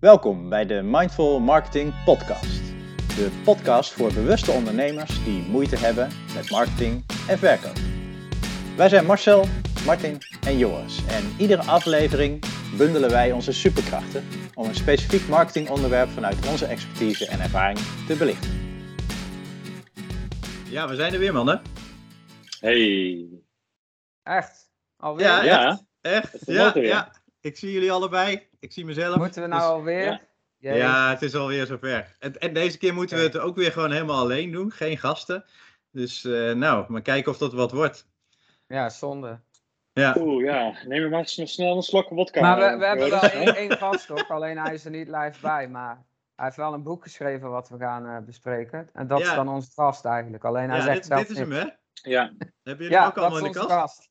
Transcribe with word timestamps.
Welkom 0.00 0.48
bij 0.48 0.66
de 0.66 0.82
Mindful 0.82 1.40
Marketing 1.40 2.04
Podcast. 2.04 2.60
De 3.16 3.40
podcast 3.44 3.92
voor 3.92 4.12
bewuste 4.12 4.50
ondernemers 4.50 5.24
die 5.24 5.42
moeite 5.42 5.76
hebben 5.76 6.08
met 6.34 6.50
marketing 6.50 7.04
en 7.28 7.38
verkoop. 7.38 7.76
Wij 8.76 8.88
zijn 8.88 9.06
Marcel, 9.06 9.44
Martin 9.86 10.18
en 10.46 10.58
Joris 10.58 11.06
en 11.06 11.34
iedere 11.38 11.62
aflevering 11.62 12.44
bundelen 12.76 13.10
wij 13.10 13.32
onze 13.32 13.52
superkrachten 13.52 14.24
om 14.54 14.68
een 14.68 14.74
specifiek 14.74 15.28
marketingonderwerp 15.28 16.08
vanuit 16.08 16.48
onze 16.48 16.66
expertise 16.66 17.26
en 17.26 17.40
ervaring 17.40 17.78
te 18.06 18.16
belichten. 18.16 18.50
Ja, 20.64 20.88
we 20.88 20.94
zijn 20.94 21.12
er 21.12 21.18
weer 21.18 21.32
mannen. 21.32 21.62
Hey. 22.60 23.28
Echt? 24.22 24.70
Alweer? 24.96 25.26
Ja, 25.26 25.42
Ja. 25.44 25.68
echt. 25.68 25.82
Echt? 26.00 26.32
Het 26.32 26.48
is 26.48 26.54
Ja, 26.54 26.72
ja. 26.74 27.12
Ik 27.40 27.56
zie 27.56 27.72
jullie 27.72 27.92
allebei. 27.92 28.48
Ik 28.58 28.72
zie 28.72 28.84
mezelf. 28.84 29.16
Moeten 29.16 29.42
we 29.42 29.48
nou 29.48 29.60
Dus- 29.60 29.70
alweer? 29.70 30.20
ja. 30.58 31.10
Het 31.10 31.22
is 31.22 31.34
alweer 31.34 31.66
zover. 31.66 32.16
En, 32.18 32.38
en 32.38 32.52
deze 32.54 32.78
keer 32.78 32.94
moeten 32.94 33.16
we 33.16 33.22
het 33.22 33.38
ook 33.38 33.56
weer 33.56 33.72
gewoon 33.72 33.92
helemaal 33.92 34.18
alleen 34.20 34.52
doen. 34.52 34.70
Geen 34.70 34.98
gasten. 34.98 35.44
Dus 35.92 36.24
eh, 36.24 36.52
nou, 36.52 36.84
maar 36.92 37.02
kijken 37.02 37.32
of 37.32 37.38
dat 37.38 37.52
wat 37.52 37.72
wordt. 37.72 38.08
Ja, 38.66 38.88
zonde. 38.88 39.40
Ja, 39.92 40.16
Oeh, 40.18 40.44
ja. 40.44 40.74
Neem 40.86 41.10
maar 41.10 41.26
snel, 41.26 41.46
snel 41.46 41.76
een 41.76 41.82
slok 41.82 42.08
wodka. 42.08 42.40
Maar 42.40 42.72
we, 42.72 42.78
we 42.78 42.86
hebben 42.86 43.10
wel 43.10 43.20
één, 43.42 43.56
één 43.56 43.76
gast 43.76 44.06
toch, 44.06 44.30
alleen 44.30 44.58
hij 44.58 44.74
is 44.74 44.84
er 44.84 44.90
niet 44.90 45.08
live 45.08 45.40
bij. 45.40 45.68
Maar 45.68 46.04
hij 46.36 46.44
heeft 46.44 46.56
wel 46.56 46.72
een 46.74 46.82
boek 46.82 47.02
geschreven 47.02 47.50
wat 47.50 47.68
we 47.68 47.78
gaan 47.78 48.06
eh, 48.06 48.18
bespreken. 48.26 48.88
En 48.92 49.06
dat 49.06 49.18
Ja. 49.18 49.24
is 49.28 49.34
dan 49.34 49.48
onze 49.48 49.70
gast 49.74 50.04
eigenlijk. 50.04 50.44
Alleen 50.44 50.68
hij 50.68 50.78
ja 50.78 50.84
zegt 50.84 50.96
dit, 50.96 51.06
zelf 51.06 51.20
dit 51.20 51.30
is 51.30 51.38
hem 51.38 51.48
niks. 51.48 51.62
hè? 52.02 52.10
Ja. 52.10 52.32
Hebben 52.62 52.84
jullie 52.84 52.90
Ja, 52.90 53.06
ook 53.06 53.14
dat 53.14 53.24
allemaal 53.24 53.40
is 53.40 53.46
in 53.46 53.52
de 53.52 53.58
onze 53.60 53.74
kast? 53.74 54.08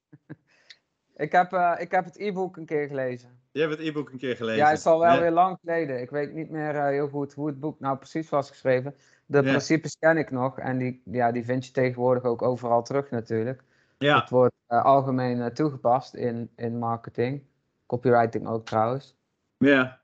Ik, 1.20 1.32
heb, 1.32 1.54
eh, 1.54 1.74
ik 1.78 1.92
heb 1.92 2.06
het 2.06 2.18
e-book 2.20 2.58
een 2.58 2.66
keer 2.66 2.88
gelezen. 2.88 3.30
Je 3.52 3.60
hebt 3.60 3.72
het 3.78 3.82
e-book 3.88 4.10
een 4.10 4.18
keer 4.18 4.36
gelezen. 4.36 4.58
Ja, 4.64 4.70
het 4.70 4.78
is 4.78 4.86
al 4.86 5.00
wel 5.00 5.14
Ja. 5.14 5.20
weer 5.20 5.32
lang 5.32 5.58
geleden. 5.62 6.02
Ik 6.02 6.10
weet 6.10 6.34
niet 6.34 6.50
meer 6.50 6.76
eh, 6.76 6.84
heel 6.86 7.08
goed 7.10 7.34
hoe 7.34 7.48
het 7.48 7.60
boek 7.60 7.80
nou 7.80 7.98
precies 7.98 8.30
was 8.30 8.50
geschreven. 8.50 8.96
De 9.26 9.38
Ja. 9.38 9.44
principes 9.44 9.98
ken 10.00 10.18
ik 10.18 10.32
nog. 10.32 10.60
En 10.60 10.78
die, 10.78 11.02
ja, 11.06 11.32
die 11.32 11.46
vind 11.46 11.66
je 11.66 11.72
tegenwoordig 11.72 12.24
ook 12.24 12.42
overal 12.42 12.84
terug 12.84 13.10
natuurlijk. 13.10 13.64
Ja, 13.98 14.20
Het 14.20 14.30
wordt 14.30 14.56
eh, 14.68 14.84
algemeen 14.84 15.54
toegepast 15.54 16.14
in, 16.14 16.52
in 16.56 16.78
marketing. 16.78 17.44
Copywriting 17.86 18.48
ook 18.48 18.66
trouwens. 18.66 19.18
ja. 19.58 20.02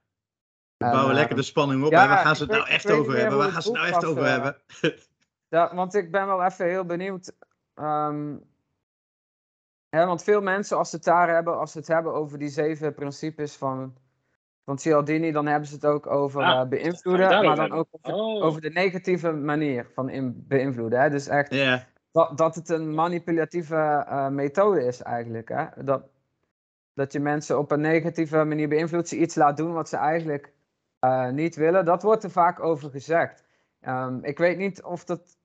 We 0.78 0.86
En, 0.86 0.92
bouwen 0.92 1.11
eh, 1.14 1.17
lekker 1.20 1.36
de 1.36 1.42
spanning 1.44 1.84
op. 1.86 1.92
ja? 1.92 2.08
Waar 2.08 2.17
gaan 2.17 2.36
ze 2.36 2.42
het 2.44 2.52
weet- 2.52 2.59
nou 2.61 2.72
echt 2.72 2.92
over 2.92 3.17
hebben? 3.17 3.38
Waar 3.38 3.45
gaan 3.48 3.56
het 3.56 3.64
ze 3.64 3.70
het 3.72 3.78
nou 3.82 3.94
echt 3.94 4.06
over 4.06 4.26
hebben? 4.30 4.58
Ja, 5.50 5.76
want 5.76 5.94
ik 5.94 6.11
ben 6.11 6.26
wel 6.28 6.44
even 6.44 6.66
heel 6.66 6.86
benieuwd. 6.86 7.36
ehm, 7.73 8.36
hè, 9.96 10.06
want 10.06 10.24
veel 10.24 10.42
mensen, 10.42 10.78
als 10.78 10.90
ze 10.90 10.96
het 10.96 11.06
daar 11.06 11.30
hebben, 11.30 11.60
als 11.60 11.72
ze 11.72 11.78
het 11.78 11.88
hebben 11.88 12.14
over 12.14 12.38
die 12.38 12.50
zeven 12.50 12.94
principes 12.94 13.56
van, 13.56 13.96
van 14.66 14.78
Cialdini, 14.78 15.32
dan 15.32 15.46
hebben 15.46 15.68
ze 15.68 15.76
het 15.76 15.86
ook 15.86 16.08
over 16.08 16.44
Ah, 16.44 16.62
eh, 16.62 16.68
beïnvloeden, 16.68 17.46
maar 17.46 17.56
dan 17.56 17.72
ook 17.72 17.88
over, 17.92 18.18
Oh. 18.18 18.44
over 18.44 18.62
de 18.62 18.70
negatieve 18.70 19.32
manier 19.32 19.88
van 19.94 20.10
in, 20.10 20.46
beïnvloeden. 20.48 21.02
Hè? 21.02 21.10
Dus 21.10 21.28
echt 21.28 21.50
dat, 22.12 22.38
dat 22.38 22.56
het 22.56 22.70
een 22.70 22.94
manipulatieve 22.94 23.76
eh, 24.08 24.28
methode 24.28 24.84
is 24.86 25.02
eigenlijk. 25.02 25.50
Hè? 25.50 25.84
Dat, 25.84 26.04
dat 26.94 27.12
je 27.12 27.20
mensen 27.20 27.60
op 27.60 27.72
een 27.72 27.82
negatieve 27.82 28.44
manier 28.44 28.70
beïnvloedt, 28.70 29.08
ze 29.08 29.18
iets 29.18 29.36
laat 29.36 29.58
doen 29.58 29.73
wat 29.73 29.90
ze 29.90 29.98
eigenlijk 29.98 30.54
eh, 31.00 31.30
niet 31.30 31.56
willen. 31.56 31.86
Dat 31.86 32.04
wordt 32.04 32.23
er 32.23 32.32
vaak 32.32 32.60
over 32.60 32.90
gezegd. 32.90 33.44
Ehm, 33.82 34.18
ik 34.22 34.38
weet 34.38 34.58
niet 34.58 34.84
of 34.84 35.06
dat 35.06 35.38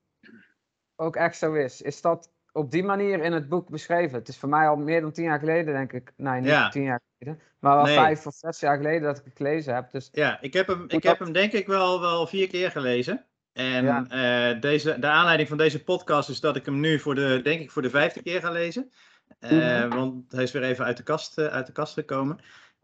ook 0.95 1.15
echt 1.15 1.37
zo 1.37 1.53
is. 1.53 1.81
Is 1.81 2.01
dat 2.01 2.29
op 2.51 2.71
die 2.71 2.83
manier 2.83 3.23
in 3.23 3.33
het 3.33 3.49
boek 3.49 3.69
beschreven? 3.69 4.17
Het 4.17 4.27
is 4.27 4.37
voor 4.37 4.49
mij 4.49 4.67
al 4.67 4.75
meer 4.75 5.01
dan 5.01 5.11
tien 5.11 5.23
jaar 5.23 5.39
geleden, 5.39 5.73
denk 5.73 5.93
ik. 5.93 6.13
Nee, 6.17 6.39
niet 6.39 6.49
Ja. 6.49 6.69
tien 6.69 6.83
jaar 6.83 7.01
geleden. 7.17 7.41
Maar 7.59 7.75
wel 7.75 7.85
Nee. 7.85 7.95
vijf 7.95 8.25
of 8.25 8.33
zes 8.33 8.59
jaar 8.59 8.77
geleden 8.77 9.01
dat 9.01 9.17
ik 9.17 9.25
het 9.25 9.33
gelezen 9.35 9.75
heb. 9.75 9.91
Dus 9.91 10.09
ja 10.11 10.41
ik, 10.41 10.53
heb 10.53 10.67
hem, 10.67 10.85
ik 10.87 11.03
heb 11.03 11.19
hem 11.19 11.31
denk 11.31 11.51
ik 11.51 11.67
wel, 11.67 12.01
wel 12.01 12.27
vier 12.27 12.47
keer 12.47 12.71
gelezen. 12.71 13.25
En 13.53 13.83
Ja. 13.85 14.05
eh, 14.53 14.61
deze, 14.61 14.99
de 14.99 15.07
aanleiding 15.07 15.49
van 15.49 15.57
deze 15.57 15.83
podcast 15.83 16.29
is 16.29 16.39
dat 16.39 16.55
ik 16.55 16.65
hem 16.65 16.79
nu 16.79 16.99
voor 16.99 17.15
de, 17.15 17.39
denk 17.43 17.61
ik, 17.61 17.71
voor 17.71 17.81
de 17.81 17.89
vijfde 17.89 18.21
keer 18.21 18.41
ga 18.41 18.51
lezen. 18.51 18.91
Eh, 19.39 19.51
Mhm. 19.51 19.89
Want 19.89 20.31
hij 20.31 20.43
is 20.43 20.51
weer 20.51 20.63
even 20.63 20.85
uit 20.85 20.97
de 20.97 21.03
kast, 21.03 21.37
eh, 21.37 21.45
uit 21.45 21.65
de 21.65 21.71
kast 21.71 21.93
gekomen. 21.93 22.39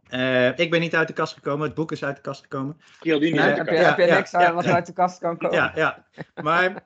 Eh, 0.10 0.58
ik 0.58 0.70
ben 0.70 0.80
niet 0.80 0.96
uit 0.96 1.08
de 1.08 1.14
kast 1.14 1.34
gekomen, 1.34 1.66
het 1.66 1.76
boek 1.76 1.92
is 1.92 2.04
uit 2.04 2.16
de 2.16 2.22
kast 2.22 2.42
gekomen. 2.42 2.78
Uit 2.78 3.04
de 3.04 3.10
heb, 3.10 3.22
je, 3.22 3.32
kast. 3.32 3.52
ja, 3.68 3.88
heb 3.90 3.98
je 3.98 4.06
ja, 4.06 4.16
niks 4.16 4.34
aan 4.34 4.42
ja. 4.42 4.54
wat 4.54 4.66
uit 4.66 4.86
de 4.86 4.94
kast 4.94 5.20
kan 5.20 5.38
komen? 5.38 5.56
Ja, 5.58 5.72
ja. 5.76 6.06
Maar, 6.42 6.84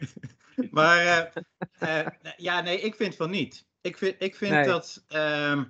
maar 0.70 0.98
eh, 0.98 2.00
eh, 2.00 2.06
ja, 2.36 2.60
nee, 2.60 2.80
ik 2.80 2.94
vind 2.94 3.16
van 3.16 3.30
niet. 3.30 3.66
Ik 3.80 3.98
vind, 3.98 4.16
ik 4.18 4.36
vind 4.36 4.52
Nee. 4.52 4.66
dat 4.66 5.04
ehm, 5.08 5.64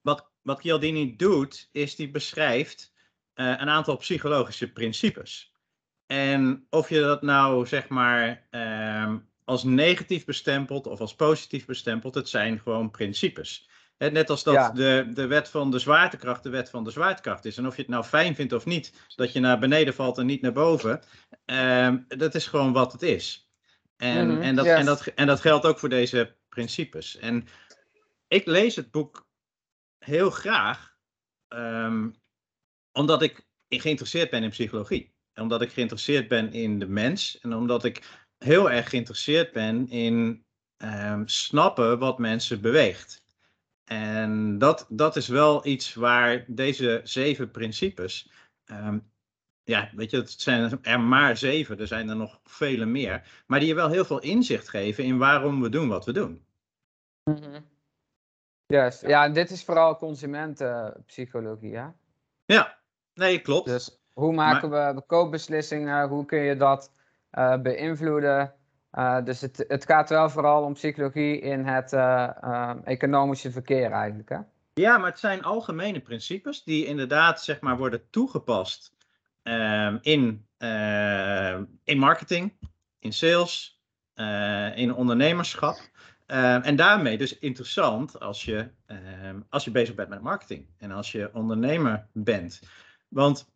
wat, 0.00 0.30
wat 0.42 0.60
Chialdini 0.60 1.16
doet, 1.16 1.68
is 1.72 1.96
die 1.96 2.10
beschrijft 2.10 2.92
eh, 3.34 3.46
een 3.46 3.68
aantal 3.68 3.96
psychologische 3.96 4.72
principes. 4.72 5.54
En 6.06 6.66
of 6.70 6.88
je 6.88 7.00
dat 7.00 7.22
nou, 7.22 7.66
zeg 7.66 7.88
maar, 7.88 8.46
ehm, 8.50 9.18
als 9.44 9.64
negatief 9.64 10.24
bestempelt 10.24 10.86
of 10.86 11.00
als 11.00 11.14
positief 11.14 11.66
bestempelt, 11.66 12.14
het 12.14 12.28
zijn 12.28 12.60
gewoon 12.60 12.90
principes. 12.90 13.68
Net 14.08 14.30
als 14.30 14.42
dat 14.42 14.54
Ja. 14.54 14.70
de, 14.70 15.06
de 15.14 15.26
wet 15.26 15.48
van 15.48 15.70
de 15.70 15.78
zwaartekracht 15.78 16.42
de 16.42 16.48
wet 16.50 16.70
van 16.70 16.84
de 16.84 16.90
zwaartekracht 16.90 17.44
is. 17.44 17.56
En 17.56 17.66
of 17.66 17.76
je 17.76 17.82
het 17.82 17.90
nou 17.90 18.04
fijn 18.04 18.34
vindt 18.34 18.52
of 18.52 18.64
niet, 18.64 18.92
dat 19.16 19.32
je 19.32 19.40
naar 19.40 19.58
beneden 19.58 19.94
valt 19.94 20.18
en 20.18 20.26
niet 20.26 20.40
naar 20.42 20.52
boven, 20.52 21.02
ehm, 21.44 21.98
dat 22.08 22.34
is 22.34 22.46
gewoon 22.46 22.72
wat 22.72 22.92
het 22.92 23.02
is. 23.02 23.50
En, 23.96 24.28
Mhm, 24.30 24.40
en, 24.42 24.56
dat, 24.56 24.64
yes. 24.64 24.78
en, 24.78 24.84
dat, 24.84 25.06
en 25.06 25.26
dat 25.26 25.40
geldt 25.40 25.66
ook 25.66 25.78
voor 25.78 25.88
deze 25.88 26.36
principes. 26.48 27.16
En 27.16 27.46
ik 28.28 28.46
lees 28.46 28.76
het 28.76 28.90
boek 28.90 29.28
heel 29.98 30.30
graag, 30.30 30.96
ehm, 31.48 32.08
omdat 32.92 33.22
ik 33.22 33.46
geïnteresseerd 33.68 34.30
ben 34.30 34.42
in 34.42 34.50
psychologie. 34.50 35.14
En 35.32 35.42
omdat 35.42 35.62
ik 35.62 35.72
geïnteresseerd 35.72 36.28
ben 36.28 36.52
in 36.52 36.78
de 36.78 36.88
mens. 36.88 37.38
En 37.40 37.54
omdat 37.54 37.84
ik 37.84 38.02
heel 38.38 38.70
erg 38.70 38.88
geïnteresseerd 38.88 39.52
ben 39.52 39.88
in 39.88 40.44
ehm, 40.76 41.22
snappen 41.26 41.98
wat 41.98 42.18
mensen 42.18 42.60
beweegt. 42.60 43.24
En 43.90 44.58
dat, 44.58 44.86
dat 44.88 45.16
is 45.16 45.28
wel 45.28 45.66
iets 45.66 45.94
waar 45.94 46.44
deze 46.46 47.00
zeven 47.04 47.50
principes. 47.50 48.30
ehm, 48.64 48.98
ja, 49.62 49.90
weet 49.94 50.10
je, 50.10 50.16
het 50.16 50.30
zijn 50.30 50.78
er 50.82 51.00
maar 51.00 51.36
zeven, 51.36 51.78
er 51.78 51.86
zijn 51.86 52.08
er 52.08 52.16
nog 52.16 52.40
vele 52.44 52.84
meer. 52.84 53.42
Maar 53.46 53.58
die 53.58 53.68
je 53.68 53.74
wel 53.74 53.88
heel 53.88 54.04
veel 54.04 54.20
inzicht 54.20 54.68
geven 54.68 55.04
in 55.04 55.18
waarom 55.18 55.62
we 55.62 55.68
doen 55.68 55.88
wat 55.88 56.04
we 56.04 56.12
doen. 56.12 56.44
Mhm. 57.24 57.60
Juist. 58.66 59.00
Ja, 59.06 59.24
en 59.24 59.32
dit 59.32 59.50
is 59.50 59.64
vooral 59.64 59.96
consumentenpsychologie, 59.96 61.76
hè? 61.76 61.86
Ja, 62.44 62.78
nee, 63.14 63.40
klopt. 63.40 63.68
Dus 63.68 64.00
hoe 64.12 64.32
maken 64.32 64.70
we 64.70 65.02
koopbeslissingen? 65.06 66.08
Hoe 66.08 66.24
kun 66.24 66.40
je 66.40 66.56
dat 66.56 66.92
eh, 67.30 67.60
beïnvloeden? 67.60 68.54
Eh, 68.90 69.24
dus 69.24 69.40
het, 69.40 69.64
het 69.68 69.84
gaat 69.84 70.08
wel 70.08 70.30
vooral 70.30 70.64
om 70.64 70.72
psychologie 70.72 71.40
in 71.40 71.64
het 71.64 71.92
eh, 71.92 72.30
eh, 72.40 72.76
economische 72.84 73.50
verkeer 73.50 73.90
eigenlijk, 73.90 74.28
hè? 74.28 74.38
Ja, 74.74 74.98
maar 74.98 75.10
het 75.10 75.18
zijn 75.18 75.42
algemene 75.42 76.00
principes 76.00 76.62
die 76.62 76.86
inderdaad 76.86 77.42
zeg 77.42 77.60
maar, 77.60 77.76
worden 77.76 78.10
toegepast 78.10 78.94
ehm, 79.42 79.98
in, 80.00 80.46
ehm, 80.58 81.64
in 81.84 81.98
marketing, 81.98 82.52
in 82.98 83.12
sales, 83.12 83.82
eh, 84.14 84.76
in 84.76 84.94
ondernemerschap. 84.94 85.76
Ehm, 86.26 86.60
en 86.60 86.76
daarmee 86.76 87.18
dus 87.18 87.38
interessant 87.38 88.20
als 88.20 88.44
je, 88.44 88.70
ehm, 88.86 89.40
als 89.48 89.64
je 89.64 89.70
bezig 89.70 89.94
bent 89.94 90.08
met 90.08 90.22
marketing 90.22 90.66
en 90.78 90.90
als 90.90 91.12
je 91.12 91.30
ondernemer 91.32 92.06
bent. 92.12 92.60
Want 93.08 93.52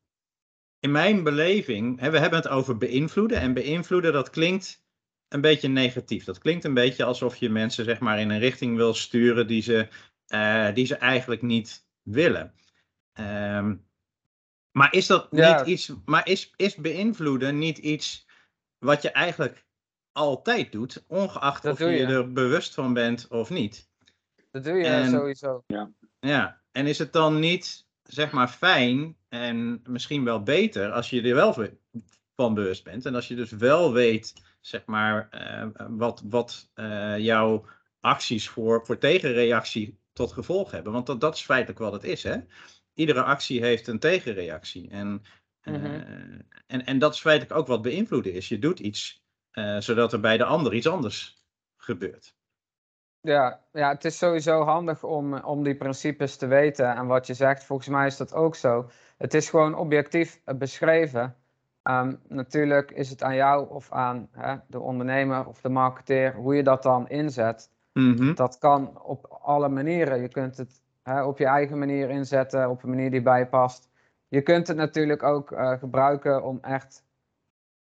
in 0.78 0.90
mijn 0.90 1.22
beleving, 1.22 2.00
hè, 2.00 2.10
we 2.10 2.18
hebben 2.18 2.38
het 2.38 2.48
over 2.48 2.76
beïnvloeden. 2.76 3.40
En 3.40 3.54
beïnvloeden, 3.54 4.12
dat 4.12 4.30
klinkt 4.30 4.83
een 5.28 5.40
beetje 5.40 5.68
negatief. 5.68 6.24
Dat 6.24 6.38
klinkt 6.38 6.64
een 6.64 6.74
beetje 6.74 7.04
alsof 7.04 7.36
je 7.36 7.50
mensen 7.50 7.84
zeg 7.84 7.98
maar, 8.00 8.20
in 8.20 8.30
een 8.30 8.38
richting 8.38 8.76
wil 8.76 8.94
sturen 8.94 9.46
die 9.46 9.62
ze 9.62 9.88
eh, 10.26 10.74
die 10.74 10.86
ze 10.86 10.96
eigenlijk 10.96 11.42
niet 11.42 11.86
willen. 12.02 12.54
Ehm, 13.12 13.74
maar 14.72 14.92
is 14.94 15.06
dat 15.06 15.28
Ja. 15.30 15.56
niet 15.58 15.66
iets, 15.66 15.92
maar 16.04 16.28
is, 16.28 16.52
is 16.56 16.74
beïnvloeden 16.74 17.58
niet 17.58 17.78
iets 17.78 18.26
wat 18.78 19.02
je 19.02 19.10
eigenlijk 19.10 19.64
altijd 20.12 20.72
doet, 20.72 21.04
ongeacht 21.08 21.62
Dat 21.62 21.72
of 21.72 21.78
doe 21.78 21.90
je, 21.90 21.96
je. 21.98 22.06
er 22.06 22.32
bewust 22.32 22.74
van 22.74 22.92
bent 22.92 23.28
of 23.28 23.50
niet? 23.50 23.88
Dat 24.50 24.64
doe 24.64 24.74
je 24.76 24.84
En- 24.84 25.10
sowieso. 25.10 25.64
Ja, 26.20 26.62
en 26.72 26.86
is 26.86 26.98
het 26.98 27.12
dan 27.12 27.38
niet, 27.40 27.86
zeg 28.02 28.30
maar, 28.32 28.48
fijn 28.48 29.16
en 29.28 29.82
misschien 29.88 30.24
wel 30.24 30.42
beter 30.42 30.92
als 30.92 31.10
je 31.10 31.22
er 31.22 31.34
wel 31.34 31.68
van 32.36 32.54
bewust 32.54 32.84
bent 32.84 33.06
en 33.06 33.14
als 33.14 33.28
je 33.28 33.34
dus 33.34 33.50
wel 33.50 33.92
weet, 33.92 34.32
zeg 34.66 34.86
maar, 34.86 35.28
eh, 35.30 35.66
wat, 35.88 36.22
wat 36.24 36.70
eh, 36.74 37.18
jouw 37.18 37.64
acties 38.00 38.48
voor, 38.48 38.86
voor 38.86 38.98
tegenreactie 38.98 39.98
tot 40.12 40.32
gevolg 40.32 40.70
hebben. 40.70 40.92
Want 40.92 41.06
dat, 41.06 41.20
dat 41.20 41.34
is 41.34 41.42
feitelijk 41.42 41.78
wat 41.78 41.92
het 41.92 42.04
is, 42.04 42.22
hè? 42.22 42.36
Iedere 42.94 43.22
actie 43.22 43.62
heeft 43.62 43.86
een 43.86 43.98
tegenreactie. 43.98 44.90
En, 44.90 45.22
eh, 45.60 45.74
Mhm. 45.74 46.40
en, 46.66 46.84
en 46.84 46.98
dat 46.98 47.14
is 47.14 47.20
feitelijk 47.20 47.58
ook 47.58 47.66
wat 47.66 47.82
beïnvloeden 47.82 48.32
is. 48.32 48.48
Je 48.48 48.58
doet 48.58 48.78
iets 48.80 49.22
eh, 49.50 49.78
zodat 49.78 50.12
er 50.12 50.20
bij 50.20 50.36
de 50.36 50.44
ander 50.44 50.74
iets 50.74 50.86
anders 50.88 51.46
gebeurt. 51.76 52.36
Ja, 53.20 53.66
ja, 53.72 53.88
het 53.88 54.04
is 54.04 54.18
sowieso 54.18 54.62
handig 54.64 55.02
om, 55.02 55.34
om 55.38 55.62
die 55.62 55.76
principes 55.76 56.36
te 56.36 56.46
weten. 56.46 56.94
En 56.94 57.06
wat 57.06 57.26
je 57.26 57.34
zegt, 57.34 57.64
volgens 57.64 57.88
mij 57.88 58.06
is 58.06 58.16
dat 58.16 58.34
ook 58.34 58.56
zo. 58.56 58.90
Het 59.16 59.34
is 59.34 59.50
gewoon 59.50 59.74
objectief 59.74 60.40
eh, 60.44 60.56
beschreven. 60.56 61.36
Ehm, 61.84 62.14
natuurlijk 62.28 62.90
is 62.90 63.10
het 63.10 63.22
aan 63.22 63.34
jou 63.34 63.70
of 63.70 63.92
aan 63.92 64.28
hè, 64.32 64.54
de 64.66 64.80
ondernemer 64.80 65.46
of 65.46 65.60
de 65.60 65.68
marketeer 65.68 66.34
hoe 66.34 66.54
je 66.54 66.62
dat 66.62 66.82
dan 66.82 67.08
inzet. 67.08 67.70
Mhm. 67.92 68.34
Dat 68.34 68.58
kan 68.58 69.02
op 69.02 69.38
alle 69.42 69.68
manieren. 69.68 70.20
Je 70.20 70.28
kunt 70.28 70.56
het 70.56 70.80
hè, 71.02 71.22
op 71.22 71.38
je 71.38 71.46
eigen 71.46 71.78
manier 71.78 72.10
inzetten, 72.10 72.70
op 72.70 72.82
een 72.82 72.88
manier 72.88 73.10
die 73.10 73.22
bij 73.22 73.38
je 73.38 73.46
past. 73.46 73.88
Je 74.28 74.42
kunt 74.42 74.68
het 74.68 74.76
natuurlijk 74.76 75.22
ook 75.22 75.52
eh, 75.52 75.72
gebruiken 75.78 76.44
om 76.44 76.58
echt 76.62 77.04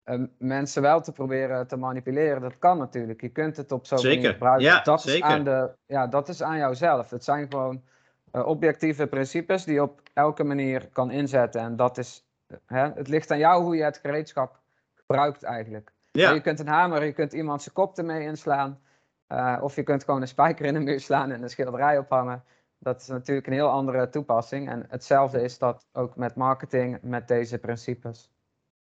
eh, 0.02 0.20
mensen 0.38 0.82
wel 0.82 1.00
te 1.00 1.12
proberen 1.12 1.66
te 1.66 1.76
manipuleren. 1.76 2.40
Dat 2.40 2.58
kan 2.58 2.78
natuurlijk. 2.78 3.20
Je 3.20 3.28
kunt 3.28 3.56
het 3.56 3.72
op 3.72 3.86
zo'n 3.86 4.02
manier 4.02 4.30
gebruiken. 4.30 4.64
Ja, 4.64 4.80
dat, 4.82 5.02
zeker. 5.02 5.28
Is 5.28 5.34
aan 5.34 5.44
de, 5.44 5.70
ja, 5.86 6.06
dat 6.06 6.28
is 6.28 6.42
aan 6.42 6.58
jouzelf. 6.58 7.10
Het 7.10 7.24
zijn 7.24 7.46
gewoon 7.50 7.82
eh, 8.30 8.46
objectieve 8.46 9.06
principes 9.06 9.64
die 9.64 9.74
je 9.74 9.82
op 9.82 10.00
elke 10.12 10.44
manier 10.44 10.88
kan 10.92 11.10
inzetten. 11.10 11.60
En 11.60 11.76
dat 11.76 11.98
is, 11.98 12.27
hè, 12.66 12.92
het 12.92 13.08
ligt 13.08 13.30
aan 13.30 13.38
jou 13.38 13.62
hoe 13.62 13.76
je 13.76 13.82
het 13.82 13.98
gereedschap 13.98 14.58
gebruikt 14.94 15.42
eigenlijk. 15.42 15.92
Ja, 16.12 16.32
Je 16.32 16.40
kunt 16.40 16.60
een 16.60 16.66
hamer, 16.68 17.04
je 17.04 17.12
kunt 17.12 17.32
iemand 17.32 17.62
zijn 17.62 17.74
kop 17.74 17.98
ermee 17.98 18.22
inslaan. 18.22 18.80
eh, 19.26 19.58
of 19.60 19.74
je 19.76 19.82
kunt 19.82 20.04
gewoon 20.04 20.20
een 20.20 20.28
spijker 20.28 20.64
in 20.66 20.74
de 20.74 20.80
muur 20.80 21.00
slaan 21.00 21.30
en 21.30 21.42
een 21.42 21.48
schilderij 21.50 21.98
ophangen. 21.98 22.44
Dat 22.78 23.00
is 23.00 23.06
natuurlijk 23.06 23.46
een 23.46 23.52
heel 23.52 23.68
andere 23.68 24.08
toepassing. 24.08 24.68
En 24.68 24.86
hetzelfde 24.88 25.42
is 25.42 25.58
dat 25.58 25.86
ook 25.92 26.16
met 26.16 26.34
marketing, 26.34 26.98
met 27.02 27.28
deze 27.28 27.58
principes. 27.58 28.18
Het 28.22 28.30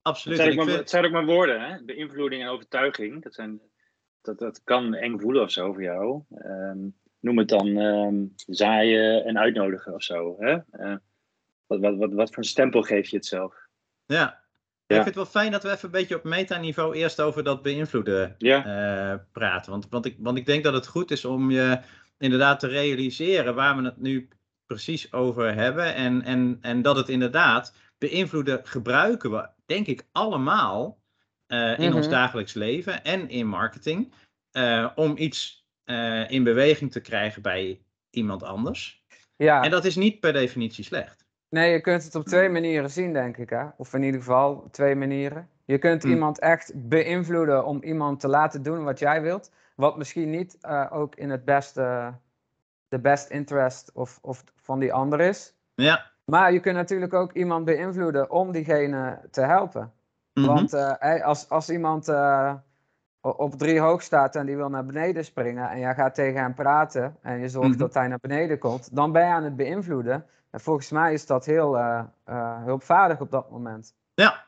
absoluut. 0.03 0.37
zijn, 0.37 0.61
ook 0.61 0.69
het 0.69 0.91
zijn 0.91 1.05
ook 1.05 1.13
maar 1.13 1.25
woorden, 1.25 1.61
hè? 1.61 1.85
Beïnvloeding 1.85 2.43
en 2.43 2.49
overtuiging. 2.49 3.23
Dat, 3.23 3.35
zijn, 3.35 3.61
dat, 4.21 4.39
dat 4.39 4.61
kan 4.65 4.95
eng 4.95 5.19
voelen 5.19 5.43
of 5.43 5.51
zo 5.51 5.73
voor 5.73 5.83
jou. 5.83 6.23
Ehm, 6.35 6.79
noem 7.21 7.39
het 7.39 7.49
dan 7.49 7.77
ehm, 7.79 8.25
zaaien 8.47 9.25
en 9.25 9.39
uitnodigen 9.39 9.95
of 9.95 10.03
zo. 10.03 10.37
Hè? 10.39 10.59
Eh, 10.71 10.97
wat, 11.69 11.81
wat, 11.81 11.97
wat, 11.97 12.13
wat 12.13 12.29
voor 12.29 12.39
een 12.43 12.49
stempel 12.49 12.83
geef 12.83 13.09
je 13.09 13.17
het 13.17 13.27
zelf? 13.27 13.55
Ja. 14.07 14.47
Ja. 14.87 14.97
Ik 14.97 15.03
vind 15.03 15.05
het 15.05 15.15
wel 15.15 15.43
fijn 15.43 15.53
dat 15.53 15.63
we 15.63 15.71
even 15.71 15.85
een 15.85 15.91
beetje 15.91 16.17
op 16.17 16.25
metaniveau 16.25 16.95
eerst 16.95 17.21
over 17.21 17.45
dat 17.45 17.63
beïnvloeden 17.63 18.35
Ja, 18.39 18.65
eh, 19.13 19.19
praten. 19.33 19.71
Want, 19.71 19.89
want, 19.89 20.07
ik, 20.07 20.17
want 20.19 20.39
ik 20.39 20.47
denk 20.47 20.65
dat 20.65 20.73
het 20.75 20.87
goed 20.87 21.11
is 21.11 21.25
om 21.25 21.51
je 21.51 21.81
inderdaad 22.19 22.61
te 22.61 22.67
realiseren 22.67 23.55
waar 23.55 23.77
we 23.77 23.83
het 23.85 23.97
nu 24.01 24.29
precies 24.67 25.13
over 25.13 25.55
hebben. 25.55 25.95
En, 25.95 26.23
en, 26.23 26.59
en 26.61 26.83
dat 26.83 26.97
het 26.97 27.09
inderdaad 27.09 27.75
beïnvloeden 27.99 28.61
gebruiken 28.67 29.31
we, 29.31 29.49
denk 29.67 29.87
ik, 29.87 30.07
allemaal 30.13 30.99
eh, 31.47 31.79
in 31.79 31.95
ons 31.95 32.07
Mhm. 32.07 32.15
dagelijks 32.15 32.55
leven 32.55 33.05
en 33.05 33.29
in 33.29 33.47
marketing. 33.47 34.13
eh, 34.51 34.91
om 34.95 35.17
iets 35.17 35.67
eh, 35.85 36.31
in 36.31 36.45
beweging 36.45 36.93
te 36.93 37.01
krijgen 37.01 37.43
bij 37.43 37.81
iemand 38.11 38.43
anders. 38.43 39.05
Ja, 39.37 39.63
En 39.63 39.71
dat 39.71 39.85
is 39.85 39.97
niet 39.97 40.21
per 40.21 40.33
definitie 40.33 40.85
slecht. 40.85 41.27
Nee, 41.49 41.73
je 41.73 41.81
kunt 41.81 42.05
het 42.05 42.15
op 42.15 42.25
twee 42.25 42.49
manieren 42.49 42.91
zien, 42.91 43.13
denk 43.13 43.37
ik. 43.37 43.51
Hè? 43.51 43.65
Of 43.77 43.95
in 43.95 44.03
ieder 44.03 44.21
geval 44.21 44.69
twee 44.71 44.95
manieren. 44.95 45.49
Je 45.65 45.79
kunt 45.79 46.03
Hm. 46.03 46.09
iemand 46.09 46.39
echt 46.39 46.73
beïnvloeden 46.89 47.65
om 47.65 47.83
iemand 47.83 48.21
te 48.21 48.29
laten 48.29 48.63
doen 48.63 48.85
wat 48.85 48.99
jij 48.99 49.23
wilt. 49.23 49.51
Wat 49.77 49.97
misschien 49.97 50.31
niet 50.31 50.59
eh, 50.61 50.87
ook 50.91 51.15
in 51.15 51.31
het 51.31 51.45
beste, 51.45 52.13
de 52.89 52.99
best 52.99 53.31
interest 53.31 53.91
of, 53.95 54.19
of 54.23 54.45
van 54.57 54.79
die 54.79 54.93
ander 54.93 55.21
is. 55.21 55.55
Ja. 55.75 56.11
Maar 56.25 56.53
je 56.53 56.61
kunt 56.61 56.77
natuurlijk 56.77 57.15
ook 57.15 57.33
iemand 57.33 57.65
beïnvloeden 57.65 58.31
om 58.31 58.53
diegene 58.53 59.19
te 59.31 59.41
helpen. 59.41 59.93
Mhm. 60.35 60.47
Want 60.47 60.73
eh, 60.73 61.25
als, 61.25 61.49
als 61.49 61.71
iemand 61.71 62.09
eh, 62.09 62.55
op 63.21 63.55
drie 63.59 63.81
hoog 63.81 64.03
staat 64.03 64.37
en 64.37 64.47
die 64.47 64.57
wil 64.57 64.69
naar 64.69 64.87
beneden 64.87 65.25
springen 65.25 65.71
en 65.71 65.79
jij 65.79 65.95
gaat 65.95 66.15
tegen 66.15 66.41
hem 66.41 66.55
praten 66.55 67.17
en 67.23 67.39
je 67.41 67.49
zorgt 67.49 67.69
Mhm. 67.71 67.79
dat 67.79 67.95
hij 67.95 68.09
naar 68.09 68.19
beneden 68.21 68.59
komt, 68.59 68.95
dan 68.97 69.13
ben 69.13 69.23
je 69.27 69.33
aan 69.33 69.45
het 69.45 69.57
beïnvloeden. 69.57 70.25
En 70.51 70.61
volgens 70.61 70.91
mij 70.91 71.13
is 71.13 71.27
dat 71.27 71.45
heel 71.45 71.79
eh, 71.79 72.05
eh, 72.25 72.65
hulpvaardig 72.65 73.21
op 73.21 73.31
dat 73.31 73.51
moment. 73.51 73.95
Ja. 74.15 74.47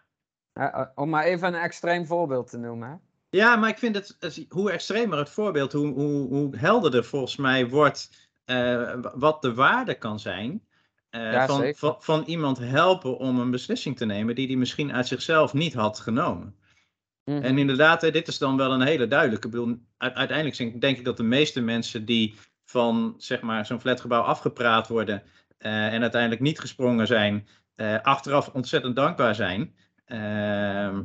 Eh, 0.52 0.82
om 0.94 1.08
maar 1.08 1.24
even 1.24 1.48
een 1.48 1.60
extreem 1.60 2.06
voorbeeld 2.06 2.50
te 2.50 2.58
noemen. 2.58 2.88
Hè? 2.88 2.94
Ja, 3.30 3.56
maar 3.56 3.68
ik 3.68 3.78
vind 3.78 3.94
het, 3.94 4.46
hoe 4.48 4.70
extremer 4.70 5.18
het 5.18 5.30
voorbeeld, 5.30 5.72
hoe, 5.72 5.92
hoe, 5.92 6.28
hoe 6.28 6.56
helderder 6.56 7.04
volgens 7.04 7.36
mij 7.36 7.68
wordt 7.68 8.28
wat 9.14 9.42
de 9.42 9.54
waarde 9.54 9.94
kan 9.94 10.18
zijn. 10.18 10.64
Ja, 11.10 11.46
van, 11.46 11.74
van, 11.74 11.96
van 11.98 12.22
iemand 12.22 12.58
helpen 12.58 13.18
om 13.18 13.38
een 13.38 13.50
beslissing 13.50 13.96
te 13.96 14.04
nemen 14.04 14.34
die 14.34 14.46
hij 14.46 14.56
misschien 14.56 14.92
uit 14.92 15.06
zichzelf 15.06 15.52
niet 15.52 15.74
had 15.74 15.98
genomen. 15.98 16.56
Mhm. 17.24 17.42
En 17.42 17.58
inderdaad, 17.58 18.00
dit 18.00 18.28
is 18.28 18.38
dan 18.38 18.56
wel 18.56 18.72
een 18.72 18.80
hele 18.80 19.06
duidelijke. 19.06 19.46
Ik 19.46 19.52
bedoel, 19.52 19.78
uiteindelijk 19.98 20.80
denk- 20.80 20.98
ik 20.98 21.04
dat 21.04 21.16
de 21.16 21.22
meeste 21.22 21.60
mensen 21.60 22.04
die 22.04 22.34
van 22.64 23.14
zeg 23.16 23.40
maar, 23.40 23.66
zo'n 23.66 23.80
flatgebouw 23.80 24.22
afgepraat 24.22 24.88
worden 24.88 25.22
en 25.68 26.00
uiteindelijk 26.00 26.40
niet 26.40 26.60
gesprongen 26.60 27.06
zijn, 27.06 27.48
eh, 27.74 28.00
achteraf 28.02 28.48
ontzettend 28.48 28.96
dankbaar 28.96 29.34
zijn. 29.34 29.74
Ehm, 30.04 31.02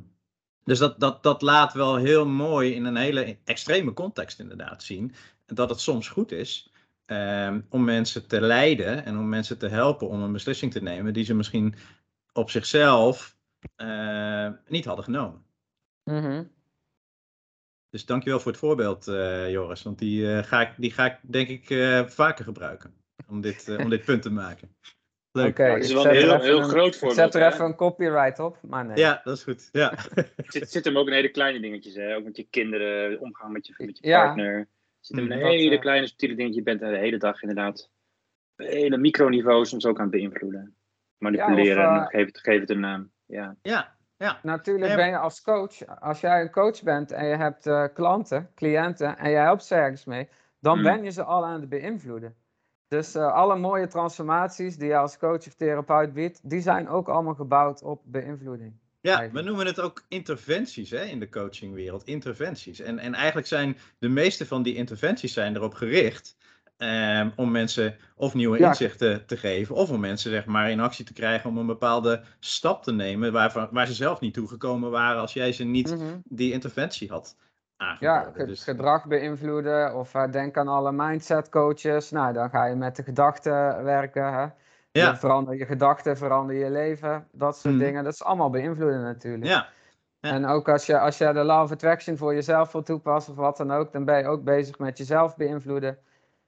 dus 0.63 0.79
dat, 0.79 0.99
dat, 0.99 1.23
dat 1.23 1.41
laat 1.41 1.73
wel 1.73 1.95
heel 1.95 2.27
mooi 2.27 2.73
in 2.73 2.85
een 2.85 2.95
hele 2.95 3.37
extreme 3.43 3.93
context 3.93 4.39
inderdaad 4.39 4.83
zien. 4.83 5.13
Dat 5.45 5.69
het 5.69 5.79
soms 5.79 6.07
goed 6.07 6.31
is 6.31 6.71
ehm, 7.05 7.61
om 7.69 7.83
mensen 7.83 8.27
te 8.27 8.41
leiden 8.41 9.05
en 9.05 9.17
om 9.17 9.29
mensen 9.29 9.57
te 9.57 9.67
helpen 9.67 10.09
om 10.09 10.21
een 10.21 10.31
beslissing 10.31 10.71
te 10.71 10.81
nemen 10.81 11.13
die 11.13 11.25
ze 11.25 11.33
misschien 11.33 11.75
op 12.33 12.49
zichzelf 12.49 13.37
eh, 13.75 14.49
niet 14.67 14.85
hadden 14.85 15.05
genomen. 15.05 15.45
Mhm. 16.03 16.43
Dus 17.95 18.05
dankjewel 18.05 18.39
voor 18.39 18.51
het 18.51 18.59
voorbeeld, 18.59 19.07
eh, 19.07 19.51
Joris. 19.51 19.83
Want 19.83 19.99
die, 19.99 20.33
eh, 20.33 20.43
ga 20.43 20.61
ik, 20.61 20.73
die 20.77 20.91
ga 20.91 21.05
ik 21.05 21.19
denk 21.21 21.47
ik 21.47 21.69
eh, 21.69 22.05
vaker 22.05 22.45
gebruiken. 22.45 22.93
Om 23.29 23.41
dit, 23.41 23.67
eh, 23.67 23.79
om 23.79 23.89
dit 23.89 24.05
punt 24.05 24.21
te 24.21 24.31
maken. 24.31 24.75
Leuk. 25.31 25.57
Ja, 25.57 25.63
het 25.65 25.83
is 25.83 25.93
wel 25.93 26.01
zet 26.01 26.11
een 26.11 26.17
er 26.17 26.23
heel, 26.23 26.33
even 26.33 26.45
heel 26.45 26.57
een- 26.57 26.69
groot 26.69 26.95
voorbeeld. 26.95 27.19
zet 27.19 27.35
er 27.35 27.41
hè? 27.41 27.47
even 27.53 27.65
een 27.65 27.75
copyright 27.75 28.39
op, 28.39 28.57
maar 28.61 28.85
nee. 28.85 28.97
Ja, 28.97 29.21
dat 29.23 29.37
is 29.37 29.43
goed. 29.43 29.69
Ja. 29.71 29.93
Het 30.15 30.33
zit, 30.53 30.71
zit 30.71 30.85
hem 30.85 30.97
ook 30.97 31.07
in 31.07 31.13
hele 31.13 31.29
kleine 31.29 31.59
dingetjes, 31.59 31.95
hè? 31.95 32.15
ook 32.15 32.23
met 32.23 32.37
je 32.37 32.47
kinderen, 32.49 33.09
de 33.09 33.19
omgang 33.19 33.53
met 33.53 33.67
je, 33.67 33.73
met 33.77 33.97
je 33.99 34.07
Ja. 34.07 34.23
partner. 34.25 34.67
Zit 34.99 35.15
hem 35.17 35.25
in 35.31 35.35
Mm. 35.37 35.41
Dat, 35.41 35.49
hele 35.51 35.75
eh, 35.75 35.81
kleine 35.81 36.07
subtiele 36.07 36.35
dingetjes. 36.35 36.57
Je 36.63 36.63
bent 36.63 36.79
de 36.79 36.97
hele 36.97 37.17
dag 37.17 37.41
inderdaad 37.41 37.89
op 38.57 38.65
hele 38.65 38.97
microniveau 38.97 39.65
soms 39.65 39.85
ook 39.85 39.97
aan 39.97 40.01
het 40.07 40.11
beïnvloeden. 40.11 40.75
Manipuleren, 41.17 41.83
Ja, 41.83 41.91
of, 41.91 41.97
en 41.97 42.03
eh, 42.03 42.07
geef, 42.19 42.25
het, 42.25 42.39
geef 42.39 42.59
het 42.59 42.69
een 42.69 42.79
naam. 42.79 43.11
Ja. 43.25 43.55
ja, 43.61 43.95
ja. 44.17 44.39
Natuurlijk 44.43 44.95
ben 44.95 45.07
je 45.07 45.17
als 45.17 45.41
coach, 45.41 45.85
als 45.99 46.21
jij 46.21 46.41
een 46.41 46.51
coach 46.51 46.83
bent 46.83 47.11
en 47.11 47.25
je 47.27 47.35
hebt 47.35 47.65
eh, 47.67 47.85
klanten, 47.93 48.51
cliënten 48.55 49.17
en 49.17 49.29
je 49.29 49.35
helpt 49.37 49.63
ze 49.65 49.75
ergens 49.75 50.05
mee, 50.05 50.29
dan 50.59 50.77
Mm. 50.77 50.83
ben 50.83 51.03
je 51.03 51.09
ze 51.11 51.23
al 51.23 51.45
aan 51.45 51.59
het 51.59 51.69
beïnvloeden. 51.69 52.35
Dus 52.87 53.15
eh, 53.15 53.33
alle 53.33 53.55
mooie 53.57 53.87
transformaties 53.87 54.77
die 54.77 54.87
je 54.87 54.97
als 54.97 55.17
coach 55.17 55.47
of 55.47 55.53
therapeut 55.53 56.13
biedt, 56.13 56.39
die 56.49 56.61
zijn 56.61 56.89
ook 56.89 57.07
allemaal 57.09 57.35
gebouwd 57.35 57.81
op 57.83 58.01
beïnvloeding. 58.05 58.73
Ja, 59.01 59.29
we 59.31 59.41
noemen 59.41 59.65
het 59.65 59.79
ook 59.81 60.05
interventies 60.07 60.89
hè, 60.89 61.03
in 61.03 61.19
de 61.19 61.29
coachingwereld. 61.29 62.03
Interventies. 62.03 62.79
En, 62.79 62.99
en 62.99 63.13
eigenlijk 63.13 63.47
zijn 63.47 63.77
de 63.99 64.09
meeste 64.09 64.45
van 64.45 64.63
die 64.63 64.75
interventies 64.75 65.33
zijn 65.33 65.55
erop 65.55 65.73
gericht 65.73 66.37
ehm, 66.77 67.29
om 67.35 67.51
mensen 67.51 67.95
of 68.15 68.33
nieuwe 68.33 68.57
Ja. 68.59 68.67
inzichten 68.67 69.25
te 69.25 69.37
geven, 69.37 69.75
of 69.75 69.89
om 69.91 69.99
mensen 69.99 70.31
zeg 70.31 70.45
maar 70.45 70.71
in 70.71 70.79
actie 70.79 71.05
te 71.05 71.13
krijgen 71.13 71.49
om 71.49 71.57
een 71.57 71.65
bepaalde 71.65 72.23
stap 72.39 72.83
te 72.83 72.91
nemen 72.93 73.31
waar, 73.31 73.67
waar 73.71 73.87
ze 73.87 73.93
zelf 73.93 74.19
niet 74.19 74.33
toegekomen 74.33 74.91
waren 74.91 75.21
als 75.21 75.33
jij 75.33 75.51
ze 75.51 75.63
niet 75.63 75.91
Mhm. 75.95 76.17
die 76.23 76.51
interventie 76.51 77.09
had 77.09 77.35
Ja, 77.99 78.31
Dus, 78.35 78.63
gedrag 78.63 79.05
beïnvloeden 79.07 79.95
of 79.95 80.13
eh, 80.13 80.31
denk 80.31 80.57
aan 80.57 80.67
alle 80.67 80.91
mindset 80.91 81.49
coaches. 81.49 82.11
Nou, 82.11 82.33
dan 82.33 82.49
ga 82.49 82.65
je 82.65 82.75
met 82.75 82.95
de 82.95 83.03
gedachten 83.03 83.83
werken. 83.83 84.33
Hè? 84.33 84.39
Ja. 84.41 85.09
Je 85.09 85.15
verander 85.15 85.55
je 85.55 85.65
gedachten, 85.65 86.17
verander 86.17 86.55
je 86.55 86.69
leven, 86.69 87.27
dat 87.31 87.57
soort 87.57 87.73
Mhm. 87.73 87.83
dingen. 87.83 88.03
Dat 88.03 88.13
is 88.13 88.23
allemaal 88.23 88.49
beïnvloeden 88.49 89.01
natuurlijk. 89.01 89.45
ja, 89.45 89.67
Ja. 90.19 90.31
En 90.31 90.45
ook 90.45 90.69
als 90.69 90.85
je, 90.85 90.99
als 90.99 91.17
je 91.17 91.33
de 91.33 91.43
law 91.43 91.63
of 91.63 91.71
attraction 91.71 92.17
voor 92.17 92.33
jezelf 92.33 92.71
wil 92.71 92.83
toepassen 92.83 93.33
of 93.33 93.39
wat 93.39 93.57
dan 93.57 93.71
ook, 93.71 93.91
dan 93.91 94.05
ben 94.05 94.17
je 94.17 94.27
ook 94.27 94.43
bezig 94.43 94.79
met 94.79 94.97
jezelf 94.97 95.35
beïnvloeden. 95.35 95.97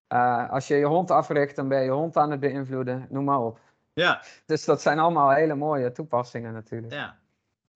Eh, 0.08 0.50
als 0.50 0.68
je 0.68 0.76
je 0.76 0.86
hond 0.86 1.12
africht, 1.12 1.56
dan 1.56 1.68
ben 1.68 1.80
je 1.80 1.86
je 1.86 1.92
hond 1.92 2.18
aan 2.18 2.32
het 2.32 2.40
beïnvloeden, 2.40 3.06
noem 3.10 3.24
maar 3.24 3.40
op. 3.40 3.60
ja, 3.94 4.22
Dus 4.46 4.66
dat 4.66 4.82
zijn 4.82 5.00
allemaal 5.00 5.32
hele 5.32 5.56
mooie 5.56 5.92
toepassingen 5.92 6.54
natuurlijk. 6.54 6.94
ja. 6.94 7.16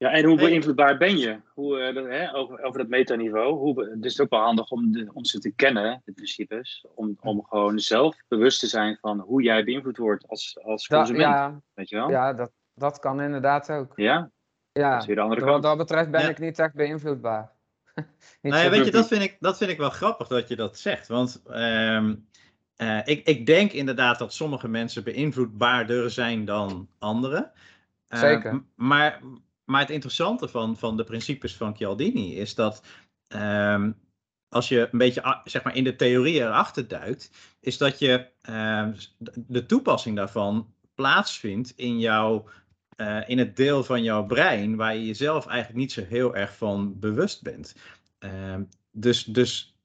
Ja, 0.01 0.11
en 0.11 0.25
hoe 0.25 0.37
beïnvloedbaar 0.37 0.97
ben 0.97 1.17
je? 1.17 1.39
Hoe, 1.53 1.79
eh, 1.79 1.95
dat, 1.95 2.05
hè, 2.05 2.35
over, 2.35 2.61
over 2.63 2.79
dat 2.79 2.87
metaniveau. 2.89 3.53
Hoe, 3.57 3.73
be- 3.73 3.91
het 3.95 4.05
is 4.05 4.19
ook 4.21 4.29
wel 4.29 4.39
handig 4.39 4.69
om, 4.69 4.91
de, 4.91 5.09
om 5.13 5.25
ze 5.25 5.39
te 5.39 5.51
kennen, 5.51 6.01
de 6.05 6.11
principes. 6.11 6.85
Om, 6.95 7.17
om 7.19 7.45
gewoon 7.49 7.79
zelf 7.79 8.15
bewust 8.27 8.59
te 8.59 8.67
zijn 8.67 8.97
van 9.01 9.19
hoe 9.19 9.41
jij 9.43 9.63
beïnvloed 9.63 9.97
wordt 9.97 10.27
als, 10.27 10.59
als 10.63 10.87
consument. 10.87 11.21
ja, 11.23 11.61
Weet 11.73 11.89
je 11.89 11.95
wel? 11.95 12.09
ja 12.09 12.33
dat, 12.33 12.51
dat 12.73 12.99
kan 12.99 13.21
inderdaad 13.21 13.69
ook. 13.71 13.93
Ja? 13.95 14.19
Dat 14.71 14.83
Ja, 14.83 14.97
is 14.97 15.05
weer 15.05 15.15
de 15.15 15.21
andere 15.21 15.45
wat 15.45 15.61
dat 15.61 15.77
betreft 15.77 16.11
ben 16.11 16.21
Ja. 16.21 16.29
ik 16.29 16.39
niet 16.39 16.59
echt 16.59 16.73
beïnvloedbaar. 16.73 17.51
Niet 18.41 18.53
Nou 18.53 18.63
ja, 18.63 18.69
weet 18.69 18.85
je, 18.85 18.91
dat 18.91 19.07
vind, 19.07 19.21
ik, 19.23 19.37
dat 19.39 19.57
vind 19.57 19.71
ik 19.71 19.77
wel 19.77 19.89
grappig 19.89 20.27
dat 20.27 20.47
je 20.47 20.55
dat 20.55 20.77
zegt. 20.77 21.07
Want 21.07 21.41
ehm, 21.49 22.15
eh, 22.75 22.99
ik, 23.03 23.27
ik 23.27 23.45
denk 23.45 23.71
inderdaad 23.71 24.19
dat 24.19 24.33
sommige 24.33 24.67
mensen 24.67 25.03
beïnvloedbaarder 25.03 26.11
zijn 26.11 26.45
dan 26.45 26.89
anderen. 26.99 27.51
Eh, 28.07 28.19
Zeker. 28.19 28.63
maar, 28.75 29.19
maar 29.71 29.81
het 29.81 29.89
interessante 29.89 30.47
van, 30.47 30.77
van 30.77 30.97
de 30.97 31.03
principes 31.03 31.55
van 31.55 31.75
Cialdini 31.75 32.35
is 32.35 32.55
dat 32.55 32.83
ehm, 33.27 33.91
als 34.49 34.67
je 34.69 34.89
een 34.91 34.97
beetje 34.97 35.41
zeg 35.43 35.63
maar, 35.63 35.75
in 35.75 35.83
de 35.83 35.95
theorie 35.95 36.39
erachter 36.39 36.87
duikt, 36.87 37.31
is 37.59 37.77
dat 37.77 37.99
je 37.99 38.27
ehm, 38.41 38.93
de 39.35 39.65
toepassing 39.65 40.15
daarvan 40.15 40.73
plaatsvindt 40.95 41.73
in, 41.75 41.99
jouw, 41.99 42.49
eh, 42.95 43.29
in 43.29 43.37
het 43.37 43.55
deel 43.55 43.83
van 43.83 44.03
jouw 44.03 44.25
brein 44.25 44.75
waar 44.75 44.95
je 44.95 45.05
jezelf 45.05 45.47
eigenlijk 45.47 45.79
niet 45.79 45.91
zo 45.91 46.03
heel 46.03 46.35
erg 46.35 46.55
van 46.55 46.99
bewust 46.99 47.41
bent. 47.41 47.75
Ehm, 48.19 48.63
dus, 48.91 49.23
dus 49.23 49.75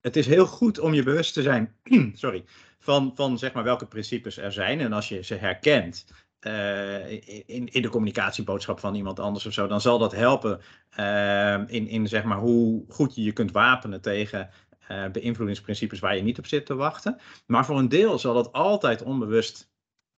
het 0.00 0.16
is 0.16 0.26
heel 0.26 0.46
goed 0.46 0.78
om 0.78 0.94
je 0.94 1.02
bewust 1.02 1.34
te 1.34 1.42
zijn 1.42 1.76
sorry, 2.14 2.44
van, 2.78 3.12
van 3.14 3.38
zeg 3.38 3.52
maar, 3.52 3.64
welke 3.64 3.86
principes 3.86 4.36
er 4.36 4.52
zijn. 4.52 4.80
En 4.80 4.92
als 4.92 5.08
je 5.08 5.22
ze 5.22 5.34
herkent, 5.34 6.06
uh, 6.46 7.10
in, 7.46 7.66
in 7.66 7.82
de 7.82 7.88
communicatieboodschap 7.88 8.80
van 8.80 8.94
iemand 8.94 9.20
anders 9.20 9.46
of 9.46 9.52
zo, 9.52 9.66
dan 9.66 9.80
zal 9.80 9.98
dat 9.98 10.12
helpen 10.12 10.60
uh, 10.98 11.54
in, 11.66 11.88
in 11.88 12.08
zeg 12.08 12.24
maar 12.24 12.38
hoe 12.38 12.84
goed 12.88 13.14
je 13.14 13.22
je 13.22 13.32
kunt 13.32 13.52
wapenen 13.52 14.00
tegen 14.00 14.50
uh, 14.90 15.08
beïnvloedingsprincipes 15.10 15.98
waar 15.98 16.16
je 16.16 16.22
niet 16.22 16.38
op 16.38 16.46
zit 16.46 16.66
te 16.66 16.74
wachten. 16.74 17.18
Maar 17.46 17.64
voor 17.64 17.78
een 17.78 17.88
deel 17.88 18.18
zal 18.18 18.34
dat 18.34 18.52
altijd 18.52 19.02
onbewust 19.02 19.70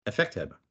effect 0.02 0.34
hebben. 0.34 0.61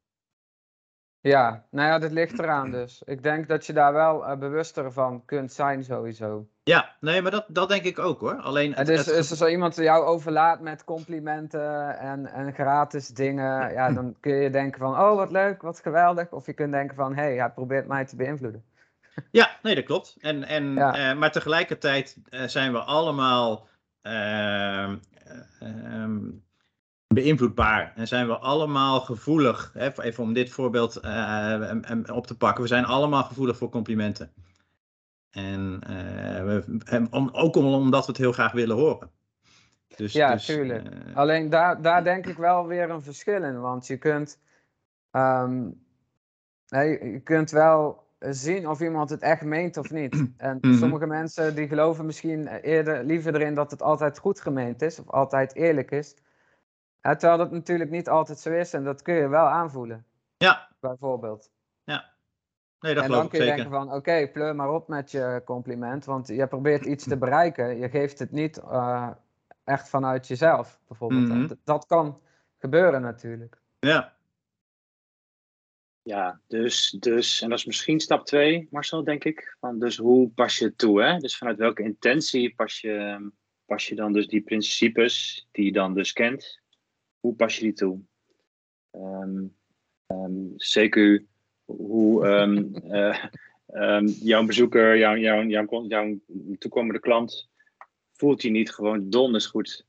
Ja, 1.21 1.65
nou 1.69 1.87
ja, 1.87 1.99
dat 1.99 2.11
ligt 2.11 2.39
eraan 2.39 2.71
dus. 2.71 3.01
Ik 3.05 3.23
denk 3.23 3.47
dat 3.47 3.65
je 3.65 3.73
daar 3.73 3.93
wel 3.93 4.29
uh, 4.29 4.35
bewuster 4.35 4.91
van 4.91 5.25
kunt 5.25 5.51
zijn 5.53 5.83
sowieso. 5.83 6.47
Ja, 6.63 6.95
nee, 6.99 7.21
maar 7.21 7.31
dat, 7.31 7.45
dat 7.47 7.69
denk 7.69 7.83
ik 7.83 7.99
ook 7.99 8.19
hoor. 8.19 8.35
Alleen 8.35 8.73
het, 8.73 8.87
dus, 8.87 9.17
als 9.17 9.27
zo 9.27 9.47
iemand 9.47 9.75
jou 9.75 10.05
overlaat 10.05 10.61
met 10.61 10.83
complimenten 10.83 11.99
en, 11.99 12.25
en 12.25 12.53
gratis 12.53 13.07
dingen, 13.07 13.73
ja, 13.73 13.91
dan 13.91 14.15
kun 14.19 14.35
je 14.35 14.49
denken 14.49 14.79
van, 14.79 14.99
oh 14.99 15.15
wat 15.15 15.31
leuk, 15.31 15.61
wat 15.61 15.79
geweldig. 15.79 16.31
Of 16.31 16.45
je 16.45 16.53
kunt 16.53 16.71
denken 16.71 16.95
van, 16.95 17.15
hé, 17.15 17.21
hey, 17.21 17.35
hij 17.35 17.49
probeert 17.49 17.87
mij 17.87 18.05
te 18.05 18.15
beïnvloeden. 18.15 18.63
Ja, 19.31 19.49
nee, 19.61 19.75
dat 19.75 19.83
klopt. 19.83 20.15
En, 20.19 20.43
en, 20.43 20.73
ja. 20.73 21.11
uh, 21.11 21.19
maar 21.19 21.31
tegelijkertijd 21.31 22.17
uh, 22.29 22.47
zijn 22.47 22.71
we 22.71 22.79
allemaal 22.79 23.67
ehm, 24.01 24.97
beïnvloedbaar. 27.13 27.93
En 27.95 28.07
zijn 28.07 28.27
we 28.27 28.37
allemaal 28.37 28.99
gevoelig, 28.99 29.71
hè, 29.73 30.01
even 30.01 30.23
om 30.23 30.33
dit 30.33 30.49
voorbeeld 30.49 30.99
uh, 31.05 31.71
op 32.13 32.27
te 32.27 32.37
pakken, 32.37 32.61
we 32.61 32.67
zijn 32.67 32.85
allemaal 32.85 33.23
gevoelig 33.23 33.57
voor 33.57 33.69
complimenten. 33.69 34.31
En 35.31 35.81
uh, 35.89 36.43
we, 36.43 37.07
om, 37.11 37.29
ook 37.31 37.55
omdat 37.55 38.05
we 38.05 38.11
het 38.11 38.21
heel 38.21 38.31
graag 38.31 38.51
willen 38.51 38.75
horen. 38.75 39.09
Dus, 39.95 40.13
ja, 40.13 40.31
dus, 40.31 40.45
tuurlijk. 40.45 40.89
Uh, 40.89 41.15
Alleen 41.15 41.49
daar, 41.49 41.81
daar 41.81 42.03
denk 42.03 42.27
ik 42.27 42.37
wel 42.37 42.67
weer 42.67 42.89
een 42.89 43.01
verschil 43.01 43.43
in, 43.43 43.59
want 43.59 43.87
je 43.87 43.97
kunt, 43.97 44.39
um, 45.11 45.83
nee, 46.67 47.11
je 47.11 47.19
kunt 47.19 47.51
wel 47.51 48.03
zien 48.19 48.67
of 48.67 48.79
iemand 48.79 49.09
het 49.09 49.21
echt 49.21 49.43
meent 49.43 49.77
of 49.77 49.91
niet. 49.91 50.13
En 50.37 50.53
mm 50.53 50.59
-hmm. 50.61 50.77
sommige 50.77 51.05
mensen 51.05 51.55
die 51.55 51.67
geloven 51.67 52.05
misschien 52.05 52.47
eerder 52.47 53.03
liever 53.03 53.35
erin 53.35 53.53
dat 53.53 53.71
het 53.71 53.81
altijd 53.81 54.17
goed 54.17 54.41
gemeend 54.41 54.81
is 54.81 54.99
of 54.99 55.09
altijd 55.09 55.55
eerlijk 55.55 55.91
is. 55.91 56.15
Ja, 57.01 57.15
terwijl 57.15 57.37
dat 57.37 57.51
natuurlijk 57.51 57.89
niet 57.89 58.09
altijd 58.09 58.39
zo 58.39 58.51
is 58.51 58.73
en 58.73 58.83
dat 58.83 59.01
kun 59.01 59.13
je 59.13 59.27
wel 59.27 59.45
aanvoelen. 59.45 60.05
Ja. 60.37 60.69
Bijvoorbeeld. 60.79 61.51
Ja. 61.83 62.13
Nee, 62.79 62.93
dat 62.93 63.03
en 63.03 63.09
dan 63.09 63.29
kun 63.29 63.39
je 63.39 63.45
denken 63.45 63.69
van, 63.69 63.87
oké, 63.87 63.95
okay, 63.95 64.31
pleur 64.31 64.55
maar 64.55 64.73
op 64.73 64.87
met 64.87 65.11
je 65.11 65.41
compliment, 65.45 66.05
want 66.05 66.27
je 66.27 66.47
probeert 66.47 66.85
iets 66.85 67.03
te 67.03 67.17
bereiken. 67.17 67.77
Je 67.77 67.89
geeft 67.89 68.19
het 68.19 68.31
niet 68.31 68.57
uh, 68.57 69.09
echt 69.63 69.89
vanuit 69.89 70.27
jezelf, 70.27 70.79
bijvoorbeeld. 70.87 71.21
Mm 71.21 71.31
-hmm. 71.31 71.57
Dat 71.63 71.85
kan 71.85 72.21
gebeuren 72.57 73.01
natuurlijk. 73.01 73.57
Ja. 73.79 74.13
Ja, 76.03 76.41
dus, 76.47 76.89
dus, 76.89 77.41
en 77.41 77.49
dat 77.49 77.57
is 77.57 77.65
misschien 77.65 77.99
stap 77.99 78.25
2, 78.25 78.67
Marcel, 78.71 79.03
denk 79.03 79.23
ik. 79.23 79.55
Van 79.59 79.79
dus 79.79 79.97
hoe 79.97 80.29
pas 80.29 80.57
je 80.57 80.65
het 80.65 80.77
toe, 80.77 81.03
hè? 81.03 81.17
Dus 81.17 81.37
vanuit 81.37 81.57
welke 81.57 81.83
intentie 81.83 82.55
pas 82.55 82.81
je, 82.81 83.31
pas 83.65 83.87
je 83.87 83.95
dan 83.95 84.13
dus 84.13 84.27
die 84.27 84.41
principes 84.41 85.47
die 85.51 85.65
je 85.65 85.71
dan 85.71 85.93
dus 85.93 86.13
kent, 86.13 86.60
hoe 87.21 87.35
pas 87.35 87.55
je 87.55 87.61
die 87.61 87.73
toe? 87.73 87.99
Um, 88.91 89.55
um, 90.07 90.53
zeker 90.55 91.25
hoe 91.65 92.27
um, 92.27 92.75
uh, 92.85 94.07
jouw 94.31 94.45
bezoeker, 94.45 94.97
jouw, 94.97 95.15
jouw, 95.15 95.43
jouw, 95.43 95.83
jouw 95.83 96.19
toekomende 96.57 96.99
klant, 96.99 97.49
voelt 98.11 98.41
hij 98.41 98.51
niet 98.51 98.71
gewoon 98.71 99.09
donders 99.09 99.45
goed 99.45 99.85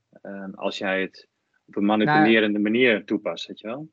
als 0.55 0.77
jij 0.77 1.01
het 1.01 1.27
op 1.65 1.75
een 1.75 1.85
manipulerende 1.85 2.59
nou, 2.59 2.71
manier 2.71 3.05
toepast, 3.05 3.47
weet 3.47 3.59
je 3.59 3.67
wel? 3.67 3.89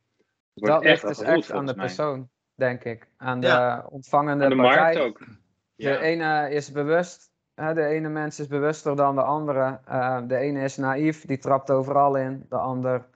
Dat 0.54 0.84
ligt 0.84 1.06
dus 1.06 1.20
echt 1.20 1.52
aan 1.52 1.66
de 1.66 1.74
persoon, 1.74 2.28
denk 2.54 2.84
ik. 2.84 3.08
Aan 3.16 3.40
de 3.40 3.46
ja. 3.46 3.86
ontvangende 3.90 4.44
aan 4.44 4.50
de 4.50 4.56
partij. 4.56 4.82
markt 4.82 4.98
ook. 4.98 5.26
Ja. 5.74 5.92
De 5.92 5.98
ene 5.98 6.50
is 6.50 6.72
bewust, 6.72 7.30
hè, 7.54 7.74
de 7.74 7.84
ene 7.84 8.08
mens 8.08 8.40
is 8.40 8.46
bewuster 8.46 8.96
dan 8.96 9.14
de 9.14 9.22
andere. 9.22 9.80
Uh, 9.88 10.20
de 10.28 10.36
ene 10.36 10.62
is 10.62 10.76
naïef, 10.76 11.26
die 11.26 11.38
trapt 11.38 11.70
overal 11.70 12.16
in. 12.16 12.46
De 12.48 12.56
ander 12.56 13.08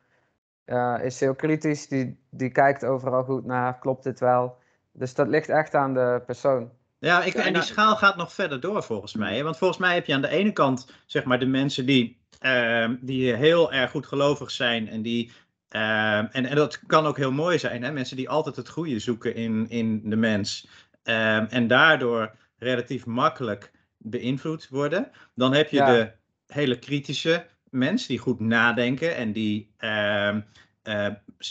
uh, 0.67 0.99
is 1.03 1.21
heel 1.21 1.35
kritisch, 1.35 1.89
die, 1.89 2.19
die 2.31 2.51
kijkt 2.51 2.85
overal 2.85 3.25
goed 3.25 3.45
naar, 3.45 3.79
klopt 3.79 4.05
dit 4.05 4.21
wel? 4.21 4.57
Dus 4.93 5.15
dat 5.15 5.29
ligt 5.29 5.49
echt 5.49 5.75
aan 5.75 5.95
de 5.95 6.23
persoon. 6.27 6.71
Ja, 6.99 7.23
ik, 7.23 7.35
en 7.35 7.53
die 7.53 7.63
schaal 7.63 7.97
gaat 7.97 8.17
nog 8.17 8.33
verder 8.33 8.61
door 8.61 8.83
volgens 8.83 9.15
mij. 9.15 9.45
Want 9.45 9.59
volgens 9.59 9.81
mij 9.81 9.95
heb 9.95 10.07
je 10.07 10.15
aan 10.15 10.21
de 10.21 10.29
ene 10.29 10.53
kant 10.53 10.91
zeg 11.07 11.25
maar 11.25 11.39
de 11.39 11.47
mensen 11.47 11.87
die, 11.87 12.21
uh, 12.43 12.89
die 13.01 13.35
heel 13.35 13.73
erg 13.73 13.91
goed 13.91 14.07
gelovig 14.07 14.51
zijn 14.51 14.89
en 14.89 15.03
die 15.03 15.33
uh, 15.71 16.19
en, 16.19 16.47
en 16.47 16.55
dat 16.55 16.81
kan 16.87 17.07
ook 17.07 17.17
heel 17.17 17.33
mooi 17.33 17.59
zijn, 17.59 17.83
hè? 17.83 17.93
mensen 17.93 18.17
die 18.17 18.29
altijd 18.29 18.57
het 18.57 18.69
goede 18.69 18.99
zoeken 18.99 19.35
in, 19.35 19.67
in 19.69 20.11
de 20.11 20.17
mens. 20.17 20.69
Um, 21.03 21.47
en 21.47 21.67
daardoor 21.67 22.35
relatief 22.59 23.07
makkelijk 23.07 23.73
beïnvloed 23.99 24.69
worden. 24.69 25.11
Dan 25.35 25.55
heb 25.55 25.69
je 25.69 25.77
ja. 25.77 25.87
de 25.87 26.13
hele 26.47 26.79
kritische 26.79 27.47
mensen 27.75 28.09
die 28.09 28.19
goed 28.19 28.41
nadenken 28.41 29.17
en 29.17 29.33
die 29.33 29.71
uh, 29.81 30.37
uh, 30.85 31.09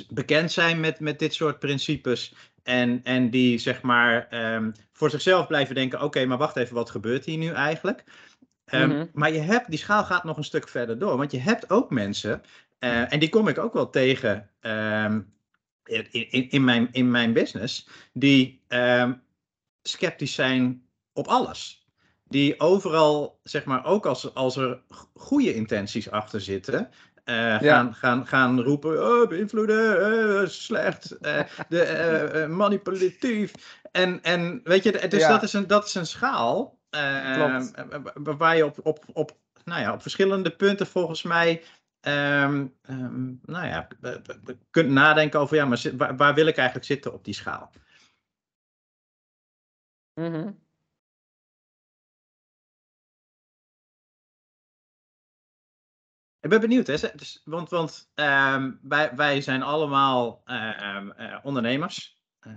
bekend 0.10 0.52
zijn 0.52 0.80
met, 0.80 1.00
met 1.00 1.20
dit 1.20 1.34
soort 1.34 1.60
principes. 1.60 2.36
En, 2.64 3.02
en 3.04 3.30
die 3.30 3.58
zeg 3.58 3.82
maar 3.82 4.28
um, 4.56 4.72
voor 4.92 5.10
zichzelf 5.10 5.48
blijven 5.48 5.76
denken: 5.76 5.98
oké, 5.98 6.08
okay, 6.08 6.26
maar 6.26 6.38
wacht 6.38 6.56
even, 6.56 6.76
wat 6.76 6.90
gebeurt 6.90 7.26
hier 7.26 7.38
nu 7.38 7.50
eigenlijk? 7.50 8.04
Um, 8.66 8.86
mm 8.86 8.92
-hmm. 8.92 9.10
Maar 9.14 9.32
je 9.32 9.40
hebt, 9.40 9.70
die 9.70 9.80
schaal 9.80 10.04
gaat 10.04 10.24
nog 10.24 10.38
een 10.38 10.44
stuk 10.44 10.70
verder 10.70 11.00
door. 11.00 11.18
Want 11.18 11.32
je 11.32 11.40
hebt 11.40 11.70
ook 11.70 11.90
mensen, 11.90 12.42
uh, 12.80 13.14
en 13.14 13.20
die 13.20 13.30
kom 13.30 13.48
ik 13.48 13.58
ook 13.58 13.74
wel 13.74 13.90
tegen 13.90 14.50
um, 14.62 15.34
in, 15.86 16.12
in, 16.12 16.50
in, 16.50 16.64
mijn, 16.64 16.90
in 16.92 17.12
mijn 17.12 17.34
business, 17.34 17.88
die 18.14 18.62
sceptisch 19.82 20.34
zijn 20.34 20.84
op 21.14 21.28
alles 21.28 21.83
die 22.34 22.60
overal, 22.60 23.40
zeg 23.44 23.66
maar, 23.66 23.86
ook 23.86 24.06
als, 24.06 24.34
als 24.34 24.58
er 24.58 24.82
goede 25.14 25.54
intenties 25.54 26.10
achter 26.10 26.42
zitten, 26.42 26.90
uh, 27.26 27.36
ja. 27.36 27.60
gaan, 27.60 27.94
gaan, 27.94 28.28
gaan 28.28 28.62
roepen, 28.62 29.04
oh, 29.04 29.28
beïnvloeden, 29.28 30.42
uh, 30.42 30.48
slecht, 30.48 31.18
uh, 31.22 31.40
de, 31.70 32.46
manipulatief. 32.50 33.52
En, 33.92 34.24
en 34.24 34.62
weet 34.64 34.84
je, 34.84 35.08
dus 35.08 35.22
ja. 35.22 35.30
dat, 35.30 35.44
is 35.44 35.54
een, 35.54 35.68
dat 35.68 35.86
is 35.86 35.96
een 35.96 36.06
schaal 36.06 36.80
waar 38.24 38.56
je 38.56 38.66
op, 38.66 38.80
op, 38.84 39.06
op, 39.14 39.38
nou 39.64 39.82
ja, 39.82 39.94
op 39.94 40.02
verschillende 40.02 40.56
punten 40.56 40.88
volgens 40.88 41.24
mij 41.24 41.64
um, 42.02 42.76
um, 42.90 43.40
nou 43.46 43.68
ja, 43.68 43.88
kunt 44.70 44.90
nadenken 44.90 45.40
over, 45.40 45.56
ja, 45.56 45.66
maar 45.66 45.82
waar, 45.98 46.18
waar, 46.18 46.34
wil 46.34 46.48
ik 46.48 46.58
eigenlijk 46.58 46.88
zitten 46.88 47.14
op 47.14 47.26
die 47.26 47.34
schaal? 47.34 47.72
Mm 50.14 50.34
-hmm. 50.34 50.63
Ik 56.44 56.50
ben 56.50 56.62
benieuwd, 56.62 56.88
hè? 56.88 56.96
Dus, 57.16 57.42
want, 57.46 57.70
want 57.70 58.12
um, 58.16 58.80
wij, 58.82 59.16
wij 59.16 59.42
zijn 59.42 59.62
allemaal 59.62 60.42
uh, 60.46 61.02
uh, 61.20 61.38
ondernemers. 61.44 62.22
Uh, 62.48 62.54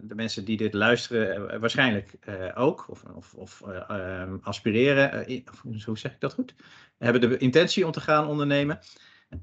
de 0.00 0.14
mensen 0.14 0.44
die 0.44 0.56
dit 0.56 0.74
luisteren, 0.74 1.60
waarschijnlijk 1.60 2.18
ook, 2.54 2.86
of, 2.88 3.04
of, 3.04 3.34
of 3.34 3.62
um, 3.90 4.40
aspireren, 4.42 5.42
hoe 5.84 5.98
zeg 5.98 6.12
ik 6.12 6.20
dat 6.20 6.32
goed? 6.32 6.54
Hebben 6.98 7.20
de 7.20 7.36
intentie 7.36 7.86
om 7.86 7.92
te 7.92 8.00
gaan 8.00 8.26
ondernemen. 8.26 8.78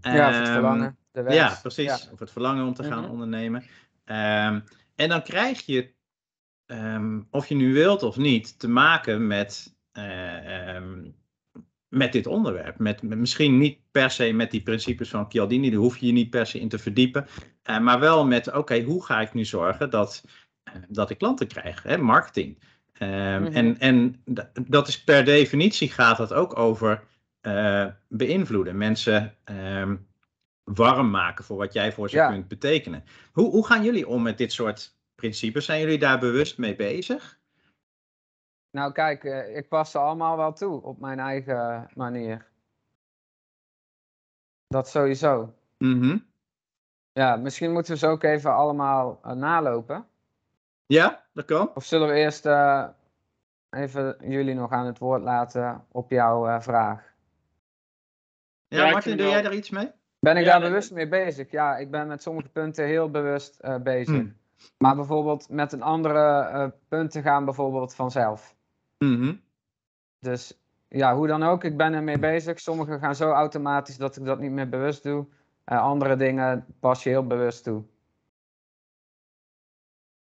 Ja, 0.01 0.29
of 0.29 0.35
het 0.35 0.43
ehm, 0.43 0.53
verlangen. 0.53 0.97
De 1.11 1.21
wens. 1.21 1.35
Ja, 1.35 1.57
precies. 1.61 2.03
Ja. 2.03 2.11
Of 2.11 2.19
het 2.19 2.31
verlangen 2.31 2.65
om 2.65 2.73
te 2.73 2.83
gaan 2.83 2.97
mm 2.97 3.03
-hmm. 3.03 3.11
ondernemen. 3.11 3.63
en 4.95 5.09
dan 5.09 5.23
krijg 5.23 5.65
je, 5.65 5.93
of 7.29 7.47
je 7.47 7.55
nu 7.55 7.73
wilt 7.73 8.03
of 8.03 8.17
niet, 8.17 8.59
te 8.59 8.67
maken 8.67 9.27
met 9.27 9.75
met 11.93 12.11
dit 12.11 12.27
onderwerp. 12.27 12.79
Met, 12.79 13.01
met, 13.01 13.17
misschien 13.17 13.57
niet 13.57 13.77
per 13.91 14.11
se 14.11 14.31
met 14.31 14.51
die 14.51 14.63
principes 14.63 15.09
van 15.09 15.25
Chialdini, 15.29 15.69
daar 15.69 15.79
hoef 15.79 15.97
je 15.97 16.05
je 16.05 16.11
niet 16.11 16.29
per 16.29 16.45
se 16.45 16.59
in 16.59 16.69
te 16.69 16.79
verdiepen. 16.79 17.27
Uh, 17.69 17.79
maar 17.79 17.99
wel 17.99 18.25
met, 18.25 18.47
oké, 18.47 18.57
okay, 18.57 18.83
hoe 18.83 19.05
ga 19.05 19.21
ik 19.21 19.33
nu 19.33 19.45
zorgen 19.45 19.89
dat, 19.89 20.23
uh, 20.67 20.73
dat 20.87 21.09
ik 21.09 21.17
klanten 21.17 21.47
krijg? 21.47 21.83
Hè? 21.83 21.97
Marketing. 21.97 22.57
Uh, 22.99 23.09
mm-hmm. 23.09 23.45
En, 23.45 23.79
en 23.79 24.23
dat 24.67 24.87
is 24.87 25.03
per 25.03 25.25
definitie 25.25 25.91
gaat 25.91 26.17
dat 26.17 26.33
ook 26.33 26.57
over 26.57 27.03
eh, 27.41 27.87
beïnvloeden. 28.07 28.77
Mensen 28.77 29.35
ehm, 29.43 29.95
warm 30.63 31.09
maken 31.09 31.45
voor 31.45 31.57
wat 31.57 31.73
jij 31.73 31.91
voor 31.91 32.09
ze 32.09 32.15
ja. 32.15 32.31
kunt 32.31 32.47
betekenen. 32.47 33.03
Hoe, 33.31 33.49
hoe 33.49 33.65
gaan 33.65 33.83
jullie 33.83 34.07
om 34.07 34.21
met 34.21 34.37
dit 34.37 34.51
soort 34.51 34.97
principes? 35.15 35.65
Zijn 35.65 35.79
jullie 35.79 35.97
daar 35.97 36.19
bewust 36.19 36.57
mee 36.57 36.75
bezig? 36.75 37.39
Nou 38.73 38.91
kijk, 38.91 39.23
eh, 39.23 39.57
ik 39.57 39.67
pas 39.69 39.91
ze 39.91 39.97
allemaal 39.97 40.37
wel 40.37 40.53
toe 40.53 40.81
op 40.81 40.99
mijn 40.99 41.19
eigen 41.19 41.89
manier. 41.95 42.45
Dat 44.67 44.89
sowieso. 44.89 45.53
Mhm. 45.77 46.17
Ja, 47.11 47.35
misschien 47.35 47.71
moeten 47.71 47.93
we 47.93 47.99
ze 47.99 48.07
ook 48.07 48.23
even 48.23 48.53
allemaal 48.53 49.19
eh, 49.23 49.31
nalopen. 49.31 50.07
Ja, 50.85 51.23
dat 51.33 51.45
kan. 51.45 51.71
Of 51.75 51.83
zullen 51.85 52.07
we 52.07 52.13
eerst 52.13 52.45
eh, 52.45 52.87
even 53.69 54.15
jullie 54.19 54.53
nog 54.55 54.71
aan 54.71 54.85
het 54.85 54.97
woord 54.97 55.21
laten 55.21 55.85
op 55.91 56.09
jouw 56.09 56.47
eh, 56.47 56.61
vraag? 56.61 57.13
Ja, 58.67 58.85
Ja, 58.85 58.91
Martin, 58.91 59.17
doe 59.17 59.25
wel- 59.25 59.35
jij 59.35 59.45
er 59.45 59.53
iets 59.53 59.69
mee? 59.69 59.91
Ben 60.19 60.37
ik 60.37 60.43
Ja, 60.45 60.51
daar 60.51 60.59
nee, 60.59 60.69
bewust 60.69 60.91
mee 60.91 61.07
bezig? 61.07 61.51
Ja, 61.51 61.77
ik 61.77 61.91
ben 61.91 62.07
met 62.07 62.21
sommige 62.21 62.49
punten 62.49 62.85
heel 62.85 63.09
bewust 63.11 63.59
eh, 63.59 63.77
bezig. 63.77 64.15
Hmm. 64.15 64.37
Maar 64.77 64.95
bijvoorbeeld 64.95 65.49
met 65.49 65.71
een 65.71 65.81
andere 65.81 66.39
eh, 66.41 66.67
punten 66.87 67.21
gaan 67.23 67.45
bijvoorbeeld 67.45 67.95
vanzelf. 67.95 68.55
Mhm. 69.03 69.33
Dus 70.19 70.57
ja, 70.89 71.15
hoe 71.15 71.27
dan 71.27 71.43
ook, 71.43 71.63
ik 71.63 71.77
ben 71.77 71.93
ermee 71.93 72.19
bezig. 72.19 72.59
Sommige 72.59 72.99
gaan 72.99 73.15
zo 73.15 73.29
automatisch 73.31 73.97
dat 73.97 74.15
ik 74.17 74.25
dat 74.25 74.39
niet 74.39 74.51
meer 74.51 74.69
bewust 74.69 75.03
doe. 75.03 75.25
Eh, 75.63 75.81
andere 75.81 76.15
dingen 76.15 76.65
pas 76.79 77.03
je 77.03 77.09
heel 77.09 77.27
bewust 77.27 77.63
toe. 77.63 77.83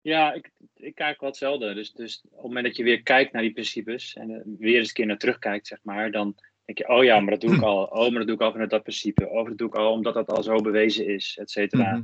Ja, 0.01 0.33
ik, 0.33 0.51
ik 0.75 0.95
kijk 0.95 1.21
wel 1.21 1.29
hetzelfde. 1.29 1.75
Dus, 1.75 1.93
dus 1.93 2.23
op 2.25 2.33
het 2.33 2.43
moment 2.43 2.65
dat 2.67 2.77
je 2.77 2.83
weer 2.83 3.03
kijkt 3.03 3.33
naar 3.33 3.43
die 3.43 3.53
principes 3.53 4.15
en 4.15 4.31
er 4.31 4.43
weer 4.59 4.79
eens 4.79 4.89
een 4.89 4.95
keer 4.95 5.07
naar 5.07 5.19
terugkijkt, 5.19 5.67
zeg 5.67 5.79
maar, 5.83 6.11
dan 6.11 6.35
denk 6.65 6.79
je, 6.79 6.89
oh 6.89 7.05
ja, 7.05 7.21
maar 7.21 7.31
dat 7.31 7.41
doe 7.41 7.55
ik 7.55 7.63
al. 7.73 7.85
Oh, 7.85 7.99
maar 8.11 8.19
dat 8.19 8.27
doe 8.27 8.35
ik 8.37 8.43
al 8.43 8.51
vanuit 8.53 8.71
dat 8.71 8.83
principe. 8.83 9.29
Oh, 9.29 9.49
dat 9.49 9.59
doe 9.59 9.69
ik 9.69 9.75
al 9.75 9.93
omdat 9.93 10.15
dat 10.15 10.31
al 10.31 10.43
zo 10.43 10.57
bewezen 10.61 11.07
is, 11.07 11.39
et 11.41 11.51
cetera. 11.51 11.93
Mhm. 11.93 12.03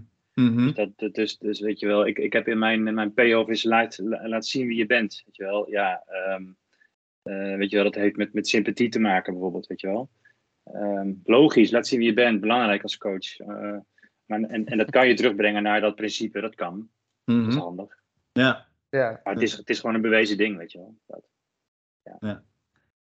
Mhm. 0.52 0.64
Dus, 0.64 0.74
dat, 0.74 0.90
dat- 0.96 1.14
dus, 1.14 1.38
dus 1.38 1.60
weet 1.60 1.80
je 1.80 1.86
wel, 1.86 2.06
ik, 2.06 2.18
ik 2.18 2.32
heb 2.32 2.48
in 2.48 2.58
mijn, 2.58 2.86
in 2.86 2.94
mijn 2.94 3.14
payoff 3.14 3.48
is 3.50 3.62
laat, 3.64 3.98
la- 3.98 4.28
laat 4.28 4.46
zien 4.46 4.66
wie 4.66 4.76
je 4.76 4.86
bent. 4.86 5.22
Weet 5.26 5.36
je 5.36 5.42
wel, 5.42 5.70
ja. 5.70 6.02
ehm, 6.06 6.44
eh, 7.24 7.56
weet 7.56 7.70
je 7.70 7.76
wel, 7.76 7.84
dat 7.84 7.94
heeft 7.94 8.16
met, 8.16 8.32
met 8.32 8.48
sympathie 8.48 8.88
te 8.88 8.98
maken 8.98 9.32
bijvoorbeeld, 9.32 9.66
weet 9.66 9.80
je 9.80 9.86
wel. 9.86 10.10
Ehm, 10.64 11.12
logisch, 11.24 11.70
laat 11.70 11.86
zien 11.86 11.98
wie 11.98 12.08
je 12.08 12.14
bent, 12.14 12.40
belangrijk 12.40 12.82
als 12.82 12.98
coach. 12.98 13.38
Eh, 13.38 13.76
maar, 14.26 14.40
en, 14.42 14.66
en 14.66 14.78
dat 14.78 14.90
kan 14.90 15.08
je 15.08 15.14
terugbrengen 15.14 15.62
naar 15.62 15.80
dat 15.80 15.94
principe, 15.94 16.40
dat 16.40 16.54
kan. 16.54 16.88
Dat 17.24 17.36
is 17.36 17.42
Mhm. 17.54 17.58
handig. 17.58 18.02
Ja. 18.32 18.66
Ja, 18.88 19.20
Maar 19.24 19.32
het 19.34 19.42
is, 19.42 19.52
het 19.56 19.70
is 19.70 19.80
gewoon 19.80 19.94
een 19.94 20.00
bewezen 20.00 20.36
ding, 20.36 20.56
weet 20.56 20.72
je 20.72 20.78
wel. 20.78 20.96
Dat. 21.06 21.28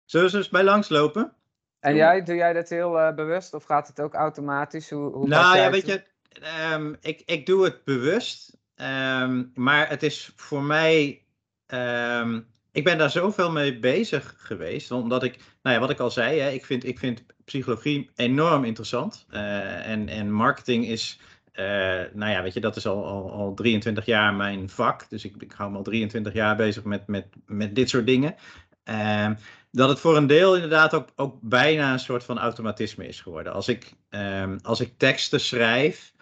Zullen 0.05 0.31
we 0.31 0.37
eens 0.37 0.49
bij 0.49 0.63
langslopen? 0.63 1.33
En 1.79 1.89
Doe. 1.91 1.99
jij, 1.99 2.23
doe 2.23 2.35
jij 2.35 2.53
dat 2.53 2.69
heel 2.69 2.99
eh, 2.99 3.15
bewust 3.15 3.53
of 3.53 3.63
gaat 3.63 3.87
het 3.87 4.01
ook 4.01 4.13
automatisch? 4.13 4.89
Hoe, 4.89 5.11
hoe 5.13 5.27
Nou 5.27 5.57
ja, 5.57 5.71
weet 5.71 5.85
toe? 5.85 5.93
je, 5.93 6.39
ehm, 6.41 6.93
ik, 7.01 7.21
ik 7.25 7.45
doe 7.45 7.63
het 7.63 7.83
bewust. 7.83 8.57
ehm, 8.75 9.45
maar 9.53 9.89
het 9.89 10.03
is 10.03 10.33
voor 10.35 10.63
mij. 10.63 11.25
ehm, 11.65 12.41
ik 12.77 12.84
ben 12.84 12.98
daar 12.98 13.12
zoveel 13.12 13.51
mee 13.51 13.79
bezig 13.79 14.34
geweest. 14.38 14.91
Omdat 14.91 15.24
ik, 15.24 15.38
nou 15.62 15.75
ja, 15.75 15.81
wat 15.81 15.89
ik 15.89 16.00
al 16.00 16.12
zei, 16.12 16.39
hè, 16.39 16.50
ik, 16.50 16.65
vind, 16.65 16.86
ik 16.86 17.00
vind 17.00 17.24
psychologie 17.46 18.10
enorm 18.15 18.63
interessant. 18.63 19.25
eh, 19.29 19.88
en, 19.89 20.07
en 20.10 20.31
marketing 20.31 20.88
is. 20.88 21.19
eh, 21.51 21.65
nou 22.13 22.31
ja, 22.31 22.41
weet 22.41 22.53
je, 22.53 22.60
dat 22.60 22.75
is 22.75 22.86
al, 22.88 23.05
al, 23.05 23.31
al 23.31 23.53
23 23.53 24.05
jaar 24.05 24.34
mijn 24.34 24.69
vak. 24.69 25.10
Dus 25.10 25.25
ik, 25.25 25.36
ik 25.39 25.51
hou 25.51 25.72
me 25.72 25.77
al 25.77 25.84
23 25.84 26.34
jaar 26.34 26.55
bezig 26.55 26.84
met, 26.84 27.07
met, 27.07 27.27
met 27.46 27.75
dit 27.75 27.89
soort 27.89 28.05
dingen. 28.05 28.36
Ehm, 28.84 29.34
dat 29.72 29.89
het 29.89 30.00
voor 30.00 30.17
een 30.17 30.27
deel 30.27 30.55
inderdaad 30.55 30.93
ook, 30.93 31.10
ook 31.15 31.38
bijna 31.41 31.93
een 31.93 32.00
soort 32.00 32.24
van 32.24 32.39
automatisme 32.39 33.07
is 33.07 33.22
geworden. 33.22 33.53
Als 33.53 33.67
ik, 33.67 33.93
ehm, 34.10 34.57
als 34.62 34.79
ik 34.79 34.93
teksten 34.98 35.39
schrijf, 35.39 36.13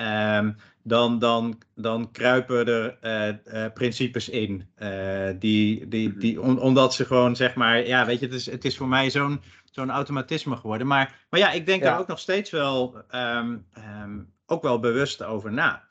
ehm, 0.00 0.52
dan, 0.82 1.18
dan, 1.18 1.60
dan 1.74 2.10
kruipen 2.10 2.66
er 2.66 2.98
eh, 3.00 3.64
eh, 3.64 3.72
principes 3.72 4.28
in. 4.28 4.68
eh, 4.74 5.30
die, 5.38 5.88
die, 5.88 6.16
die, 6.16 6.40
om- 6.40 6.58
omdat 6.58 6.94
ze 6.94 7.04
gewoon, 7.04 7.36
zeg 7.36 7.54
maar, 7.54 7.86
ja, 7.86 8.06
weet 8.06 8.20
je, 8.20 8.26
het 8.26 8.34
is, 8.34 8.46
het 8.46 8.64
is 8.64 8.76
voor 8.76 8.88
mij 8.88 9.10
zo'n 9.10 9.42
zo'n 9.64 9.90
automatisme 9.90 10.56
geworden. 10.56 10.86
Maar, 10.86 11.18
maar 11.30 11.40
ja, 11.40 11.50
ik 11.52 11.66
denk 11.66 11.82
Ja. 11.82 11.92
er 11.94 11.98
ook 11.98 12.06
nog 12.06 12.18
steeds 12.18 12.50
wel, 12.50 13.02
ehm, 13.08 13.56
ehm, 13.72 14.18
ook 14.46 14.62
wel 14.62 14.80
bewust 14.80 15.22
over 15.22 15.52
na. 15.52 15.88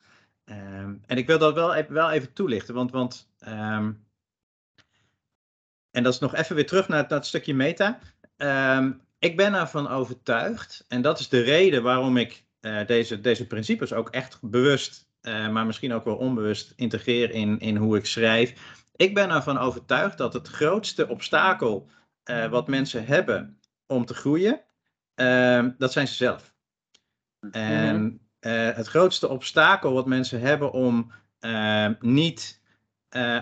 En 1.05 1.17
ik 1.17 1.27
wil 1.27 1.37
dat 1.37 1.53
wel, 1.53 1.73
even- 1.75 1.93
wel 1.93 2.11
even 2.11 2.33
toelichten, 2.33 2.73
want, 2.73 2.91
want 2.91 3.29
en 5.91 6.03
dat 6.03 6.13
is 6.13 6.19
nog 6.19 6.35
even 6.35 6.55
weer 6.55 6.65
terug 6.67 6.87
naar 6.87 7.05
het 7.07 7.25
stukje 7.25 7.53
meta. 7.53 7.99
Ik 9.19 9.37
ben 9.37 9.53
ervan 9.53 9.87
overtuigd, 9.87 10.85
en 10.87 11.01
dat 11.01 11.19
is 11.19 11.29
de 11.29 11.41
reden 11.41 11.83
waarom 11.83 12.17
ik 12.17 12.43
eh, 12.59 12.85
deze, 12.85 13.21
deze 13.21 13.47
principes 13.47 13.93
ook 13.93 14.09
echt 14.09 14.37
bewust, 14.41 15.09
eh, 15.21 15.49
maar 15.49 15.65
misschien 15.65 15.93
ook 15.93 16.03
wel 16.03 16.15
onbewust 16.15 16.73
integreer 16.75 17.31
in, 17.31 17.59
in 17.59 17.75
hoe 17.75 17.97
ik 17.97 18.05
schrijf. 18.05 18.53
Ik 18.95 19.13
ben 19.13 19.29
ervan 19.29 19.57
overtuigd 19.57 20.17
dat 20.17 20.33
het 20.33 20.47
grootste 20.47 21.07
obstakel 21.07 21.89
eh, 22.23 22.47
wat 22.47 22.67
mensen 22.67 23.05
hebben 23.05 23.59
om 23.87 24.05
te 24.05 24.13
groeien, 24.13 24.61
ehm, 25.15 25.71
dat 25.77 25.91
zijn 25.91 26.07
ze 26.07 26.13
zelf. 26.13 26.53
En 27.51 28.21
het 28.39 28.87
grootste 28.87 29.27
obstakel 29.27 29.93
wat 29.93 30.05
mensen 30.05 30.41
hebben 30.41 30.71
om 30.71 31.11
ehm, 31.39 31.93
niet 31.99 32.61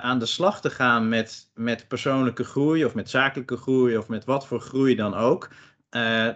aan 0.01 0.19
de 0.19 0.25
slag 0.25 0.61
te 0.61 0.69
gaan 0.69 1.09
met, 1.09 1.51
met 1.53 1.87
persoonlijke 1.87 2.43
groei 2.43 2.85
of 2.85 2.95
met 2.95 3.09
zakelijke 3.09 3.57
groei 3.57 3.97
of 3.97 4.07
met 4.07 4.25
wat 4.25 4.47
voor 4.47 4.59
groei 4.59 4.95
dan 4.95 5.13
ook. 5.13 5.49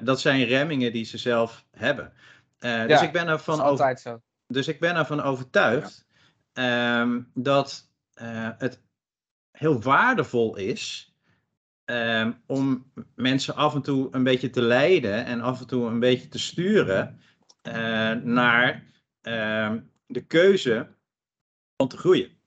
dat 0.02 0.22
zijn 0.22 0.44
remmingen 0.44 0.91
die 0.91 1.06
ze 1.06 1.17
zelf 1.17 1.65
hebben. 1.72 2.13
Eh, 2.62 2.82
dus 2.82 3.00
Ja, 3.00 3.02
ik 3.02 3.12
ben 3.12 3.28
ervan 3.28 3.62
over, 3.62 3.97
zo. 3.97 4.21
dus 4.47 4.67
ik 4.67 4.80
ben 4.80 4.95
ervan 4.95 5.21
overtuigd 5.21 6.06
ehm, 6.54 7.21
dat 7.34 7.89
eh, 8.13 8.50
het 8.58 8.82
heel 9.52 9.82
waardevol 9.82 10.56
is 10.56 11.15
ehm, 11.86 12.32
om 12.45 12.91
mensen 13.15 13.56
af 13.56 13.76
en 13.76 13.82
toe 13.82 14.08
een 14.12 14.24
beetje 14.24 14.50
te 14.50 14.62
leiden 14.62 15.26
en 15.26 15.41
af 15.41 15.60
en 15.60 15.67
toe 15.67 15.88
een 15.88 16.00
beetje 16.00 16.28
te 16.28 16.39
sturen 16.39 17.19
eh, 17.62 18.12
naar 18.12 18.84
ehm, 19.21 19.80
de 20.06 20.21
keuze 20.21 20.88
om 21.78 21.88
te 21.88 21.97
groeien. 21.97 22.39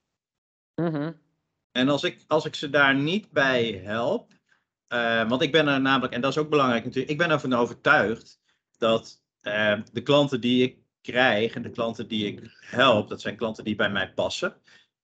Mhm. 0.74 1.12
En 1.70 1.88
als 1.88 2.04
ik, 2.04 2.24
als 2.26 2.44
ik 2.44 2.54
ze 2.54 2.70
daar 2.70 2.94
niet 2.94 3.30
bij 3.30 3.80
help, 3.84 4.32
want 5.28 5.42
ik 5.42 5.52
ben 5.52 5.68
er 5.68 5.80
namelijk, 5.80 6.14
en 6.14 6.20
dat 6.20 6.30
is 6.30 6.38
ook 6.38 6.48
belangrijk 6.48 6.84
natuurlijk, 6.84 7.12
ik 7.12 7.18
ben 7.18 7.30
ervan 7.30 7.52
overtuigd 7.52 8.40
dat 8.78 9.23
eh, 9.44 9.80
de 9.92 10.02
klanten 10.02 10.40
die 10.40 10.62
ik 10.62 10.78
krijg 11.00 11.54
en 11.54 11.62
de 11.62 11.70
klanten 11.70 12.08
die 12.08 12.26
ik 12.26 12.56
help, 12.60 13.08
dat 13.08 13.20
zijn 13.20 13.36
klanten 13.36 13.64
die 13.64 13.76
bij 13.76 13.90
mij 13.90 14.12
passen. 14.12 14.56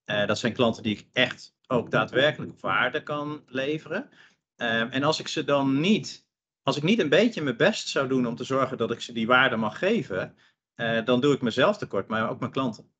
Eh, 0.04 0.26
dat 0.26 0.38
zijn 0.38 0.52
klanten 0.52 0.82
die 0.82 0.96
ik 0.96 1.08
echt 1.12 1.54
ook 1.66 1.90
daadwerkelijk 1.90 2.60
waarde 2.60 3.02
kan 3.02 3.42
leveren. 3.46 4.08
Eh, 4.56 4.94
en 4.94 5.02
als 5.02 5.20
ik 5.20 5.28
ze 5.28 5.44
dan 5.44 5.80
niet, 5.80 6.26
als 6.62 6.76
ik 6.76 6.82
niet 6.82 6.98
een 6.98 7.08
beetje 7.08 7.42
mijn 7.42 7.56
best 7.56 7.88
zou 7.88 8.08
doen 8.08 8.26
om 8.26 8.36
te 8.36 8.44
zorgen 8.44 8.76
dat 8.76 8.90
ik 8.90 9.00
ze 9.00 9.12
die 9.12 9.26
waarde 9.26 9.56
mag 9.56 9.78
geven, 9.78 10.36
eh, 10.74 11.04
dan 11.04 11.20
doe 11.20 11.34
ik 11.34 11.42
mezelf 11.42 11.76
tekort, 11.78 12.08
maar 12.08 12.30
ook 12.30 12.40
mijn 12.40 12.52
klanten. 12.52 12.90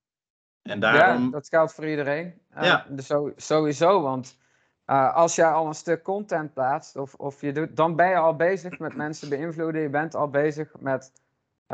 En 0.63 0.81
daarom. 0.81 1.25
Ja, 1.25 1.31
dat 1.31 1.49
geldt 1.49 1.75
voor 1.75 1.89
iedereen. 1.89 2.35
Eh, 2.49 2.65
Ja. 2.65 2.87
dus 2.89 3.07
zo, 3.07 3.33
sowieso, 3.37 4.03
want 4.03 4.39
als 5.15 5.35
jij 5.35 5.51
al 5.51 5.67
een 5.67 5.75
stuk 5.75 6.03
content 6.03 6.53
plaatst, 6.55 6.97
of, 6.97 7.15
of 7.15 7.41
je 7.41 7.53
doet, 7.53 7.77
dan 7.77 7.97
ben 7.97 8.09
je 8.09 8.17
al 8.17 8.37
bezig 8.37 8.79
met 8.79 8.97
mensen 8.97 9.29
beïnvloeden. 9.29 9.83
Je 9.83 9.91
bent 9.91 10.15
al 10.15 10.29
bezig 10.31 10.73
met 10.79 11.13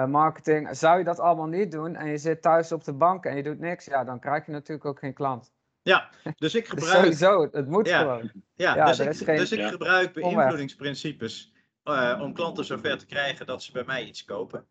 marketing. 0.04 0.68
Zou 0.76 0.98
je 0.98 1.04
dat 1.04 1.18
allemaal 1.20 1.46
niet 1.46 1.70
doen 1.70 1.94
en 1.96 2.08
je 2.08 2.18
zit 2.18 2.42
thuis 2.42 2.72
op 2.72 2.84
de 2.84 2.92
bank 2.92 3.24
en 3.24 3.36
je 3.36 3.42
doet 3.42 3.58
niks, 3.58 3.84
ja, 3.84 4.04
dan 4.04 4.20
krijg 4.20 4.46
je 4.46 4.52
natuurlijk 4.52 4.86
ook 4.86 4.98
geen 4.98 5.14
klant. 5.14 5.52
Ja, 5.82 6.08
dus 6.38 6.54
ik 6.54 6.62
Dus 6.62 6.70
gebruik. 6.70 6.96
sowieso, 6.96 7.48
het 7.52 7.68
moet 7.68 7.88
Ja. 7.88 7.98
gewoon. 7.98 8.30
Ja, 8.54 8.74
Ja, 8.76 8.84
dus, 8.86 8.98
er 8.98 9.04
ik, 9.06 9.10
is 9.12 9.20
geen- 9.20 9.36
dus 9.36 9.52
ik 9.52 9.66
gebruik 9.66 10.12
beïnvloedingsprincipes 10.12 11.52
eh, 11.82 12.18
om 12.22 12.32
klanten 12.34 12.64
zover 12.64 12.98
te 12.98 13.06
krijgen 13.06 13.46
dat 13.46 13.62
ze 13.62 13.72
bij 13.72 13.84
mij 13.86 14.04
iets 14.04 14.24
kopen. 14.24 14.66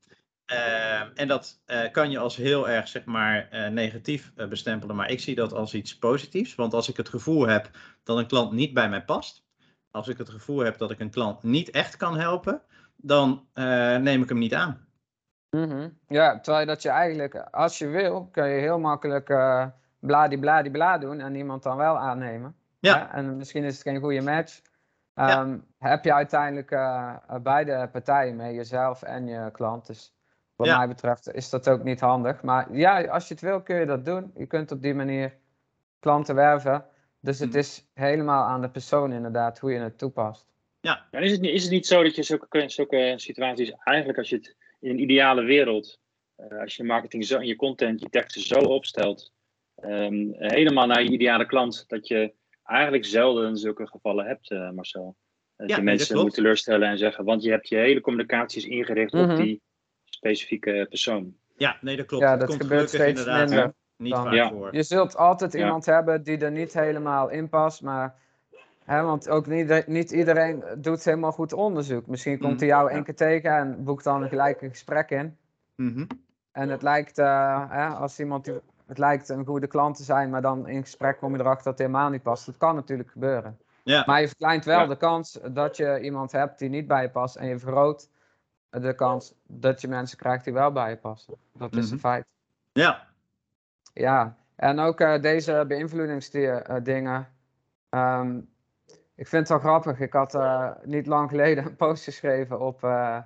Ehm, 0.46 1.10
en 1.14 1.28
dat 1.28 1.62
eh, 1.66 1.92
kan 1.92 2.12
je 2.12 2.18
als 2.20 2.36
heel 2.36 2.70
erg 2.70 2.88
zeg 2.88 3.06
maar, 3.06 3.48
eh, 3.50 3.68
negatief 3.70 4.32
eh, 4.36 4.48
bestempelen, 4.48 4.96
maar 4.96 5.10
ik 5.10 5.20
zie 5.20 5.36
dat 5.36 5.54
als 5.54 5.74
iets 5.74 5.98
positiefs. 5.98 6.56
Want 6.56 6.74
als 6.74 6.90
ik 6.90 6.98
het 6.98 7.10
gevoel 7.10 7.48
heb 7.48 7.70
dat 8.04 8.18
een 8.18 8.28
klant 8.28 8.52
niet 8.52 8.74
bij 8.74 8.90
mij 8.90 9.04
past, 9.04 9.44
als 9.92 10.08
ik 10.08 10.18
het 10.18 10.30
gevoel 10.30 10.60
heb 10.60 10.78
dat 10.78 10.92
ik 10.92 11.00
een 11.00 11.10
klant 11.10 11.44
niet 11.44 11.70
echt 11.70 11.98
kan 11.98 12.18
helpen, 12.18 12.62
dan 12.96 13.48
eh, 13.54 13.96
neem 13.98 14.22
ik 14.22 14.30
hem 14.30 14.38
niet 14.38 14.54
aan. 14.54 14.85
Mhm. 15.50 15.90
Ja, 16.08 16.40
terwijl 16.40 16.66
dat 16.66 16.82
je 16.82 16.90
eigenlijk, 16.90 17.36
als 17.36 17.78
je 17.78 17.88
wil, 17.88 18.28
kun 18.32 18.48
je 18.48 18.60
heel 18.60 18.80
makkelijk 18.80 19.30
eh 19.30 19.66
bladibladibla 20.00 20.98
doen 20.98 21.20
en 21.20 21.36
iemand 21.36 21.64
dan 21.64 21.78
wel 21.78 21.98
aannemen. 21.98 22.56
Ja. 22.80 22.98
Hè? 22.98 23.18
En 23.18 23.38
misschien 23.38 23.64
is 23.64 23.74
het 23.74 23.82
geen 23.82 24.00
goede 24.00 24.22
match. 24.22 24.62
Ehm, 25.14 25.58
Heb 25.78 26.04
je 26.04 26.14
uiteindelijk 26.14 26.72
eh, 26.72 27.16
eh, 27.28 27.40
beide 27.42 27.90
partijen 27.92 28.36
mee, 28.36 28.54
jezelf 28.56 29.04
en 29.04 29.28
je 29.28 29.52
klant. 29.52 29.88
Dus 29.88 30.14
wat 30.56 30.68
Ja. 30.68 30.78
mij 30.78 30.88
betreft 30.88 31.34
is 31.34 31.50
dat 31.50 31.70
ook 31.70 31.84
niet 31.84 32.00
handig. 32.00 32.42
Maar 32.44 32.74
ja, 32.74 33.04
als 33.06 33.28
je 33.28 33.34
het 33.34 33.44
wil, 33.44 33.62
kun 33.62 33.76
je 33.76 33.86
dat 33.86 34.06
doen. 34.06 34.32
Je 34.36 34.46
kunt 34.46 34.72
op 34.72 34.82
die 34.82 34.94
manier 34.96 35.34
klanten 36.00 36.36
werven. 36.36 36.86
Dus 37.20 37.40
het 37.40 37.50
Mhm. 37.50 37.58
is 37.58 37.88
helemaal 37.94 38.44
aan 38.44 38.62
de 38.62 38.70
persoon 38.70 39.12
inderdaad 39.12 39.60
hoe 39.60 39.72
je 39.72 39.80
het 39.80 39.98
toepast. 39.98 40.48
Ja, 40.80 41.06
is, 41.12 41.32
het 41.32 41.42
niet, 41.42 41.54
is 41.54 41.62
het 41.64 41.72
niet 41.72 41.88
zo 41.88 42.04
dat 42.04 42.16
je 42.16 42.24
zulke, 42.24 42.70
zulke 42.70 43.14
situaties, 43.18 43.74
eigenlijk 43.84 44.18
als 44.18 44.30
je 44.30 44.36
het 44.36 44.56
in 44.86 44.92
een 44.92 45.00
ideale 45.00 45.44
wereld, 45.44 46.00
eh, 46.36 46.60
als 46.60 46.76
je 46.76 46.84
marketing 46.84 47.26
zo 47.26 47.38
en 47.38 47.46
je 47.48 47.56
content, 47.56 48.00
je 48.02 48.10
teksten 48.10 48.42
zo 48.42 48.60
opstelt, 48.60 49.34
ehm, 49.76 50.28
helemaal 50.32 50.88
naar 50.88 51.04
je 51.04 51.10
ideale 51.10 51.46
klant, 51.46 51.84
dat 51.88 52.08
je 52.08 52.34
eigenlijk 52.64 53.06
zelden 53.06 53.58
zulke 53.58 53.88
gevallen 53.88 54.26
hebt, 54.26 54.52
eh, 54.52 54.70
Marcel. 54.70 55.16
Dat 55.56 55.70
Ja, 55.70 55.76
je 55.76 55.82
mensen 55.82 56.18
moet 56.22 56.34
teleurstellen 56.34 56.90
en 56.90 56.98
zeggen, 56.98 57.26
want 57.26 57.44
je 57.44 57.50
hebt 57.50 57.68
je 57.68 57.76
hele 57.76 58.02
communicaties 58.02 58.66
ingericht 58.66 59.14
Mhm. 59.14 59.30
op 59.32 59.38
die 59.38 59.62
specifieke 60.04 60.86
persoon. 60.90 61.36
Ja, 61.58 61.78
nee, 61.82 61.96
dat 61.96 62.06
klopt. 62.06 62.24
Ja, 62.24 62.30
Het 62.32 62.40
dat 62.40 62.50
komt 62.50 62.62
gebeurt 62.62 62.90
steeds 62.90 63.20
inderdaad 63.20 63.50
minder 63.50 63.74
niet 63.98 64.34
Ja. 64.34 64.50
voor. 64.50 64.76
Je 64.76 64.84
zult 64.84 65.16
altijd 65.16 65.54
Ja. 65.54 65.60
iemand 65.60 65.86
hebben 65.86 66.24
die 66.24 66.38
er 66.38 66.52
niet 66.52 66.74
helemaal 66.74 67.30
in 67.30 67.50
past, 67.50 67.82
maar 67.82 68.16
want 68.86 69.30
ook 69.30 69.48
niet, 69.48 69.88
niet 69.88 70.12
iedereen 70.12 70.64
doet 70.78 71.04
helemaal 71.04 71.32
goed 71.32 71.54
onderzoek. 71.54 72.08
Misschien 72.08 72.38
komt 72.40 72.52
Mhm, 72.52 72.60
hij 72.60 72.68
jou 72.68 72.90
ja. 72.90 72.96
één 72.96 73.04
keer 73.04 73.16
tegen 73.16 73.52
en 73.52 73.84
boekt 73.84 74.04
dan 74.04 74.28
gelijk 74.28 74.62
een 74.62 74.70
gesprek 74.70 75.10
in. 75.10 75.38
Mhm. 75.76 76.06
En 76.52 76.70
het 76.70 76.82
lijkt, 76.82 77.18
eh, 77.18 77.72
hè, 77.72 77.88
als 77.88 78.20
iemand 78.20 78.46
het 78.86 78.98
lijkt 78.98 79.30
een 79.30 79.46
goede 79.46 79.68
klant 79.68 79.96
te 79.98 80.04
zijn, 80.04 80.30
maar 80.30 80.42
dan 80.42 80.68
in 80.68 80.82
gesprek 80.82 81.18
kom 81.18 81.34
je 81.34 81.40
erachter 81.40 81.64
dat 81.64 81.74
het 81.78 81.88
helemaal 81.88 82.10
niet 82.10 82.22
past. 82.24 82.46
Dat 82.46 82.58
kan 82.58 82.76
natuurlijk 82.76 83.10
gebeuren. 83.12 83.60
Ja, 83.84 84.04
Maar 84.06 84.22
je 84.22 84.28
verkleint 84.28 84.66
wel 84.66 84.88
de 84.88 84.98
kans 84.98 85.40
dat 85.52 85.78
je 85.78 86.00
iemand 86.02 86.32
hebt 86.32 86.60
die 86.60 86.70
niet 86.70 86.88
bij 86.88 87.02
je 87.02 87.10
past. 87.10 87.36
En 87.36 87.48
je 87.48 87.60
vergroot 87.60 88.10
de 88.70 88.96
kans 88.96 89.36
dat 89.48 89.82
je 89.82 89.88
mensen 89.88 90.18
krijgt 90.18 90.44
die 90.44 90.54
wel 90.54 90.72
bij 90.72 90.90
je 90.90 90.98
passen. 90.98 91.34
Dat 91.54 91.76
is 91.76 91.86
Mhm. 91.86 91.94
een 91.94 92.00
feit. 92.00 92.26
ja. 92.72 93.08
Ja, 93.94 94.36
en 94.56 94.80
ook 94.80 95.00
eh, 95.00 95.22
deze 95.22 95.66
beïnvloedingsdingen. 95.68 97.28
ehm 97.90 98.40
ik 99.16 99.28
vind 99.28 99.50
het 99.50 99.62
wel 99.62 99.72
grappig. 99.72 100.00
Ik 100.00 100.14
had 100.14 100.36
eh, 100.36 100.72
niet 100.84 101.08
lang 101.08 101.30
geleden 101.30 101.66
een 101.66 101.76
post 101.76 102.04
geschreven 102.04 102.60
op, 102.60 102.84
eh, 102.84 103.18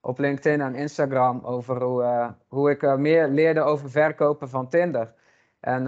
op 0.00 0.18
LinkedIn 0.18 0.60
en 0.60 0.74
Instagram 0.74 1.40
over 1.44 1.82
hoe, 1.82 2.02
eh, 2.02 2.28
hoe 2.48 2.70
ik 2.70 2.98
meer 2.98 3.28
leerde 3.28 3.60
over 3.60 3.90
verkopen 3.90 4.48
van 4.48 4.68
Tinder. 4.68 5.14
En 5.60 5.82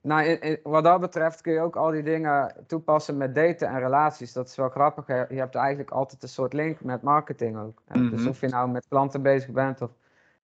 nou, 0.00 0.24
in- 0.24 0.40
in- 0.40 0.60
wat 0.62 0.84
dat 0.84 1.00
betreft 1.00 1.40
kun 1.40 1.52
je 1.52 1.60
ook 1.60 1.76
al 1.76 1.90
die 1.90 2.02
dingen 2.02 2.54
toepassen 2.66 3.16
met 3.16 3.34
daten 3.34 3.68
en 3.68 3.78
relaties. 3.78 4.32
Dat 4.32 4.48
is 4.48 4.56
wel 4.56 4.68
grappig. 4.68 5.06
Je 5.06 5.38
hebt 5.38 5.54
eigenlijk 5.54 5.90
altijd 5.90 6.22
een 6.22 6.28
soort 6.28 6.52
link 6.52 6.80
met 6.84 7.02
marketing 7.02 7.58
ook. 7.58 7.82
Dus 8.10 8.20
Mhm. 8.20 8.28
of 8.28 8.40
je 8.40 8.48
nou 8.48 8.68
met 8.70 8.86
klanten 8.88 9.22
bezig 9.22 9.50
bent 9.50 9.82
of 9.82 9.90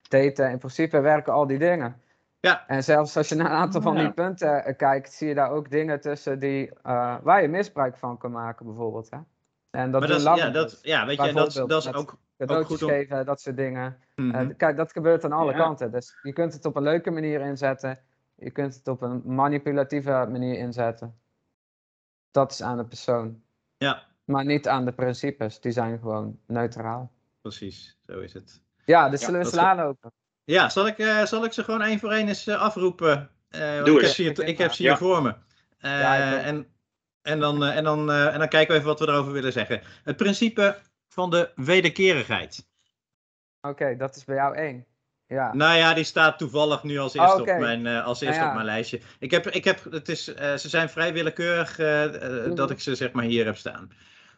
daten, 0.09 0.51
in 0.51 0.59
principe 0.59 1.01
werken 1.01 1.33
al 1.33 1.47
die 1.47 1.59
dingen. 1.59 2.02
Ja. 2.43 2.67
En 2.67 2.85
zelfs 2.85 3.17
als 3.17 3.29
je 3.29 3.35
naar 3.35 3.47
een 3.47 3.57
aantal 3.57 3.81
van 3.81 3.95
Ja. 3.97 4.01
die 4.03 4.13
punten 4.13 4.65
eh, 4.65 4.77
kijkt, 4.77 5.13
zie 5.13 5.29
je 5.29 5.35
daar 5.35 5.51
ook 5.51 5.71
dingen 5.71 6.01
tussen 6.01 6.39
die, 6.39 6.71
eh, 6.83 7.17
waar 7.23 7.43
je 7.43 7.49
misbruik 7.49 7.97
van 7.97 8.19
kan 8.19 8.31
maken, 8.31 8.67
bijvoorbeeld. 8.67 9.11
Hè? 9.11 9.17
En 9.71 9.91
dat 9.91 10.01
maar 10.01 10.11
doen 10.11 10.25
dat, 10.25 10.37
is, 10.37 10.43
ja, 10.43 10.51
dat, 10.51 10.79
ja, 10.83 11.07
weet 11.07 11.17
je, 11.23 11.33
dat, 11.33 11.53
dat 11.69 11.83
is 11.83 11.89
ook, 11.89 11.97
ook 11.97 12.19
cadeautjes 12.39 12.79
goed 12.79 12.89
om... 12.89 12.95
geven, 12.95 13.27
dat 13.27 13.41
soort 13.41 13.57
dingen. 13.57 13.99
Mhm. 14.17 14.35
Eh, 14.35 14.57
kijk, 14.57 14.77
dat 14.77 14.93
gebeurt 14.93 15.25
aan 15.25 15.33
alle 15.33 15.53
Ja. 15.53 15.59
kanten. 15.59 15.91
Dus 15.93 16.19
je 16.23 16.33
kunt 16.33 16.53
het 16.53 16.65
op 16.65 16.77
een 16.77 16.83
leuke 16.83 17.11
manier 17.11 17.41
inzetten. 17.41 17.99
Je 18.35 18.51
kunt 18.51 18.75
het 18.75 18.89
op 18.89 19.03
een 19.03 19.23
manipulatieve 19.25 20.11
manier 20.11 20.59
inzetten. 20.59 21.19
Dat 22.31 22.51
is 22.53 22.63
aan 22.63 22.77
de 22.77 22.85
persoon. 22.85 23.43
Ja, 23.77 24.03
Maar 24.25 24.45
niet 24.45 24.69
aan 24.69 24.85
de 24.85 24.93
principes. 24.93 25.61
Die 25.61 25.73
zijn 25.73 25.99
gewoon 25.99 26.39
neutraal. 26.47 27.11
precies. 27.41 27.99
Zo 28.07 28.21
is 28.21 28.33
het. 28.33 28.63
Ja, 28.85 29.09
dus 29.09 29.21
Ja, 29.21 29.27
zullen 29.27 29.41
we 29.41 29.45
dat 29.47 29.55
slaan 29.55 29.77
lopen? 29.77 30.13
Ja, 30.45 30.69
zal 30.69 30.87
ik, 30.87 30.99
eh, 30.99 31.25
zal 31.25 31.45
ik 31.45 31.53
ze 31.53 31.65
gewoon 31.65 31.83
één 31.83 31.99
voor 31.99 32.11
één 32.13 32.29
eens 32.29 32.47
eh, 32.47 32.61
afroepen? 32.61 33.31
Eh, 33.49 33.61
Doe 33.61 33.79
ik, 33.79 33.87
heb 33.87 34.03
eens. 34.03 34.15
ze 34.15 34.23
hier, 34.23 34.43
ik 34.43 34.59
heb 34.59 34.73
ze 34.73 34.83
hier 34.83 34.91
Ja. 34.91 34.97
voor 34.97 35.23
me. 35.23 35.35
Eh, 35.79 36.01
Ja, 36.01 36.39
en, 36.41 36.67
en, 37.23 37.41
dan, 37.41 37.65
eh, 37.65 37.77
en, 37.77 37.85
dan, 37.85 38.11
eh, 38.11 38.33
en 38.33 38.39
dan 38.39 38.49
kijken 38.49 38.69
we 38.73 38.75
even 38.75 38.89
wat 38.89 39.01
we 39.01 39.09
erover 39.09 39.33
willen 39.33 39.53
zeggen. 39.53 39.81
Het 40.05 40.17
principe 40.17 40.79
van 41.09 41.31
de 41.31 41.51
wederkerigheid. 41.55 42.69
Oké, 43.61 43.97
dat 43.97 44.17
is 44.17 44.25
bij 44.25 44.37
jou 44.37 44.57
één. 44.57 44.87
Ja. 45.27 45.55
Nou 45.55 45.77
ja, 45.77 45.95
die 45.95 46.05
staat 46.05 46.39
toevallig 46.39 46.83
nu 46.83 46.99
als 46.99 47.15
eerste, 47.15 47.35
Oh, 47.35 47.41
op, 47.41 47.59
mijn, 47.59 47.87
eh, 47.87 48.05
als 48.05 48.21
eerste 48.21 48.41
Nou 48.41 48.43
ja. 48.43 48.49
op 48.49 48.55
mijn 48.55 48.67
lijstje. 48.75 49.01
Ik 49.19 49.31
heb, 49.31 49.47
ik 49.47 49.65
heb, 49.65 49.85
het 49.91 50.09
is, 50.09 50.35
eh, 50.35 50.55
ze 50.55 50.69
zijn 50.69 50.89
vrij 50.89 51.13
willekeurig 51.13 51.77
dat 52.55 52.71
ik 52.71 52.81
ze 52.81 52.95
zeg 52.95 53.13
maar 53.13 53.25
hier 53.25 53.45
heb 53.45 53.57
staan. 53.57 53.91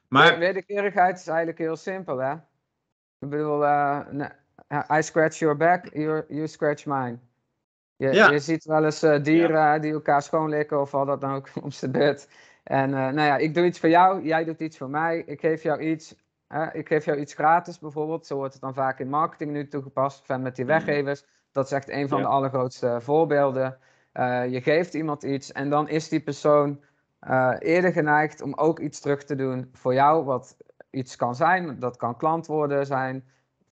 Maar... 0.09 0.38
Wederkerigheid 0.38 1.19
is 1.19 1.27
eigenlijk 1.27 1.59
heel 1.59 1.77
simpel, 1.77 2.19
hè? 2.19 2.33
Ik 3.19 3.29
bedoel, 3.31 3.64
eh, 3.64 4.01
nee, 4.11 4.29
I 4.98 5.03
scratch 5.03 5.38
your 5.38 5.57
back, 5.57 5.94
you, 5.94 6.24
you 6.29 6.46
scratch 6.46 6.87
mine. 6.87 7.18
Je, 7.96 8.12
Ja. 8.12 8.31
je 8.31 8.38
ziet 8.38 8.64
wel 8.64 8.85
eens 8.85 9.03
eh, 9.03 9.22
dieren 9.22 9.81
die 9.81 9.92
elkaar 9.92 10.22
schoonlikken 10.22 10.81
of 10.81 10.90
wat 10.90 11.07
dat 11.07 11.20
dan 11.20 11.35
ook 11.35 11.48
om 11.62 11.70
zijn 11.70 11.90
beurt. 11.90 12.29
En 12.62 12.94
eh, 12.94 13.00
nou 13.00 13.20
ja, 13.20 13.37
ik 13.37 13.55
doe 13.55 13.64
iets 13.64 13.81
voor 13.81 13.88
jou, 13.88 14.22
jij 14.22 14.44
doet 14.44 14.61
iets 14.61 14.77
voor 14.79 14.90
mij. 14.90 15.22
Ik 15.27 15.40
geef 15.40 15.62
jou 15.62 15.81
iets, 15.81 16.14
ik 16.72 16.88
geef 16.88 17.05
jou 17.05 17.18
iets 17.18 17.35
gratis 17.35 17.79
bijvoorbeeld. 17.79 18.27
Zo 18.27 18.37
wordt 18.37 18.53
het 18.53 18.62
dan 18.62 18.74
vaak 18.74 18.98
in 18.98 19.09
marketing 19.09 19.50
nu 19.50 19.68
toegepast. 19.68 20.27
Van 20.27 20.42
met 20.42 20.57
die 20.57 20.64
weggevers. 20.64 21.24
Dat 21.53 21.64
is 21.64 21.72
echt 21.72 21.88
een 21.90 22.09
van 22.09 22.18
Ja. 22.18 22.24
de 22.24 22.31
allergrootste 22.31 22.98
voorbeelden. 23.00 23.79
Eh, 24.12 24.48
je 24.48 24.61
geeft 24.61 24.94
iemand 24.94 25.22
iets 25.22 25.53
en 25.53 25.70
dan 25.70 25.88
is 25.88 26.09
die 26.09 26.20
persoon 26.20 26.81
eh, 27.18 27.55
eerder 27.59 27.92
geneigd 27.92 28.40
om 28.42 28.55
ook 28.55 28.79
iets 28.79 29.00
terug 29.00 29.24
te 29.24 29.35
doen 29.35 29.68
voor 29.72 29.94
jou, 29.94 30.24
wat 30.24 30.57
iets 30.90 31.16
kan 31.16 31.35
zijn. 31.35 31.79
Dat 31.79 31.96
kan 31.96 32.16
klantwoorden 32.16 32.87
zijn, 32.87 33.24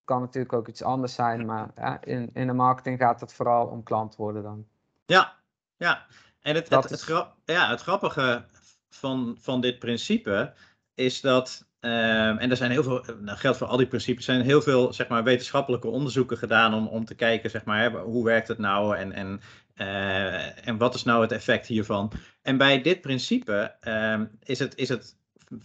kan 0.04 0.20
natuurlijk 0.20 0.52
ook 0.52 0.68
iets 0.68 0.82
anders 0.82 1.14
zijn, 1.14 1.46
maar 1.46 1.70
ja, 1.76 2.00
in, 2.04 2.30
in 2.32 2.46
de 2.46 2.52
marketing 2.52 2.98
gaat 2.98 3.20
het 3.20 3.32
vooral 3.32 3.66
om 3.66 3.82
klantwoorden 3.82 4.42
dan. 4.42 4.66
Ja, 5.06 5.36
ja. 5.76 6.06
En 6.40 6.54
het, 6.54 6.68
Dat 6.68 6.82
het, 6.82 6.90
het, 7.00 7.08
is- 7.08 7.24
ja, 7.44 7.70
het 7.70 7.80
grappige 7.80 8.44
van, 8.90 9.36
van 9.40 9.60
dit 9.60 9.78
principe 9.78 10.52
is 10.94 11.20
dat, 11.20 11.66
ehm, 11.80 12.36
en 12.36 12.50
er 12.50 12.56
zijn 12.56 12.70
heel 12.70 12.82
veel, 12.82 13.04
nou, 13.20 13.38
geldt 13.38 13.58
voor 13.58 13.66
al 13.66 13.76
die 13.76 13.86
principes, 13.86 14.26
er 14.26 14.34
zijn 14.34 14.44
heel 14.46 14.62
veel 14.62 14.92
zeg 14.92 15.08
maar, 15.08 15.24
wetenschappelijke 15.24 15.88
onderzoeken 15.88 16.36
gedaan 16.38 16.74
om, 16.74 16.86
om 16.86 17.04
te 17.04 17.14
kijken, 17.14 17.50
zeg 17.50 17.64
maar, 17.64 17.80
hè, 17.80 17.90
hoe 18.00 18.24
werkt 18.24 18.48
het 18.48 18.58
nou 18.58 18.96
en, 18.96 19.12
en, 19.12 19.40
eh, 19.74 20.66
en 20.68 20.76
wat 20.76 20.94
is 20.94 21.02
nou 21.02 21.22
het 21.22 21.32
effect 21.32 21.66
hiervan. 21.66 22.12
En 22.42 22.56
bij 22.56 22.82
dit 22.82 23.00
principe 23.00 23.74
ehm, 23.80 24.26
is, 24.42 24.58
het, 24.58 24.76
is 24.76 24.88
het, 24.88 25.16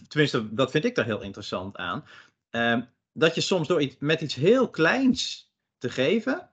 tenminste, 0.08 0.54
dat 0.54 0.70
vind 0.70 0.84
ik 0.84 0.94
daar 0.94 1.04
heel 1.04 1.22
interessant 1.22 1.76
aan, 1.76 2.04
ehm, 2.50 2.82
dat 3.18 3.34
je 3.34 3.40
soms 3.40 3.68
door 3.68 3.80
iets, 3.80 3.96
met 3.98 4.20
iets 4.20 4.34
heel 4.34 4.68
kleins 4.70 5.52
te 5.78 5.90
geven, 5.90 6.48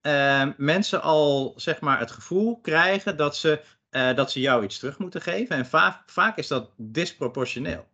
eh, 0.00 0.48
mensen 0.56 1.02
al 1.02 1.52
zeg 1.56 1.80
maar 1.80 1.98
het 1.98 2.10
gevoel 2.10 2.60
krijgen 2.60 3.16
dat 3.16 3.36
ze, 3.36 3.60
eh, 3.90 4.14
dat 4.14 4.32
ze 4.32 4.40
jou 4.40 4.64
iets 4.64 4.78
terug 4.78 4.98
moeten 4.98 5.20
geven. 5.20 5.56
En 5.56 5.66
vaak, 5.66 6.02
vaak 6.06 6.36
is 6.36 6.48
dat 6.48 6.70
disproportioneel. 6.76 7.86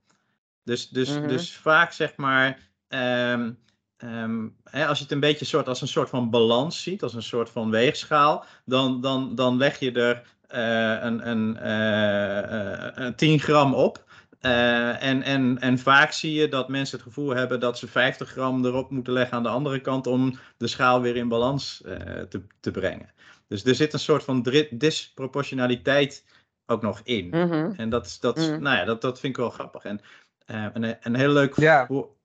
Dus, 0.65 0.89
dus, 0.89 1.09
Mhm. 1.09 1.29
dus 1.29 1.57
vaak 1.57 1.93
zeg 1.93 2.17
maar, 2.17 2.59
ehm, 2.89 3.53
ehm, 3.97 4.49
hè, 4.65 4.87
als 4.87 4.99
je 4.99 5.05
het 5.05 5.13
een 5.13 5.21
beetje 5.21 5.45
soort, 5.45 5.69
als 5.69 5.81
een 5.81 5.89
soort 5.89 6.09
van 6.09 6.31
balans 6.31 6.83
ziet, 6.83 7.03
als 7.03 7.15
een 7.15 7.23
soort 7.23 7.51
van 7.51 7.71
weegschaal, 7.71 8.45
dan, 8.65 9.01
dan, 9.01 9.35
dan 9.35 9.57
leg 9.57 9.79
je 9.79 9.93
er 9.93 10.23
eh, 10.51 11.03
een, 11.03 11.29
een, 11.29 11.57
eh, 11.57 12.87
eh, 12.87 12.93
een 12.95 13.15
10 13.15 13.41
gram 13.41 13.75
op. 13.75 14.05
Eh, 14.41 15.03
en, 15.03 15.23
en, 15.23 15.59
en 15.59 15.79
vaak 15.79 16.13
zie 16.13 16.33
je 16.33 16.49
dat 16.49 16.69
mensen 16.69 16.97
het 16.99 17.07
gevoel 17.07 17.31
hebben 17.31 17.61
dat 17.61 17.79
ze 17.79 17.87
50 17.89 18.29
gram 18.31 18.65
erop 18.65 18.91
moeten 18.91 19.13
leggen 19.13 19.37
aan 19.37 19.43
de 19.43 19.49
andere 19.49 19.81
kant 19.81 20.07
om 20.07 20.39
de 20.57 20.67
schaal 20.67 21.01
weer 21.01 21.17
in 21.17 21.29
balans 21.29 21.83
eh, 21.83 22.21
te, 22.23 22.43
te 22.61 22.71
brengen. 22.71 23.11
Dus 23.49 23.65
er 23.65 23.75
zit 23.75 23.93
een 23.93 23.99
soort 23.99 24.25
van 24.25 24.43
disproportionaliteit 24.71 26.25
ook 26.67 26.83
nog 26.83 27.01
in. 27.05 27.29
Mhm. 27.29 27.73
En 27.77 27.89
dat, 27.91 28.07
is- 28.07 28.21
dat, 28.21 28.37
Mhm. 28.37 28.63
nou 28.63 28.77
ja, 28.77 28.85
dat, 28.85 29.01
dat 29.01 29.21
vind 29.21 29.33
ik 29.37 29.41
wel 29.43 29.51
grappig. 29.51 29.85
En 29.85 30.01
eh, 30.47 30.67
een, 30.73 30.97
een 31.01 31.15
heel 31.15 31.33
leuk, 31.33 31.57
Ja. 31.57 31.87
voor- 31.87 32.17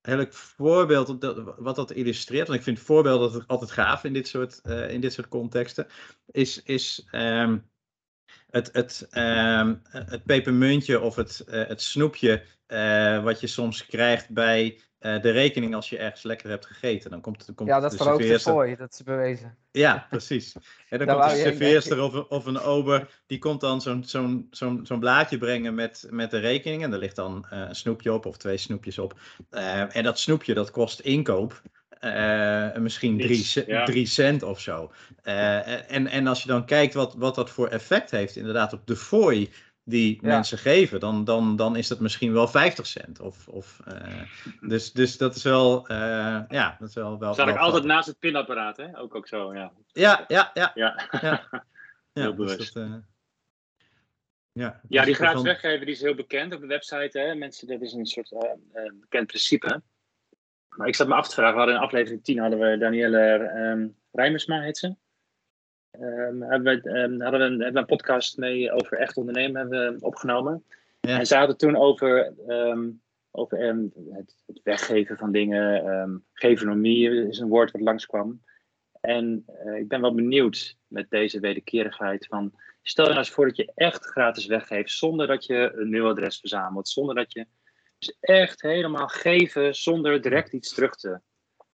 heel 0.00 0.16
leuk 0.16 0.32
voorbeeld 0.34 1.08
op 1.08 1.20
dat, 1.20 1.54
wat 1.58 1.76
dat 1.76 1.90
illustreert, 1.90 2.46
want 2.46 2.58
ik 2.58 2.64
vind 2.64 2.80
voorbeelden 2.80 3.44
altijd 3.46 3.70
gaaf 3.70 4.04
in 4.04 4.12
dit 4.12 4.28
soort, 4.28 4.60
eh, 4.62 4.90
in 4.90 5.00
dit 5.00 5.12
soort 5.12 5.28
contexten, 5.28 5.86
is, 6.30 6.62
is 6.62 7.06
ehm, 7.10 7.58
het, 8.50 8.68
het, 8.72 9.06
ehm, 9.10 9.74
het 9.90 10.24
pepermuntje 10.24 11.00
of 11.00 11.16
het, 11.16 11.40
eh, 11.40 11.66
het 11.66 11.82
snoepje 11.82 12.42
eh, 12.66 13.22
wat 13.22 13.40
je 13.40 13.46
soms 13.46 13.86
krijgt 13.86 14.30
bij 14.30 14.80
eh, 14.98 15.22
de 15.22 15.30
rekening 15.30 15.74
als 15.74 15.88
je 15.88 15.98
ergens 15.98 16.22
lekker 16.22 16.50
hebt 16.50 16.66
gegeten. 16.66 17.10
Dan 17.10 17.20
komt, 17.20 17.46
dan 17.46 17.54
komt 17.54 17.68
ja, 17.68 17.80
dat 17.80 17.90
de 17.90 17.96
verhoogt 17.96 18.28
de 18.28 18.40
fooi, 18.40 18.76
dat 18.76 18.92
is 18.92 19.02
bewezen. 19.02 19.56
ja, 19.70 20.06
precies. 20.10 20.52
En 20.88 20.98
dan 20.98 21.06
Daar 21.06 21.16
komt 21.16 21.30
de 21.30 21.36
heen, 21.36 21.46
serveerster 21.46 22.00
of, 22.02 22.12
een- 22.12 22.26
of 22.28 22.46
een 22.46 22.58
ober, 22.58 23.22
die 23.26 23.38
komt 23.38 23.60
dan 23.60 23.80
zo'n 23.80 24.04
zo'n 24.04 24.46
zo'n 24.50 24.80
zo'n 24.82 25.00
blaadje 25.00 25.38
brengen 25.38 25.74
met, 25.74 26.06
met 26.10 26.30
de 26.30 26.38
rekening. 26.38 26.82
En 26.82 26.90
daar 26.90 26.98
ligt 26.98 27.16
dan 27.16 27.46
een 27.50 27.74
snoepje 27.74 28.12
op 28.12 28.26
of 28.26 28.36
twee 28.36 28.56
snoepjes 28.56 28.98
op. 28.98 29.20
En 29.90 30.02
dat 30.02 30.18
snoepje, 30.18 30.54
dat 30.54 30.70
kost 30.70 31.00
inkoop 31.00 31.62
eh, 32.14 32.80
misschien 32.80 33.18
drie, 33.18 33.28
Niets, 33.36 33.52
ce- 33.52 33.64
ja. 33.66 33.84
drie 33.84 34.06
cent 34.06 34.42
of 34.42 34.60
zo. 34.60 34.92
Eh, 35.22 35.92
en, 35.92 36.06
en 36.06 36.26
als 36.26 36.42
je 36.42 36.48
dan 36.48 36.66
kijkt 36.66 36.94
wat, 36.94 37.14
wat 37.14 37.34
dat 37.34 37.50
voor 37.50 37.68
effect 37.68 38.10
heeft, 38.10 38.36
inderdaad, 38.36 38.72
op 38.72 38.86
de 38.86 38.96
fooi 38.96 39.50
die 39.84 40.18
Ja. 40.22 40.28
mensen 40.28 40.58
geven, 40.58 41.00
dan, 41.00 41.24
dan, 41.24 41.56
dan 41.56 41.76
is 41.76 41.88
dat 41.88 42.00
misschien 42.00 42.32
wel 42.32 42.48
50 42.48 42.86
cent. 42.86 43.20
Of, 43.20 43.48
of, 43.48 43.80
eh, 43.84 44.22
dus, 44.60 44.92
dus 44.92 45.16
dat 45.16 45.34
is 45.36 45.42
wel, 45.42 45.84
ja, 45.92 46.76
dat 46.78 46.88
is 46.88 46.94
wel, 46.94 47.18
wel, 47.18 47.32
Staat 47.32 47.46
wel 47.46 47.54
ik 47.54 47.60
altijd 47.60 47.84
naast 47.84 48.06
het 48.06 48.18
pinapparaat, 48.18 48.76
hè? 48.76 48.98
Ook, 48.98 49.14
ook 49.14 49.28
zo, 49.28 49.54
ja. 49.54 49.72
Ja, 49.92 50.24
ja, 50.28 50.50
ja. 50.54 50.72
Ja, 50.74 51.08
Ja, 51.20 51.48
Heel 52.12 52.34
dus 52.34 52.46
bewust. 52.54 52.74
dat, 52.74 52.84
ja, 54.52 54.80
ja 54.88 55.02
die 55.02 55.04
dus 55.10 55.16
gratis 55.16 55.34
van- 55.34 55.42
weggeven 55.42 55.86
die 55.86 55.94
is 55.94 56.00
heel 56.00 56.14
bekend 56.14 56.54
op 56.54 56.60
de 56.60 56.66
website. 56.66 57.18
Hè? 57.18 57.34
Mensen, 57.34 57.66
dat 57.68 57.80
is 57.80 57.92
een 57.92 58.06
soort 58.06 58.32
bekend 59.00 59.26
principe. 59.26 59.82
Maar 60.76 60.88
ik 60.88 60.94
zat 60.94 61.08
me 61.08 61.14
af 61.14 61.28
te 61.28 61.34
vragen, 61.34 61.52
we 61.52 61.58
hadden 61.58 61.76
in 61.76 61.82
aflevering 61.82 62.24
10 62.24 62.38
hadden 62.38 62.58
we 62.58 62.78
Danielle 62.78 63.18
ehm 63.18 63.88
Rijmersma, 64.12 64.60
heet 64.60 64.78
ze. 64.78 64.94
ehm, 65.90 66.40
hebben, 66.40 66.82
we, 66.82 66.90
ehm, 66.90 67.20
hadden 67.20 67.40
we 67.40 67.46
een, 67.46 67.60
hebben 67.60 67.72
we 67.72 67.78
een 67.78 67.96
podcast 67.96 68.36
mee 68.36 68.72
over 68.72 68.98
echt 68.98 69.16
ondernemen 69.16 69.60
hebben 69.60 69.94
we 69.94 70.06
opgenomen. 70.06 70.64
Ja. 71.00 71.18
En 71.18 71.26
ze 71.26 71.36
hadden 71.36 71.56
toen 71.56 71.76
over, 71.76 72.32
over 73.30 73.58
het, 73.58 74.34
het 74.46 74.60
weggeven 74.62 75.16
van 75.16 75.32
dingen. 75.32 76.24
gevenomie 76.32 77.28
is 77.28 77.38
een 77.38 77.48
woord 77.48 77.70
wat 77.70 77.80
langskwam. 77.80 78.40
En 79.06 79.44
eh, 79.46 79.76
ik 79.76 79.88
ben 79.88 80.00
wel 80.00 80.14
benieuwd 80.14 80.76
met 80.86 81.10
deze 81.10 81.40
wederkerigheid 81.40 82.26
van... 82.26 82.52
Stel 82.82 83.04
je 83.04 83.10
nou 83.10 83.22
eens 83.22 83.34
voor 83.34 83.46
dat 83.46 83.56
je 83.56 83.72
echt 83.74 84.04
gratis 84.04 84.46
weggeeft 84.46 84.90
zonder 84.90 85.26
dat 85.26 85.46
je 85.46 85.72
een 85.74 85.90
mailadres 85.90 86.38
verzamelt. 86.38 86.88
Zonder 86.88 87.14
dat 87.14 87.32
je 87.32 87.46
dus 87.98 88.16
echt 88.20 88.62
helemaal 88.62 89.08
geven 89.08 89.74
zonder 89.74 90.20
direct 90.22 90.52
iets 90.52 90.74
terug 90.74 90.94
te 90.96 91.20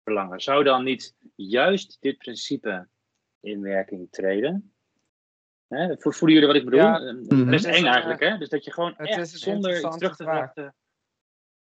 verlangen. 0.03 0.39
Zou 0.39 0.63
dan 0.63 0.83
niet 0.83 1.15
juist 1.35 1.97
dit 1.99 2.17
principe 2.17 2.87
in 3.39 3.61
werking 3.61 4.07
treden? 4.11 4.71
Hè, 5.67 5.97
vo- 5.97 6.11
voelen 6.11 6.37
jullie 6.39 6.47
wat 6.53 6.55
ik 6.63 6.65
bedoel? 6.69 6.79
Ja. 6.79 6.99
Eh, 6.99 7.13
Mhm. 7.13 7.45
Dat 7.45 7.53
is 7.53 7.63
Het 7.65 7.73
is 7.73 7.79
eng 7.79 7.85
een, 7.85 7.91
eigenlijk, 7.91 8.19
hè? 8.19 8.37
Dus 8.37 8.49
dat 8.49 8.63
je 8.63 8.71
gewoon 8.73 8.93
het 8.97 9.07
echt 9.07 9.17
is 9.19 9.31
zonder 9.31 9.71
iets 9.71 9.97
terug 9.97 10.15
te 10.15 10.23
verwachten... 10.23 10.75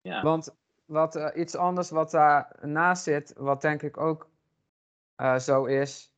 Ja. 0.02 0.22
Want 0.22 0.56
wat, 0.86 1.16
eh, 1.16 1.42
iets 1.42 1.56
anders 1.56 1.90
wat 1.90 2.12
daarnaast 2.12 3.04
zit, 3.04 3.34
wat 3.38 3.62
denk 3.62 3.82
ik 3.82 3.98
ook 3.98 4.30
eh, 5.16 5.38
zo 5.38 5.66
is. 5.66 6.14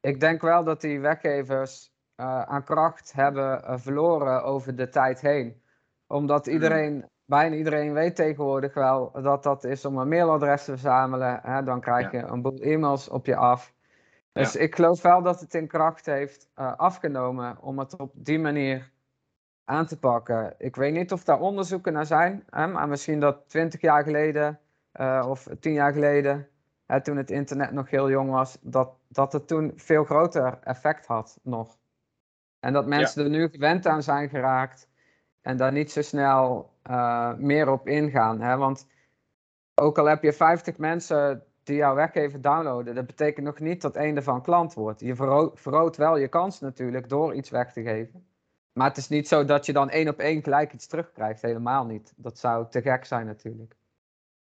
Ik 0.00 0.20
denk 0.20 0.42
wel 0.42 0.64
dat 0.64 0.80
die 0.80 1.00
weggevers 1.00 1.90
eh, 2.14 2.42
aan 2.42 2.64
kracht 2.64 3.12
hebben 3.12 3.64
eh, 3.64 3.78
verloren 3.78 4.42
over 4.44 4.76
de 4.76 4.88
tijd 4.88 5.20
heen. 5.20 5.62
Omdat 6.06 6.46
iedereen, 6.46 7.10
bijna 7.26 7.56
iedereen 7.56 7.92
weet 7.92 8.16
tegenwoordig 8.16 8.74
wel 8.74 9.10
dat 9.22 9.42
dat 9.42 9.64
is 9.64 9.84
om 9.84 9.98
een 9.98 10.08
mailadres 10.08 10.64
te 10.64 10.70
verzamelen. 10.70 11.40
Hè, 11.42 11.62
dan 11.62 11.80
krijg 11.80 12.10
je 12.10 12.18
een 12.18 12.42
boel 12.42 12.58
e-mails 12.58 13.08
op 13.08 13.26
je 13.26 13.36
af. 13.36 13.74
Dus 14.32 14.56
ik 14.56 14.74
geloof 14.74 15.02
wel 15.02 15.22
dat 15.22 15.40
het 15.40 15.54
in 15.54 15.66
kracht 15.66 16.06
heeft 16.06 16.48
eh, 16.54 16.76
afgenomen 16.76 17.58
om 17.60 17.78
het 17.78 17.96
op 17.96 18.12
die 18.14 18.38
manier 18.38 18.90
aan 19.64 19.86
te 19.86 19.98
pakken. 19.98 20.54
Ik 20.58 20.76
weet 20.76 20.92
niet 20.92 21.12
of 21.12 21.24
daar 21.24 21.40
onderzoeken 21.40 21.92
naar 21.92 22.06
zijn, 22.06 22.44
hè, 22.50 22.66
maar 22.66 22.88
misschien 22.88 23.20
dat 23.20 23.48
20 23.48 23.80
jaar 23.80 24.02
geleden 24.02 24.60
eh, 24.92 25.26
of 25.28 25.48
10 25.60 25.72
jaar 25.72 25.92
geleden, 25.92 26.48
hè, 26.86 27.02
toen 27.02 27.16
het 27.16 27.30
internet 27.30 27.72
nog 27.72 27.90
heel 27.90 28.10
jong 28.10 28.30
was, 28.30 28.58
dat, 28.60 28.90
dat 29.08 29.32
het 29.32 29.46
toen 29.48 29.72
veel 29.76 30.04
groter 30.04 30.58
effect 30.62 31.06
had 31.06 31.38
nog. 31.42 31.76
En 32.60 32.72
dat 32.72 32.86
mensen 32.86 33.24
er 33.24 33.30
nu 33.30 33.48
gewend 33.48 33.86
aan 33.86 34.02
zijn 34.02 34.28
geraakt 34.28 34.88
en 35.46 35.56
daar 35.56 35.72
niet 35.72 35.92
zo 35.92 36.02
snel 36.02 36.70
eh, 36.82 37.34
meer 37.34 37.70
op 37.70 37.88
ingaan. 37.88 38.40
Hè? 38.40 38.56
Want 38.56 38.86
ook 39.74 39.98
al 39.98 40.04
heb 40.04 40.22
je 40.22 40.32
50 40.32 40.76
mensen 40.76 41.44
die 41.62 41.76
jouw 41.76 41.94
weggever 41.94 42.40
downloaden, 42.40 42.94
dat 42.94 43.06
betekent 43.06 43.46
nog 43.46 43.58
niet 43.58 43.82
dat 43.82 43.96
één 43.96 44.16
ervan 44.16 44.42
klant 44.42 44.74
wordt. 44.74 45.00
Je 45.00 45.14
verro- 45.14 45.50
vergroot 45.54 45.96
wel 45.96 46.16
je 46.16 46.28
kans 46.28 46.60
natuurlijk 46.60 47.08
door 47.08 47.34
iets 47.34 47.50
weg 47.50 47.72
te 47.72 47.82
geven. 47.82 48.26
Maar 48.72 48.88
het 48.88 48.96
is 48.96 49.08
niet 49.08 49.28
zo 49.28 49.44
dat 49.44 49.66
je 49.66 49.72
dan 49.72 49.90
één 49.90 50.08
op 50.08 50.18
één 50.18 50.42
gelijk 50.42 50.72
iets 50.72 50.86
terugkrijgt. 50.86 51.42
Helemaal 51.42 51.84
niet. 51.86 52.12
Dat 52.16 52.38
zou 52.38 52.66
te 52.70 52.82
gek 52.82 53.04
zijn 53.04 53.26
natuurlijk. 53.26 53.74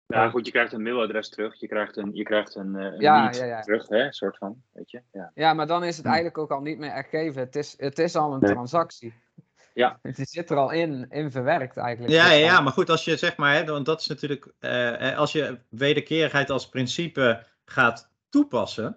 Ja, 0.07 0.29
goed, 0.31 0.47
je 0.47 0.53
krijgt 0.53 0.73
een 0.73 0.83
mailadres 0.83 1.29
terug. 1.29 1.55
Je 1.61 1.69
krijgt 1.69 1.97
een, 1.97 2.11
je 2.15 2.23
krijgt 2.23 2.55
een, 2.55 2.77
eh, 2.77 2.85
een 2.85 3.01
Ja, 3.01 3.23
lead 3.23 3.37
ja, 3.37 3.45
ja. 3.45 3.61
terug, 3.61 3.89
hè? 3.89 4.13
soort 4.13 4.37
van, 4.39 4.63
weet 4.73 4.91
je. 4.91 5.03
Ja. 5.13 5.31
Ja, 5.35 5.55
maar 5.55 5.67
dan 5.67 5.85
is 5.85 5.97
het 5.97 6.05
Hm. 6.05 6.13
eigenlijk 6.13 6.39
ook 6.39 6.51
al 6.51 6.61
niet 6.61 6.79
meer 6.79 6.91
echt 6.91 7.09
geven. 7.09 7.41
Het 7.43 7.57
is, 7.57 7.75
het 7.79 7.99
is 7.99 8.17
al 8.17 8.35
een 8.35 8.41
transactie. 8.41 9.15
Ja. 9.75 9.99
Het 10.03 10.29
zit 10.29 10.51
er 10.51 10.57
al 10.57 10.71
in, 10.71 11.07
in 11.11 11.31
verwerkt 11.31 11.77
eigenlijk. 11.77 12.13
Ja, 12.15 12.29
Dus 12.29 12.39
ja, 12.39 12.61
maar 12.61 12.73
goed, 12.73 12.91
als 12.91 13.05
je 13.05 13.17
zeg 13.17 13.37
maar, 13.37 13.55
hè, 13.55 13.65
want 13.65 13.87
dat 13.87 14.01
is 14.01 14.07
natuurlijk, 14.07 14.53
eh, 14.59 15.17
als 15.19 15.33
je 15.33 15.59
wederkerigheid 15.69 16.51
als 16.51 16.69
principe 16.69 17.47
gaat 17.65 18.11
toepassen, 18.29 18.97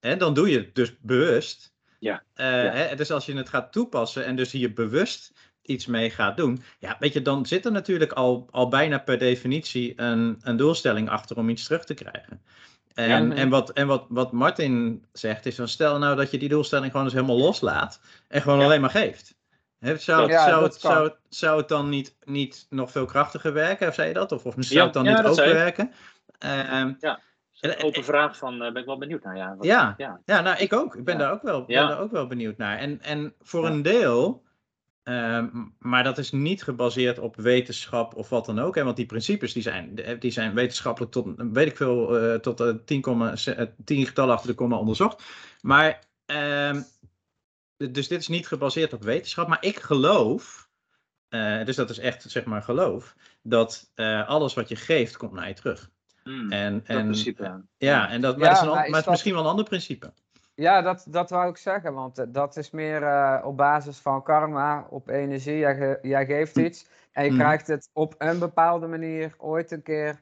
hè, 0.00 0.16
dan 0.16 0.34
doe 0.34 0.50
je 0.50 0.58
het 0.58 0.74
dus 0.74 0.98
bewust. 1.00 1.72
Ja, 1.98 2.22
Eh, 2.34 2.46
ja. 2.46 2.70
Hè, 2.70 2.96
dus 2.96 3.10
als 3.10 3.26
je 3.26 3.34
het 3.36 3.48
gaat 3.48 3.72
toepassen 3.72 4.24
en 4.24 4.36
dus 4.36 4.52
hier 4.52 4.72
bewust 4.72 5.32
iets 5.62 5.86
mee 5.86 6.10
gaat 6.10 6.36
doen, 6.36 6.62
ja, 6.78 6.96
weet 6.98 7.12
je, 7.12 7.22
dan 7.22 7.46
zit 7.46 7.64
er 7.64 7.72
natuurlijk 7.72 8.12
al, 8.12 8.48
al 8.50 8.68
bijna 8.68 8.98
per 8.98 9.18
definitie 9.18 9.92
een, 9.96 10.38
een 10.42 10.56
doelstelling 10.56 11.08
achter 11.10 11.36
om 11.36 11.48
iets 11.48 11.64
terug 11.64 11.84
te 11.84 11.94
krijgen. 11.94 12.42
En, 12.94 13.08
Ja. 13.08 13.34
en, 13.36 13.48
wat, 13.48 13.70
en 13.70 13.86
wat, 13.86 14.06
wat 14.08 14.32
Martin 14.32 15.04
zegt 15.12 15.46
is 15.46 15.54
van 15.56 15.68
stel 15.68 15.98
nou 15.98 16.16
dat 16.16 16.30
je 16.30 16.38
die 16.38 16.48
doelstelling 16.48 16.90
gewoon 16.90 17.06
eens 17.06 17.14
helemaal 17.14 17.38
loslaat 17.38 18.00
en 18.28 18.42
gewoon 18.42 18.58
Ja. 18.58 18.64
alleen 18.64 18.80
maar 18.80 18.90
geeft. 18.90 19.34
Zou, 19.82 20.28
Ja, 20.30 20.44
zou, 20.48 20.62
het, 20.62 20.74
zou, 20.74 21.04
het, 21.04 21.16
zou 21.28 21.58
het 21.58 21.68
dan 21.68 21.88
niet, 21.88 22.16
niet 22.24 22.66
nog 22.70 22.90
veel 22.90 23.04
krachtiger 23.04 23.52
werken? 23.52 23.88
Of 23.88 23.94
zei 23.94 24.08
je 24.08 24.14
dat? 24.14 24.32
Of, 24.32 24.46
of 24.46 24.54
zou 24.58 24.74
Ja, 24.78 24.84
het 24.84 24.92
dan 24.92 25.04
ja, 25.04 25.16
niet 25.20 25.26
ook 25.30 25.36
werken? 25.36 25.92
Ehm, 26.38 26.92
Dat 26.98 27.20
is 27.52 27.60
een 27.60 27.84
open 27.84 28.04
vraag 28.04 28.36
van, 28.36 28.52
eh, 28.62 28.72
ben 28.72 28.80
ik 28.80 28.86
wel 28.86 28.98
benieuwd 28.98 29.22
naar. 29.24 29.36
Ja, 29.36 29.54
wat- 29.56 29.66
Ja. 29.66 29.94
ja. 29.96 30.20
ja, 30.24 30.40
nou, 30.40 30.56
ik 30.58 30.72
ook. 30.72 30.96
Ik 30.96 31.04
ben, 31.04 31.14
Ja. 31.14 31.20
daar, 31.20 31.32
ook 31.32 31.42
wel, 31.42 31.64
ben 31.64 31.76
Ja. 31.76 31.86
daar 31.88 32.00
ook 32.00 32.10
wel 32.10 32.26
benieuwd 32.26 32.56
naar. 32.56 32.78
En, 32.78 33.00
en 33.02 33.34
voor 33.40 33.64
Ja. 33.64 33.70
een 33.70 33.82
deel, 33.82 34.42
ehm, 35.02 35.48
maar 35.78 36.04
dat 36.04 36.18
is 36.18 36.30
niet 36.32 36.62
gebaseerd 36.62 37.18
op 37.18 37.36
wetenschap 37.36 38.14
of 38.14 38.28
wat 38.28 38.46
dan 38.46 38.58
ook. 38.60 38.74
Hè, 38.74 38.84
want 38.84 38.96
die 38.96 39.06
principes 39.06 39.52
die 39.52 39.62
zijn, 39.62 40.00
die 40.18 40.30
zijn 40.30 40.54
wetenschappelijk 40.54 41.12
tot, 41.12 41.26
weet 41.36 41.66
ik 41.66 41.76
veel, 41.76 42.18
eh, 42.18 42.34
tot 42.34 42.60
eh, 42.60 42.68
10, 42.84 43.00
komma 43.00 43.36
ze- 43.36 43.54
eh, 43.54 43.66
10 43.84 44.06
getallen 44.06 44.34
achter 44.34 44.48
de 44.50 44.54
komma 44.56 44.76
onderzocht. 44.76 45.22
Maar, 45.60 45.98
ehm, 46.26 46.80
dus 47.90 48.08
dit 48.08 48.20
is 48.20 48.28
niet 48.28 48.46
gebaseerd 48.48 48.92
op 48.92 49.02
wetenschap. 49.02 49.48
Maar 49.48 49.64
ik 49.64 49.78
geloof, 49.78 50.68
eh, 51.28 51.64
dus 51.64 51.76
dat 51.76 51.90
is 51.90 51.98
echt 51.98 52.22
zeg 52.30 52.44
maar 52.44 52.62
geloof, 52.62 53.14
dat 53.42 53.90
eh, 53.94 54.28
alles 54.28 54.54
wat 54.54 54.68
je 54.68 54.76
geeft 54.76 55.16
komt 55.16 55.32
naar 55.32 55.48
je 55.48 55.54
terug. 55.54 55.90
Hmm, 56.22 56.52
En, 56.52 56.72
dat 56.78 56.86
en, 56.96 57.04
principe. 57.04 57.62
ja, 57.76 58.08
en 58.10 58.20
dat, 58.20 58.36
maar 58.36 58.48
Ja, 58.48 58.52
dat 58.54 58.62
is, 58.62 58.68
een, 58.68 58.68
an- 58.68 58.74
maar 58.74 58.84
is 58.84 58.90
maar 58.90 58.98
het 58.98 58.98
is 58.98 59.04
dat- 59.04 59.10
misschien 59.12 59.32
wel 59.34 59.42
een 59.42 59.48
ander 59.50 59.64
principe. 59.64 60.12
Ja, 60.54 60.82
dat, 60.82 61.04
dat 61.08 61.30
wou 61.30 61.50
ik 61.50 61.56
zeggen, 61.56 61.94
want 61.94 62.18
eh, 62.18 62.26
dat 62.28 62.56
is 62.56 62.70
meer 62.70 63.02
eh, 63.02 63.46
op 63.46 63.56
basis 63.56 63.98
van 63.98 64.22
karma, 64.22 64.86
op 64.90 65.08
energie. 65.08 65.58
Jij, 65.58 65.76
ge- 65.76 65.98
jij 66.08 66.26
geeft 66.26 66.56
iets 66.58 66.86
en 67.12 67.24
je 67.24 67.30
Mhm. 67.30 67.38
krijgt 67.40 67.66
het 67.66 67.90
op 67.92 68.14
een 68.18 68.38
bepaalde 68.38 68.86
manier 68.86 69.34
ooit 69.38 69.70
een 69.70 69.82
keer 69.82 70.20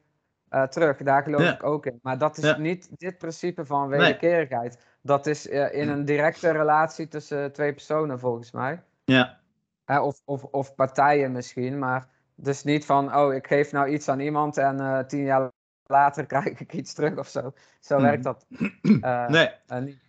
eh, 0.50 0.62
terug. 0.62 0.96
Daar 0.96 1.22
geloof 1.22 1.42
Ja. 1.42 1.54
ik 1.54 1.62
ook 1.62 1.86
in. 1.86 1.98
Maar 2.02 2.18
dat 2.18 2.38
is 2.38 2.44
Ja. 2.44 2.56
niet 2.58 2.98
dit 2.98 3.18
principe 3.18 3.64
van 3.66 3.88
Nee. 3.88 3.98
wederkerigheid. 3.98 4.78
Dat 5.02 5.26
is 5.26 5.48
eh, 5.48 5.74
in 5.80 5.88
een 5.88 6.04
directe 6.04 6.50
relatie 6.50 7.08
tussen 7.08 7.52
twee 7.52 7.72
personen, 7.72 8.18
volgens 8.18 8.52
mij. 8.52 8.82
Ja. 9.04 9.38
Of, 9.86 10.20
of, 10.24 10.44
of 10.44 10.74
partijen 10.74 11.32
misschien, 11.32 11.78
maar 11.78 12.08
dus 12.34 12.62
niet 12.64 12.84
van, 12.86 13.16
oh, 13.16 13.34
ik 13.34 13.46
geef 13.46 13.72
nou 13.72 13.88
iets 13.88 14.08
aan 14.08 14.20
iemand 14.20 14.56
en 14.56 14.80
eh, 14.80 14.98
tien 14.98 15.22
jaar 15.24 15.50
later 15.86 16.26
krijg 16.32 16.60
ik 16.60 16.72
iets 16.72 16.94
terug 16.94 17.18
of 17.18 17.28
zo. 17.28 17.52
Zo 17.80 17.94
Mhm. 17.96 18.04
werkt 18.04 18.22
dat. 18.24 18.46
Nee, 19.28 19.50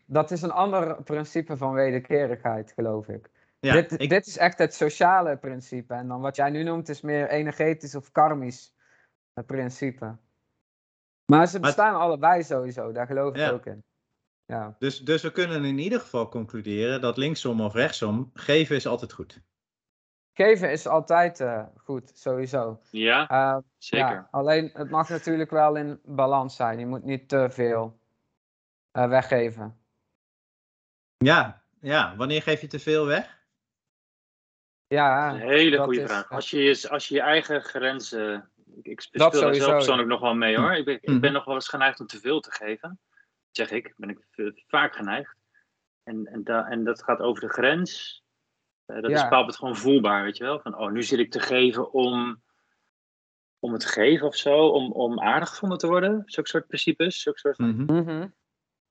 dat 0.06 0.32
is 0.32 0.42
een 0.42 0.52
ander 0.52 1.04
principe 1.04 1.58
van 1.58 1.74
wederkerigheid, 1.74 2.72
geloof 2.72 3.08
ik. 3.08 3.30
ja, 3.60 3.74
dit, 3.74 4.02
ik, 4.02 4.10
dit 4.10 4.28
is 4.28 4.38
echt 4.38 4.58
het 4.58 4.74
sociale 4.74 5.38
principe. 5.38 5.94
En 5.94 6.08
dan 6.08 6.22
wat 6.22 6.36
jij 6.36 6.50
nu 6.50 6.64
noemt 6.64 6.90
is 6.90 7.02
meer 7.02 7.30
energetisch 7.30 7.96
of 7.96 8.12
karmisch 8.12 8.76
principe. 9.46 10.16
Maar 11.32 11.48
ze 11.48 11.60
Maar- 11.60 11.68
bestaan 11.70 11.96
allebei 11.96 12.44
sowieso, 12.44 12.92
daar 12.92 13.06
geloof 13.08 13.30
ik 13.34 13.40
Ja. 13.40 13.50
ook 13.50 13.66
in. 13.66 13.84
Ja. 14.46 14.76
dus, 14.80 15.00
dus 15.00 15.22
we 15.22 15.32
kunnen 15.32 15.64
in 15.66 15.78
ieder 15.78 16.00
geval 16.00 16.30
concluderen 16.30 17.02
dat 17.02 17.18
linksom 17.18 17.62
of 17.62 17.74
rechtsom, 17.74 18.32
geven 18.34 18.76
is 18.76 18.88
altijd 18.88 19.14
goed. 19.14 19.42
Geven 20.34 20.72
is 20.72 20.88
altijd 20.88 21.40
eh, 21.40 21.64
goed, 21.76 22.12
sowieso. 22.18 22.82
Ja, 22.90 23.28
Eh, 23.28 23.58
zeker. 23.78 24.08
Ja, 24.08 24.28
alleen 24.32 24.70
het 24.74 24.90
mag 24.90 25.10
natuurlijk 25.10 25.50
wel 25.52 25.76
in 25.76 26.00
balans 26.04 26.56
zijn. 26.56 26.80
Je 26.80 26.86
moet 26.86 27.04
niet 27.04 27.30
te 27.30 27.48
veel 27.50 28.00
eh, 28.92 29.08
weggeven. 29.08 29.80
Ja, 31.18 31.64
ja, 31.80 32.16
wanneer 32.16 32.42
geef 32.42 32.62
je 32.62 32.68
te 32.68 32.80
veel 32.80 33.06
weg? 33.06 33.40
Ja, 34.88 35.30
Een 35.34 35.40
hele 35.40 35.78
goede 35.84 36.08
vraag. 36.08 36.30
Als 36.30 36.50
je, 36.50 36.58
je, 36.64 36.90
als 36.90 37.08
je 37.08 37.16
je 37.16 37.22
eigen 37.22 37.62
grenzen. 37.62 38.51
Ik, 38.76 38.86
ik 38.88 39.02
speel 39.02 39.22
Dat 39.22 39.32
daar 39.32 39.42
sowieso, 39.42 39.64
zelf 39.66 39.76
persoonlijk 39.78 40.10
nog 40.10 40.20
wel 40.22 40.34
mee 40.36 40.58
hoor. 40.58 40.74
Ik 40.74 40.86
ben, 40.86 41.00
Mhm. 41.02 41.16
ik 41.16 41.22
ben 41.22 41.34
nog 41.34 41.46
wel 41.46 41.56
eens 41.56 41.68
geneigd 41.70 42.00
om 42.00 42.06
te 42.08 42.20
veel 42.20 42.40
te 42.40 42.52
geven. 42.52 43.00
Zeg 43.52 43.72
ik, 43.72 43.94
ben 43.98 44.10
ik 44.10 44.20
vaak 44.68 44.96
geneigd. 44.96 45.36
En, 46.04 46.26
en, 46.26 46.44
da, 46.44 46.68
en 46.68 46.84
dat 46.84 47.04
gaat 47.04 47.20
over 47.20 47.42
de 47.42 47.50
grens. 47.50 48.24
Eh, 48.86 48.96
dat 49.02 49.12
is 49.12 49.18
Ja. 49.18 49.24
bepaald 49.24 49.48
het 49.48 49.56
gewoon 49.56 49.76
voelbaar, 49.76 50.24
weet 50.24 50.38
je 50.38 50.44
wel. 50.44 50.60
Van, 50.60 50.78
oh, 50.78 50.92
nu 50.92 51.04
zit 51.04 51.20
ik 51.20 51.32
te 51.32 51.40
geven 51.40 51.92
om, 51.94 52.42
om 53.60 53.72
het 53.72 53.82
te 53.82 53.88
geven 53.88 54.28
of 54.28 54.36
zo. 54.36 54.68
Om, 54.68 54.92
om 54.92 55.20
aardig 55.22 55.50
gevonden 55.50 55.78
te 55.78 55.88
worden. 55.88 56.24
Zulke 56.26 56.50
soort 56.50 56.68
principes. 56.68 57.22
Zulke 57.22 57.40
soort 57.40 57.56
van, 57.56 57.76
Mhm. 57.86 58.28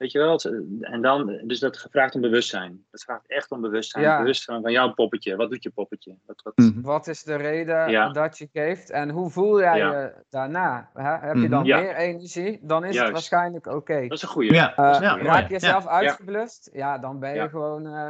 Weet 0.00 0.12
je 0.12 0.18
wel? 0.18 0.32
Het- 0.32 0.44
En 0.80 1.02
dan, 1.02 1.40
dus 1.44 1.58
dat 1.58 1.86
vraagt 1.90 2.14
om 2.14 2.20
bewustzijn. 2.20 2.84
Dat 2.90 3.02
vraagt 3.02 3.26
echt 3.26 3.50
om 3.50 3.60
bewustzijn. 3.60 4.04
Ja. 4.04 4.18
Bewustzijn 4.18 4.62
van 4.62 4.72
jouw 4.72 4.92
poppetje. 4.94 5.36
Wat 5.36 5.50
doet 5.50 5.62
je 5.62 5.70
poppetje? 5.70 6.14
Wat, 6.26 6.42
wat, 6.42 6.56
Mhm. 6.56 6.80
wat 6.80 7.06
is 7.06 7.22
de 7.22 7.34
reden 7.34 7.90
Ja. 7.90 8.08
dat 8.12 8.38
je 8.38 8.48
geeft 8.52 8.90
en 8.90 9.10
hoe 9.10 9.30
voel 9.30 9.60
jij 9.60 9.78
Ja. 9.78 10.00
je 10.00 10.12
daarna? 10.30 10.90
Hè? 10.94 11.10
Heb 11.26 11.34
je 11.34 11.40
Mhm. 11.40 11.50
dan 11.50 11.64
Ja. 11.64 11.80
meer 11.80 11.94
energie? 11.94 12.58
Dan 12.62 12.84
is 12.84 12.98
het 12.98 13.10
waarschijnlijk 13.10 13.66
oké. 13.66 14.00
Dat 14.02 14.12
is 14.12 14.22
een 14.22 14.28
goede. 14.28 14.54
Ja, 14.54 14.70
Eh, 14.76 15.00
ja, 15.00 15.18
raak 15.18 15.36
je 15.48 15.54
Ja. 15.54 15.58
jezelf 15.60 15.86
uitgeblust? 15.86 16.70
Ja, 16.72 16.98
dan 16.98 17.18
ben 17.18 17.30
je 17.30 17.36
Ja. 17.36 17.48
gewoon 17.48 17.86
eh, 17.86 18.08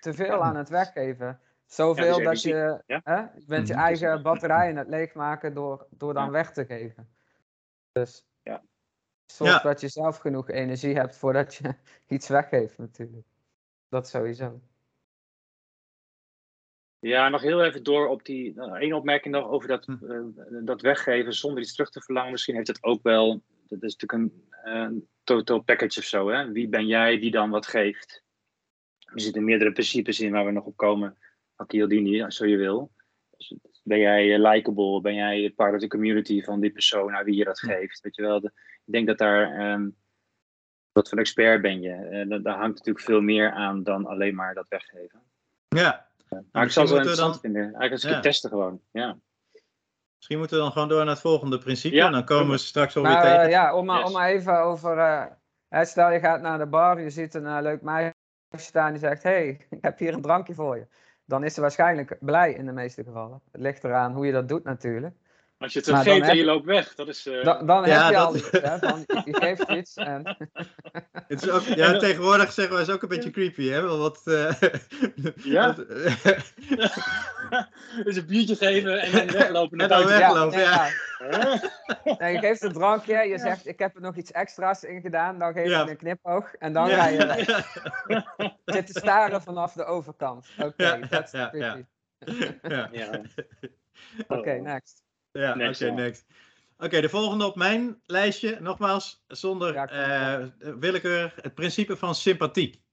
te 0.00 0.14
veel 0.14 0.42
aan 0.42 0.56
het 0.56 0.68
weggeven. 0.68 1.38
Zoveel 1.66 2.04
Ja, 2.04 2.14
dus 2.14 2.24
dat 2.24 2.44
energie. 2.44 2.54
je, 2.54 2.82
Ja. 2.86 3.00
hè, 3.04 3.16
je 3.20 3.44
bent 3.46 3.68
je 3.68 3.74
Mhm. 3.74 3.82
eigen 3.82 4.22
batterij 4.22 4.70
aan 4.70 4.76
het 4.76 4.88
leegmaken 4.88 5.54
door, 5.54 5.86
door 5.90 6.14
dan 6.14 6.24
Ja. 6.24 6.30
weg 6.30 6.52
te 6.52 6.64
geven. 6.64 7.08
Dus 7.92 8.26
Ja. 8.42 8.62
Zorg 9.26 9.50
Ja. 9.50 9.58
dat 9.68 9.80
je 9.80 9.88
zelf 9.88 10.16
genoeg 10.18 10.48
energie 10.50 10.94
hebt 10.94 11.16
voordat 11.16 11.54
je 11.54 11.74
iets 12.16 12.28
weggeeft 12.28 12.78
natuurlijk. 12.78 13.26
Dat 13.88 14.08
sowieso. 14.08 14.60
Ja, 16.98 17.28
nog 17.28 17.42
heel 17.42 17.64
even 17.64 17.82
door 17.82 18.06
op 18.08 18.24
die. 18.24 18.54
Nou, 18.54 18.78
één 18.78 18.92
opmerking 18.92 19.34
nog 19.34 19.48
over 19.48 19.68
dat, 19.68 19.84
Hm. 19.86 20.10
eh, 20.10 20.20
dat 20.64 20.80
weggeven 20.80 21.32
zonder 21.34 21.62
iets 21.62 21.72
terug 21.72 21.90
te 21.90 22.00
verlangen. 22.00 22.30
Misschien 22.30 22.54
heeft 22.54 22.66
het 22.68 22.82
ook 22.82 23.02
wel. 23.02 23.42
Dat 23.68 23.82
is 23.82 23.96
natuurlijk 23.96 24.12
een 24.12 24.44
eh, 24.62 24.88
total 25.24 25.60
package 25.62 25.98
of 25.98 26.04
zo. 26.04 26.28
Hè? 26.28 26.52
Wie 26.52 26.68
ben 26.68 26.86
jij 26.86 27.18
die 27.18 27.30
dan 27.30 27.50
wat 27.50 27.66
geeft? 27.66 28.24
Er 28.98 29.20
zitten 29.20 29.44
meerdere 29.44 29.72
principes 29.72 30.20
in 30.20 30.32
waar 30.32 30.44
we 30.44 30.50
nog 30.50 30.64
op 30.64 30.76
komen. 30.76 31.18
Akildini, 31.56 32.30
zo 32.30 32.46
je 32.46 32.56
wil. 32.56 32.90
Dus 33.36 33.54
ben 33.82 33.98
jij 33.98 34.34
eh, 34.34 34.50
likable? 34.52 35.00
Ben 35.00 35.14
jij 35.14 35.50
part 35.56 35.74
of 35.74 35.80
the 35.80 35.86
community 35.88 36.42
van 36.42 36.60
die 36.60 36.70
persoon 36.72 37.14
aan 37.14 37.24
wie 37.24 37.36
je 37.36 37.44
dat 37.44 37.60
Hm. 37.60 37.66
geeft? 37.66 38.00
Weet 38.00 38.16
je 38.16 38.22
wel? 38.22 38.40
De- 38.40 38.52
ik 38.86 38.92
denk 38.92 39.06
dat 39.06 39.18
daar. 39.18 39.58
ehm, 39.58 39.88
wat 40.92 41.08
voor 41.08 41.18
expert 41.18 41.62
ben 41.62 41.80
je? 41.80 41.92
Eh, 41.92 42.42
daar- 42.42 42.56
hangt 42.58 42.76
natuurlijk 42.78 43.04
veel 43.04 43.20
meer 43.20 43.50
aan 43.52 43.82
dan 43.82 44.06
alleen 44.06 44.34
maar 44.34 44.54
dat 44.54 44.68
weggeven. 44.68 45.22
Ja, 45.68 46.08
Maar 46.52 46.64
ik 46.64 46.70
zou 46.70 46.70
het 46.70 46.74
wel 46.74 46.84
we 46.86 46.88
dan- 46.88 46.96
interessant 46.98 47.40
vinden. 47.40 47.62
Eigenlijk 47.62 47.92
eens 47.92 48.02
een 48.02 48.08
keer 48.08 48.18
Ja. 48.18 48.22
testen 48.24 48.50
gewoon. 48.50 48.80
Ja. 48.90 49.16
misschien 50.16 50.38
moeten 50.38 50.56
we 50.56 50.62
dan 50.62 50.72
gewoon 50.72 50.88
door 50.88 50.98
naar 51.04 51.08
het 51.14 51.20
volgende 51.20 51.58
principe. 51.58 51.94
Ja, 51.94 52.06
en 52.06 52.12
dan 52.12 52.24
komen 52.24 52.50
we 52.50 52.58
straks 52.58 52.94
wel 52.94 53.02
weer 53.02 53.12
Maar 53.12 53.22
tegen. 53.22 53.40
eh, 53.40 53.50
ja, 53.50 53.74
om 53.74 53.84
maar, 53.84 53.98
Yes. 53.98 54.06
om 54.06 54.12
maar 54.12 54.28
even 54.28 54.58
over. 54.62 54.98
eh, 55.68 55.82
stel 55.84 56.10
je 56.10 56.18
gaat 56.18 56.40
naar 56.40 56.58
de 56.58 56.66
bar, 56.66 57.00
je 57.00 57.10
ziet 57.10 57.34
een 57.34 57.46
eh, 57.46 57.58
leuk 57.60 57.82
meisje 57.82 58.14
staan 58.50 58.90
die 58.90 59.00
zegt: 59.00 59.22
hey, 59.22 59.48
ik 59.70 59.78
heb 59.80 59.98
hier 59.98 60.14
een 60.14 60.20
drankje 60.22 60.54
voor 60.54 60.76
je. 60.76 60.86
Dan 61.24 61.44
is 61.44 61.54
ze 61.54 61.60
waarschijnlijk 61.60 62.16
blij 62.20 62.52
in 62.52 62.66
de 62.66 62.72
meeste 62.72 63.04
gevallen. 63.04 63.40
Het 63.52 63.60
ligt 63.60 63.84
eraan 63.84 64.12
hoe 64.12 64.26
je 64.26 64.32
dat 64.32 64.48
doet 64.48 64.64
natuurlijk. 64.64 65.16
Als 65.58 65.72
je 65.72 65.78
het 65.78 65.88
Maar 65.88 65.96
dan 65.96 66.04
vergeet 66.04 66.22
en 66.22 66.28
heb 66.28 66.36
je 66.38 66.44
loopt 66.44 66.64
weg, 66.64 66.94
dat 66.94 67.08
is. 67.08 67.26
eh, 67.26 67.44
Da- 67.44 67.62
dan 67.62 67.86
Ja, 67.86 68.02
heb 68.04 68.06
je 68.06 68.16
dat- 68.16 68.26
al 68.26 68.36
iets. 68.36 68.50
Hè, 68.50 68.78
van, 68.78 69.04
je 69.24 69.36
geeft 69.36 69.68
iets 69.70 69.94
en 69.96 70.36
Het 71.28 71.42
is 71.42 71.50
ook, 71.50 71.62
ja, 71.62 71.98
tegenwoordig 71.98 72.52
zeggen 72.52 72.74
we 72.76 72.80
is 72.80 72.90
ook 72.90 73.02
een 73.02 73.08
beetje 73.08 73.30
creepy, 73.30 73.68
hè? 73.68 73.82
Wel 73.82 73.98
Wat, 73.98 74.20
eh, 74.24 74.52
Ja? 75.54 75.66
wat- 75.66 75.86
dus 78.04 78.16
een 78.16 78.26
biertje 78.26 78.56
geven 78.56 79.00
en 79.00 79.12
dan 79.12 79.26
weglopen 79.26 79.78
naar 79.78 79.90
En 79.90 79.98
dan. 79.98 80.06
Weglopen, 80.08 80.60
ja. 80.60 80.88
Huh? 81.18 81.54
Nee, 82.18 82.32
je 82.32 82.38
geeft 82.38 82.62
een 82.62 82.72
drankje, 82.72 83.16
je 83.28 83.38
zegt 83.38 83.66
ik 83.66 83.78
heb 83.78 83.94
er 83.94 84.00
nog 84.00 84.16
iets 84.16 84.32
extra's 84.32 84.82
in 84.82 85.00
gedaan, 85.00 85.38
dan 85.38 85.52
geef 85.52 85.68
Ja. 85.68 85.82
je 85.84 85.90
een 85.90 85.96
knipoog 85.96 86.54
en 86.54 86.72
dan 86.72 86.88
Ja. 86.88 86.96
ga 87.02 87.08
je 87.08 87.26
weg. 87.26 87.64
zit 88.64 88.86
te 88.86 88.98
staren 88.98 89.42
vanaf 89.42 89.72
de 89.72 89.84
overkant. 89.84 90.46
Oké, 90.58 90.84
Ja, 90.84 90.98
that's 91.08 91.32
ja, 91.32 91.48
creepy. 91.50 91.84
ja. 92.68 92.88
Ja. 92.92 93.20
Oké, 94.28 94.50
Oh. 94.56 94.62
next. 94.62 95.04
Ja, 95.36 95.50
oké, 95.50 95.58
Next 95.58 95.82
one. 95.82 95.90
next. 95.92 96.26
Oké, 96.78 97.00
de 97.00 97.08
volgende 97.08 97.44
op 97.46 97.56
mijn 97.56 98.00
lijstje, 98.06 98.60
nogmaals, 98.60 99.24
zonder 99.26 99.72
Ja, 99.74 99.88
eh, 99.88 100.46
willekeur, 100.78 101.34
het 101.40 101.54
principe 101.54 101.96
van 101.96 102.14
sympathie. 102.14 102.84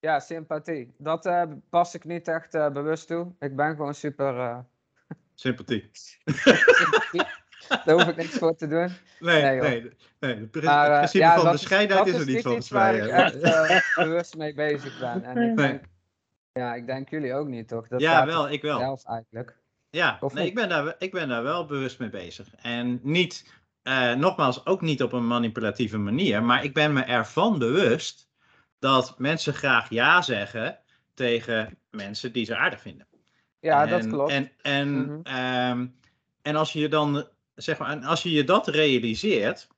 Ja, 0.00 0.20
sympathie. 0.20 0.94
Dat 0.98 1.26
eh, 1.26 1.42
pas 1.70 1.94
ik 1.94 2.04
niet 2.04 2.28
echt 2.28 2.54
eh, 2.54 2.70
bewust 2.70 3.06
toe. 3.06 3.32
Ik 3.38 3.56
ben 3.56 3.76
gewoon 3.76 3.94
super. 3.94 4.38
eh, 4.38 4.58
Sympathie. 5.34 5.90
sympathiek. 5.92 7.36
Daar 7.84 7.94
hoef 7.94 8.06
ik 8.08 8.16
niks 8.16 8.38
voor 8.38 8.56
te 8.56 8.66
doen. 8.66 8.88
Nee, 9.20 9.42
Nee, 9.60 9.60
nee, 10.20 10.34
het 10.36 10.62
Maar, 10.62 10.96
principe 10.96 11.24
ja, 11.24 11.34
van 11.34 11.44
dat 11.44 11.54
is- 11.54 11.60
bescheidenheid 11.60 12.06
dat 12.06 12.14
is 12.14 12.20
er 12.26 12.32
niet 12.34 12.42
volgens 12.42 12.68
waar 12.70 12.92
mij. 12.92 13.04
ik 13.04 13.10
hè. 13.10 13.16
echt 13.22 13.40
eh, 13.40 13.80
bewust 14.04 14.36
mee 14.36 14.54
bezig 14.54 14.98
ben. 14.98 15.24
En 15.24 15.30
ik 15.30 15.54
Nee. 15.54 15.54
denk, 15.54 15.84
ja, 16.52 16.74
ik 16.74 16.86
denk 16.86 17.08
jullie 17.08 17.34
ook 17.34 17.46
niet, 17.48 17.68
toch? 17.68 17.88
Dat 17.88 18.00
ja, 18.00 18.26
wel, 18.26 18.50
ik 18.50 18.62
wel. 18.62 18.78
zelf 18.78 19.04
eigenlijk. 19.06 19.56
Ja, 19.90 20.18
nee, 20.32 20.46
ik, 20.46 20.54
ben 20.54 20.68
daar, 20.68 20.94
ik 20.98 21.12
ben 21.12 21.28
daar 21.28 21.42
wel 21.42 21.66
bewust 21.66 21.98
mee 21.98 22.10
bezig. 22.10 22.54
En 22.54 23.00
niet, 23.02 23.52
eh, 23.82 24.14
nogmaals, 24.14 24.66
ook 24.66 24.80
niet 24.80 25.02
op 25.02 25.12
een 25.12 25.26
manipulatieve 25.26 25.98
manier, 25.98 26.42
maar 26.42 26.64
ik 26.64 26.74
ben 26.74 26.92
me 26.92 27.02
ervan 27.02 27.58
bewust 27.58 28.28
dat 28.78 29.18
mensen 29.18 29.54
graag 29.54 29.90
ja 29.90 30.22
zeggen 30.22 30.78
tegen 31.14 31.78
mensen 31.90 32.32
die 32.32 32.44
ze 32.44 32.56
aardig 32.56 32.80
vinden. 32.80 33.06
Ja, 33.60 33.82
en, 33.82 33.90
dat 33.90 34.06
klopt. 34.06 34.32
En, 34.32 34.50
en, 34.62 35.04
Mhm. 35.04 35.20
ehm, 35.22 35.86
en 36.42 36.56
als 36.56 36.72
je 36.72 36.88
dan, 36.88 37.28
zeg 37.54 37.78
maar, 37.78 37.90
en 37.90 38.04
als 38.04 38.22
je 38.22 38.30
je 38.30 38.44
dat 38.44 38.68
realiseert, 38.68 39.68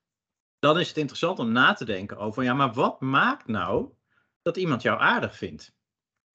dan 0.58 0.78
is 0.78 0.88
het 0.88 0.96
interessant 0.96 1.38
om 1.38 1.52
na 1.52 1.72
te 1.72 1.84
denken 1.84 2.16
over, 2.18 2.42
ja, 2.42 2.54
maar 2.54 2.72
wat 2.72 3.00
maakt 3.00 3.46
nou 3.46 3.88
dat 4.42 4.56
iemand 4.56 4.82
jou 4.82 5.00
aardig 5.00 5.36
vindt? 5.36 5.74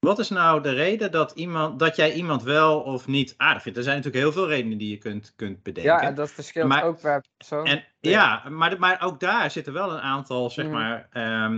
Wat 0.05 0.19
is 0.19 0.29
nou 0.29 0.61
de 0.61 0.69
reden 0.73 1.11
dat, 1.11 1.31
iemand, 1.31 1.79
dat 1.79 1.95
jij 1.95 2.13
iemand 2.13 2.43
wel 2.43 2.79
of 2.81 3.07
niet 3.07 3.33
aardig 3.37 3.61
vindt? 3.61 3.77
Er 3.77 3.83
zijn 3.83 3.95
natuurlijk 3.95 4.23
heel 4.23 4.33
veel 4.33 4.47
redenen 4.47 4.77
die 4.77 4.89
je 4.89 4.97
kunt, 4.97 5.33
kunt 5.35 5.63
bedenken. 5.63 5.91
ja, 5.93 6.01
en 6.01 6.15
dat 6.15 6.31
verschilt 6.31 6.67
Maar- 6.67 6.83
ook 6.83 7.01
per 7.01 7.23
persoon. 7.37 7.65
En 7.65 7.83
Ja. 7.99 8.11
ja, 8.43 8.49
maar, 8.49 8.79
maar 8.79 9.01
ook 9.01 9.19
daar 9.19 9.51
zitten 9.51 9.73
wel 9.73 9.91
een 9.91 9.99
aantal, 10.01 10.49
zeg 10.49 10.65
Mhm. 10.65 10.73
maar, 10.73 11.07
ehm, 11.11 11.51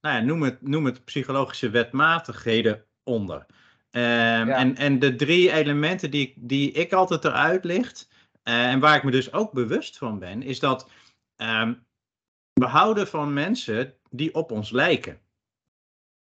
nou 0.00 0.16
ja, 0.16 0.20
noem, 0.20 0.42
het, 0.42 0.62
noem 0.62 0.84
het 0.84 1.04
psychologische 1.04 1.70
wetmatigheden 1.70 2.84
onder. 3.04 3.46
Ehm, 3.90 4.48
en, 4.48 4.76
en 4.76 4.98
de 4.98 5.14
drie 5.14 5.52
elementen 5.52 6.10
die, 6.10 6.26
ik- 6.28 6.34
die 6.36 6.72
ik 6.72 6.92
altijd 6.92 7.24
eruit 7.24 7.64
licht, 7.64 8.08
eh, 8.42 8.70
en 8.70 8.80
waar 8.80 8.96
ik 8.96 9.02
me 9.04 9.10
dus 9.10 9.32
ook 9.32 9.52
bewust 9.52 9.98
van 9.98 10.18
ben, 10.18 10.42
is 10.42 10.58
dat 10.60 10.90
ehm, 11.36 11.74
we 12.52 12.64
houden 12.66 13.06
van 13.06 13.32
mensen 13.32 13.94
die 14.10 14.34
op 14.34 14.50
ons 14.50 14.70
lijken. 14.70 15.18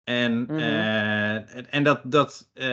En, 0.04 0.48
eh, 0.48 1.27
en- 1.46 1.70
en 1.70 1.85
dat, 1.85 2.01
dat, 2.05 2.51
eh, 2.55 2.68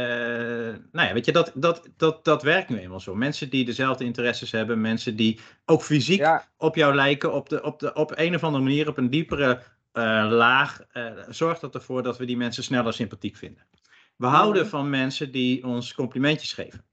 nou 0.92 1.08
ja, 1.08 1.14
weet 1.14 1.26
je, 1.26 1.32
dat, 1.32 1.52
dat, 1.56 1.90
dat, 1.98 2.26
dat 2.26 2.44
werkt 2.44 2.70
nu 2.70 2.78
eenmaal 2.80 3.00
zo. 3.00 3.16
Mensen 3.16 3.50
die 3.50 3.66
dezelfde 3.66 4.04
interesses 4.04 4.52
hebben, 4.52 4.82
mensen 4.82 5.16
die 5.16 5.40
ook 5.66 5.82
fysiek 5.84 6.20
Ja, 6.20 6.48
op 6.58 6.76
jou 6.76 6.96
lijken, 6.96 7.34
op, 7.34 7.50
de, 7.50 7.64
op, 7.64 7.80
de, 7.80 7.94
op 7.94 8.12
een 8.16 8.36
of 8.36 8.44
andere 8.44 8.64
manier, 8.64 8.88
op 8.88 8.98
een 8.98 9.10
diepere 9.10 9.62
eh, 9.92 10.28
laag, 10.30 10.82
eh, 10.92 11.12
zorgt 11.30 11.62
dat 11.62 11.76
ervoor 11.76 12.04
dat 12.04 12.18
we 12.18 12.26
die 12.26 12.38
mensen 12.38 12.64
sneller 12.64 12.94
sympathiek 12.94 13.36
vinden. 13.38 13.66
We 14.16 14.26
houden 14.28 14.62
Mhm. 14.62 14.70
van 14.72 14.90
mensen 14.90 15.32
die 15.32 15.66
ons 15.66 15.94
complimentjes 15.94 16.54
geven. 16.54 16.86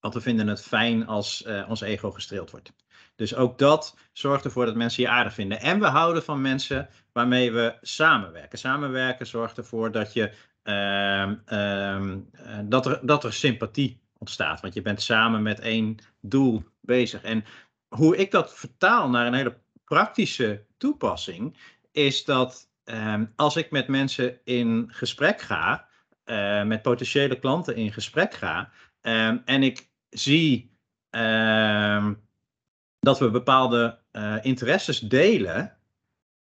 Want 0.00 0.14
we 0.14 0.20
vinden 0.20 0.46
het 0.46 0.62
fijn 0.62 1.06
als 1.06 1.42
eh, 1.42 1.66
ons 1.68 1.80
ego 1.80 2.10
gestreeld 2.10 2.50
wordt. 2.50 2.72
Dus 3.16 3.34
ook 3.34 3.58
dat 3.58 3.96
zorgt 4.12 4.44
ervoor 4.44 4.66
dat 4.66 4.74
mensen 4.74 5.02
je 5.02 5.08
aardig 5.08 5.34
vinden. 5.34 5.60
En 5.60 5.80
we 5.80 5.86
houden 5.86 6.22
van 6.22 6.40
mensen 6.40 6.88
waarmee 7.12 7.52
we 7.52 7.74
samenwerken. 7.80 8.58
Samenwerken 8.58 9.26
zorgt 9.26 9.56
ervoor 9.58 9.92
dat, 9.92 10.12
je, 10.12 10.22
eh, 10.28 10.34
dat, 12.64 12.86
er, 12.86 13.00
dat 13.02 13.24
er 13.24 13.32
sympathie 13.32 14.00
ontstaat. 14.18 14.60
Want 14.60 14.74
je 14.74 14.82
bent 14.82 15.02
samen 15.02 15.42
met 15.42 15.60
één 15.60 15.96
doel 16.20 16.64
bezig. 16.80 17.22
En 17.22 17.44
hoe 17.88 18.16
ik 18.16 18.30
dat 18.30 18.54
vertaal 18.54 19.10
naar 19.10 19.26
een 19.26 19.34
hele 19.34 19.56
praktische 19.84 20.64
toepassing, 20.76 21.56
is 21.92 22.24
dat 22.24 22.68
ehm, 22.84 23.24
als 23.36 23.56
ik 23.56 23.70
met 23.70 23.88
mensen 23.88 24.38
in 24.44 24.88
gesprek 24.92 25.40
ga, 25.40 25.88
eh, 26.24 26.62
met 26.62 26.82
potentiële 26.82 27.38
klanten 27.38 27.76
in 27.76 27.92
gesprek 27.92 28.34
ga, 28.34 28.70
ehm, 29.00 29.38
en 29.44 29.62
ik 29.62 29.88
zie 30.10 30.70
ehm, 31.10 32.14
dat 33.00 33.18
we 33.18 33.30
bepaalde 33.30 33.98
eh, 34.10 34.36
interesses 34.42 35.00
delen. 35.00 35.76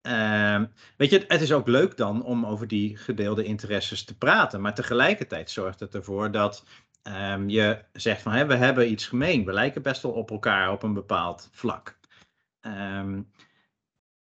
Ehm, 0.02 0.66
weet 0.98 1.10
je, 1.10 1.26
het 1.28 1.42
is 1.42 1.52
ook 1.52 1.68
leuk 1.68 1.98
dan 1.98 2.24
om 2.24 2.46
over 2.46 2.68
die 2.68 2.98
gedeelde 2.98 3.44
interesses 3.44 4.04
te 4.04 4.18
praten, 4.18 4.62
maar 4.62 4.76
tegelijkertijd 4.76 5.52
zorgt 5.52 5.80
het 5.80 5.96
ervoor 5.96 6.32
dat 6.32 6.66
ehm, 7.04 7.50
je 7.50 7.84
zegt 7.94 8.22
van 8.22 8.32
hé, 8.32 8.46
we 8.46 8.56
hebben 8.56 8.92
iets 8.92 9.08
gemeen, 9.08 9.46
we 9.46 9.54
lijken 9.54 9.82
best 9.82 10.02
wel 10.02 10.12
op 10.12 10.32
elkaar 10.32 10.72
op 10.72 10.84
een 10.84 10.94
bepaald 10.94 11.50
vlak. 11.52 12.00
Ehm, 12.60 13.22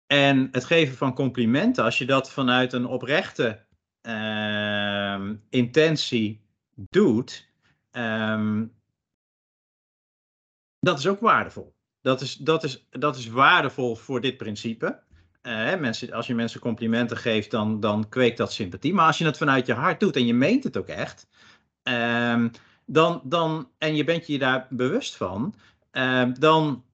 en 0.06 0.48
het 0.52 0.64
geven 0.64 0.96
van 0.96 1.14
complimenten, 1.14 1.84
als 1.84 1.98
je 1.98 2.06
dat 2.06 2.30
vanuit 2.30 2.72
een 2.72 2.86
oprechte 2.86 3.64
intentie 5.50 6.44
doet, 6.74 7.48
dat 10.78 10.98
is 10.98 11.06
ook 11.06 11.20
waardevol. 11.20 11.74
Dat 12.00 12.20
is, 12.20 12.34
dat 12.34 12.64
is, 12.64 12.86
dat 12.90 13.16
is 13.16 13.28
waardevol 13.28 13.96
voor 13.96 14.20
dit 14.20 14.36
principe. 14.36 15.02
Eh, 15.46 15.78
mensen, 15.78 16.12
als 16.12 16.26
je 16.26 16.34
mensen 16.34 16.60
complimenten 16.60 17.16
geeft, 17.16 17.50
dan, 17.50 17.80
dan 17.80 18.08
kweekt 18.08 18.36
dat 18.36 18.52
sympathie. 18.52 18.94
Maar 18.94 19.06
als 19.06 19.18
je 19.18 19.24
het 19.24 19.36
vanuit 19.36 19.66
je 19.66 19.72
hart 19.72 20.00
doet 20.00 20.16
en 20.16 20.26
je 20.26 20.34
meent 20.34 20.64
het 20.64 20.76
ook 20.76 20.86
echt, 20.86 21.28
ehm, 21.82 22.48
dan, 22.86 23.20
dan, 23.24 23.70
en 23.78 23.96
je 23.96 24.04
bent 24.04 24.26
je 24.26 24.38
daar 24.38 24.66
bewust 24.70 25.16
van, 25.16 25.54
ehm, 25.90 26.34
dan 26.38 26.84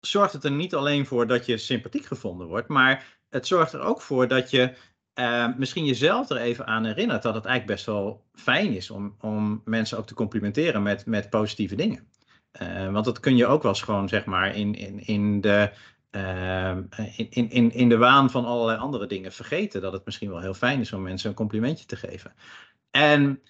zorgt 0.00 0.32
het 0.32 0.44
er 0.44 0.50
niet 0.50 0.74
alleen 0.74 1.06
voor 1.06 1.26
dat 1.26 1.46
je 1.46 1.58
sympathiek 1.58 2.04
gevonden 2.04 2.46
wordt, 2.46 2.68
maar 2.68 3.18
het 3.28 3.46
zorgt 3.46 3.72
er 3.72 3.80
ook 3.80 4.02
voor 4.02 4.28
dat 4.28 4.50
je 4.50 4.74
eh, 5.14 5.48
misschien 5.56 5.84
jezelf 5.84 6.30
er 6.30 6.36
even 6.36 6.66
aan 6.66 6.84
herinnert 6.84 7.22
dat 7.22 7.34
het 7.34 7.44
eigenlijk 7.44 7.76
best 7.76 7.86
wel 7.86 8.24
fijn 8.34 8.72
is 8.72 8.90
om, 8.90 9.16
om 9.20 9.62
mensen 9.64 9.98
ook 9.98 10.06
te 10.06 10.14
complimenteren 10.14 10.82
met, 10.82 11.06
met 11.06 11.30
positieve 11.30 11.74
dingen. 11.74 12.08
Want 12.92 13.04
dat 13.04 13.20
kun 13.20 13.36
je 13.36 13.46
ook 13.46 13.62
wel 13.62 13.72
eens 13.72 13.82
gewoon, 13.82 14.08
zeg 14.08 14.24
maar, 14.24 14.56
in, 14.56 14.74
in, 14.74 15.06
in, 15.06 15.40
de, 15.40 15.70
eh, 16.10 16.76
in, 17.16 17.30
in, 17.30 17.50
in, 17.50 17.72
in 17.72 17.88
de 17.88 17.96
waan 17.96 18.30
van 18.30 18.44
allerlei 18.44 18.78
andere 18.78 19.06
dingen 19.06 19.32
vergeten. 19.32 19.80
Dat 19.80 19.92
het 19.92 20.04
misschien 20.04 20.30
wel 20.30 20.40
heel 20.40 20.54
fijn 20.54 20.80
is 20.80 20.92
om 20.92 21.02
mensen 21.02 21.28
een 21.28 21.36
complimentje 21.36 21.86
te 21.86 21.96
geven. 21.96 22.32
En 22.90 23.42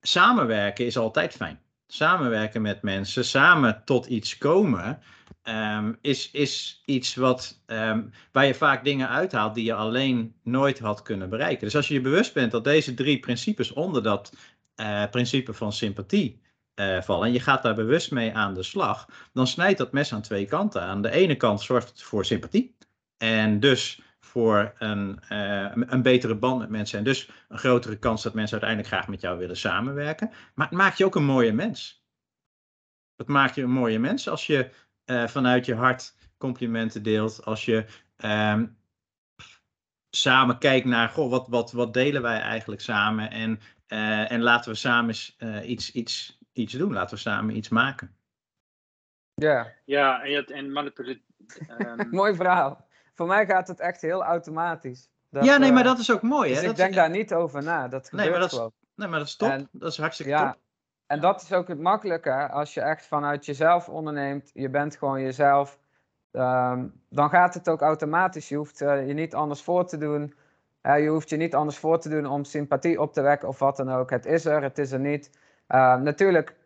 samenwerken 0.00 0.86
is 0.86 0.96
altijd 0.96 1.34
fijn. 1.34 1.60
Samenwerken 1.86 2.62
met 2.62 2.82
mensen, 2.82 3.24
samen 3.24 3.82
tot 3.84 4.06
iets 4.06 4.38
komen. 4.38 4.98
ehm, 5.42 5.92
is, 6.00 6.30
is 6.30 6.82
iets 6.84 7.14
wat, 7.14 7.62
ehm, 7.66 8.02
waar 8.32 8.46
je 8.46 8.54
vaak 8.54 8.84
dingen 8.84 9.08
uithaalt 9.08 9.54
die 9.54 9.64
je 9.64 9.74
alleen 9.74 10.34
nooit 10.42 10.78
had 10.78 11.02
kunnen 11.02 11.28
bereiken. 11.30 11.64
Dus 11.64 11.76
als 11.76 11.88
je 11.88 11.94
je 11.94 12.00
bewust 12.00 12.34
bent 12.34 12.50
dat 12.50 12.64
deze 12.64 12.94
drie 12.94 13.18
principes 13.20 13.72
onder 13.72 14.02
dat 14.02 14.32
eh, 14.74 15.04
principe 15.10 15.52
van 15.52 15.72
sympathie 15.72 16.40
eh, 16.80 17.02
vallen 17.02 17.26
en 17.26 17.32
je 17.32 17.40
gaat 17.40 17.62
daar 17.62 17.74
bewust 17.74 18.10
mee 18.10 18.34
aan 18.34 18.54
de 18.54 18.62
slag, 18.62 19.08
dan 19.32 19.46
snijdt 19.46 19.78
dat 19.78 19.92
mes 19.92 20.12
aan 20.12 20.22
twee 20.22 20.46
kanten. 20.46 20.82
Aan 20.82 21.02
de 21.02 21.10
ene 21.10 21.36
kant 21.36 21.60
zorgt 21.60 21.88
het 21.88 22.02
voor 22.02 22.24
sympathie 22.24 22.76
en 23.16 23.60
dus 23.60 24.02
voor 24.20 24.74
een, 24.78 25.20
eh, 25.28 25.70
een 25.74 26.02
betere 26.02 26.34
band 26.34 26.58
met 26.58 26.68
mensen 26.68 26.98
en 26.98 27.04
dus 27.04 27.30
een 27.48 27.58
grotere 27.58 27.98
kans 27.98 28.22
dat 28.22 28.34
mensen 28.34 28.52
uiteindelijk 28.60 28.94
graag 28.94 29.08
met 29.08 29.20
jou 29.20 29.38
willen 29.38 29.56
samenwerken. 29.56 30.30
Maar 30.54 30.66
het 30.66 30.76
maakt 30.76 30.98
je 30.98 31.04
ook 31.04 31.14
een 31.14 31.24
mooie 31.24 31.52
mens. 31.52 32.04
Het 33.16 33.28
maakt 33.28 33.54
je 33.54 33.62
een 33.62 33.70
mooie 33.70 33.98
mens 33.98 34.28
als 34.28 34.46
je 34.46 34.70
eh, 35.04 35.26
vanuit 35.26 35.66
je 35.66 35.74
hart 35.74 36.16
complimenten 36.38 37.02
deelt, 37.02 37.44
als 37.44 37.64
je 37.64 37.86
ehm, 38.16 38.66
samen 40.10 40.58
kijkt 40.58 40.86
naar, 40.86 41.08
goh, 41.08 41.30
wat, 41.30 41.48
wat, 41.48 41.72
wat 41.72 41.94
delen 41.94 42.22
wij 42.22 42.40
eigenlijk 42.40 42.80
samen 42.80 43.30
en, 43.30 43.60
en 44.28 44.40
laten 44.40 44.70
we 44.70 44.76
samen 44.76 45.14
iets, 45.70 45.92
iets, 45.92 46.39
iets 46.52 46.72
doen, 46.72 46.92
laten 46.92 47.14
we 47.14 47.20
samen 47.20 47.56
iets 47.56 47.68
maken. 47.68 48.14
Ja. 49.34 49.72
Ja, 49.84 50.22
en, 50.22 50.44
en 50.46 50.72
manipuleren. 50.72 51.22
Mooi 52.10 52.34
verhaal. 52.34 52.86
Voor 53.14 53.26
mij 53.26 53.46
gaat 53.46 53.68
het 53.68 53.80
echt 53.80 54.00
heel 54.00 54.22
automatisch. 54.24 55.08
Dat, 55.30 55.44
ja, 55.44 55.56
nee, 55.56 55.72
maar 55.72 55.82
eh, 55.82 55.88
dat 55.88 55.98
is 55.98 56.12
ook 56.12 56.22
mooi. 56.22 56.48
Dus 56.48 56.56
hè? 56.56 56.62
ik 56.62 56.68
Dat 56.68 56.76
denk 56.76 56.90
is, 56.90 56.96
daar 56.96 57.10
niet 57.10 57.34
over 57.34 57.62
na. 57.62 57.88
Dat 57.88 58.02
Nee, 58.02 58.10
gebeurt 58.10 58.30
maar 58.30 58.40
dat 58.40 58.50
is- 58.50 58.56
gewoon. 58.56 58.72
nee, 58.94 59.08
maar 59.08 59.18
dat 59.18 59.28
is 59.28 59.36
top. 59.36 59.48
En- 59.50 59.68
dat 59.72 59.90
is 59.90 59.98
hartstikke 59.98 60.32
Ja, 60.32 60.50
top. 60.52 60.60
en 61.06 61.20
dat 61.20 61.42
is 61.42 61.52
ook 61.52 61.68
het 61.68 61.78
makkelijke. 61.80 62.48
Als 62.48 62.74
je 62.74 62.80
echt 62.80 63.06
vanuit 63.06 63.44
jezelf 63.46 63.88
onderneemt, 63.88 64.50
je 64.54 64.68
bent 64.70 64.96
gewoon 64.96 65.20
jezelf, 65.20 65.78
ehm, 66.30 66.88
dan 67.08 67.28
gaat 67.30 67.54
het 67.54 67.68
ook 67.68 67.80
automatisch. 67.80 68.48
Je 68.48 68.56
hoeft 68.56 68.80
eh, 68.80 69.06
je 69.06 69.12
niet 69.14 69.34
anders 69.34 69.62
voor 69.62 69.86
te 69.86 69.98
doen. 69.98 70.34
Eh, 70.80 71.02
je 71.02 71.08
hoeft 71.08 71.28
je 71.28 71.36
niet 71.36 71.54
anders 71.54 71.78
voor 71.78 72.00
te 72.00 72.08
doen 72.08 72.26
om 72.26 72.44
sympathie 72.44 73.00
op 73.00 73.12
te 73.12 73.20
wekken 73.20 73.48
of 73.48 73.58
wat 73.58 73.76
dan 73.76 73.90
ook. 73.90 74.10
Het 74.10 74.26
is 74.26 74.44
er, 74.44 74.62
het 74.62 74.78
is 74.78 74.92
er 74.92 75.00
niet. 75.00 75.38
Eh, 75.70 75.96
natuurlijk 75.96 76.56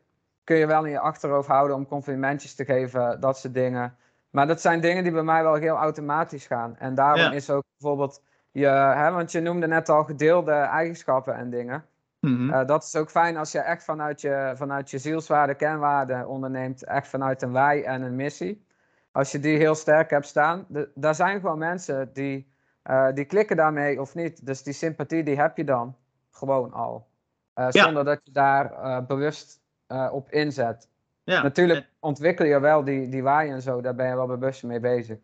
kun 0.45 0.57
je 0.57 0.67
wel 0.67 0.85
in 0.85 0.91
je 0.91 0.99
achterhoofd 0.99 1.49
houden 1.49 1.77
om 1.77 1.87
complimentjes 1.87 2.55
te 2.55 2.65
geven, 2.65 3.21
dat 3.21 3.39
soort 3.39 3.55
dingen. 3.55 3.97
Maar 4.31 4.47
dat 4.47 4.61
zijn 4.61 4.81
dingen 4.81 5.03
die 5.03 5.13
bij 5.13 5.23
mij 5.23 5.43
wel 5.43 5.55
heel 5.55 5.77
automatisch 5.77 6.47
gaan. 6.47 6.77
En 6.79 6.95
daarom 6.95 7.21
Ja. 7.21 7.33
is 7.33 7.51
ook 7.51 7.63
bijvoorbeeld 7.79 8.23
je, 8.51 8.67
hè, 8.67 9.11
want 9.11 9.33
je 9.33 9.41
noemde 9.41 9.67
net 9.67 9.89
al 9.89 10.05
gedeelde 10.05 10.53
eigenschappen 10.53 11.35
en 11.35 11.51
dingen. 11.51 11.85
Mhm. 12.21 12.49
Uh, 12.49 12.67
dat 12.67 12.83
is 12.83 12.97
ook 12.97 13.11
fijn 13.11 13.37
als 13.37 13.53
je 13.53 13.59
echt 13.59 13.85
vanuit 13.85 14.21
je, 14.21 14.53
vanuit 14.57 14.91
je 14.91 14.99
zielswaarde, 14.99 15.55
kenwaarde 15.55 16.27
onderneemt. 16.27 16.85
Echt 16.85 17.09
vanuit 17.09 17.43
een 17.43 17.53
wij 17.53 17.85
en 17.85 18.03
een 18.03 18.17
missie. 18.17 18.67
Als 19.13 19.33
je 19.33 19.39
die 19.39 19.59
heel 19.59 19.75
sterk 19.75 20.11
hebt 20.11 20.27
staan. 20.27 20.65
De, 20.69 20.91
daar 20.95 21.15
zijn 21.15 21.41
gewoon 21.41 21.59
mensen 21.59 22.11
die, 22.13 22.53
uh, 22.91 23.09
die 23.15 23.25
klikken 23.25 23.57
daarmee 23.57 24.01
of 24.01 24.15
niet. 24.15 24.47
Dus 24.47 24.63
die 24.63 24.73
sympathie 24.73 25.23
die 25.23 25.41
heb 25.41 25.57
je 25.57 25.65
dan 25.65 25.97
gewoon 26.31 26.73
al. 26.73 27.07
Uh, 27.55 27.67
Ja. 27.71 27.85
Zonder 27.85 28.05
dat 28.05 28.21
je 28.25 28.31
daar 28.31 28.73
uh, 28.73 29.07
bewust 29.07 29.61
uh, 29.89 30.09
op 30.13 30.31
inzet. 30.31 30.89
ja. 31.25 31.43
Natuurlijk 31.43 31.87
ontwikkel 32.01 32.45
je 32.47 32.61
wel 32.61 32.85
die, 32.85 33.09
die 33.09 33.23
wij 33.23 33.51
en 33.51 33.63
zo. 33.63 33.81
Daar 33.81 33.95
ben 33.95 34.09
je 34.09 34.15
wel 34.15 34.27
bewust 34.27 34.63
mee 34.63 34.81
bezig. 34.81 35.19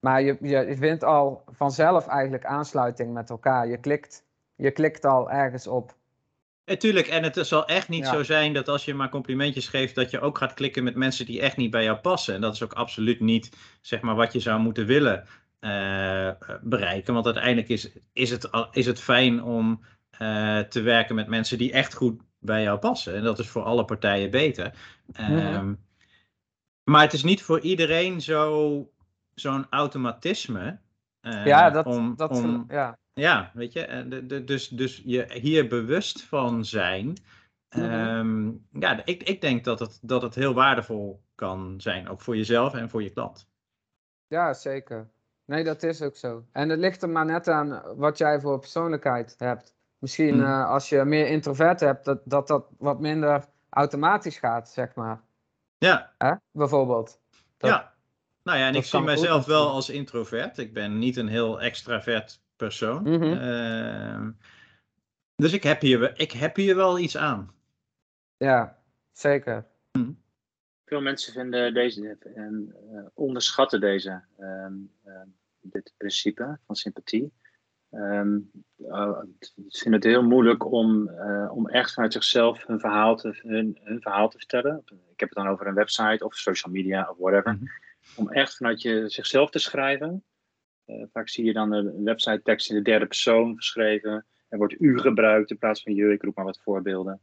Maar 0.00 0.22
je, 0.22 0.36
je, 0.40 0.58
je 0.66 0.76
vindt 0.76 1.04
al 1.04 1.44
vanzelf 1.46 2.06
eigenlijk 2.06 2.44
aansluiting 2.44 3.12
met 3.12 3.30
elkaar. 3.30 3.66
Je 3.68 3.76
klikt, 3.76 4.24
je 4.54 4.70
klikt 4.70 5.04
al 5.04 5.30
ergens 5.30 5.66
op. 5.66 5.94
Natuurlijk, 6.64 7.06
en 7.06 7.22
het 7.22 7.46
zal 7.46 7.66
echt 7.66 7.88
niet 7.88 8.04
Ja. 8.04 8.12
zo 8.12 8.22
zijn 8.22 8.52
dat 8.52 8.68
als 8.68 8.84
je 8.84 8.94
maar 8.94 9.08
complimentjes 9.08 9.68
geeft, 9.68 9.94
dat 9.94 10.10
je 10.10 10.20
ook 10.20 10.38
gaat 10.38 10.54
klikken 10.54 10.84
met 10.84 10.94
mensen 10.94 11.26
die 11.26 11.40
echt 11.40 11.56
niet 11.56 11.70
bij 11.70 11.84
jou 11.84 11.96
passen. 11.96 12.34
En 12.34 12.40
dat 12.40 12.54
is 12.54 12.62
ook 12.62 12.72
absoluut 12.72 13.20
niet 13.20 13.56
zeg 13.80 14.00
maar, 14.00 14.14
wat 14.14 14.32
je 14.32 14.40
zou 14.40 14.60
moeten 14.60 14.86
willen 14.86 15.24
eh, 15.60 16.30
bereiken. 16.62 17.14
Want 17.14 17.26
uiteindelijk 17.26 17.68
is, 17.68 17.90
is, 18.12 18.30
het, 18.30 18.50
is 18.70 18.86
het 18.86 19.00
fijn 19.00 19.42
om 19.42 19.84
eh, 20.18 20.58
te 20.58 20.80
werken 20.80 21.14
met 21.14 21.28
mensen 21.28 21.58
die 21.58 21.72
echt 21.72 21.94
goed 21.94 22.20
bij 22.38 22.62
jou 22.62 22.78
passen. 22.78 23.14
En 23.14 23.22
dat 23.22 23.38
is 23.38 23.48
voor 23.48 23.62
alle 23.62 23.84
partijen 23.84 24.30
beter. 24.30 24.74
Ehm, 25.12 25.74
Maar 26.84 27.02
het 27.02 27.12
is 27.12 27.22
niet 27.24 27.42
voor 27.42 27.60
iedereen 27.60 28.20
zo, 28.20 28.90
zo'n 29.34 29.66
automatisme. 29.70 30.78
eh, 31.20 31.46
ja, 31.46 31.70
dat, 31.70 31.86
om, 31.86 32.16
dat 32.16 32.30
om, 32.30 32.64
ja. 32.68 32.98
ja, 33.12 33.50
weet 33.54 33.72
je, 33.72 33.84
en 33.84 34.08
de- 34.08 34.26
de- 34.26 34.44
dus, 34.44 34.68
dus 34.68 35.02
je 35.04 35.26
hier 35.32 35.68
bewust 35.68 36.22
van 36.22 36.64
zijn. 36.64 37.06
Mhm. 37.70 37.84
ehm, 37.84 38.52
ja, 38.80 39.04
ik, 39.04 39.22
ik 39.22 39.40
denk 39.40 39.64
dat 39.64 39.78
het, 39.78 39.98
dat 40.02 40.22
het 40.22 40.34
heel 40.34 40.54
waardevol 40.54 41.22
kan 41.34 41.80
zijn, 41.80 42.08
ook 42.08 42.20
voor 42.20 42.36
jezelf 42.36 42.74
en 42.74 42.90
voor 42.90 43.02
je 43.02 43.10
klant. 43.10 43.48
Ja, 44.26 44.54
zeker. 44.54 45.10
Nee, 45.44 45.64
dat 45.64 45.82
is 45.82 46.02
ook 46.02 46.16
zo. 46.16 46.44
En 46.52 46.68
het 46.68 46.78
ligt 46.78 47.02
er 47.02 47.08
maar 47.08 47.24
net 47.24 47.48
aan 47.48 47.96
wat 47.96 48.18
jij 48.18 48.40
voor 48.40 48.58
persoonlijkheid 48.58 49.34
hebt. 49.38 49.75
Misschien 49.98 50.34
Hmm. 50.34 50.44
eh, 50.44 50.68
als 50.68 50.88
je 50.88 51.04
meer 51.04 51.26
introvert 51.28 51.80
hebt, 51.80 52.04
dat, 52.04 52.20
dat 52.24 52.46
dat 52.48 52.66
wat 52.78 53.00
minder 53.00 53.44
automatisch 53.70 54.38
gaat, 54.38 54.68
zeg 54.70 54.94
maar. 54.94 55.20
Ja, 55.78 56.12
Hè? 56.18 56.34
Bijvoorbeeld. 56.50 57.20
Dat- 57.56 57.70
ja. 57.70 57.94
Nou 58.42 58.58
ja, 58.58 58.66
en 58.66 58.74
ik 58.74 58.84
zie 58.84 58.98
goed 58.98 59.06
mijzelf 59.06 59.44
wel 59.44 59.68
als 59.70 59.90
introvert. 59.90 60.58
Ik 60.58 60.72
ben 60.72 60.98
niet 60.98 61.16
een 61.16 61.28
heel 61.28 61.60
extravert 61.60 62.40
persoon. 62.56 63.02
Mhm. 63.02 63.22
Ehm, 63.22 64.30
dus 65.36 65.52
ik 65.52 65.62
heb, 65.62 65.80
hier, 65.80 65.98
wel- 65.98 66.12
ik 66.14 66.32
heb 66.32 66.56
hier 66.56 66.76
wel 66.76 66.98
iets 66.98 67.16
aan. 67.16 67.54
Ja, 68.36 68.78
zeker. 69.12 69.66
Veel 70.84 71.00
mensen 71.00 71.32
vinden 71.32 71.74
deze, 71.74 72.16
en, 72.34 72.76
eh, 72.92 73.04
onderschatten 73.14 73.80
deze, 73.80 74.24
ehm, 74.38 74.74
ehm, 75.04 75.28
dit 75.60 75.94
principe 75.96 76.58
van 76.66 76.76
sympathie. 76.76 77.32
Ehm 77.90 78.38
uh, 78.78 79.18
ze 79.68 79.80
vinden 79.82 80.00
het 80.00 80.10
heel 80.10 80.22
moeilijk 80.22 80.72
om, 80.72 81.08
eh, 81.08 81.50
om 81.54 81.68
echt 81.68 81.92
vanuit 81.94 82.12
zichzelf 82.12 82.66
hun 82.66 82.80
verhaal, 82.80 83.16
te, 83.16 83.38
hun, 83.42 83.78
hun 83.82 84.00
verhaal 84.00 84.28
te 84.28 84.38
vertellen. 84.38 84.82
Ik 85.12 85.20
heb 85.20 85.28
het 85.28 85.38
dan 85.38 85.48
over 85.48 85.66
een 85.66 85.74
website 85.74 86.24
of 86.24 86.34
social 86.34 86.72
media 86.72 87.08
of 87.10 87.16
whatever. 87.18 87.52
Mhm. 87.52 87.64
Om 88.16 88.30
echt 88.30 88.56
vanuit 88.56 88.82
je, 88.82 89.08
zichzelf 89.08 89.50
te 89.50 89.58
schrijven. 89.58 90.24
Eh, 90.84 91.04
vaak 91.12 91.28
zie 91.28 91.44
je 91.44 91.52
dan 91.52 91.72
een 91.72 92.04
website 92.04 92.40
tekst 92.42 92.70
in 92.70 92.76
de 92.76 92.82
derde 92.82 93.06
persoon 93.06 93.56
geschreven. 93.56 94.26
Er 94.48 94.58
wordt 94.58 94.80
u 94.80 94.98
gebruikt 94.98 95.50
in 95.50 95.58
plaats 95.58 95.82
van 95.82 95.94
je. 95.94 96.12
Ik 96.12 96.22
roep 96.22 96.36
maar 96.36 96.44
wat 96.44 96.60
voorbeelden. 96.62 97.20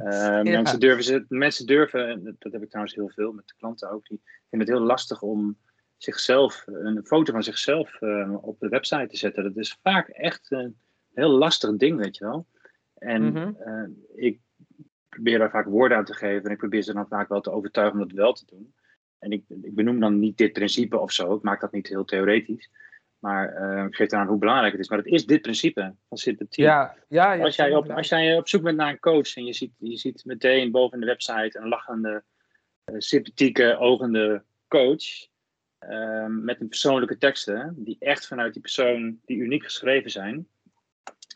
Eh, 0.00 0.42
mensen, 0.42 0.80
durven 0.80 1.04
ze, 1.04 1.24
mensen 1.28 1.66
durven, 1.66 2.08
en 2.08 2.24
dat- 2.24 2.34
dat 2.38 2.52
heb 2.52 2.62
ik 2.62 2.68
trouwens 2.68 2.94
heel 2.94 3.08
veel 3.14 3.32
met 3.32 3.46
de 3.48 3.54
klanten 3.58 3.90
ook, 3.90 4.06
die 4.06 4.20
vinden 4.48 4.68
het 4.68 4.76
heel 4.78 4.86
lastig 4.86 5.22
om 5.22 5.58
zichzelf, 6.02 6.64
een 6.66 7.00
foto 7.04 7.32
van 7.32 7.42
zichzelf 7.42 8.00
eh, 8.00 8.44
op 8.44 8.60
de 8.60 8.68
website 8.68 9.06
te 9.06 9.16
zetten. 9.16 9.42
Dat 9.42 9.56
is 9.56 9.78
vaak 9.82 10.08
echt 10.08 10.50
een 10.50 10.76
heel 11.14 11.30
lastig 11.30 11.76
ding, 11.76 11.98
weet 11.98 12.16
je 12.16 12.24
wel. 12.24 12.46
En 12.94 13.22
Mhm. 13.22 13.52
eh, 13.58 13.84
ik 14.14 14.40
probeer 15.08 15.38
daar 15.38 15.50
vaak 15.50 15.66
woorden 15.66 15.98
aan 15.98 16.04
te 16.04 16.14
geven 16.14 16.44
en 16.44 16.50
ik 16.50 16.58
probeer 16.58 16.82
ze 16.82 16.92
dan 16.92 17.08
vaak 17.08 17.28
wel 17.28 17.40
te 17.40 17.50
overtuigen 17.50 18.00
om 18.00 18.08
dat 18.08 18.16
wel 18.16 18.32
te 18.32 18.46
doen. 18.46 18.74
En 19.18 19.30
ik, 19.30 19.44
ik 19.48 19.74
benoem 19.74 20.00
dan 20.00 20.18
niet 20.18 20.36
dit 20.36 20.52
principe 20.52 20.98
of 20.98 21.12
zo, 21.12 21.34
ik 21.34 21.42
maak 21.42 21.60
dat 21.60 21.72
niet 21.72 21.88
heel 21.88 22.04
theoretisch. 22.04 22.70
Maar 23.18 23.48
eh, 23.54 23.84
ik 23.84 23.94
geef 23.94 24.12
aan 24.12 24.26
hoe 24.26 24.38
belangrijk 24.38 24.72
het 24.72 24.80
is. 24.80 24.88
Maar 24.88 24.98
het 24.98 25.06
is 25.06 25.26
dit 25.26 25.42
principe 25.42 25.94
van 26.08 26.18
sympathie 26.18 26.64
Ja, 26.64 26.96
ja, 27.08 27.32
je 27.32 27.42
als, 27.42 27.56
jij 27.56 27.74
op, 27.74 27.90
als 27.90 28.08
jij 28.08 28.36
op 28.36 28.48
zoek 28.48 28.62
bent 28.62 28.76
naar 28.76 28.90
een 28.90 28.98
coach 28.98 29.36
en 29.36 29.44
je 29.44 29.52
ziet, 29.52 29.72
je 29.78 29.96
ziet 29.96 30.24
meteen 30.24 30.70
boven 30.70 31.00
de 31.00 31.06
website 31.06 31.58
een 31.58 31.68
lachende, 31.68 32.22
eh, 32.84 32.94
sympathieke, 32.98 33.76
ogende 33.78 34.42
coach. 34.68 35.30
Ehm, 35.88 36.44
met 36.44 36.60
een 36.60 36.68
persoonlijke 36.68 37.18
teksten, 37.18 37.74
die 37.76 37.96
echt 37.98 38.26
vanuit 38.26 38.52
die 38.52 38.62
persoon, 38.62 39.20
die 39.24 39.36
uniek 39.36 39.64
geschreven 39.64 40.10
zijn. 40.10 40.46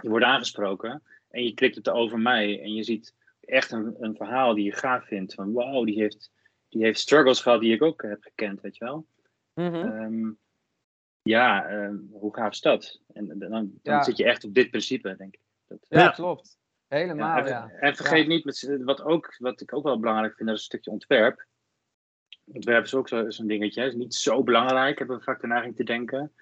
Je 0.03 0.09
wordt 0.09 0.25
aangesproken 0.25 1.03
en 1.31 1.45
je 1.45 1.55
klikt 1.55 1.75
het 1.77 1.89
over 1.89 2.19
mij 2.19 2.63
en 2.63 2.75
je 2.75 2.83
ziet 2.83 3.15
echt 3.41 3.71
een, 3.73 3.97
een 3.99 4.17
verhaal 4.17 4.55
die 4.55 4.65
je 4.65 4.73
gaaf 4.73 5.07
vindt. 5.07 5.35
Van 5.35 5.53
wow, 5.53 5.87
die 5.87 5.99
heeft, 5.99 6.31
die 6.69 6.85
heeft 6.85 7.01
struggles 7.01 7.41
gehad 7.41 7.61
die 7.61 7.75
ik 7.75 7.83
ook 7.83 8.03
heb 8.03 8.23
gekend, 8.23 8.61
weet 8.61 8.77
je 8.77 8.85
wel. 8.85 9.07
Mhm. 9.55 9.75
Ehm, 9.75 10.31
ja, 11.23 11.67
ehm, 11.69 11.97
hoe 12.11 12.35
gaaf 12.35 12.53
is 12.53 12.61
dat? 12.61 13.01
En 13.13 13.27
dan, 13.27 13.39
dan 13.51 13.71
Ja. 13.83 14.03
zit 14.03 14.17
je 14.17 14.25
echt 14.25 14.45
op 14.45 14.55
dit 14.55 14.71
principe, 14.71 15.17
denk 15.17 15.35
ik. 15.35 15.41
Dat, 15.67 15.87
ja, 15.89 16.01
Ja. 16.01 16.11
klopt. 16.11 16.59
Helemaal, 16.89 17.39
en, 17.39 17.47
ja. 17.47 17.71
en 17.71 17.97
vergeet 17.97 18.27
niet, 18.27 18.45
met, 18.45 18.79
wat, 18.85 19.03
ook, 19.03 19.35
wat 19.39 19.61
ik 19.61 19.75
ook 19.75 19.85
wel 19.85 20.01
belangrijk 20.01 20.35
vind, 20.35 20.49
dat 20.49 20.57
is 20.57 20.63
een 20.63 20.69
stukje 20.71 20.91
ontwerp. 20.91 21.47
Ontwerp 22.53 22.85
is 22.85 22.95
ook 22.95 23.09
zo- 23.09 23.31
zo'n 23.31 23.47
dingetje, 23.47 23.81
hè. 23.81 23.87
is 23.87 23.95
niet 23.95 24.15
zo 24.15 24.43
belangrijk, 24.43 24.99
hebben 24.99 25.17
we 25.17 25.23
vaak 25.23 25.41
de 25.41 25.47
neiging 25.47 25.77
te 25.77 25.85
denken. 25.85 26.33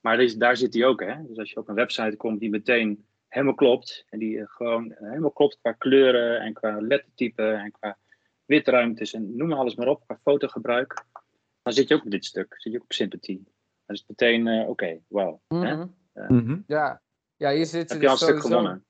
Maar 0.00 0.16
daar, 0.16 0.24
is- 0.24 0.36
daar 0.36 0.56
zit 0.56 0.72
die 0.72 0.86
ook, 0.86 1.00
hè. 1.00 1.14
Dus 1.26 1.38
als 1.38 1.50
je 1.50 1.56
op 1.56 1.68
een 1.68 1.74
website 1.74 2.16
komt 2.16 2.40
die 2.40 2.50
meteen 2.50 3.04
helemaal 3.28 3.54
klopt, 3.54 4.04
en 4.08 4.18
die 4.18 4.38
eh, 4.40 4.44
gewoon 4.48 4.94
helemaal 4.98 5.30
klopt 5.30 5.58
qua 5.60 5.72
kleuren 5.72 6.40
en 6.40 6.52
qua 6.52 6.80
lettertype 6.80 7.42
en 7.42 7.70
qua 7.70 7.98
witruimtes 8.44 9.12
en 9.12 9.36
noem 9.36 9.48
maar 9.48 9.58
alles 9.58 9.74
maar 9.74 9.88
op, 9.88 10.02
qua 10.06 10.18
fotogebruik, 10.22 11.04
dan 11.62 11.72
zit 11.72 11.88
je 11.88 11.94
ook 11.94 12.04
op 12.04 12.10
dit 12.10 12.24
stuk, 12.24 12.54
zit 12.58 12.72
je 12.72 12.78
ook 12.78 12.84
op 12.84 12.92
sympathie. 12.92 13.42
Dan 13.86 13.96
is 13.96 14.04
het 14.06 14.08
meteen, 14.08 14.46
eh, 14.46 14.68
oké, 14.68 14.98
wauw. 15.08 15.40
hè. 15.48 15.56
Mhm. 15.76 15.86
Mhm. 16.28 16.58
Ja. 16.66 17.00
ja, 17.36 17.50
hier 17.52 17.66
zit 17.66 17.88
je 17.88 17.94
Heb 17.94 18.02
je 18.02 18.08
al 18.08 18.12
een 18.12 18.18
dus 18.18 18.28
stuk 18.28 18.40
gewonnen. 18.40 18.84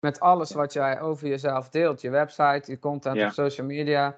met 0.00 0.20
alles 0.20 0.52
wat 0.52 0.72
jij 0.72 1.00
over 1.00 1.28
jezelf 1.28 1.68
deelt. 1.68 2.00
Je 2.00 2.10
website, 2.10 2.70
je 2.70 2.78
content 2.78 3.16
Ja. 3.16 3.26
op 3.26 3.32
social 3.32 3.66
media. 3.66 4.16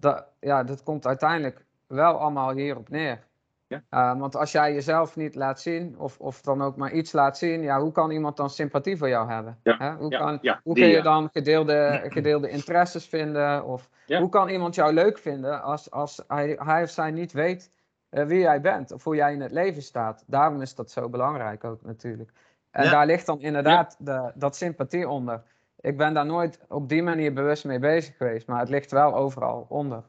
Dat, 0.00 0.26
ja, 0.40 0.64
dat 0.64 0.82
komt 0.82 1.06
uiteindelijk 1.06 1.64
wel 1.86 2.18
allemaal 2.18 2.50
hierop 2.50 2.88
neer. 2.88 3.18
Ja. 3.66 3.82
Uh, 3.90 4.20
want 4.20 4.36
als 4.36 4.52
jij 4.52 4.72
jezelf 4.74 5.16
niet 5.16 5.34
laat 5.34 5.60
zien, 5.60 5.98
of, 5.98 6.18
of 6.18 6.40
dan 6.40 6.62
ook 6.62 6.76
maar 6.76 6.92
iets 6.92 7.12
laat 7.12 7.38
zien, 7.38 7.62
ja, 7.62 7.80
hoe 7.80 7.92
kan 7.92 8.10
iemand 8.10 8.36
dan 8.36 8.50
sympathie 8.50 8.96
voor 8.96 9.08
jou 9.08 9.30
hebben? 9.30 9.58
Ja. 9.62 9.76
Hè? 9.78 9.92
Hoe, 9.92 10.10
Ja, 10.10 10.18
kan, 10.18 10.38
hoe 10.62 10.74
die, 10.74 10.82
kun 10.82 10.92
je 10.92 10.96
ja. 10.96 11.02
dan 11.02 11.28
gedeelde, 11.32 12.00
gedeelde 12.16 12.48
interesses 12.48 13.06
vinden? 13.06 13.64
Of 13.64 13.90
hoe 14.06 14.28
kan 14.28 14.48
iemand 14.48 14.74
jou 14.74 14.92
leuk 14.92 15.18
vinden 15.18 15.62
als, 15.62 15.90
als 15.90 16.22
hij, 16.28 16.56
hij 16.58 16.82
of 16.82 16.90
zij 16.90 17.10
niet 17.10 17.32
weet 17.32 17.70
eh, 18.10 18.24
wie 18.24 18.38
jij 18.38 18.60
bent 18.60 18.92
of 18.92 19.04
hoe 19.04 19.14
jij 19.14 19.32
in 19.32 19.40
het 19.40 19.52
leven 19.52 19.82
staat? 19.82 20.24
Daarom 20.26 20.62
is 20.62 20.74
dat 20.74 20.90
zo 20.90 21.08
belangrijk 21.08 21.64
ook 21.64 21.82
natuurlijk. 21.82 22.30
En 22.70 22.90
daar 22.90 23.06
ligt 23.06 23.26
dan 23.26 23.40
inderdaad 23.40 23.96
de, 23.98 24.32
dat 24.34 24.56
sympathie 24.56 25.08
onder. 25.08 25.42
Ik 25.80 25.96
ben 25.96 26.14
daar 26.14 26.26
nooit 26.26 26.60
op 26.68 26.88
die 26.88 27.02
manier 27.02 27.32
bewust 27.32 27.64
mee 27.64 27.78
bezig 27.78 28.16
geweest, 28.16 28.46
maar 28.46 28.60
het 28.60 28.68
ligt 28.68 28.90
wel 28.90 29.14
overal 29.14 29.66
onder. 29.68 30.02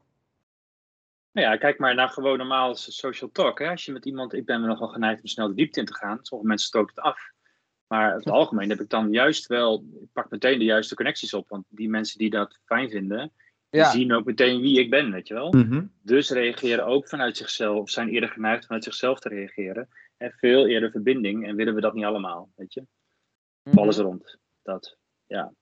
Nou 1.31 1.47
ja, 1.47 1.57
kijk 1.57 1.79
maar 1.79 1.95
naar 1.95 2.09
gewoon 2.09 2.37
normaal 2.37 2.75
social 2.75 3.31
talk. 3.31 3.59
Hè? 3.59 3.69
Als 3.69 3.85
je 3.85 3.91
met 3.91 4.05
iemand, 4.05 4.33
ik 4.33 4.45
ben 4.45 4.61
nogal 4.61 4.87
geneigd 4.87 5.21
om 5.21 5.27
snel 5.27 5.47
de 5.47 5.53
diepte 5.53 5.79
in 5.79 5.85
te 5.85 5.95
gaan. 5.95 6.19
Sommige 6.21 6.49
mensen 6.49 6.67
stoten 6.67 6.95
het 6.95 7.03
af. 7.03 7.31
Maar 7.87 8.07
over 8.07 8.19
het 8.19 8.29
algemeen 8.33 8.69
heb 8.69 8.79
ik 8.79 8.89
dan 8.89 9.11
juist 9.11 9.47
wel, 9.47 9.85
ik 10.01 10.07
pak 10.13 10.29
meteen 10.29 10.59
de 10.59 10.65
juiste 10.65 10.95
connecties 10.95 11.33
op. 11.33 11.49
Want 11.49 11.65
die 11.69 11.89
mensen 11.89 12.17
die 12.17 12.29
dat 12.29 12.59
fijn 12.65 12.89
vinden, 12.89 13.31
die 13.69 13.81
Ja, 13.81 13.89
zien 13.91 14.13
ook 14.13 14.25
meteen 14.25 14.61
wie 14.61 14.79
ik 14.79 14.89
ben, 14.89 15.11
weet 15.11 15.27
je 15.27 15.33
wel. 15.33 15.51
Mhm. 15.51 15.85
Dus 16.01 16.29
reageren 16.29 16.85
ook 16.85 17.07
vanuit 17.07 17.37
zichzelf, 17.37 17.89
zijn 17.89 18.09
eerder 18.09 18.29
geneigd 18.29 18.65
vanuit 18.65 18.83
zichzelf 18.83 19.19
te 19.19 19.29
reageren. 19.29 19.89
En 20.17 20.31
veel 20.31 20.67
eerder 20.67 20.91
verbinding. 20.91 21.47
En 21.47 21.55
willen 21.55 21.75
we 21.75 21.81
dat 21.81 21.93
niet 21.93 22.05
allemaal, 22.05 22.49
weet 22.55 22.73
je. 22.73 22.85
mhm. 23.63 23.77
Alles 23.77 23.97
rond. 23.97 24.37
Dat. 24.63 24.97
Ja. 25.27 25.53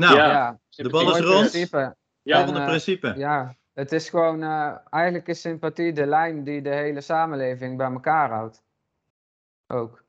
Nou, 0.00 0.16
Ja. 0.16 0.26
ja, 0.26 0.58
de 0.82 0.88
bal 0.88 1.16
is 1.16 1.20
rond. 1.24 1.38
principe. 1.50 1.96
Ja, 2.22 2.36
volgende 2.36 2.60
eh, 2.60 2.66
principe. 2.66 3.14
Ja, 3.16 3.56
het 3.72 3.92
is 3.92 4.08
gewoon, 4.08 4.42
eh, 4.42 4.76
eigenlijk 4.90 5.28
is 5.28 5.40
sympathie 5.40 5.92
de 5.92 6.06
lijn 6.06 6.44
die 6.44 6.62
de 6.62 6.74
hele 6.74 7.00
samenleving 7.00 7.76
bij 7.76 7.90
elkaar 7.92 8.30
houdt. 8.30 8.62
Ook. 9.66 10.04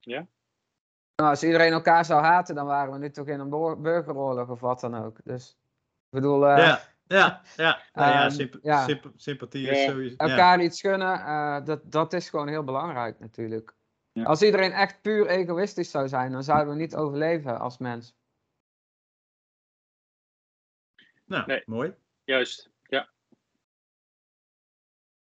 Ja? 0.00 0.26
Nou, 1.16 1.30
als 1.30 1.42
iedereen 1.42 1.72
elkaar 1.72 2.04
zou 2.04 2.22
haten, 2.22 2.54
dan 2.54 2.66
waren 2.66 2.92
we 2.92 2.98
nu 2.98 3.10
toch 3.10 3.26
in 3.26 3.40
een 3.40 3.82
burgeroorlog 3.82 4.48
of 4.48 4.60
wat 4.60 4.80
dan 4.80 4.94
ook. 5.04 5.16
Dus, 5.24 5.48
ik 5.50 6.10
bedoel, 6.10 6.46
eh, 6.48 6.56
ja, 6.58 6.80
ja, 7.06 7.40
ja. 7.56 7.80
Nou 7.92 8.10
ja, 8.10 8.22
Ehm, 8.22 8.30
symp- 8.30 8.58
ja. 8.62 8.84
symp- 8.84 9.12
sympathie 9.16 9.68
is 9.68 9.84
Ja. 9.84 9.90
sowieso. 9.90 10.14
Ja. 10.18 10.30
elkaar 10.30 10.60
iets 10.60 10.80
gunnen, 10.80 11.20
eh, 11.20 11.64
dat, 11.64 11.80
dat 11.92 12.12
is 12.12 12.28
gewoon 12.30 12.48
heel 12.48 12.64
belangrijk 12.64 13.18
natuurlijk. 13.20 13.74
Ja. 14.20 14.26
Als 14.26 14.42
iedereen 14.42 14.72
echt 14.72 15.00
puur 15.02 15.26
egoïstisch 15.26 15.90
zou 15.90 16.08
zijn, 16.08 16.32
dan 16.32 16.42
zouden 16.42 16.74
we 16.74 16.80
niet 16.80 16.96
overleven 16.96 17.58
als 17.60 17.78
mens. 17.78 18.14
Nou, 21.24 21.46
Nee. 21.46 21.62
mooi. 21.66 21.94
juist. 22.24 22.70
Ja. 22.82 23.08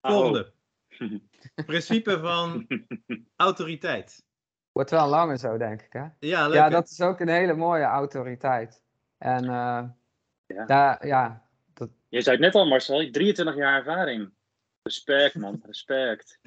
Volgende. 0.01 0.53
Principe 1.67 2.19
van 2.21 2.67
autoriteit. 3.37 4.25
Wordt 4.73 4.91
wel 4.91 5.09
langer 5.09 5.39
zo, 5.39 5.57
denk 5.57 5.83
ik. 5.83 5.93
Hè? 5.93 6.07
Ja, 6.19 6.47
leuk. 6.47 6.55
Ja, 6.57 6.69
dat 6.69 6.89
is 6.89 7.01
ook 7.01 7.21
een 7.21 7.29
hele 7.29 7.55
mooie 7.55 7.85
autoriteit. 7.85 8.83
En 9.19 9.45
eh, 9.45 9.85
Ja. 10.47 10.65
daar, 10.67 11.07
ja, 11.07 11.47
dat, 11.73 11.91
Je 12.09 12.21
zei 12.21 12.37
het 12.37 12.45
net 12.45 12.55
al, 12.55 12.67
Marcel, 12.67 12.97
je 12.97 13.01
hebt 13.03 13.15
23 13.15 13.57
jaar 13.57 13.79
ervaring. 13.79 14.33
Respect, 14.89 15.35
man. 15.35 15.63
Respect. 15.67 16.39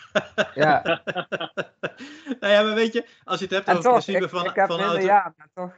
ja. 0.54 0.82
nou 2.40 2.52
ja, 2.52 2.62
maar 2.62 2.74
weet 2.74 2.92
je, 2.92 3.06
als 3.24 3.38
je 3.38 3.44
het 3.44 3.54
hebt 3.54 3.68
En 3.68 3.76
over 3.76 3.92
het 3.92 4.04
principe 4.04 4.24
ik, 4.24 4.30
van, 4.30 4.44
ik 4.44 4.54
heb 4.54 4.66
van 4.66 4.76
minder 4.76 4.94
auto... 4.94 5.06
jaar, 5.06 5.34
maar 5.36 5.48
toch, 5.54 5.74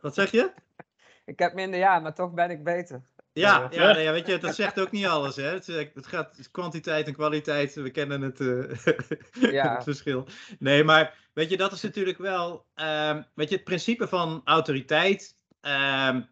Wat 0.00 0.14
zeg 0.14 0.30
je? 0.30 0.52
ik 1.24 1.38
heb 1.38 1.54
minder 1.54 1.78
jaar, 1.78 2.02
maar 2.02 2.14
toch 2.14 2.32
ben 2.32 2.50
ik 2.50 2.64
beter. 2.64 3.02
Ja, 3.32 3.68
Ja. 3.70 3.82
ja, 3.86 3.92
nee, 3.92 4.02
ja, 4.04 4.12
weet 4.12 4.26
je, 4.26 4.38
dat 4.38 4.54
zegt 4.54 4.80
ook 4.80 4.90
niet 4.90 5.06
alles. 5.06 5.36
Hè? 5.36 5.42
Het, 5.42 5.66
het 5.66 6.06
gaat 6.06 6.48
kwantiteit 6.50 7.06
en 7.06 7.12
kwaliteit. 7.14 7.74
We 7.74 7.90
kennen 7.90 8.20
het, 8.22 8.40
eh, 8.40 9.52
Ja. 9.52 9.74
het 9.74 9.82
verschil. 9.82 10.28
Nee, 10.58 10.84
maar 10.84 11.14
weet 11.32 11.50
je, 11.50 11.56
dat 11.56 11.72
is 11.72 11.82
natuurlijk 11.82 12.18
wel. 12.18 12.66
ehm, 12.74 13.22
weet 13.34 13.48
je, 13.48 13.54
het 13.54 13.64
principe 13.64 14.08
van 14.08 14.40
autoriteit. 14.44 15.36
ehm, 15.60 16.22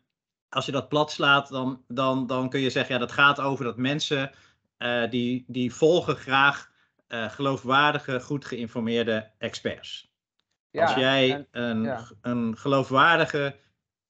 als 0.49 0.67
je 0.67 0.73
dat 0.73 0.89
plat 0.89 1.13
slaat, 1.13 1.49
dan, 1.49 1.85
dan, 1.89 2.27
dan 2.27 2.49
kun 2.49 2.61
je 2.61 2.71
zeggen, 2.71 2.95
ja, 2.95 3.01
dat 3.01 3.13
gaat 3.13 3.41
over 3.41 3.65
dat 3.65 3.77
mensen 3.77 4.31
eh, 4.85 5.11
die, 5.11 5.45
die 5.47 5.75
volgen 5.75 6.17
graag 6.17 6.71
eh, 7.07 7.31
geloofwaardige, 7.31 8.21
goed 8.21 8.45
geïnformeerde 8.45 9.31
experts. 9.39 10.13
Ja, 10.71 10.83
Als 10.85 10.95
jij 10.95 11.31
en- 11.33 11.47
een, 11.63 11.83
ja. 11.83 12.05
een 12.23 12.57
geloofwaardige 12.57 13.57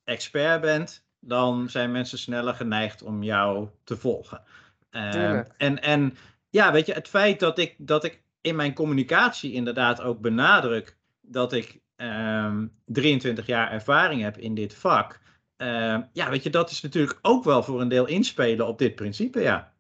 expert 0.05 0.61
bent, 0.61 1.07
dan 1.21 1.69
zijn 1.71 1.93
mensen 1.93 2.19
sneller 2.19 2.55
geneigd 2.55 3.03
om 3.03 3.23
jou 3.23 3.69
te 3.85 3.97
volgen. 3.97 4.43
Ehm, 4.91 5.13
en, 5.57 5.83
en 5.83 6.17
ja, 6.51 6.73
weet 6.73 6.87
je, 6.87 6.93
het 6.93 7.09
feit 7.09 7.41
dat 7.41 7.59
ik, 7.59 7.75
dat 7.79 8.05
ik 8.05 8.23
in 8.41 8.57
mijn 8.57 8.75
communicatie 8.75 9.53
inderdaad 9.53 10.01
ook 10.01 10.21
benadruk 10.21 10.97
dat 11.21 11.53
ik 11.53 11.81
ehm, 11.97 12.67
23 12.85 13.47
jaar 13.47 13.71
ervaring 13.71 14.23
heb 14.23 14.37
in 14.39 14.55
dit 14.55 14.75
vak. 14.75 15.21
ehm, 15.57 16.03
ja, 16.13 16.31
weet 16.31 16.43
je, 16.43 16.51
dat 16.51 16.71
is 16.71 16.81
natuurlijk 16.81 17.19
ook 17.23 17.45
wel 17.45 17.63
voor 17.63 17.81
een 17.81 17.89
deel 17.89 18.07
inspelen 18.07 18.67
op 18.67 18.79
dit 18.79 18.95
principe, 18.95 19.41
ja. 19.41 19.73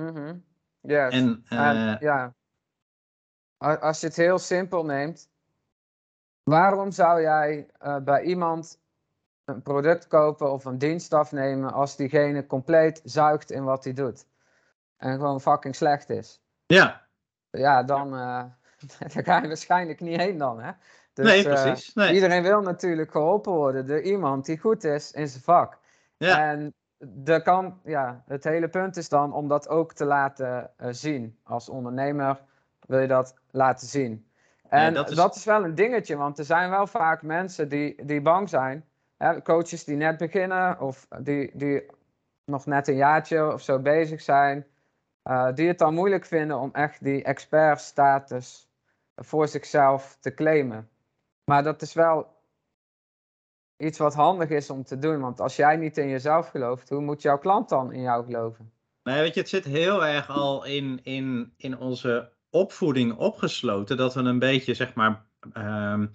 Mhm. 0.00 0.36
Yes. 0.80 1.14
En, 1.14 1.44
En, 1.48 1.94
eh, 1.94 2.00
ja. 2.00 2.34
Als 3.58 4.00
je 4.00 4.06
het 4.06 4.16
heel 4.16 4.38
simpel 4.38 4.84
neemt, 4.84 5.30
waarom 6.42 6.90
zou 6.90 7.20
jij 7.20 7.70
eh, 7.78 7.96
bij 7.96 8.22
iemand 8.22 8.80
een 9.44 9.62
product 9.62 10.06
kopen 10.06 10.52
of 10.52 10.64
een 10.64 10.78
dienst 10.78 11.12
afnemen 11.12 11.72
als 11.72 11.96
diegene 11.96 12.46
compleet 12.46 13.00
zuigt 13.04 13.50
in 13.50 13.64
wat 13.64 13.84
hij 13.84 13.92
doet? 13.92 14.26
En 14.96 15.14
gewoon 15.14 15.40
fucking 15.40 15.76
slecht 15.76 16.10
is. 16.10 16.42
ja, 16.66 17.06
Ja, 17.50 17.82
dan 17.82 18.14
eh, 18.14 18.44
daar 19.14 19.24
ga 19.24 19.40
je 19.40 19.48
waarschijnlijk 19.48 20.00
niet 20.00 20.20
heen 20.20 20.38
dan, 20.38 20.60
hè? 20.60 20.72
Dus, 21.12 21.26
nee, 21.26 21.42
precies. 21.42 21.94
Nee. 21.94 22.14
Iedereen 22.14 22.42
wil 22.42 22.60
natuurlijk 22.60 23.10
geholpen 23.10 23.52
worden 23.52 23.86
door 23.86 24.00
iemand 24.00 24.46
die 24.46 24.58
goed 24.58 24.84
is 24.84 25.12
in 25.12 25.28
zijn 25.28 25.42
vak. 25.42 25.78
Ja, 26.16 26.50
En 26.50 26.74
de 27.08 27.42
kan, 27.42 27.80
ja, 27.84 28.22
het 28.26 28.44
hele 28.44 28.68
punt 28.68 28.96
is 28.96 29.08
dan 29.08 29.32
om 29.32 29.48
dat 29.48 29.68
ook 29.68 29.92
te 29.92 30.04
laten 30.04 30.70
eh, 30.76 30.88
zien. 30.90 31.38
Als 31.42 31.68
ondernemer 31.68 32.40
wil 32.86 32.98
je 32.98 33.06
dat 33.08 33.34
laten 33.50 33.86
zien. 33.88 34.26
En 34.68 34.94
dat 34.94 35.08
dat, 35.08 35.30
is- 35.32 35.38
is... 35.38 35.44
wel 35.44 35.64
een 35.64 35.74
dingetje, 35.74 36.16
want 36.16 36.38
er 36.38 36.44
zijn 36.44 36.70
wel 36.70 36.86
vaak 36.86 37.22
mensen 37.22 37.68
die, 37.68 38.04
die 38.04 38.20
bang 38.20 38.48
zijn. 38.48 38.84
Hè, 39.16 39.42
coaches 39.42 39.84
die 39.84 39.96
net 39.96 40.16
beginnen 40.18 40.80
of 40.80 41.06
die, 41.20 41.50
die 41.54 41.86
nog 42.44 42.66
net 42.66 42.88
een 42.88 42.96
jaartje 42.96 43.52
of 43.52 43.60
zo 43.62 43.78
bezig 43.78 44.20
zijn. 44.20 44.66
eh, 45.22 45.54
die 45.54 45.68
het 45.68 45.78
dan 45.78 45.94
moeilijk 45.94 46.24
vinden 46.24 46.58
om 46.58 46.70
echt 46.72 47.04
die 47.04 47.22
expertstatus 47.22 48.68
voor 49.16 49.48
zichzelf 49.48 50.16
te 50.20 50.34
claimen. 50.34 50.88
Maar 51.44 51.62
dat 51.62 51.82
is 51.82 51.92
wel 51.92 52.26
iets 53.80 53.98
wat 53.98 54.14
handig 54.14 54.48
is 54.48 54.70
om 54.70 54.84
te 54.84 54.98
doen. 54.98 55.20
Want 55.20 55.40
als 55.40 55.56
jij 55.56 55.76
niet 55.76 55.98
in 55.98 56.08
jezelf 56.08 56.48
gelooft, 56.48 56.88
hoe 56.88 57.00
moet 57.00 57.22
jouw 57.22 57.38
klant 57.38 57.68
dan 57.68 57.92
in 57.92 58.00
jou 58.02 58.24
geloven? 58.24 58.72
Nou, 59.02 59.20
weet 59.20 59.34
je, 59.34 59.40
het 59.40 59.48
zit 59.48 59.64
heel 59.64 60.06
erg 60.06 60.28
al 60.30 60.64
in, 60.64 61.00
in, 61.02 61.52
in 61.56 61.78
onze 61.78 62.30
opvoeding 62.50 63.16
opgesloten. 63.16 63.96
Dat 63.96 64.14
we 64.14 64.20
een 64.20 64.38
beetje, 64.38 64.74
zeg 64.74 64.94
maar. 64.94 65.24
ehm, 65.52 66.06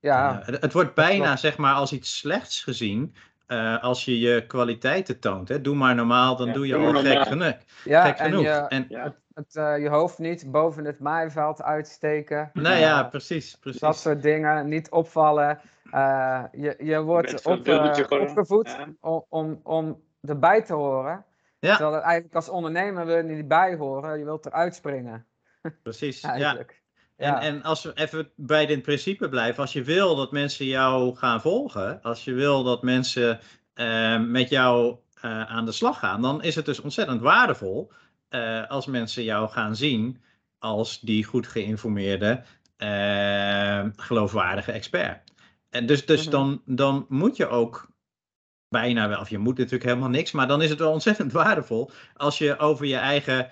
Ja, 0.00 0.40
eh, 0.40 0.46
het, 0.46 0.60
het 0.60 0.72
wordt 0.72 0.94
bijna, 0.94 1.24
klopt. 1.24 1.40
zeg 1.40 1.56
maar, 1.56 1.74
als 1.74 1.92
iets 1.92 2.18
slechts 2.18 2.62
gezien. 2.62 3.14
eh, 3.46 3.82
als 3.82 4.04
je 4.04 4.18
je 4.18 4.46
kwaliteiten 4.46 5.18
toont. 5.20 5.48
Hè. 5.48 5.60
Doe 5.60 5.74
maar 5.74 5.94
normaal, 5.94 6.36
dan 6.36 6.46
Ja, 6.46 6.52
doe 6.52 6.66
je 6.66 6.76
al 6.76 6.94
gek 6.94 7.22
genoeg. 7.22 7.56
ja 7.84 8.04
gek 8.06 8.16
en 8.18 8.24
genoeg. 8.24 8.42
je, 8.44 8.50
En, 8.68 8.86
Ja. 8.88 9.14
het, 9.34 9.56
eh, 9.56 9.78
je 9.78 9.88
hoofd 9.88 10.18
niet 10.18 10.50
boven 10.50 10.84
het 10.84 10.98
maaiveld 11.00 11.62
uitsteken. 11.62 12.50
nou 12.52 12.76
ja, 12.76 13.02
precies. 13.04 13.56
precies. 13.56 13.80
dat 13.80 13.96
soort 13.96 14.22
dingen, 14.22 14.68
niet 14.68 14.90
opvallen. 14.90 15.60
Eh, 15.94 16.44
je, 16.52 16.74
je 16.78 17.02
wordt 17.02 17.46
op, 17.46 17.60
gewoon. 17.64 18.20
opgevoed 18.20 18.66
Ja. 18.66 18.88
om, 19.00 19.24
om, 19.28 19.60
om 19.62 20.02
erbij 20.20 20.62
te 20.62 20.74
horen. 20.74 21.24
Ja. 21.58 21.70
Terwijl 21.70 21.94
het 21.94 22.04
eigenlijk 22.04 22.34
als 22.34 22.48
ondernemer 22.48 23.06
wil 23.06 23.16
je 23.16 23.22
niet 23.22 23.48
bij 23.48 23.76
horen, 23.76 24.18
je 24.18 24.24
wilt 24.24 24.46
eruit 24.46 24.74
springen. 24.74 25.26
precies. 25.82 26.20
Ja. 27.16 27.36
En, 27.36 27.38
en 27.38 27.62
als 27.62 27.82
we 27.82 27.92
even 27.94 28.30
bij 28.36 28.66
dit 28.66 28.82
principe 28.82 29.28
blijven, 29.28 29.62
als 29.62 29.72
je 29.72 29.82
wil 29.82 30.16
dat 30.16 30.32
mensen 30.32 30.66
jou 30.66 31.16
gaan 31.16 31.40
volgen, 31.40 32.02
als 32.02 32.24
je 32.24 32.32
wil 32.32 32.62
dat 32.62 32.82
mensen 32.82 33.40
eh, 33.74 34.20
met 34.20 34.48
jou 34.48 34.96
eh, 35.20 35.42
aan 35.42 35.64
de 35.64 35.72
slag 35.72 35.98
gaan, 35.98 36.22
dan 36.22 36.42
is 36.42 36.54
het 36.54 36.64
dus 36.64 36.80
ontzettend 36.80 37.20
waardevol 37.20 37.92
eh, 38.28 38.70
als 38.70 38.86
mensen 38.86 39.24
jou 39.24 39.48
gaan 39.48 39.76
zien 39.76 40.22
als 40.58 41.00
die 41.00 41.24
goed 41.24 41.46
geïnformeerde, 41.46 42.42
geloofwaardige 43.96 44.72
expert. 44.72 45.32
En 45.74 45.86
dus 45.86 46.06
dus 46.06 46.22
Mhm. 46.22 46.30
dan, 46.30 46.62
dan 46.66 47.06
moet 47.08 47.36
je 47.36 47.46
ook 47.48 47.88
bijna 48.68 49.08
wel, 49.08 49.20
of 49.20 49.30
je 49.30 49.38
moet 49.38 49.56
natuurlijk 49.58 49.84
helemaal 49.84 50.08
niks, 50.08 50.32
maar 50.32 50.48
dan 50.48 50.62
is 50.62 50.70
het 50.70 50.78
wel 50.78 50.92
ontzettend 50.92 51.32
waardevol 51.42 51.90
als 52.14 52.38
je 52.38 52.58
over 52.58 52.86
je 52.86 52.96
eigen 52.96 53.50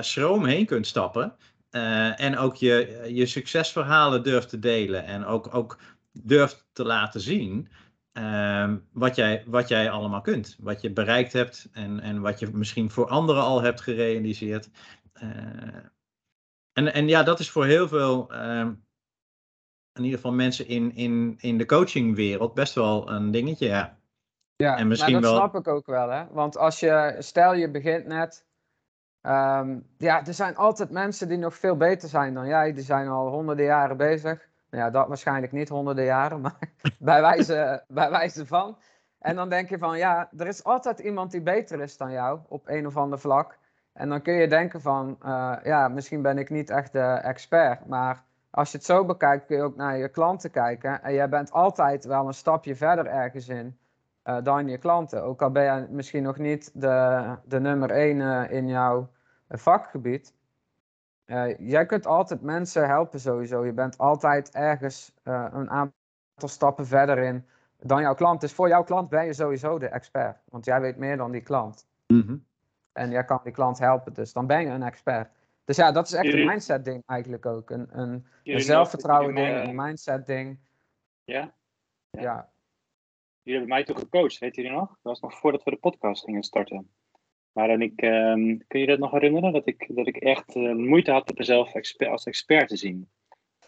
schroom 0.00 0.44
heen 0.44 0.66
kunt 0.66 0.86
stappen. 0.86 1.36
eh, 1.70 2.20
en 2.20 2.38
ook 2.38 2.56
je, 2.56 3.06
je 3.12 3.26
succesverhalen 3.26 4.22
durft 4.22 4.48
te 4.48 4.58
delen 4.58 5.04
en 5.04 5.24
ook, 5.24 5.54
ook 5.54 5.78
durft 6.12 6.68
te 6.72 6.84
laten 6.84 7.20
zien. 7.20 7.68
ehm, 8.12 8.78
wat, 8.92 9.16
jij, 9.16 9.44
wat 9.46 9.68
jij 9.68 9.90
allemaal 9.90 10.20
kunt. 10.20 10.56
Wat 10.60 10.80
je 10.80 10.90
bereikt 10.92 11.32
hebt 11.32 11.68
en, 11.72 12.00
en 12.00 12.20
wat 12.20 12.38
je 12.40 12.48
misschien 12.52 12.90
voor 12.90 13.08
anderen 13.08 13.42
al 13.42 13.62
hebt 13.62 13.80
gerealiseerd. 13.80 14.70
Eh, 15.12 15.28
en, 16.72 16.92
en 16.92 17.08
ja, 17.08 17.22
dat 17.22 17.40
is 17.40 17.50
voor 17.50 17.66
heel 17.66 17.88
veel, 17.88 18.32
ehm, 18.32 18.72
in 19.92 20.02
ieder 20.04 20.18
geval 20.18 20.32
mensen 20.32 20.68
in, 20.68 20.94
in, 20.94 21.36
in 21.40 21.58
de 21.58 21.66
coachingwereld, 21.66 22.54
best 22.54 22.74
wel 22.74 23.10
een 23.10 23.30
dingetje. 23.30 23.66
Ja. 23.66 23.98
Ja, 24.56 24.76
En 24.76 24.88
misschien 24.88 25.12
maar 25.12 25.22
dat 25.22 25.30
wel- 25.30 25.40
snap 25.40 25.54
ik 25.54 25.68
ook 25.68 25.86
wel, 25.86 26.08
hè. 26.10 26.24
Want 26.30 26.56
als 26.58 26.80
je, 26.80 27.16
stel 27.18 27.54
je 27.54 27.70
begint 27.70 28.06
net, 28.06 28.44
ehm, 29.20 29.78
ja, 29.98 30.26
er 30.26 30.34
zijn 30.34 30.56
altijd 30.56 30.90
mensen 30.90 31.28
die 31.28 31.38
nog 31.38 31.54
veel 31.54 31.76
beter 31.76 32.08
zijn 32.08 32.34
dan 32.34 32.46
jij. 32.46 32.72
Die 32.72 32.82
zijn 32.84 33.08
al 33.08 33.28
honderden 33.28 33.64
jaren 33.64 33.96
bezig. 33.96 34.48
Nou 34.70 34.84
ja, 34.84 34.90
dat 34.90 35.08
waarschijnlijk 35.08 35.52
niet 35.52 35.68
honderden 35.68 36.04
jaren, 36.04 36.40
maar 36.44 36.58
bij 36.98 37.20
wijze, 37.20 37.84
bij 37.88 38.10
wijze 38.10 38.46
van. 38.46 38.78
En 39.18 39.36
dan 39.36 39.48
denk 39.48 39.68
je 39.68 39.78
van, 39.78 39.98
ja, 39.98 40.30
er 40.36 40.46
is 40.46 40.64
altijd 40.64 40.98
iemand 40.98 41.30
die 41.30 41.42
beter 41.42 41.80
is 41.80 41.96
dan 41.96 42.10
jou 42.12 42.40
op 42.48 42.68
een 42.68 42.86
of 42.86 42.96
ander 42.96 43.18
vlak. 43.18 43.58
En 43.92 44.08
dan 44.08 44.22
kun 44.22 44.34
je 44.34 44.48
denken 44.48 44.80
van, 44.80 45.16
eh, 45.22 45.56
ja, 45.64 45.88
misschien 45.88 46.22
ben 46.22 46.38
ik 46.38 46.50
niet 46.50 46.70
echt 46.70 46.92
de 46.92 47.00
expert, 47.22 47.86
maar 47.86 48.24
als 48.50 48.70
je 48.70 48.76
het 48.76 48.86
zo 48.86 49.04
bekijkt, 49.04 49.46
kun 49.46 49.56
je 49.56 49.62
ook 49.62 49.76
naar 49.76 49.96
je 49.96 50.08
klanten 50.08 50.50
kijken. 50.50 51.02
En 51.02 51.14
jij 51.14 51.28
bent 51.28 51.52
altijd 51.52 52.04
wel 52.04 52.26
een 52.26 52.34
stapje 52.34 52.76
verder 52.76 53.06
ergens 53.06 53.48
in 53.48 53.78
eh, 54.22 54.42
dan 54.42 54.68
je 54.68 54.78
klanten. 54.78 55.22
Ook 55.22 55.42
al 55.42 55.50
ben 55.50 55.64
je 55.64 55.86
misschien 55.90 56.22
nog 56.22 56.38
niet 56.38 56.70
de, 56.74 57.36
de 57.44 57.60
nummer 57.60 57.90
één 57.90 58.20
eh, 58.20 58.56
in 58.56 58.68
jouw 58.68 59.08
vakgebied. 59.48 60.34
Eh, 61.24 61.58
jij 61.58 61.86
kunt 61.86 62.06
altijd 62.06 62.42
mensen 62.42 62.86
helpen 62.86 63.20
sowieso. 63.20 63.64
Je 63.64 63.72
bent 63.72 63.98
altijd 63.98 64.50
ergens 64.50 65.14
een 65.22 65.70
aantal 65.70 65.92
stappen 66.48 66.86
verder 66.86 67.18
in 67.18 67.46
dan 67.78 68.00
jouw 68.00 68.14
klant. 68.14 68.40
Dus 68.40 68.52
voor 68.52 68.68
jouw 68.68 68.84
klant 68.84 69.08
ben 69.08 69.24
je 69.24 69.32
sowieso 69.32 69.78
de 69.78 69.88
expert. 69.88 70.42
Want 70.44 70.64
jij 70.64 70.80
weet 70.80 70.96
meer 70.96 71.16
dan 71.16 71.30
die 71.30 71.42
klant. 71.42 71.86
Mhm. 72.06 72.36
En 72.92 73.10
jij 73.10 73.24
kan 73.24 73.40
die 73.42 73.52
klant 73.52 73.78
helpen. 73.78 74.12
Dus 74.12 74.32
dan 74.32 74.46
ben 74.46 74.60
je 74.60 74.68
een 74.68 74.82
expert. 74.82 75.30
Dus 75.64 75.76
ja, 75.76 75.92
dat 75.92 76.06
is 76.06 76.12
echt 76.12 76.32
een 76.32 76.46
mindset 76.46 76.84
ding 76.84 77.02
eigenlijk 77.06 77.46
ook. 77.46 77.70
Een, 77.70 77.88
een, 77.98 78.26
zelfvertrouwen 78.44 79.34
ding, 79.34 79.48
een 79.56 79.74
mindset 79.74 80.26
ding. 80.26 80.58
Ja, 81.24 81.54
Ja. 82.10 82.20
Ja. 82.22 82.50
jullie 83.42 83.58
hebben 83.58 83.68
mij 83.76 83.84
toen 83.84 83.96
gecoacht, 83.96 84.38
weet 84.38 84.56
jullie 84.56 84.70
nog? 84.70 84.88
Dat 84.88 84.98
was 85.02 85.20
nog 85.20 85.34
voordat 85.38 85.62
we 85.62 85.70
de 85.70 85.76
podcast 85.76 86.24
gingen 86.24 86.42
starten. 86.42 86.90
Maar 87.52 87.68
dan 87.68 87.82
ik, 87.82 88.00
ehm, 88.00 88.58
kun 88.66 88.80
je 88.80 88.86
dat 88.86 88.98
nog 88.98 89.10
herinneren? 89.10 89.52
Dat 89.52 89.66
ik, 89.66 89.86
dat 89.96 90.06
ik 90.06 90.16
echt 90.16 90.54
eh, 90.56 90.72
moeite 90.74 91.12
had 91.12 91.30
om 91.30 91.34
mezelf 91.38 91.74
exper- 91.74 92.08
als 92.08 92.24
expert 92.24 92.68
te 92.68 92.76
zien. 92.76 93.10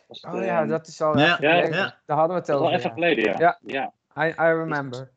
Was 0.07 0.23
het, 0.23 0.35
Oh 0.35 0.45
ja, 0.45 0.61
ehm, 0.61 0.69
dat 0.69 0.87
is 0.87 1.01
al 1.01 1.19
Ja, 1.19 1.37
ja. 1.41 1.69
Daar 2.07 2.17
hadden 2.17 2.29
we 2.29 2.35
het 2.35 2.47
dat 2.47 2.49
is 2.49 2.55
over. 2.55 2.67
al 2.67 2.73
even 2.73 2.91
geleden, 2.93 3.25
ja. 3.25 3.39
Ja. 3.39 3.59
ja. 4.15 4.25
I, 4.27 4.29
I 4.29 4.55
remember. 4.59 5.11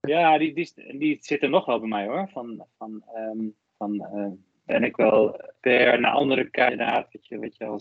Ja, 0.00 0.38
die, 0.38 0.54
die, 0.54 0.98
die 0.98 1.18
zit 1.20 1.42
er 1.42 1.48
nog 1.50 1.64
wel 1.66 1.78
bij 1.80 1.88
mij 1.88 2.06
hoor. 2.06 2.28
Van, 2.28 2.66
van, 2.78 3.02
ehm, 3.14 3.44
van 3.76 4.00
eh, 4.04 4.26
ben 4.68 4.84
ik 4.84 4.96
wel 4.96 5.40
per 5.60 6.00
naar 6.00 6.12
andere 6.12 6.50
kandidaat, 6.50 7.12
weet 7.12 7.26
je, 7.26 7.38
weet 7.38 7.56
je 7.56 7.64
wel. 7.64 7.80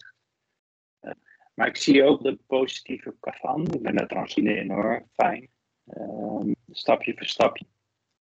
Eh, 0.99 1.11
maar 1.53 1.67
ik 1.67 1.75
zie 1.75 2.03
ook 2.03 2.23
de 2.23 2.39
positieve 2.47 3.15
kant 3.19 3.35
van. 3.35 3.67
Ik 3.73 3.81
ben 3.81 3.95
daar 3.95 4.07
trouwens 4.07 4.35
in 4.35 4.71
hoor, 4.71 5.05
fijn. 5.15 5.49
Ehm, 5.87 6.51
stapje 6.71 7.13
voor 7.15 7.25
stapje. 7.25 7.65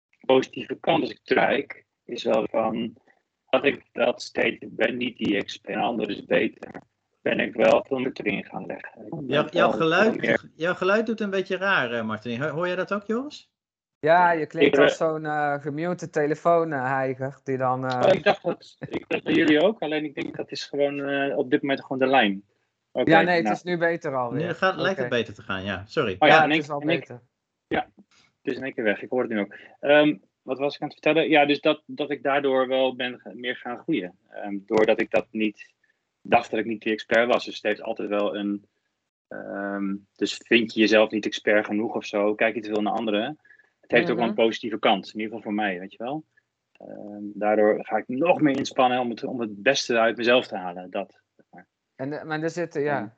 De 0.09 0.25
positieve 0.25 0.75
kant 0.79 1.01
als 1.01 1.11
ik 1.11 1.19
terugkijk, 1.23 1.85
is 2.05 2.23
wel 2.23 2.47
van 2.49 2.97
dat 3.49 3.65
ik 3.65 3.85
dat 3.91 4.21
steeds 4.21 4.57
ik 4.59 4.75
ben 4.75 4.97
niet 4.97 5.17
die 5.17 5.37
expert, 5.37 5.75
een 5.75 5.81
ander 5.81 6.09
is 6.09 6.25
beter. 6.25 6.81
Ben 7.21 7.39
ik 7.39 7.53
wel 7.53 7.85
veel 7.87 7.99
meer 7.99 8.11
erin 8.13 8.43
gaan 8.43 8.65
leggen. 8.65 9.25
Jouw, 9.27 9.47
jouw, 9.49 9.71
geluid, 9.71 10.47
jouw 10.55 10.73
geluid 10.73 11.05
doet 11.05 11.19
een 11.19 11.29
beetje 11.29 11.57
raar, 11.57 11.91
eh, 11.91 12.05
Martin. 12.05 12.41
Hoor, 12.41 12.49
hoor 12.49 12.67
jij 12.67 12.75
dat 12.75 12.93
ook, 12.93 13.05
Joris? 13.05 13.49
Ja, 13.99 14.31
je 14.31 14.45
klinkt 14.45 14.75
Ik, 14.75 14.81
als 14.83 14.91
eh, 14.91 14.97
zo'n 14.97 15.25
eh 15.25 15.61
gemute 15.61 16.09
telefoonheiger 16.09 17.39
die 17.43 17.57
dan... 17.57 17.85
eh, 17.85 17.99
Oh, 18.07 18.13
ik 18.13 18.23
dacht 18.23 18.43
dat, 18.43 18.75
ik 18.79 19.05
dacht 19.07 19.25
dat 19.25 19.35
jullie 19.35 19.61
ook, 19.61 19.81
alleen 19.81 20.03
ik 20.03 20.15
denk 20.15 20.35
dat 20.35 20.51
is 20.51 20.65
gewoon 20.65 20.99
eh, 20.99 21.37
op 21.37 21.49
dit 21.51 21.61
moment 21.61 21.81
gewoon 21.81 21.97
de 21.97 22.07
lijn. 22.07 22.43
Oké, 22.91 23.11
ja, 23.11 23.21
nee, 23.21 23.35
het 23.35 23.43
nou, 23.43 23.55
is 23.55 23.63
nu 23.63 23.77
beter 23.77 24.15
alweer. 24.15 24.47
Nu 24.47 24.53
gaat, 24.53 24.75
lijkt 24.75 24.99
het 24.99 25.09
beter 25.09 25.33
te 25.33 25.41
gaan, 25.41 25.63
ja. 25.63 25.83
Sorry. 25.85 26.15
Oh 26.19 26.27
Ja, 26.27 26.35
ja, 26.43 26.47
het 26.47 26.57
is 26.57 26.69
al 26.69 26.79
beter. 26.79 27.21
het 27.67 27.83
is 28.41 28.55
in 28.55 28.63
één 28.63 28.73
keer 28.73 28.83
weg, 28.83 29.01
ik 29.01 29.09
hoor 29.09 29.21
het 29.21 29.29
nu 29.29 29.39
ook. 29.39 29.55
Ehm, 29.79 30.15
wat 30.41 30.57
was 30.57 30.75
ik 30.75 30.81
aan 30.81 30.87
het 30.87 30.99
vertellen? 30.99 31.29
Ja, 31.29 31.45
dus 31.45 31.61
dat, 31.61 31.83
dat 31.85 32.09
ik 32.09 32.23
daardoor 32.23 32.67
wel 32.67 32.95
ben 32.95 33.21
meer 33.33 33.55
gaan 33.55 33.77
groeien. 33.77 34.17
Ehm, 34.29 34.57
doordat 34.65 34.99
ik 34.99 35.11
dat 35.11 35.27
niet, 35.31 35.73
dacht 36.21 36.51
dat 36.51 36.59
ik 36.59 36.65
niet 36.65 36.81
die 36.81 36.93
expert 36.93 37.27
was. 37.27 37.45
Dus 37.45 37.55
het 37.55 37.63
heeft 37.63 37.81
altijd 37.81 38.09
wel 38.09 38.35
een, 38.35 38.65
ehm, 39.27 39.95
dus 40.15 40.41
vind 40.45 40.73
je 40.73 40.79
jezelf 40.79 41.11
niet 41.11 41.25
expert 41.25 41.65
genoeg 41.65 41.95
of 41.95 42.05
zo, 42.05 42.35
kijk 42.35 42.55
je 42.55 42.61
te 42.61 42.69
veel 42.73 42.81
naar 42.81 42.93
anderen. 42.93 43.39
Het 43.89 43.97
heeft 43.97 44.09
ook 44.09 44.17
wel 44.17 44.27
een 44.27 44.33
Mhm. 44.33 44.43
positieve 44.43 44.79
kant, 44.79 45.05
in 45.05 45.19
ieder 45.19 45.25
geval 45.25 45.41
voor 45.41 45.53
mij, 45.53 45.79
weet 45.79 45.91
je 45.91 45.97
wel. 46.03 46.25
Ehm, 46.71 47.23
daardoor 47.23 47.85
ga 47.85 47.97
ik 47.97 48.07
nog 48.07 48.41
meer 48.41 48.57
inspannen 48.57 48.99
om 48.99 49.09
het, 49.09 49.23
om 49.23 49.39
het 49.39 49.63
beste 49.63 49.99
uit 49.99 50.17
mezelf 50.17 50.47
te 50.47 50.55
halen. 50.55 50.89
Dat. 50.89 51.21
En, 51.95 52.13
eh, 52.13 52.23
maar 52.23 52.41
er 52.41 52.49
zitten, 52.49 52.81
ja. 52.81 52.99
Ja. 52.99 53.17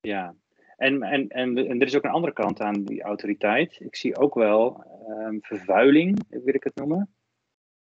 Ja, 0.00 0.34
en, 0.76 1.02
en, 1.02 1.28
en, 1.28 1.56
en 1.56 1.80
er 1.80 1.86
is 1.86 1.96
ook 1.96 2.04
een 2.04 2.10
andere 2.10 2.32
kant 2.32 2.60
aan 2.60 2.84
die 2.84 3.02
autoriteit. 3.02 3.80
Ik 3.80 3.96
zie 3.96 4.16
ook 4.16 4.34
wel 4.34 4.84
ehm, 5.08 5.38
vervuiling, 5.40 6.24
wil 6.28 6.54
ik 6.54 6.64
het 6.64 6.74
noemen, 6.74 7.14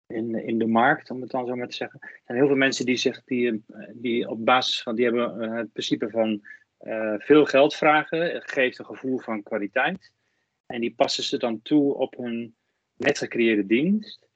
in, 0.07 0.35
in 0.35 0.59
de 0.59 0.67
markt, 0.67 1.11
om 1.11 1.21
het 1.21 1.31
dan 1.31 1.47
zo 1.47 1.55
maar 1.55 1.69
te 1.69 1.77
zeggen. 1.77 2.01
Er 2.01 2.21
zijn 2.25 2.39
heel 2.39 2.47
veel 2.47 2.57
mensen 2.57 2.87
die, 2.87 2.97
zich, 2.97 3.25
die, 3.25 3.65
eh, 3.67 3.89
die 3.95 4.29
op 4.29 4.45
basis 4.45 4.83
van, 4.83 4.95
die 4.95 5.05
hebben 5.05 5.41
eh, 5.41 5.57
het 5.57 5.73
principe 5.73 6.11
van 6.11 6.47
eh, 6.77 7.15
veel 7.19 7.45
geld 7.45 7.75
vragen, 7.75 8.43
geeft 8.43 8.79
een 8.79 8.85
gevoel 8.85 9.19
van 9.19 9.43
kwaliteit. 9.43 10.13
En 10.67 10.81
die 10.81 10.95
passen 10.95 11.25
ze 11.25 11.39
dan 11.39 11.63
toe 11.63 11.95
op 11.95 12.17
hun 12.17 12.57
net 12.97 13.19
gecreëerde 13.19 13.67
dienst. 13.67 14.27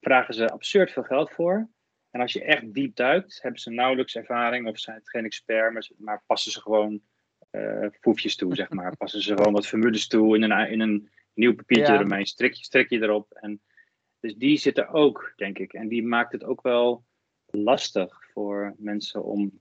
Vragen 0.00 0.34
ze 0.34 0.50
absurd 0.50 0.90
veel 0.92 1.02
geld 1.02 1.30
voor. 1.30 1.68
En 2.10 2.20
als 2.20 2.32
je 2.32 2.44
echt 2.44 2.72
diep 2.74 2.96
duikt, 2.96 3.42
hebben 3.42 3.60
ze 3.60 3.70
nauwelijks 3.70 4.16
ervaring 4.16 4.66
of 4.68 4.78
zijn 4.78 4.96
het 4.96 5.10
geen 5.10 5.24
expert, 5.24 5.90
maar, 5.98 6.22
passen 6.26 6.52
ze 6.52 6.60
gewoon 6.60 7.00
eh 7.50 7.86
foefjes 8.00 8.36
toe, 8.36 8.54
zeg 8.54 8.70
maar. 8.70 8.96
Passen 9.02 9.22
ze 9.22 9.36
gewoon 9.36 9.52
wat 9.52 9.66
formules 9.66 10.06
toe 10.06 10.36
in 10.36 10.42
een, 10.42 10.70
in 10.70 10.80
een 10.80 11.10
nieuw 11.34 11.54
papiertje 11.54 11.92
Ja. 11.92 11.98
ermee, 11.98 12.26
strik, 12.26 12.54
strik 12.54 12.90
je 12.90 13.02
erop. 13.02 13.32
En, 13.32 13.60
dus 14.20 14.34
die 14.34 14.56
zitten 14.56 14.88
ook, 14.88 15.32
denk 15.36 15.58
ik. 15.58 15.72
En 15.72 15.88
die 15.88 16.02
maakt 16.06 16.32
het 16.32 16.44
ook 16.44 16.62
wel 16.62 17.04
lastig 17.46 18.24
voor 18.32 18.74
mensen 18.78 19.24
om, 19.24 19.60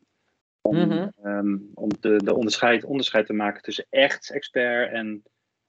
om, 0.62 0.78
Mhm. 0.78 1.10
ehm, 1.24 1.58
om 1.74 1.90
de, 2.00 2.16
de 2.24 2.36
onderscheid, 2.36 2.84
onderscheid 2.84 3.26
te 3.26 3.34
maken 3.34 3.62
tussen 3.62 3.86
echt 3.90 4.30
expert 4.32 4.92
en 4.92 5.24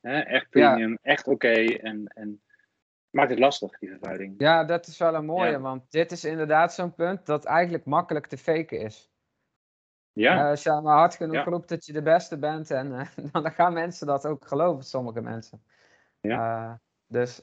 hè, 0.07 0.19
echt 0.21 0.51
premium, 0.51 0.99
echt 1.03 1.27
oké. 1.27 1.53
en, 1.65 2.07
en 2.15 2.43
maakt 3.11 3.31
het 3.31 3.39
lastig, 3.39 3.79
die 3.79 3.89
vervuiling. 3.91 4.35
Ja, 4.39 4.65
dat 4.65 4.87
is 4.87 4.99
wel 4.99 5.15
een 5.15 5.25
mooie, 5.25 5.51
Ja. 5.51 5.61
want 5.61 5.91
dit 5.91 6.13
is 6.13 6.25
inderdaad 6.25 6.75
zo'n 6.75 6.95
punt 6.95 7.27
dat 7.27 7.45
eigenlijk 7.45 7.85
makkelijk 7.85 8.27
te 8.27 8.39
faken 8.39 8.81
is. 8.81 9.11
Ja, 10.13 10.37
Eh, 10.39 10.51
als 10.51 10.63
je 10.63 10.81
maar 10.83 10.97
hard 10.97 11.15
genoeg 11.15 11.35
Ja. 11.35 11.45
roept 11.45 11.69
dat 11.69 11.87
je 11.87 11.93
de 11.93 12.03
beste 12.03 12.39
bent, 12.39 12.71
en, 12.71 12.93
eh, 12.99 13.07
dan 13.33 13.51
gaan 13.53 13.73
mensen 13.73 14.07
dat 14.07 14.27
ook 14.27 14.47
geloven, 14.47 14.85
sommige 14.85 15.21
mensen. 15.21 15.63
Eh, 16.21 16.73
dus 17.07 17.43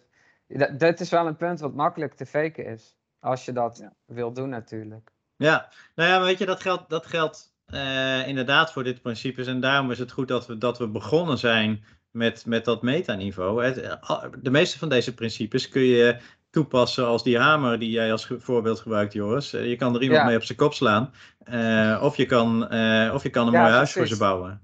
dit 0.77 0.99
is 0.99 1.09
wel 1.09 1.27
een 1.27 1.35
punt 1.35 1.59
wat 1.59 1.73
makkelijk 1.73 2.13
te 2.13 2.25
faken 2.25 2.65
is. 2.65 2.97
Als 3.19 3.45
je 3.45 3.51
dat 3.51 3.77
Ja. 3.77 3.93
wil 4.05 4.33
doen 4.33 4.49
natuurlijk. 4.49 5.11
Ja, 5.35 5.69
nou 5.95 6.09
ja, 6.09 6.21
weet 6.21 6.37
je, 6.37 6.45
dat 6.45 6.61
geldt, 6.61 6.89
dat 6.89 7.05
geldt 7.05 7.51
eh, 7.65 8.27
inderdaad 8.27 8.71
voor 8.71 8.83
dit 8.83 9.01
principes. 9.01 9.47
En 9.47 9.59
daarom 9.59 9.91
is 9.91 9.99
het 9.99 10.11
goed 10.11 10.27
dat 10.27 10.47
we, 10.47 10.57
dat 10.57 10.77
we 10.77 10.87
begonnen 10.87 11.37
zijn 11.37 11.83
met, 12.13 12.45
met 12.45 12.65
dat 12.65 12.81
metaniveau. 12.81 13.63
Het- 13.65 14.01
al- 14.01 14.23
De 14.41 14.49
meeste 14.51 14.77
van 14.77 14.89
deze 14.89 15.13
principes 15.13 15.69
kun 15.69 15.81
je 15.81 16.17
toepassen 16.49 17.05
als 17.05 17.23
die 17.23 17.39
hamer 17.39 17.79
die 17.79 17.89
jij 17.89 18.11
als 18.11 18.31
voorbeeld 18.37 18.79
gebruikt, 18.79 19.13
Joris. 19.13 19.53
Eh, 19.53 19.69
Je 19.69 19.75
kan 19.75 19.95
er 19.95 20.01
iemand 20.01 20.19
Ja. 20.21 20.25
mee 20.27 20.35
op 20.35 20.43
zijn 20.43 20.57
kop 20.57 20.73
slaan. 20.73 21.13
eh, 21.43 21.99
of, 22.03 22.17
je 22.17 22.25
kan, 22.25 22.67
eh, 22.69 23.11
of 23.13 23.23
je 23.23 23.29
kan 23.29 23.47
een 23.47 23.53
Ja, 23.53 23.61
mooi 23.61 23.73
huis 23.73 23.93
voor 23.93 24.07
ze 24.07 24.17
bouwen. 24.17 24.61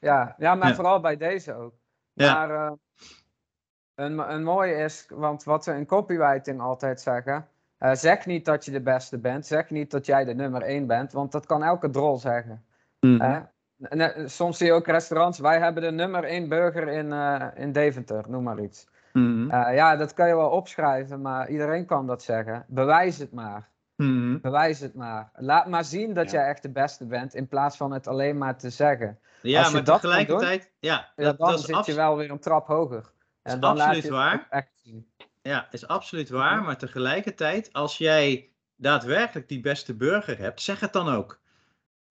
Ja, 0.00 0.34
ja 0.38 0.54
maar 0.54 0.68
Ja. 0.68 0.74
vooral 0.74 1.00
bij 1.00 1.16
deze 1.16 1.54
ook. 1.54 1.74
Ja. 2.12 2.32
Maar 2.34 2.50
eh, 2.66 2.72
een, 3.94 4.18
een 4.32 4.42
mooie 4.44 4.74
is, 4.74 5.06
want 5.08 5.44
wat 5.44 5.64
we 5.64 5.72
in 5.72 5.86
copywriting 5.86 6.60
altijd 6.60 7.00
zeggen, 7.00 7.48
eh, 7.78 7.92
zeg 7.94 8.26
niet 8.26 8.44
dat 8.44 8.64
je 8.64 8.70
de 8.70 8.80
beste 8.80 9.18
bent, 9.18 9.46
zeg 9.46 9.70
niet 9.70 9.90
dat 9.90 10.06
jij 10.06 10.24
de 10.24 10.34
nummer 10.34 10.62
één 10.62 10.86
bent, 10.86 11.12
want 11.12 11.32
dat 11.32 11.46
kan 11.46 11.62
elke 11.62 11.90
drol 11.90 12.18
zeggen. 12.18 12.64
Mhm. 13.00 13.42
En, 13.82 14.00
eh, 14.14 14.26
soms 14.26 14.56
zie 14.58 14.66
je 14.66 14.72
ook 14.72 14.86
restaurants, 14.86 15.38
wij 15.38 15.58
hebben 15.58 15.82
de 15.82 15.90
nummer 15.90 16.24
één 16.24 16.48
burger 16.48 16.88
in, 16.88 17.12
eh, 17.12 17.46
in 17.54 17.72
Deventer, 17.72 18.24
noem 18.28 18.42
maar 18.42 18.58
iets. 18.60 18.86
Mhm. 19.12 19.50
Eh, 19.50 19.74
ja, 19.74 19.96
dat 19.96 20.14
kan 20.14 20.28
je 20.28 20.36
wel 20.36 20.50
opschrijven, 20.50 21.20
maar 21.20 21.48
iedereen 21.48 21.86
kan 21.86 22.06
dat 22.06 22.22
zeggen. 22.22 22.64
Bewijs 22.68 23.18
het 23.18 23.32
maar. 23.32 23.68
Mhm. 23.96 24.38
Bewijs 24.40 24.80
het 24.80 24.94
maar. 24.94 25.30
Laat 25.34 25.66
maar 25.66 25.84
zien 25.84 26.14
dat 26.14 26.30
Ja. 26.30 26.38
jij 26.38 26.48
echt 26.48 26.62
de 26.62 26.70
beste 26.70 27.06
bent, 27.06 27.34
in 27.34 27.48
plaats 27.48 27.76
van 27.76 27.92
het 27.92 28.06
alleen 28.06 28.38
maar 28.38 28.56
te 28.58 28.70
zeggen. 28.70 29.18
Ja, 29.42 29.58
Als 29.58 29.68
je 29.68 29.74
maar 29.74 29.84
tegelijkertijd, 29.84 30.70
ja, 30.78 31.12
Ja, 31.16 31.24
dat, 31.24 31.38
dan 31.38 31.48
dat 31.50 31.58
is 31.58 31.64
zit 31.64 31.86
je 31.86 31.94
wel 31.94 32.16
weer 32.16 32.30
een 32.30 32.38
trap 32.38 32.66
hoger. 32.66 33.10
En 33.42 33.54
is 33.54 33.60
dan 33.60 33.76
laat 33.76 33.86
absoluut 33.86 34.04
je 34.04 34.10
waar. 34.10 34.46
echt 34.50 34.70
zien. 34.74 35.06
Ja, 35.42 35.66
is 35.70 35.86
absoluut 35.86 36.28
waar. 36.28 36.62
Maar 36.62 36.76
tegelijkertijd, 36.76 37.72
als 37.72 37.98
jij 37.98 38.50
daadwerkelijk 38.76 39.48
die 39.48 39.60
beste 39.60 39.94
burger 39.94 40.38
hebt, 40.38 40.60
zeg 40.62 40.80
het 40.80 40.92
dan 40.92 41.08
ook. 41.08 41.40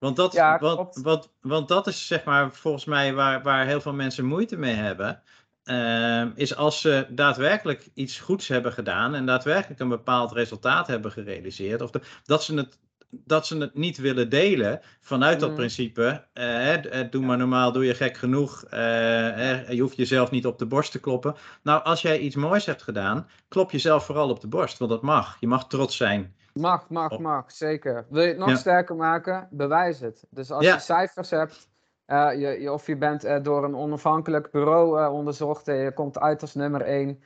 Want 0.02 0.16
dat, 0.16 0.32
Ja, 0.32 0.58
want, 0.58 1.00
klopt. 1.02 1.28
want, 1.40 1.68
dat 1.68 1.86
is 1.86 2.06
zeg 2.06 2.24
maar 2.24 2.52
volgens 2.52 2.84
mij 2.84 3.14
waar, 3.14 3.42
waar 3.42 3.66
heel 3.66 3.80
veel 3.80 3.92
mensen 3.92 4.24
moeite 4.24 4.56
mee 4.56 4.74
hebben. 4.74 5.22
ehm, 5.64 6.30
is 6.34 6.56
als 6.56 6.80
ze 6.80 7.06
daadwerkelijk 7.10 7.88
iets 7.94 8.18
goeds 8.20 8.48
hebben 8.48 8.72
gedaan 8.72 9.14
en 9.14 9.26
daadwerkelijk 9.26 9.80
een 9.80 9.88
bepaald 9.88 10.32
resultaat 10.32 10.86
hebben 10.86 11.12
gerealiseerd, 11.12 11.80
of 11.80 11.90
de- 11.90 12.00
dat, 12.24 12.44
ze 12.44 12.54
het, 12.54 12.78
dat 13.10 13.46
ze 13.46 13.56
het 13.58 13.74
niet 13.74 13.98
willen 13.98 14.28
delen 14.28 14.80
vanuit 15.00 15.40
dat 15.40 15.48
Mm. 15.48 15.54
principe. 15.54 16.24
eh, 16.32 17.00
eh, 17.00 17.10
doe 17.10 17.24
maar 17.24 17.36
normaal, 17.38 17.72
doe 17.72 17.84
je 17.84 17.94
gek 17.94 18.16
genoeg. 18.16 18.64
eh, 18.64 19.70
je 19.70 19.80
hoeft 19.80 19.96
jezelf 19.96 20.30
niet 20.30 20.46
op 20.46 20.58
de 20.58 20.66
borst 20.66 20.92
te 20.92 21.00
kloppen. 21.00 21.34
Nou, 21.62 21.84
als 21.84 22.02
jij 22.02 22.18
iets 22.18 22.36
moois 22.36 22.66
hebt 22.66 22.82
gedaan, 22.82 23.28
klop 23.48 23.70
jezelf 23.70 24.04
vooral 24.04 24.30
op 24.30 24.40
de 24.40 24.48
borst, 24.48 24.78
want 24.78 24.90
dat 24.90 25.02
mag. 25.02 25.36
Je 25.40 25.46
mag 25.46 25.66
trots 25.66 25.96
zijn. 25.96 26.34
Mag, 26.52 26.88
mag, 26.88 27.12
Oh. 27.12 27.18
mag, 27.18 27.50
zeker. 27.52 28.06
Wil 28.08 28.22
je 28.22 28.28
het 28.28 28.38
nog 28.38 28.48
Ja. 28.48 28.54
sterker 28.56 28.96
maken? 28.96 29.48
Bewijs 29.50 30.00
het. 30.00 30.24
Dus 30.30 30.50
als 30.50 30.64
Ja. 30.64 30.72
je 30.74 30.80
cijfers 30.80 31.30
hebt, 31.30 31.68
eh, 32.04 32.32
je, 32.32 32.60
je- 32.60 32.72
of 32.72 32.86
je 32.86 32.96
bent 32.96 33.24
eh, 33.24 33.42
door 33.42 33.64
een 33.64 33.76
onafhankelijk 33.76 34.50
bureau 34.50 35.00
eh, 35.00 35.12
onderzocht 35.12 35.68
en 35.68 35.76
je 35.76 35.92
komt 35.92 36.18
uit 36.20 36.40
als 36.40 36.54
nummer 36.54 36.80
één. 36.82 37.22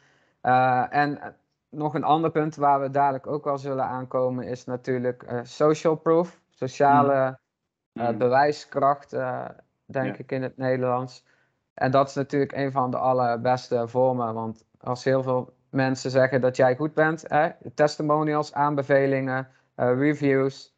En 0.91 1.37
nog 1.71 1.95
een 1.95 2.05
ander 2.05 2.31
punt 2.31 2.57
waar 2.57 2.81
we 2.81 2.91
dadelijk 2.91 3.27
ook 3.27 3.45
wel 3.45 3.59
zullen 3.59 3.85
aankomen 3.85 4.45
is 4.45 4.65
natuurlijk 4.65 5.25
social 5.43 5.95
proof, 5.97 6.41
sociale 6.49 7.13
eh, 7.93 8.09
Mm. 8.09 8.19
bewijskracht, 8.19 9.11
denk 9.85 10.07
Ja. 10.17 10.19
ik 10.19 10.33
in 10.33 10.43
het 10.43 10.57
Nederlands. 10.57 11.25
En 11.75 11.91
dat 11.91 12.09
is 12.09 12.15
natuurlijk 12.15 12.53
een 12.53 12.73
van 12.73 12.91
de 12.91 12.97
allerbeste 12.99 13.89
vormen, 13.89 14.35
want 14.35 14.65
als 14.81 15.05
heel 15.05 15.23
veel 15.23 15.55
mensen 15.77 16.11
zeggen 16.11 16.41
dat 16.41 16.57
jij 16.57 16.77
goed 16.77 16.95
bent, 16.95 17.25
hè, 17.29 17.49
testimonials, 17.75 18.53
aanbevelingen, 18.53 19.49
eh, 19.75 19.93
reviews, 19.99 20.75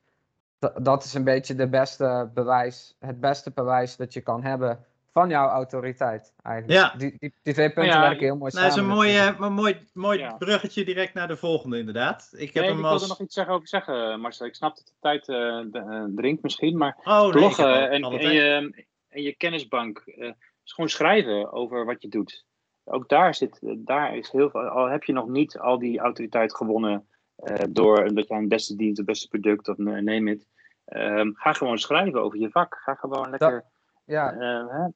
da- 0.59 0.75
dat 0.83 1.05
is 1.05 1.15
een 1.15 1.25
beetje 1.25 1.55
de 1.55 1.69
beste 1.69 2.31
bewijs, 2.35 2.97
het 2.99 3.21
beste 3.21 3.51
bewijs 3.51 3.97
dat 3.97 4.13
je 4.13 4.21
kan 4.21 4.43
hebben 4.43 4.85
van 5.13 5.29
jouw 5.29 5.49
autoriteit 5.49 6.33
eigenlijk. 6.43 6.79
Ja. 6.81 6.95
Die, 6.99 7.17
die, 7.19 7.35
die 7.43 7.53
twee 7.55 7.71
punten 7.73 7.95
ja, 7.95 8.01
werken 8.01 8.25
heel 8.25 8.37
mooi 8.37 8.53
Nou, 8.53 8.65
dat 8.65 8.77
is 8.77 8.79
samen. 8.81 8.91
een 8.91 8.97
mooi, 8.97 9.13
natuurlijk. 9.13 9.39
eh, 9.41 9.47
een 9.47 9.53
mooi, 9.53 9.87
mooi 9.93 10.19
Ja. 10.19 10.35
bruggetje 10.37 10.85
direct 10.85 11.15
naar 11.15 11.29
de 11.29 11.37
volgende, 11.37 11.79
inderdaad. 11.79 12.29
Ik 12.37 12.55
heb 12.55 12.63
Nee, 12.65 12.73
hem 12.73 12.81
ik 12.81 12.85
als. 12.87 12.99
wilde 13.01 13.09
nog 13.15 13.21
iets 13.27 13.35
zeggen 13.35 13.55
over 13.55 13.69
zeggen, 13.69 14.21
Marcel. 14.21 14.47
Ik 14.47 14.55
snap 14.55 14.77
dat 14.77 14.87
de 14.87 14.93
tijd 15.01 15.29
eh, 15.29 15.37
de- 15.37 15.87
eh, 15.91 16.05
dringt 16.17 16.43
misschien, 16.43 16.77
maar 16.77 16.97
Oh, 17.05 17.31
bloggen 17.31 17.91
en, 17.91 18.03
en, 18.05 18.33
je, 18.33 18.85
en 19.09 19.23
je 19.23 19.35
kennisbank. 19.37 19.99
eh, 19.99 20.31
is 20.65 20.73
gewoon 20.73 20.91
schrijven 20.91 21.53
over 21.53 21.85
wat 21.85 22.03
je 22.03 22.09
doet. 22.09 22.45
Ook 22.91 23.09
daar 23.09 23.34
zit, 23.34 23.59
daar 23.76 24.16
is 24.16 24.30
heel 24.30 24.51
veel. 24.51 24.61
Al 24.61 24.86
heb 24.86 25.05
je 25.05 25.12
nog 25.12 25.28
niet 25.28 25.59
al 25.59 25.78
die 25.78 25.99
autoriteit 25.99 26.55
gewonnen 26.55 27.09
eh, 27.36 27.64
door 27.70 28.14
dat 28.14 28.28
je 28.28 28.34
een 28.34 28.49
beste 28.49 28.76
dienst, 28.76 28.97
het 28.97 29.07
beste 29.07 29.28
product 29.28 29.68
of 29.68 29.76
ne- 29.76 30.01
neem 30.03 30.26
het. 30.28 30.47
Ehm, 30.84 31.30
ga 31.34 31.53
gewoon 31.53 31.78
schrijven 31.78 32.22
over 32.22 32.39
je 32.39 32.51
vak. 32.51 32.74
Ga 32.74 32.95
gewoon 32.95 33.30
lekker. 33.30 33.64
Ja, 34.05 34.32
eh, 34.32 34.86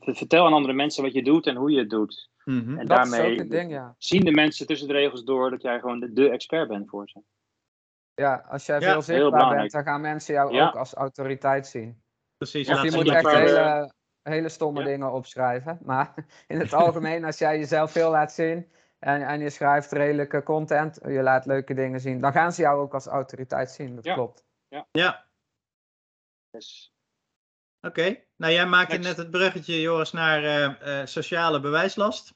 vertel 0.00 0.46
aan 0.46 0.52
andere 0.52 0.74
mensen 0.74 1.02
wat 1.02 1.12
je 1.12 1.22
doet 1.22 1.46
en 1.46 1.56
hoe 1.56 1.70
je 1.70 1.78
het 1.78 1.90
doet. 1.90 2.30
Mhm. 2.44 2.78
En 2.78 2.86
dat 2.86 3.04
is 3.04 3.10
daarmee 3.10 3.46
ding, 3.46 3.70
ja. 3.70 3.94
zien 3.98 4.24
de 4.24 4.30
mensen 4.30 4.66
tussen 4.66 4.88
de 4.88 4.94
regels 4.94 5.24
door 5.24 5.50
dat 5.50 5.62
jij 5.62 5.80
gewoon 5.80 6.00
de, 6.00 6.12
de 6.12 6.30
expert 6.30 6.68
bent 6.68 6.88
voor 6.88 7.08
ze. 7.08 7.20
Ja, 8.14 8.44
als 8.48 8.66
jij 8.66 8.80
Ja, 8.80 8.92
veel 8.92 9.02
zichtbaar 9.02 9.56
bent, 9.56 9.70
dan 9.72 9.82
gaan 9.82 10.00
mensen 10.00 10.34
jou 10.34 10.54
Ja. 10.54 10.66
ook 10.66 10.76
als 10.76 10.94
autoriteit 10.94 11.66
zien. 11.66 12.02
Precies. 12.36 12.68
Of 12.68 12.82
je 12.82 12.92
moet 12.92 13.06
dat 13.06 13.14
echt 13.14 13.30
hele, 13.30 13.92
hele 14.28 14.48
stomme 14.48 14.80
ja. 14.80 14.86
dingen 14.86 15.12
opschrijven. 15.12 15.78
Maar 15.82 16.14
in 16.46 16.58
het 16.60 16.72
algemeen, 16.72 17.24
als 17.24 17.38
jij 17.38 17.58
jezelf 17.58 17.90
veel 17.92 18.10
laat 18.10 18.32
zien 18.32 18.70
en, 18.98 19.26
en 19.26 19.40
je 19.40 19.50
schrijft 19.50 19.92
redelijke 19.92 20.42
content, 20.42 20.98
je 21.06 21.22
laat 21.22 21.46
leuke 21.46 21.74
dingen 21.74 22.00
zien, 22.00 22.20
dan 22.20 22.32
gaan 22.32 22.52
ze 22.52 22.62
jou 22.62 22.80
ook 22.80 22.94
als 22.94 23.06
autoriteit 23.06 23.70
zien. 23.70 23.94
Dat 23.94 24.04
Ja. 24.04 24.14
klopt. 24.14 24.44
Ja, 24.90 25.26
Dus, 26.50 26.94
oké. 27.80 28.16
Nou, 28.36 28.52
jij 28.52 28.66
maakte 28.66 28.92
Next. 28.96 29.08
net 29.08 29.16
het 29.16 29.30
bruggetje, 29.30 29.80
Joris, 29.80 30.12
naar 30.12 30.44
eh, 30.44 31.00
eh, 31.00 31.06
sociale 31.06 31.60
bewijslast. 31.60 32.34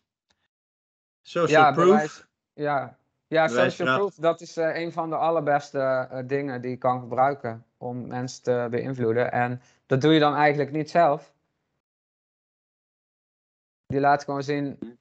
Social 1.23 1.61
Ja, 1.63 1.73
proof. 1.73 1.87
bewijs- 1.87 2.27
Ja, 2.55 2.97
ja 3.27 3.49
social 3.49 3.97
proof, 3.97 4.15
dat 4.15 4.41
is 4.41 4.57
eh, 4.57 4.77
een 4.77 4.93
van 4.93 5.11
de 5.11 5.17
allerbeste 5.17 5.79
eh, 5.79 6.19
dingen 6.27 6.61
die 6.61 6.71
je 6.71 6.77
kan 6.77 7.01
gebruiken 7.01 7.65
om 7.77 8.07
mensen 8.07 8.43
te 8.43 8.67
beïnvloeden. 8.71 9.33
En 9.33 9.63
dat 9.87 10.01
doe 10.01 10.13
je 10.13 10.21
dan 10.21 10.35
eigenlijk 10.35 10.73
niet 10.73 10.91
zelf. 10.91 11.33
Je 13.93 14.01
laat 14.01 14.25
gewoon 14.25 14.43
zien 14.43 14.99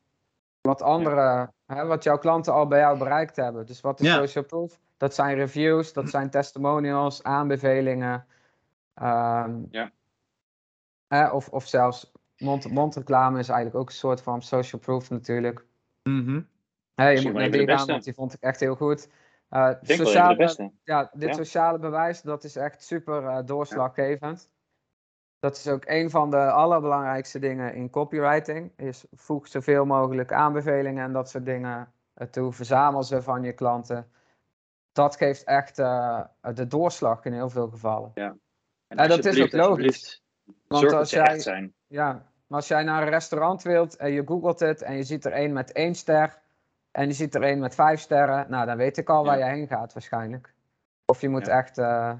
wat 0.61 0.81
andere, 0.81 1.51
hè, 1.65 1.85
wat 1.85 2.03
jouw 2.03 2.17
klanten 2.17 2.53
al 2.53 2.67
bij 2.67 2.79
jou 2.79 2.97
bereikt 2.97 3.35
hebben. 3.35 3.65
Dus 3.65 3.81
wat 3.81 3.99
is 3.99 4.07
Ja. 4.07 4.15
social 4.15 4.43
proof? 4.43 4.79
Dat 4.97 5.13
zijn 5.15 5.35
reviews, 5.35 5.93
dat 5.93 6.09
zijn 6.09 6.29
testimonials, 6.29 7.23
aanbevelingen. 7.23 8.25
ehm, 8.93 9.59
Ja. 9.69 9.91
hè, 11.07 11.27
of, 11.29 11.49
of 11.49 11.67
zelfs 11.67 12.11
mond- 12.37 12.71
mondreclame 12.71 13.39
is 13.39 13.49
eigenlijk 13.49 13.79
ook 13.81 13.87
een 13.89 13.95
soort 13.95 14.21
van 14.21 14.41
social 14.41 14.81
proof 14.81 15.09
natuurlijk. 15.09 15.65
Mhm. 16.03 16.41
Hè, 16.95 17.05
je 17.05 17.11
Misschien 17.11 17.31
moet 17.31 17.41
naar 17.41 17.51
die 17.51 17.67
gaan, 17.77 17.87
want 17.87 18.03
die 18.03 18.13
vond 18.13 18.33
ik 18.33 18.41
echt 18.41 18.59
heel 18.59 18.75
goed. 18.75 19.09
Uh, 19.49 19.71
sociale, 19.81 20.71
ja, 20.83 21.09
dit 21.13 21.29
Ja. 21.29 21.33
sociale 21.33 21.79
bewijs, 21.79 22.21
dat 22.21 22.43
is 22.43 22.55
echt 22.55 22.83
super 22.83 23.25
eh, 23.25 23.45
doorslaggevend. 23.45 24.49
Dat 25.41 25.57
is 25.57 25.67
ook 25.67 25.83
een 25.85 26.09
van 26.09 26.29
de 26.29 26.51
allerbelangrijkste 26.51 27.39
dingen 27.39 27.73
in 27.73 27.89
copywriting. 27.89 28.71
Is 28.75 29.05
voeg 29.11 29.47
zoveel 29.47 29.85
mogelijk 29.85 30.33
aanbevelingen 30.33 31.03
en 31.03 31.13
dat 31.13 31.29
soort 31.29 31.45
dingen 31.45 31.91
eh, 32.13 32.27
toe. 32.27 32.51
Verzamel 32.53 33.03
ze 33.03 33.21
van 33.21 33.43
je 33.43 33.53
klanten. 33.53 34.11
Dat 34.91 35.15
geeft 35.17 35.43
echt 35.43 35.79
eh, 35.79 36.21
de 36.53 36.67
doorslag 36.67 37.25
in 37.25 37.33
heel 37.33 37.49
veel 37.49 37.67
gevallen. 37.69 38.11
En 38.87 38.97
Ja, 38.97 39.07
dat 39.07 39.25
is 39.25 39.41
ook 39.41 39.51
logisch. 39.51 40.23
Want 40.67 40.93
als 40.93 41.09
jij, 41.09 41.39
zijn. 41.39 41.73
ja, 41.87 42.11
maar 42.47 42.57
als 42.59 42.67
jij 42.67 42.83
naar 42.83 43.01
een 43.01 43.09
restaurant 43.09 43.61
wilt 43.61 43.95
en 43.95 44.11
je 44.11 44.27
googelt 44.27 44.59
het 44.59 44.81
en 44.81 44.95
je 44.95 45.03
ziet 45.03 45.25
er 45.25 45.31
één 45.31 45.53
met 45.53 45.71
één 45.71 45.95
ster 45.95 46.39
en 46.91 47.07
je 47.07 47.13
ziet 47.13 47.35
er 47.35 47.43
één 47.43 47.59
met 47.59 47.75
vijf 47.75 47.99
sterren, 47.99 48.45
nou 48.49 48.65
dan 48.65 48.77
weet 48.77 48.97
ik 48.97 49.09
al 49.09 49.25
waar 49.25 49.37
je 49.37 49.43
heen 49.43 49.67
gaat 49.67 49.93
waarschijnlijk. 49.93 50.53
Of 51.05 51.21
je 51.21 51.29
moet 51.29 51.45
Ja. 51.45 51.57
echt 51.57 51.77
eh 51.77 52.13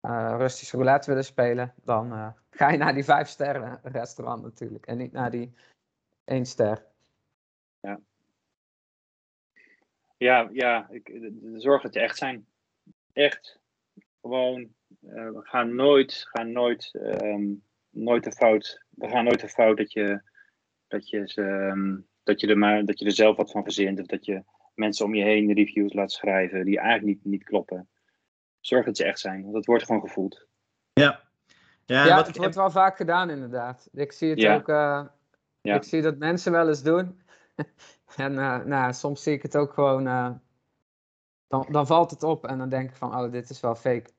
eh, 0.00 0.34
Russisch 0.38 0.72
roulette 0.72 1.08
willen 1.08 1.24
spelen, 1.24 1.74
dan 1.84 2.12
eh, 2.12 2.28
ga 2.50 2.70
je 2.70 2.76
naar 2.78 2.94
die 2.94 3.04
vijf 3.04 3.28
sterren 3.28 3.80
restaurant 3.82 4.42
natuurlijk 4.42 4.86
en 4.86 4.96
niet 4.96 5.12
naar 5.12 5.30
die 5.30 5.52
één 6.24 6.46
ster. 6.46 6.86
Ja, 10.18 10.48
ja 10.52 10.86
ik, 10.90 11.08
eh, 11.08 11.30
zorg 11.56 11.82
dat 11.82 11.94
je 11.94 12.00
echt 12.00 12.16
zijn. 12.16 12.46
Echt. 13.12 13.58
Gewoon. 14.20 14.76
eh, 15.00 15.30
we 15.30 15.40
gaan 15.42 15.74
nooit, 15.74 16.26
gaan 16.28 16.52
nooit, 16.52 16.94
ehm, 16.94 17.54
nooit 17.90 18.24
de 18.24 18.32
fout. 18.32 18.82
We 18.90 19.08
gaan 19.08 19.24
nooit 19.24 19.40
de 19.40 19.48
fout 19.48 19.76
dat 19.76 19.92
je, 19.92 20.22
dat 20.88 21.08
je, 21.08 21.32
ehm, 21.34 21.96
dat 22.22 22.40
je, 22.40 22.46
er 22.46 22.58
maar, 22.58 22.84
dat 22.84 22.98
je 22.98 23.04
er 23.04 23.12
zelf 23.12 23.36
wat 23.36 23.50
van 23.50 23.62
verzint. 23.62 24.00
Of 24.00 24.06
dat 24.06 24.24
je 24.24 24.42
mensen 24.74 25.04
om 25.04 25.14
je 25.14 25.24
heen 25.24 25.52
reviews 25.52 25.92
laat 25.92 26.12
schrijven 26.12 26.64
die 26.64 26.78
eigenlijk 26.78 27.06
niet, 27.06 27.24
niet 27.24 27.44
kloppen. 27.44 27.88
Zorg 28.68 28.84
dat 28.84 28.96
ze 28.96 29.04
echt 29.04 29.18
zijn, 29.18 29.42
want 29.42 29.54
het 29.54 29.66
wordt 29.66 29.84
gewoon 29.84 30.00
gevoeld. 30.00 30.46
Ja. 30.92 31.20
Ja, 31.84 32.04
Ja, 32.06 32.14
wat, 32.14 32.26
het 32.26 32.36
wordt 32.36 32.54
wel 32.54 32.70
vaak 32.70 32.96
gedaan 32.96 33.30
inderdaad. 33.30 33.88
Ik 33.92 34.12
zie 34.12 34.30
het 34.30 34.40
Ja. 34.40 34.54
ook, 34.54 34.68
eh, 34.68 35.04
Ja. 35.60 35.74
ik 35.74 35.82
zie 35.82 36.02
dat 36.02 36.16
mensen 36.16 36.52
wel 36.52 36.68
eens 36.68 36.82
doen. 36.82 37.20
en 38.16 38.38
eh, 38.38 38.58
nou, 38.64 38.92
soms 38.92 39.22
zie 39.22 39.32
ik 39.32 39.42
het 39.42 39.56
ook 39.56 39.72
gewoon, 39.72 40.06
eh, 40.06 40.30
dan, 41.46 41.66
dan 41.70 41.86
valt 41.86 42.10
het 42.10 42.22
op 42.22 42.46
en 42.46 42.58
dan 42.58 42.68
denk 42.68 42.90
ik 42.90 42.96
van, 42.96 43.16
oh, 43.18 43.32
dit 43.32 43.50
is 43.50 43.60
wel 43.60 43.74
fake. 43.74 44.10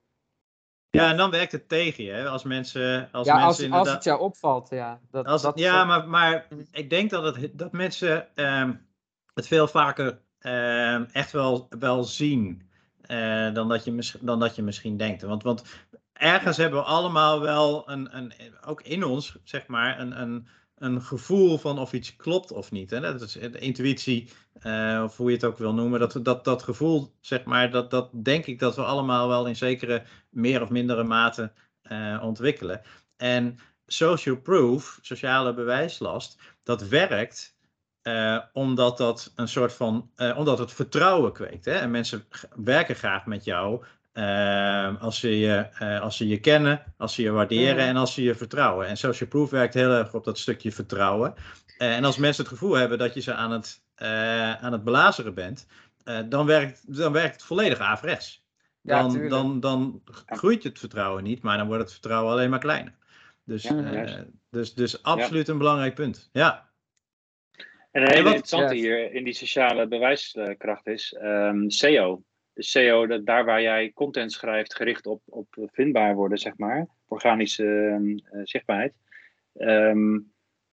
ja, 0.90 1.10
en 1.10 1.18
dan 1.18 1.32
werkt 1.32 1.52
het 1.52 1.70
tegen 1.70 2.04
je. 2.04 2.12
Hè? 2.12 2.28
Als 2.28 2.44
mensen, 2.44 3.10
als 3.12 3.28
ja, 3.28 3.34
mensen 3.34 3.48
als, 3.48 3.48
als 3.48 3.60
inderdaad... 3.60 3.94
het 3.94 4.04
jou 4.04 4.20
opvalt, 4.20 4.70
ja. 4.70 5.00
Dat, 5.12 5.26
Als, 5.26 5.42
dat 5.42 5.60
ja, 5.60 5.84
maar, 5.86 6.08
maar 6.08 6.48
ik 6.72 6.90
denk 6.90 7.10
dat, 7.10 7.36
het, 7.36 7.58
dat 7.58 7.72
mensen 7.72 8.36
ehm, 8.36 8.74
het 9.34 9.48
veel 9.48 9.68
vaker 9.68 10.22
ehm, 10.40 11.06
echt 11.12 11.32
wel, 11.32 11.68
wel 11.80 12.04
zien 12.04 12.69
eh, 13.10 13.54
dan, 13.54 13.70
dat 13.70 13.84
je 13.84 14.12
dan 14.22 14.40
dat 14.40 14.56
je 14.56 14.62
misschien 14.62 14.98
denkt. 14.98 15.22
Want, 15.22 15.44
want 15.44 15.64
ergens 16.14 16.58
hebben 16.58 16.80
we 16.80 16.86
allemaal 16.86 17.42
wel, 17.42 17.90
een, 17.90 18.18
een, 18.18 18.34
ook 18.66 18.82
in 18.82 19.04
ons, 19.04 19.38
zeg 19.44 19.68
maar, 19.68 20.00
een, 20.00 20.22
een, 20.22 20.48
een 20.76 21.02
gevoel 21.02 21.58
van 21.58 21.80
of 21.80 21.94
iets 21.94 22.16
klopt 22.16 22.52
of 22.52 22.72
niet. 22.72 22.90
Hè? 22.90 23.02
Dat 23.02 23.22
is 23.22 23.32
de 23.32 23.60
intuïtie, 23.60 24.30
eh, 24.60 25.02
of 25.04 25.18
hoe 25.18 25.30
je 25.30 25.36
het 25.36 25.46
ook 25.46 25.58
wil 25.58 25.74
noemen. 25.74 26.00
Dat, 26.00 26.20
dat, 26.24 26.44
dat 26.44 26.64
gevoel, 26.64 27.14
zeg 27.20 27.44
maar, 27.44 27.72
dat, 27.72 27.92
dat 27.92 28.10
denk 28.14 28.46
ik 28.46 28.60
dat 28.60 28.76
we 28.76 28.84
allemaal 28.84 29.28
wel 29.28 29.48
in 29.48 29.56
zekere 29.56 30.04
meer 30.30 30.62
of 30.62 30.70
mindere 30.70 31.04
mate 31.04 31.52
eh, 31.82 32.20
ontwikkelen. 32.24 32.82
En 33.18 33.58
social 33.86 34.38
proof, 34.38 35.00
sociale 35.02 35.54
bewijslast, 35.54 36.42
dat 36.64 36.88
werkt 36.88 37.58
eh, 38.10 38.38
omdat 38.54 38.98
dat 38.98 39.32
een 39.36 39.48
soort 39.48 39.74
van, 39.74 40.10
eh, 40.16 40.38
omdat 40.38 40.60
het 40.60 40.74
vertrouwen 40.74 41.34
kweekt. 41.34 41.66
Hè? 41.66 41.72
En 41.72 41.92
mensen 41.92 42.26
werken 42.56 42.96
graag 42.96 43.26
met 43.26 43.44
jou 43.44 43.84
eh, 44.12 45.02
als, 45.02 45.20
ze 45.20 45.40
je, 45.40 45.68
als 46.02 46.18
ze 46.18 46.28
je 46.28 46.40
kennen, 46.40 46.84
als 46.98 47.14
ze 47.14 47.22
je 47.22 47.32
waarderen 47.32 47.86
en 47.86 47.96
als 47.96 48.14
ze 48.14 48.24
je 48.24 48.36
vertrouwen. 48.36 48.88
En 48.88 48.98
social 48.98 49.30
proof 49.30 49.50
werkt 49.50 49.74
heel 49.74 49.92
erg 49.92 50.14
op 50.14 50.24
dat 50.24 50.38
stukje 50.38 50.72
vertrouwen. 50.72 51.34
En 51.78 52.06
als 52.06 52.18
mensen 52.18 52.44
het 52.44 52.54
gevoel 52.54 52.74
hebben 52.74 52.98
dat 52.98 53.14
je 53.14 53.20
ze 53.20 53.34
aan 53.34 53.52
het, 53.52 53.82
aan 54.62 54.72
het 54.72 54.84
belazeren 54.84 55.34
bent, 55.34 55.68
dan, 56.30 56.46
werkt, 56.46 56.98
dan 56.98 57.12
werkt 57.12 57.34
het 57.34 57.44
volledig 57.44 57.80
averechts. 57.80 58.44
Dan, 58.82 59.28
dan, 59.28 59.60
dan 59.60 60.02
groeit 60.26 60.64
het 60.64 60.80
vertrouwen 60.80 61.24
niet, 61.24 61.42
maar 61.42 61.58
dan 61.58 61.68
wordt 61.68 61.82
het 61.82 61.92
vertrouwen 61.92 62.32
alleen 62.32 62.50
maar 62.50 62.60
kleiner. 62.60 62.94
Dus, 63.46 63.64
Ja, 63.64 64.26
dus, 64.50 64.74
dus 64.74 65.04
absoluut 65.04 65.48
een 65.48 65.58
belangrijk 65.58 65.96
punt. 65.96 66.30
Ja, 66.32 66.69
En 67.92 68.02
een 68.02 68.10
hele 68.10 68.24
wat- 68.24 68.34
interessante 68.34 68.74
Yes. 68.76 68.84
hier 68.84 69.14
in 69.14 69.24
die 69.24 69.34
sociale 69.34 69.88
bewijskracht 69.88 70.88
is 70.88 71.14
ehm, 71.14 71.70
SEO. 71.70 72.24
De 72.54 72.64
SEO, 72.64 73.08
dat, 73.08 73.26
daar 73.26 73.46
waar 73.46 73.62
jij 73.62 73.92
content 73.94 74.32
schrijft 74.32 74.76
gericht 74.76 75.06
op, 75.06 75.22
op 75.26 75.48
vindbaar 75.72 76.16
worden, 76.16 76.38
zeg 76.38 76.58
maar, 76.58 76.88
organische 77.08 77.66
ehm, 77.66 78.18
eh, 78.38 78.42
zichtbaarheid, 78.44 78.94
ehm, 79.56 80.20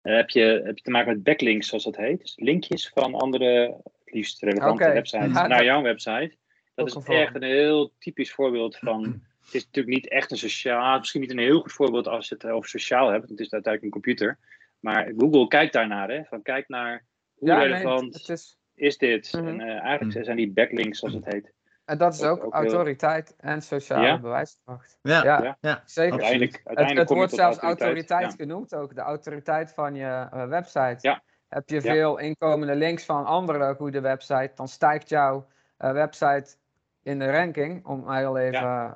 heb, 0.02 0.30
je, 0.30 0.62
heb 0.64 0.76
je 0.76 0.82
te 0.82 0.90
maken 0.90 1.12
met 1.12 1.22
backlinks, 1.22 1.68
zoals 1.68 1.84
dat 1.84 1.96
heet. 1.96 2.20
Dus 2.20 2.32
linkjes 2.36 2.88
van 2.94 3.14
andere, 3.14 3.80
het 4.04 4.14
liefst 4.14 4.42
relevante 4.42 4.92
websites, 4.92 5.32
Ja, 5.32 5.46
naar 5.46 5.64
jouw 5.64 5.82
website. 5.82 6.36
Dat 6.74 6.86
is 6.96 7.04
echt 7.04 7.34
een 7.34 7.42
heel 7.42 7.92
typisch 7.98 8.32
voorbeeld 8.32 8.76
van. 8.78 9.02
Het 9.44 9.54
is 9.54 9.64
natuurlijk 9.64 9.94
niet 9.94 10.08
echt 10.08 10.30
een 10.30 10.36
sociaal, 10.36 10.98
misschien 10.98 11.20
niet 11.20 11.30
een 11.30 11.38
heel 11.38 11.60
goed 11.60 11.72
voorbeeld 11.72 12.08
als 12.08 12.28
je 12.28 12.34
het 12.34 12.46
over 12.46 12.68
sociaal 12.68 13.06
hebt, 13.08 13.18
want 13.26 13.30
het 13.30 13.40
is 13.40 13.52
uiteindelijk 13.52 13.94
een 13.94 14.02
computer. 14.02 14.38
Maar 14.82 15.12
Google 15.18 15.46
kijkt 15.48 15.72
daarnaar, 15.72 16.08
hè? 16.10 16.24
Van 16.24 16.42
kijk 16.42 16.68
naar 16.68 17.04
hoe 17.34 17.48
Ja, 17.48 17.56
nee, 17.56 17.66
relevant 17.66 18.14
het 18.14 18.28
is, 18.28 18.58
is 18.74 18.98
dit. 18.98 19.32
Mhm. 19.32 19.46
En 19.46 19.60
eh, 19.60 19.82
eigenlijk 19.82 20.24
zijn 20.24 20.36
die 20.36 20.52
backlinks, 20.52 20.98
zoals 20.98 21.14
het 21.14 21.24
heet. 21.24 21.52
en 21.84 21.98
dat 21.98 22.14
is 22.14 22.22
Ook- 22.22 22.30
ook, 22.38 22.44
ook 22.44 22.52
heel- 22.52 22.62
autoriteit 22.62 23.34
en 23.36 23.62
sociale 23.62 24.06
Ja? 24.06 24.18
bewijskracht. 24.20 24.98
Ja, 25.02 25.56
Ja, 25.60 25.82
zeker. 25.84 26.12
Uiteindelijk, 26.12 26.52
Het, 26.56 26.66
uiteindelijk 26.66 26.98
het 26.98 27.08
je 27.08 27.14
wordt 27.14 27.34
zelfs 27.34 27.58
autoriteit. 27.58 28.10
autoriteit 28.10 28.40
genoemd 28.40 28.74
ook, 28.74 28.94
de 28.94 29.00
autoriteit 29.00 29.72
van 29.74 29.94
je 29.94 30.26
eh, 30.30 30.46
website. 30.48 30.96
Ja. 31.00 31.22
Heb 31.48 31.68
je 31.68 31.74
Ja. 31.74 31.80
veel 31.80 32.18
inkomende 32.18 32.74
links 32.76 33.04
van 33.04 33.24
andere 33.26 33.74
goede 33.74 34.00
websites, 34.00 34.54
dan 34.54 34.68
stijgt 34.68 35.08
jouw 35.08 35.46
eh, 35.76 35.92
website 35.92 36.56
in 37.02 37.18
de 37.18 37.30
ranking, 37.30 37.86
om 37.86 38.12
heel 38.12 38.38
even 38.38 38.60
eh, 38.60 38.92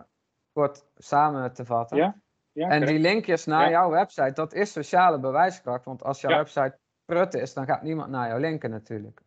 kort 0.53 0.85
samen 0.97 1.53
te 1.53 1.65
vatten. 1.65 2.23
Ja, 2.57 2.69
en 2.69 2.87
die 2.87 2.99
linkjes 2.99 3.45
naar 3.47 3.63
Ja. 3.65 3.71
jouw 3.71 3.91
website, 3.91 4.33
dat 4.33 4.53
is 4.53 4.73
sociale 4.73 5.19
bewijskracht, 5.19 5.85
want 5.85 6.03
als 6.05 6.21
jouw 6.21 6.31
Ja. 6.31 6.37
website 6.37 6.79
prut 7.05 7.35
is, 7.35 7.55
dan 7.55 7.65
gaat 7.67 7.83
niemand 7.83 8.11
naar 8.11 8.29
jou 8.29 8.41
linken 8.41 8.71
natuurlijk. 8.71 9.21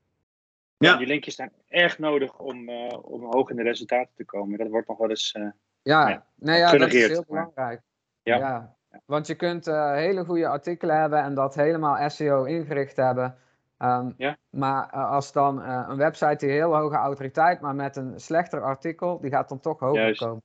Ja. 0.78 0.96
Die 0.98 1.08
linkjes 1.08 1.36
zijn 1.36 1.52
echt 1.68 2.00
nodig 2.00 2.40
om, 2.40 2.70
eh, 2.70 2.98
om 3.02 3.24
hoog 3.24 3.50
in 3.50 3.56
de 3.56 3.64
resultaten 3.64 4.14
te 4.16 4.26
komen. 4.26 4.58
Dat 4.58 4.68
wordt 4.68 4.88
nog 4.88 4.98
wel 4.98 5.10
eens. 5.10 5.32
eh, 5.32 5.42
Ja, 5.82 6.10
Ja, 6.10 6.26
nee, 6.36 6.58
ja 6.60 6.72
dat 6.78 6.94
is 6.94 7.08
heel 7.08 7.24
belangrijk. 7.28 7.82
Ja. 8.24 8.38
Ja. 8.38 8.76
Want 9.06 9.28
je 9.28 9.36
kunt 9.36 9.68
eh, 9.68 9.92
hele 9.94 10.26
goede 10.26 10.48
artikelen 10.48 11.00
hebben 11.00 11.20
en 11.24 11.34
dat 11.34 11.56
helemaal 11.56 12.10
SEO 12.10 12.44
ingericht 12.44 12.96
hebben. 12.96 13.38
Ehm, 13.78 14.12
Ja. 14.18 14.38
Maar 14.50 14.90
als 14.92 15.32
dan 15.32 15.62
eh, 15.62 15.86
een 15.90 15.98
website 15.98 16.36
die 16.46 16.50
heel 16.50 16.76
hoge 16.76 16.96
autoriteit, 16.96 17.62
maar 17.62 17.76
met 17.76 17.96
een 17.96 18.20
slechter 18.20 18.62
artikel, 18.64 19.20
die 19.20 19.32
gaat 19.32 19.50
dan 19.50 19.60
toch 19.60 19.80
hoger 19.80 20.02
Juist. 20.02 20.20
komen. 20.22 20.42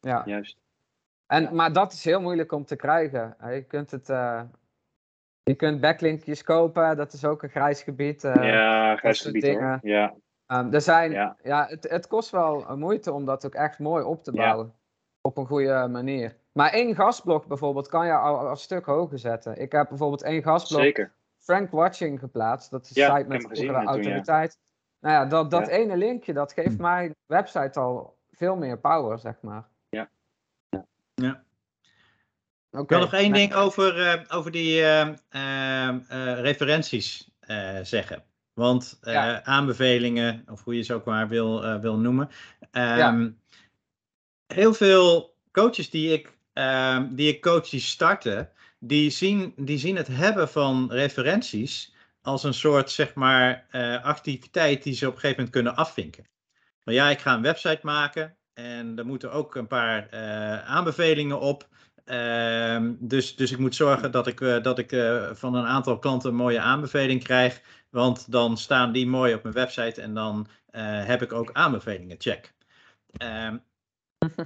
Ja. 0.00 0.22
juist. 0.26 0.56
En, 1.26 1.42
Ja. 1.42 1.50
Maar 1.50 1.72
dat 1.72 1.92
is 1.92 2.04
heel 2.04 2.20
moeilijk 2.20 2.52
om 2.52 2.64
te 2.64 2.76
krijgen. 2.76 3.36
Je 3.50 3.64
kunt, 3.68 3.90
het, 3.90 4.08
eh, 4.08 4.42
je 5.42 5.54
kunt 5.54 5.80
backlinkjes 5.80 6.42
kopen, 6.42 6.96
dat 6.96 7.12
is 7.12 7.24
ook 7.24 7.42
een 7.42 7.48
grijs 7.48 7.82
gebied. 7.82 8.24
eh. 8.24 8.34
ja, 8.34 8.96
grijs 8.96 9.20
gebied 9.20 9.46
hoor. 9.46 9.78
Ja, 9.82 10.14
Ehm, 10.46 10.72
er 10.74 10.80
zijn, 10.80 11.10
ja. 11.10 11.36
Ja. 11.42 11.66
het, 11.68 11.90
het 11.90 12.06
kost 12.06 12.30
wel 12.30 12.76
moeite 12.76 13.12
om 13.12 13.24
dat 13.24 13.46
ook 13.46 13.54
echt 13.54 13.78
mooi 13.78 14.04
op 14.04 14.24
te 14.24 14.32
Ja. 14.32 14.42
bouwen. 14.42 14.74
Op 15.20 15.36
een 15.36 15.46
goede 15.46 15.88
manier. 15.90 16.36
Maar 16.52 16.70
één 16.72 16.94
gastblok 16.94 17.46
bijvoorbeeld 17.46 17.88
kan 17.88 18.06
je 18.06 18.12
al, 18.12 18.38
al 18.38 18.50
een 18.50 18.56
stuk 18.56 18.84
hoger 18.84 19.18
zetten. 19.18 19.60
Ik 19.60 19.72
heb 19.72 19.88
bijvoorbeeld 19.88 20.22
één 20.22 20.42
gastblok 20.42 20.80
zeker. 20.80 21.12
Frank 21.38 21.70
Watching 21.70 22.18
geplaatst. 22.18 22.70
Dat 22.70 22.84
is 22.84 22.96
een 22.96 23.16
site 23.16 23.28
met 23.28 23.54
toen, 23.54 23.64
ja. 23.64 23.84
autoriteit. 23.84 24.58
Nou 25.00 25.14
ja, 25.14 25.24
dat, 25.24 25.50
dat 25.50 25.66
ene 25.68 25.96
linkje, 25.96 26.32
dat 26.32 26.52
geeft 26.52 26.78
mijn 26.78 27.14
website 27.26 27.80
al 27.80 28.16
veel 28.30 28.56
meer 28.56 28.78
power, 28.78 29.18
zeg 29.18 29.40
maar. 29.40 29.64
Ja. 31.14 31.44
Ik 32.80 32.88
wil 32.88 32.98
nog 32.98 33.12
één 33.12 33.30
nou, 33.30 33.42
ding 33.42 33.54
over, 33.54 34.06
eh, 34.06 34.20
over 34.28 34.50
die 34.50 34.82
eh, 34.82 35.08
eh, 35.88 36.40
referenties 36.40 37.28
zeggen. 37.82 38.24
Want 38.52 38.98
Ja. 39.02 39.44
aanbevelingen, 39.44 40.44
of 40.50 40.64
hoe 40.64 40.76
je 40.76 40.82
ze 40.82 40.94
ook 40.94 41.04
maar 41.04 41.28
wil, 41.28 41.80
wil 41.80 41.98
noemen. 41.98 42.30
Ja. 42.72 43.08
Ehm, 43.08 43.30
Heel 44.46 44.74
veel 44.74 45.36
coaches 45.52 45.90
die 45.90 46.12
ik, 46.12 46.36
ehm, 46.52 47.14
die 47.14 47.28
ik 47.28 47.42
coach 47.42 47.68
die 47.68 47.80
starten, 47.80 48.50
die 48.78 49.10
zien, 49.10 49.52
die 49.56 49.78
zien 49.78 49.96
het 49.96 50.06
hebben 50.06 50.48
van 50.48 50.92
referenties 50.92 51.94
als 52.22 52.42
een 52.44 52.54
soort 52.54 52.90
zeg 52.90 53.14
maar, 53.14 53.66
activiteit 54.02 54.82
die 54.82 54.94
ze 54.94 55.06
op 55.06 55.14
een 55.14 55.20
gegeven 55.20 55.36
moment 55.36 55.56
kunnen 55.56 55.76
afvinken. 55.76 56.26
Maar 56.84 56.94
ja, 56.94 57.10
ik 57.10 57.18
ga 57.18 57.34
een 57.34 57.42
website 57.42 57.80
maken 57.82 58.36
en 58.54 58.98
er 58.98 59.06
moeten 59.06 59.32
ook 59.32 59.54
een 59.54 59.66
paar 59.66 60.08
eh, 60.08 60.64
aanbevelingen 60.64 61.40
op. 61.40 61.68
Ehm, 62.04 62.92
dus, 62.98 63.36
dus 63.36 63.52
ik 63.52 63.58
moet 63.58 63.74
zorgen 63.74 64.10
dat 64.10 64.26
ik, 64.26 64.40
eh, 64.40 64.62
dat 64.62 64.78
ik 64.78 64.92
eh, 64.92 65.30
van 65.32 65.54
een 65.54 65.66
aantal 65.66 65.98
klanten 65.98 66.30
een 66.30 66.36
mooie 66.36 66.60
aanbeveling 66.60 67.22
krijg. 67.22 67.60
Want 67.90 68.32
dan 68.32 68.56
staan 68.56 68.92
die 68.92 69.06
mooi 69.06 69.34
op 69.34 69.42
mijn 69.42 69.54
website 69.54 70.00
en 70.00 70.14
dan 70.14 70.46
heb 71.06 71.22
ik 71.22 71.32
ook 71.32 71.52
aanbevelingen. 71.52 72.16
Check. 72.18 72.54
Ehm, 73.12 73.56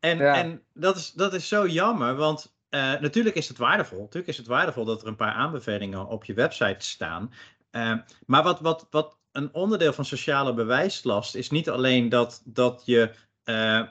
en 0.00 0.18
Ja. 0.18 0.34
en 0.34 0.62
dat, 0.74 0.96
is, 0.96 1.12
dat 1.12 1.34
is 1.34 1.48
zo 1.48 1.66
jammer, 1.66 2.14
want 2.14 2.54
natuurlijk 3.00 3.36
is 3.36 3.48
het 3.48 3.58
waardevol. 3.58 4.00
Natuurlijk 4.00 4.28
is 4.28 4.36
het 4.36 4.46
waardevol 4.46 4.84
dat 4.84 5.02
er 5.02 5.08
een 5.08 5.16
paar 5.16 5.32
aanbevelingen 5.32 6.06
op 6.06 6.24
je 6.24 6.34
website 6.34 6.84
staan. 6.86 7.32
Ehm, 7.70 7.98
maar 8.26 8.42
wat, 8.42 8.60
wat, 8.60 8.86
wat 8.90 9.18
een 9.32 9.54
onderdeel 9.54 9.92
van 9.92 10.04
sociale 10.04 10.54
bewijslast 10.54 11.34
is 11.34 11.50
niet 11.50 11.70
alleen 11.70 12.08
dat, 12.08 12.42
dat 12.44 12.82
je 12.84 13.10
eh, 13.46 13.82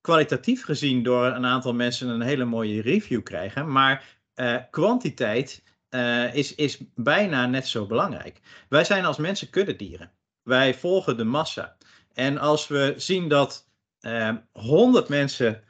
kwalitatief 0.00 0.64
gezien 0.64 1.02
door 1.02 1.26
een 1.26 1.46
aantal 1.46 1.74
mensen 1.74 2.08
een 2.08 2.20
hele 2.20 2.44
mooie 2.44 2.82
review 2.82 3.22
krijgen, 3.22 3.72
maar 3.72 4.04
eh, 4.34 4.56
kwantiteit 4.70 5.62
eh, 5.88 6.34
is, 6.34 6.54
is 6.54 6.78
bijna 6.94 7.46
net 7.46 7.66
zo 7.66 7.86
belangrijk. 7.86 8.40
Wij 8.68 8.84
zijn 8.84 9.04
als 9.04 9.16
mensen 9.16 9.50
kuddedieren. 9.50 10.12
Wij 10.42 10.74
volgen 10.74 11.16
de 11.16 11.24
massa. 11.24 11.76
En 12.12 12.38
als 12.38 12.68
we 12.68 12.94
zien 12.96 13.28
dat 13.28 13.68
eh 14.00 14.34
100 14.52 15.08
mensen 15.08 15.62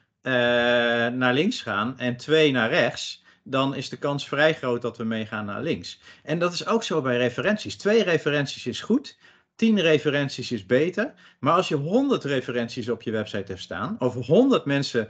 naar 1.19 1.35
links 1.35 1.63
gaan 1.63 1.99
en 1.99 2.17
twee 2.17 2.53
naar 2.53 2.69
rechts, 2.71 3.25
dan 3.45 3.75
is 3.75 3.89
de 3.89 3.97
kans 3.97 4.29
vrij 4.29 4.55
groot 4.55 4.83
dat 4.83 4.97
we 4.97 5.05
meegaan 5.05 5.45
naar 5.45 5.63
links. 5.63 6.01
En 6.23 6.39
dat 6.39 6.53
is 6.53 6.67
ook 6.67 6.83
zo 6.83 7.03
bij 7.03 7.17
referenties. 7.17 7.77
Twee 7.77 8.03
referenties 8.03 8.67
is 8.67 8.81
goed, 8.81 9.19
tien 9.57 9.81
referenties 9.81 10.53
is 10.53 10.67
beter. 10.67 11.15
Maar 11.41 11.53
als 11.53 11.69
je 11.69 11.75
100 11.75 12.25
referenties 12.25 12.89
op 12.89 13.03
je 13.03 13.11
website 13.11 13.53
hebt 13.53 13.61
staan, 13.61 13.97
of 13.99 14.27
100 14.27 14.65
mensen 14.65 15.09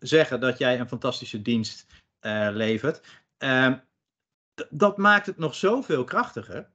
zeggen 0.00 0.40
dat 0.40 0.58
jij 0.58 0.80
een 0.80 0.88
fantastische 0.88 1.42
dienst 1.42 1.86
eh, 2.20 2.48
levert, 2.52 3.00
ehm, 3.38 3.76
dat 4.70 4.96
maakt 4.96 5.26
het 5.26 5.38
nog 5.38 5.54
zoveel 5.54 6.04
krachtiger. 6.04 6.70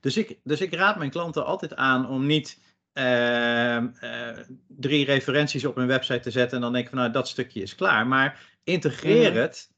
Dus 0.00 0.16
ik, 0.16 0.38
dus 0.44 0.60
ik 0.60 0.74
raad 0.74 0.98
mijn 0.98 1.10
klanten 1.10 1.44
altijd 1.44 1.74
aan 1.74 2.08
om 2.08 2.26
niet 2.26 2.60
ehm, 2.92 3.88
eh, 4.00 4.38
drie 4.66 5.04
referenties 5.04 5.64
op 5.64 5.76
hun 5.76 5.86
website 5.86 6.20
te 6.20 6.30
zetten 6.30 6.56
en 6.56 6.62
dan 6.62 6.72
denk 6.72 6.84
ik 6.84 6.90
van 6.90 6.98
nou 6.98 7.12
dat 7.12 7.28
stukje 7.28 7.62
is 7.62 7.74
klaar. 7.74 8.06
Maar 8.06 8.40
integreer 8.64 9.30
Mhm. 9.30 9.40
het 9.40 9.70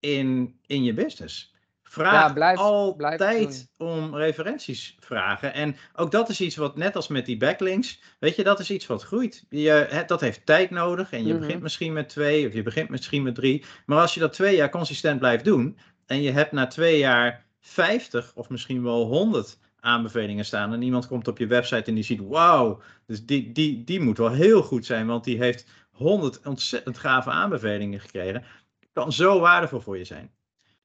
in, 0.00 0.58
in 0.66 0.84
je 0.84 0.94
business. 0.94 1.54
Vraag 1.88 2.12
Ja, 2.28 2.32
blijf- 2.32 2.58
altijd 2.58 3.16
blijf 3.16 3.66
om 3.76 4.14
referenties 4.16 4.96
vragen. 5.00 5.54
En 5.54 5.76
ook 5.96 6.10
dat 6.10 6.28
is 6.28 6.40
iets 6.40 6.56
wat, 6.56 6.76
net 6.76 6.96
als 6.96 7.08
met 7.08 7.26
die 7.26 7.36
backlinks, 7.36 8.00
weet 8.18 8.36
je, 8.36 8.44
dat 8.44 8.60
is 8.60 8.70
iets 8.70 8.86
wat 8.86 9.02
groeit. 9.02 9.44
Je, 9.48 10.02
dat 10.06 10.20
heeft 10.20 10.46
tijd 10.46 10.70
nodig 10.70 11.12
en 11.12 11.26
je 11.26 11.32
Mhm. 11.32 11.40
begint 11.42 11.62
misschien 11.62 11.92
met 11.92 12.08
twee 12.08 12.46
of 12.46 12.52
je 12.52 12.62
begint 12.62 12.88
misschien 12.88 13.22
met 13.22 13.34
drie. 13.34 13.64
Maar 13.86 14.00
als 14.00 14.14
je 14.14 14.20
dat 14.20 14.32
twee 14.32 14.56
jaar 14.56 14.70
consistent 14.70 15.18
blijft 15.18 15.44
doen 15.44 15.78
en 16.06 16.22
je 16.22 16.30
hebt 16.30 16.52
na 16.52 16.66
twee 16.66 16.98
jaar 16.98 17.44
50 17.60 18.32
of 18.34 18.48
misschien 18.48 18.82
wel 18.82 19.04
100 19.06 19.58
aanbevelingen 19.80 20.44
staan 20.44 20.72
en 20.72 20.82
iemand 20.82 21.06
komt 21.06 21.28
op 21.28 21.38
je 21.38 21.46
website 21.46 21.84
en 21.88 21.94
die 21.94 22.04
ziet, 22.04 22.20
wauw, 22.28 22.80
dus 23.06 23.26
die, 23.26 23.52
die, 23.52 23.84
die 23.84 24.00
moet 24.00 24.18
wel 24.18 24.30
heel 24.30 24.62
goed 24.62 24.86
zijn, 24.86 25.06
want 25.06 25.24
die 25.24 25.38
heeft 25.38 25.66
100 25.90 26.40
ontzettend 26.46 26.98
gave 26.98 27.30
aanbevelingen 27.30 28.00
gekregen. 28.00 28.44
Kan 28.92 29.12
zo 29.12 29.40
waardevol 29.40 29.80
voor 29.80 29.98
je 29.98 30.04
zijn. 30.04 30.30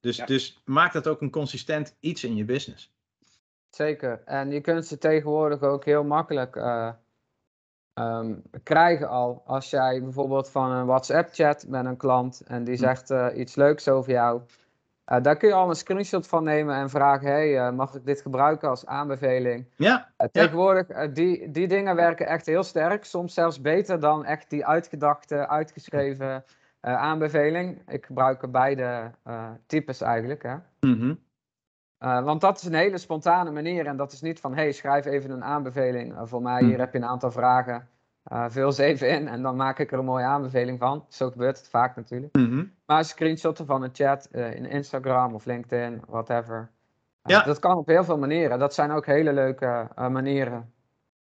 Dus, 0.03 0.17
Ja. 0.17 0.25
dus 0.25 0.61
maak 0.65 0.93
dat 0.93 1.07
ook 1.07 1.21
een 1.21 1.29
consistent 1.29 1.95
iets 1.99 2.23
in 2.23 2.35
je 2.35 2.45
business. 2.45 2.91
Zeker. 3.69 4.21
En 4.25 4.51
je 4.51 4.61
kunt 4.61 4.85
ze 4.85 4.97
tegenwoordig 4.97 5.61
ook 5.61 5.85
heel 5.85 6.03
makkelijk 6.03 6.55
eh, 6.55 6.89
ehm, 7.93 8.33
krijgen 8.63 9.09
al. 9.09 9.41
Als 9.45 9.69
jij 9.69 10.01
bijvoorbeeld 10.03 10.49
van 10.49 10.71
een 10.71 10.85
WhatsApp-chat 10.85 11.65
met 11.67 11.85
een 11.85 11.97
klant 11.97 12.41
en 12.45 12.63
die 12.63 12.73
Hm. 12.75 12.79
zegt 12.79 13.09
eh, 13.11 13.27
iets 13.35 13.55
leuks 13.55 13.87
over 13.89 14.11
jou. 14.11 14.41
eh, 15.05 15.21
daar 15.21 15.37
kun 15.37 15.47
je 15.47 15.53
al 15.53 15.69
een 15.69 15.75
screenshot 15.75 16.27
van 16.27 16.43
nemen 16.43 16.75
en 16.75 16.89
vragen: 16.89 17.27
hey, 17.27 17.71
mag 17.71 17.93
ik 17.95 18.05
dit 18.05 18.21
gebruiken 18.21 18.69
als 18.69 18.85
aanbeveling? 18.85 19.65
Ja, 19.75 20.11
tegenwoordig, 20.31 21.11
die, 21.11 21.51
die 21.51 21.67
dingen 21.67 21.95
werken 21.95 22.27
echt 22.27 22.45
heel 22.45 22.63
sterk. 22.63 23.05
Soms 23.05 23.33
zelfs 23.33 23.61
beter 23.61 23.99
dan 23.99 24.25
echt 24.25 24.49
die 24.49 24.65
uitgedachte, 24.65 25.47
uitgeschreven 25.47 26.43
aanbeveling. 26.91 27.81
Ik 27.87 28.05
gebruik 28.05 28.51
beide 28.51 29.11
eh, 29.23 29.49
types 29.65 30.01
eigenlijk. 30.01 30.43
Hè? 30.43 30.55
mhm. 30.79 31.13
Uh, 31.99 32.23
want 32.23 32.41
dat 32.41 32.57
is 32.57 32.63
een 32.63 32.73
hele 32.73 32.97
spontane 32.97 33.51
manier 33.51 33.85
en 33.85 33.97
dat 33.97 34.11
is 34.11 34.21
niet 34.21 34.39
van, 34.39 34.55
hey, 34.55 34.71
schrijf 34.71 35.05
even 35.05 35.31
een 35.31 35.43
aanbeveling 35.43 36.13
uh, 36.13 36.21
voor 36.23 36.41
mij, 36.41 36.59
Hm. 36.59 36.65
hier 36.65 36.79
heb 36.79 36.93
je 36.93 36.97
een 36.99 37.05
aantal 37.05 37.31
vragen, 37.31 37.87
uh, 38.31 38.45
vul 38.49 38.71
ze 38.71 38.83
even 38.83 39.09
in 39.09 39.27
en 39.27 39.41
dan 39.41 39.55
maak 39.55 39.79
ik 39.79 39.91
er 39.91 39.99
een 39.99 40.05
mooie 40.05 40.25
aanbeveling 40.25 40.79
van. 40.79 41.05
Zo 41.09 41.29
gebeurt 41.29 41.57
het 41.57 41.69
vaak 41.69 41.95
natuurlijk. 41.95 42.35
Mhm. 42.35 42.65
Maar 42.85 43.05
screenshotten 43.05 43.65
van 43.65 43.83
een 43.83 43.89
chat 43.93 44.25
in 44.31 44.65
Instagram 44.65 45.33
of 45.33 45.45
LinkedIn, 45.45 46.01
whatever, 46.07 46.69
Ja. 47.23 47.43
Dat 47.43 47.59
kan 47.59 47.77
op 47.77 47.87
heel 47.87 48.03
veel 48.03 48.17
manieren. 48.17 48.59
Dat 48.59 48.73
zijn 48.73 48.91
ook 48.91 49.05
hele 49.05 49.33
leuke 49.33 49.87
eh, 49.95 50.07
manieren 50.07 50.73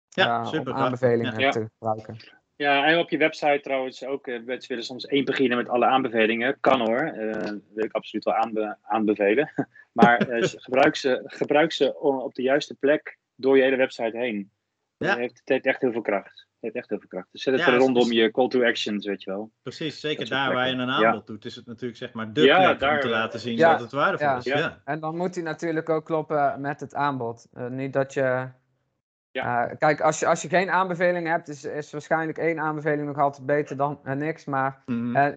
Ja, 0.09 0.41
eh, 0.41 0.47
super. 0.47 0.73
om 0.73 0.79
aanbevelingen 0.79 1.39
Ja. 1.39 1.51
te 1.51 1.67
gebruiken. 1.79 2.17
Ja, 2.57 2.85
en 2.87 2.99
op 2.99 3.11
je 3.11 3.19
website 3.19 3.61
trouwens 3.63 4.05
ook. 4.05 4.27
eh, 4.27 4.43
Mensen 4.45 4.69
willen 4.69 4.85
soms 4.85 5.07
één 5.07 5.25
pagina 5.25 5.57
met 5.57 5.69
alle 5.69 5.87
aanbevelingen. 5.87 6.57
Kan 6.61 6.81
hoor. 6.81 6.99
eh 7.01 7.51
wil 7.75 7.85
ik 7.85 7.93
absoluut 7.93 8.25
wel 8.25 8.35
aanbe- 8.35 8.77
aanbevelen. 8.83 9.53
Maar 9.93 10.19
eh, 10.29 10.43
gebruik, 10.67 10.97
ze, 10.97 11.23
gebruik 11.25 11.73
ze 11.73 11.99
op 12.01 12.35
de 12.35 12.43
juiste 12.43 12.75
plek 12.75 13.19
door 13.35 13.57
je 13.57 13.63
hele 13.63 13.77
website 13.77 14.17
heen. 14.19 14.51
Ja. 14.97 15.09
Het, 15.09 15.19
heeft, 15.19 15.39
het 15.39 15.49
heeft 15.49 15.67
echt 15.67 15.81
heel 15.81 15.93
veel 15.93 16.01
kracht. 16.01 16.35
Het 16.41 16.59
heeft 16.61 16.75
echt 16.75 16.89
heel 16.89 16.99
veel 16.99 17.09
kracht. 17.09 17.29
Dus 17.33 17.43
zet 17.43 17.55
het 17.55 17.63
Ja, 17.65 17.73
er 17.73 17.79
rondom 17.79 18.13
je 18.13 18.31
call 18.31 18.49
to 18.49 18.65
actions, 18.65 19.07
weet 19.07 19.23
je 19.23 19.31
wel. 19.31 19.51
Precies, 19.63 20.01
zeker 20.01 20.29
daar 20.29 20.53
waar 20.55 20.67
je 20.69 20.73
een 20.75 20.87
Ja. 20.87 21.05
aanbod 21.05 21.27
doet, 21.27 21.45
is 21.45 21.57
het 21.57 21.67
natuurlijk 21.67 21.99
zeg 21.99 22.13
maar 22.13 22.33
de 22.33 22.41
Ja, 22.43 22.75
plek 22.75 22.91
om 22.93 23.01
te 23.01 23.09
laten 23.09 23.41
zien 23.41 23.57
ja. 23.57 23.71
dat 23.71 23.81
het 23.81 23.93
waardevol 23.93 24.27
Ja. 24.27 24.37
is. 24.37 24.45
Ja. 24.45 24.59
Ja. 24.59 24.81
En 24.85 25.01
dan 25.01 25.17
moet 25.17 25.35
die 25.35 25.43
natuurlijk 25.43 25.89
ook 25.89 26.05
kloppen 26.05 26.61
met 26.61 26.81
het 26.81 26.95
aanbod. 26.95 27.47
Eh, 27.53 27.67
niet 27.67 27.93
dat 27.93 28.15
je. 28.15 28.49
Ja. 29.37 29.69
eh, 29.69 29.77
kijk, 29.79 30.01
als 30.01 30.19
je, 30.19 30.27
als 30.27 30.43
je 30.43 30.49
geen 30.49 30.71
aanbeveling 30.71 31.27
hebt, 31.27 31.49
is, 31.49 31.65
is 31.65 31.93
waarschijnlijk 31.93 32.39
één 32.39 32.59
aanbeveling 32.61 33.07
nog 33.07 33.19
altijd 33.19 33.47
beter 33.47 33.77
dan 33.77 34.01
eh, 34.05 34.15
niks. 34.15 34.45
Maar 34.45 34.83
Mhm. 34.87 35.17
Eh, 35.17 35.33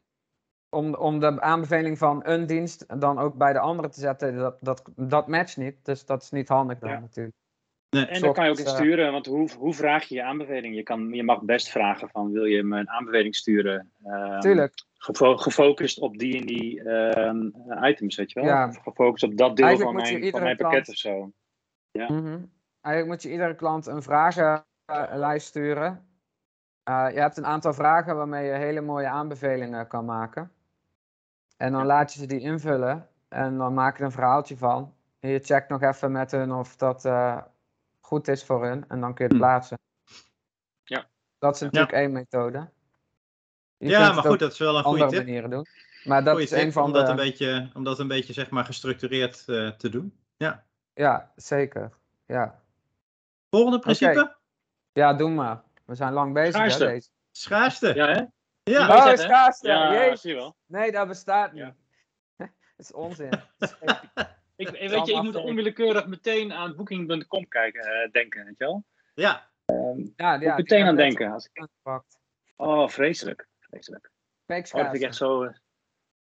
om, 0.75 0.95
om 0.95 1.19
de 1.19 1.41
aanbeveling 1.41 1.97
van 1.97 2.21
een 2.25 2.45
dienst 2.45 2.99
dan 2.99 3.19
ook 3.19 3.35
bij 3.35 3.53
de 3.53 3.59
andere 3.59 3.89
te 3.89 3.99
zetten, 3.99 4.35
dat, 4.35 4.57
dat, 4.61 4.89
dat 4.95 5.27
matcht 5.27 5.57
niet. 5.57 5.85
Dus 5.85 6.05
dat 6.05 6.21
is 6.21 6.29
niet 6.31 6.47
handig 6.47 6.79
dan 6.79 6.89
Ja. 6.89 6.99
natuurlijk. 6.99 7.35
Nee. 7.89 8.05
En 8.05 8.21
daar 8.21 8.33
kan 8.33 8.45
je 8.45 8.51
ook 8.51 8.57
in 8.59 8.67
sturen, 8.67 9.11
want 9.11 9.25
hoe, 9.25 9.49
hoe 9.57 9.73
vraag 9.73 10.03
je 10.03 10.15
je 10.15 10.23
aanbeveling? 10.23 10.75
Je, 10.75 10.83
kan, 10.83 11.13
je 11.13 11.23
mag 11.23 11.41
best 11.41 11.69
vragen 11.69 12.09
van, 12.09 12.31
wil 12.31 12.45
je 12.45 12.63
me 12.63 12.79
een 12.79 12.89
aanbeveling 12.89 13.35
sturen? 13.35 13.91
Ehm, 14.03 14.39
Tuurlijk. 14.39 14.73
gefo- 14.97 15.37
gefocust 15.37 15.99
op 15.99 16.17
die 16.17 16.39
en 16.39 16.45
die 16.45 16.83
ehm, 16.83 17.49
items, 17.85 18.15
weet 18.15 18.31
je 18.31 18.39
wel? 18.39 18.49
Ja. 18.49 18.71
Gefocust 18.71 19.23
op 19.23 19.37
dat 19.37 19.55
deel 19.55 19.65
Eigenlijk 19.65 19.97
van 19.99 20.11
mijn, 20.19 20.31
van 20.31 20.41
mijn 20.43 20.57
pakket 20.57 20.83
klant- 20.83 20.89
of 20.89 20.95
zo. 20.95 21.31
Mhm. 21.91 22.39
Eigenlijk 22.81 23.07
moet 23.07 23.23
je 23.23 23.31
iedere 23.31 23.55
klant 23.55 23.85
een 23.85 24.03
vragenlijst 24.03 25.47
sturen. 25.47 26.07
Eh, 26.83 27.07
je 27.13 27.19
hebt 27.19 27.37
een 27.37 27.45
aantal 27.45 27.73
vragen 27.73 28.15
waarmee 28.15 28.45
je 28.45 28.53
hele 28.53 28.81
mooie 28.81 29.07
aanbevelingen 29.07 29.87
kan 29.87 30.05
maken. 30.05 30.51
En 31.57 31.71
dan 31.71 31.85
laat 31.85 32.13
je 32.13 32.19
ze 32.19 32.25
die 32.25 32.39
invullen 32.39 33.09
en 33.27 33.57
dan 33.57 33.73
maak 33.73 33.97
je 33.97 34.03
een 34.03 34.11
verhaaltje 34.11 34.57
van. 34.57 34.93
En 35.19 35.29
je 35.29 35.39
checkt 35.39 35.69
nog 35.69 35.81
even 35.81 36.11
met 36.11 36.31
hun 36.31 36.51
of 36.51 36.75
dat 36.75 37.05
eh, 37.05 37.41
goed 37.99 38.27
is 38.27 38.45
voor 38.45 38.65
hun 38.65 38.85
en 38.87 38.99
dan 38.99 39.13
kun 39.13 39.25
je 39.25 39.31
het 39.33 39.41
Hm. 39.41 39.47
plaatsen. 39.47 39.77
Ja. 40.83 41.07
Dat 41.37 41.55
is 41.55 41.61
natuurlijk 41.61 41.91
één 41.91 42.11
methode. 42.11 42.69
Je 43.77 43.89
ja, 43.89 44.13
maar 44.13 44.23
goed, 44.23 44.39
dat 44.39 44.51
is 44.51 44.57
wel 44.59 44.69
een 44.73 44.79
op 44.79 44.85
goede 44.85 45.03
andere 45.03 45.19
tip. 45.19 45.27
manieren 45.27 45.49
doen. 45.49 45.65
Maar 46.03 46.23
dat 46.23 46.33
Goeie 46.33 46.47
is 46.49 46.63
een 46.63 46.71
van 46.71 46.83
om 46.83 46.91
dat 46.93 47.05
de... 47.05 47.11
een 47.11 47.17
beetje, 47.17 47.69
om 47.73 47.83
dat 47.83 47.99
een 47.99 48.07
beetje 48.07 48.33
zeg 48.33 48.49
maar 48.49 48.65
gestructureerd 48.65 49.43
eh, 49.47 49.69
te 49.69 49.89
doen. 49.89 50.19
Ja. 50.37 50.65
Ja, 50.93 51.31
zeker. 51.35 51.91
Ja. 52.25 52.61
Volgende 53.49 53.79
principe, 53.79 54.37
ja, 54.91 55.13
doe 55.13 55.29
maar. 55.29 55.63
We 55.85 55.95
zijn 55.95 56.13
lang 56.13 56.33
bezig 56.33 56.55
hè, 56.61 56.69
Schaarste. 56.69 56.85
deze. 56.85 57.09
schaarste. 57.31 57.93
Ja. 57.95 58.07
Ja, 58.09 58.13
hè? 58.13 58.23
Ja. 58.63 58.87
Oh, 58.87 59.15
schaarste! 59.17 59.67
Ja, 59.67 59.93
Jezus. 59.93 60.21
zie 60.21 60.31
je 60.31 60.35
wel. 60.37 60.55
Nee, 60.65 60.91
dat 60.91 61.07
bestaat 61.07 61.51
niet. 61.53 61.61
Ja. 61.61 61.75
dat 62.37 62.49
is 62.77 62.93
onzin. 62.93 63.29
Dat 63.29 63.69
is 63.69 63.71
fake. 63.71 64.09
Ik, 64.55 64.69
weet 64.69 65.07
je, 65.07 65.13
ik 65.13 65.21
moet 65.21 65.35
onwillekeurig 65.35 66.07
meteen 66.07 66.53
aan 66.53 66.75
booking.com 66.75 67.47
kijken, 67.47 67.81
eh, 67.81 68.11
denken, 68.11 68.45
weet 68.45 68.57
je 68.57 68.63
wel? 68.65 68.83
ja. 69.13 69.49
ja, 69.65 69.93
Moet 69.93 70.41
ja, 70.41 70.55
meteen 70.55 70.85
aan 70.85 70.95
denken. 70.95 71.31
Als 71.31 71.45
ik, 71.45 71.59
aangepakt. 71.59 72.19
oh, 72.55 72.87
vreselijk. 72.87 73.47
Vreselijk. 73.59 74.11
Fake 74.45 74.67
Oh, 74.67 74.73
dat 74.73 74.91
vind 74.91 74.95
ik 74.95 75.01
echt 75.01 75.15
zo... 75.15 75.43
eh, 75.43 75.53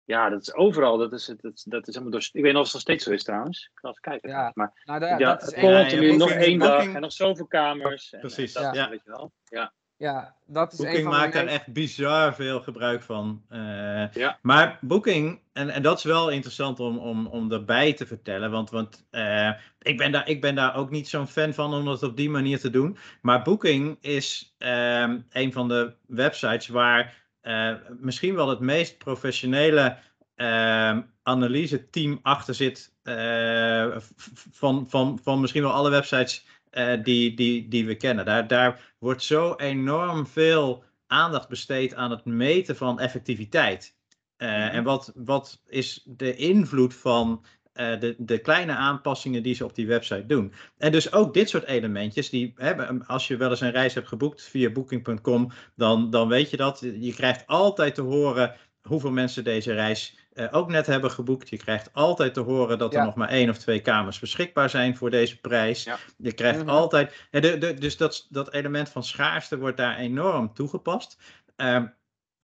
ja, 0.04 0.28
dat 0.28 0.40
is 0.40 0.54
overal. 0.54 0.98
Dat 0.98 1.12
is, 1.12 1.26
het- 1.26 1.40
dat, 1.40 1.52
is- 1.54 1.62
dat 1.62 1.88
is 1.88 1.94
helemaal 1.94 2.12
door... 2.12 2.28
Ik 2.32 2.42
weet 2.42 2.52
niet 2.52 2.54
of 2.60 2.62
het 2.64 2.72
nog 2.72 2.82
steeds 2.82 3.04
zo 3.04 3.10
is 3.10 3.24
trouwens. 3.24 3.70
Ik 3.72 3.78
ga 3.78 3.88
eens 3.88 4.00
kijken. 4.00 4.28
Ja. 4.30 4.50
Maar 4.54 4.80
Nou, 4.84 5.00
da- 5.00 5.18
ja, 5.18 5.34
dat 5.36 5.50
Ja, 5.54 5.60
continu 5.60 6.10
ja, 6.10 6.16
nog 6.16 6.30
één 6.30 6.58
dag 6.58 6.70
booking- 6.76 6.94
en 6.94 7.00
nog 7.00 7.12
zoveel 7.12 7.46
kamers. 7.46 8.12
En, 8.12 8.20
Precies, 8.20 8.52
en 8.54 8.62
dat, 8.62 8.74
ja. 8.74 8.88
weet 8.88 9.02
je 9.04 9.10
wel. 9.10 9.32
Ja. 9.44 9.72
Ja, 9.96 10.36
dat 10.46 10.72
is 10.72 10.78
een 10.78 10.84
Booking 10.84 11.04
van 11.04 11.12
de 11.12 11.18
maakt 11.18 11.32
daar 11.32 11.46
echt 11.46 11.72
bizar 11.72 12.34
veel 12.34 12.60
gebruik 12.60 13.02
van. 13.02 13.42
Eh, 13.48 14.12
Ja. 14.12 14.38
Maar 14.42 14.78
Booking, 14.80 15.40
en, 15.52 15.70
en 15.70 15.82
dat 15.82 15.98
is 15.98 16.04
wel 16.04 16.30
interessant 16.30 16.80
om, 16.80 16.98
om, 16.98 17.26
om 17.26 17.52
erbij 17.52 17.92
te 17.92 18.06
vertellen, 18.06 18.50
want, 18.50 18.70
want 18.70 19.06
eh, 19.10 19.50
ik, 19.78 19.96
ben 19.98 20.12
daar, 20.12 20.28
ik 20.28 20.40
ben 20.40 20.54
daar 20.54 20.76
ook 20.76 20.90
niet 20.90 21.08
zo'n 21.08 21.26
fan 21.26 21.54
van 21.54 21.74
om 21.74 21.84
dat 21.84 22.02
op 22.02 22.16
die 22.16 22.30
manier 22.30 22.58
te 22.60 22.70
doen. 22.70 22.96
Maar 23.20 23.42
Booking 23.42 23.98
is 24.00 24.54
ehm, 24.58 25.20
een 25.30 25.52
van 25.52 25.68
de 25.68 25.94
websites 26.06 26.68
waar 26.68 27.21
eh, 27.42 27.74
misschien 27.98 28.34
wel 28.34 28.48
het 28.48 28.60
meest 28.60 28.98
professionele 28.98 29.96
ehm 30.34 31.00
analyse-team 31.24 32.18
achter 32.22 32.54
zit 32.54 32.94
eh, 33.02 33.96
v- 33.96 34.36
van, 34.50 34.86
van, 34.88 35.18
van 35.22 35.40
misschien 35.40 35.62
wel 35.62 35.72
alle 35.72 35.90
websites 35.90 36.46
eh, 36.70 37.02
die, 37.02 37.34
die, 37.34 37.68
die 37.68 37.86
we 37.86 37.94
kennen. 37.94 38.24
Daar, 38.24 38.46
daar 38.46 38.94
wordt 38.98 39.22
zo 39.22 39.54
enorm 39.56 40.26
veel 40.26 40.84
aandacht 41.06 41.48
besteed 41.48 41.94
aan 41.94 42.10
het 42.10 42.24
meten 42.24 42.76
van 42.76 43.00
effectiviteit. 43.00 43.96
Eh, 44.36 44.48
Mhm. 44.48 44.58
En 44.60 44.84
wat, 44.84 45.12
wat 45.14 45.62
is 45.66 46.02
de 46.06 46.36
invloed 46.36 46.94
van 46.94 47.44
eh, 47.72 48.00
de, 48.00 48.14
de 48.18 48.38
kleine 48.38 48.74
aanpassingen 48.74 49.42
die 49.42 49.54
ze 49.54 49.64
op 49.64 49.74
die 49.74 49.86
website 49.86 50.26
doen? 50.26 50.52
En 50.78 50.92
dus 50.92 51.12
ook 51.12 51.34
dit 51.34 51.48
soort 51.48 51.64
elementjes, 51.64 52.30
die, 52.30 52.52
hè, 52.56 52.88
als 53.06 53.28
je 53.28 53.36
wel 53.36 53.50
eens 53.50 53.60
een 53.60 53.70
reis 53.70 53.94
hebt 53.94 54.08
geboekt 54.08 54.42
via 54.42 54.70
booking.com, 54.70 55.52
dan, 55.76 56.10
dan 56.10 56.28
weet 56.28 56.50
je 56.50 56.56
dat. 56.56 56.80
Je 56.80 57.14
krijgt 57.14 57.46
altijd 57.46 57.94
te 57.94 58.00
horen 58.02 58.54
hoeveel 58.82 59.10
mensen 59.10 59.44
deze 59.44 59.72
reis 59.72 60.18
eh, 60.32 60.48
ook 60.50 60.68
net 60.70 60.86
hebben 60.86 61.10
geboekt. 61.10 61.48
Je 61.48 61.56
krijgt 61.56 61.92
altijd 61.92 62.34
te 62.34 62.40
horen 62.40 62.78
dat 62.78 62.92
er 62.92 62.98
Ja. 62.98 63.04
nog 63.04 63.14
maar 63.14 63.28
één 63.28 63.48
of 63.48 63.58
twee 63.58 63.80
kamers 63.80 64.18
beschikbaar 64.18 64.70
zijn 64.70 64.96
voor 64.96 65.10
deze 65.10 65.40
prijs. 65.40 65.84
Ja. 65.84 65.98
Je 66.18 66.32
krijgt 66.32 66.58
Mhm. 66.60 66.68
altijd. 66.68 67.26
hè, 67.30 67.40
de, 67.40 67.58
de, 67.58 67.74
dus 67.74 67.96
dat, 67.96 68.26
dat 68.30 68.52
element 68.52 68.88
van 68.88 69.04
schaarste 69.04 69.58
wordt 69.58 69.76
daar 69.76 69.96
enorm 69.98 70.54
toegepast. 70.54 71.16
Ehm, 71.56 71.86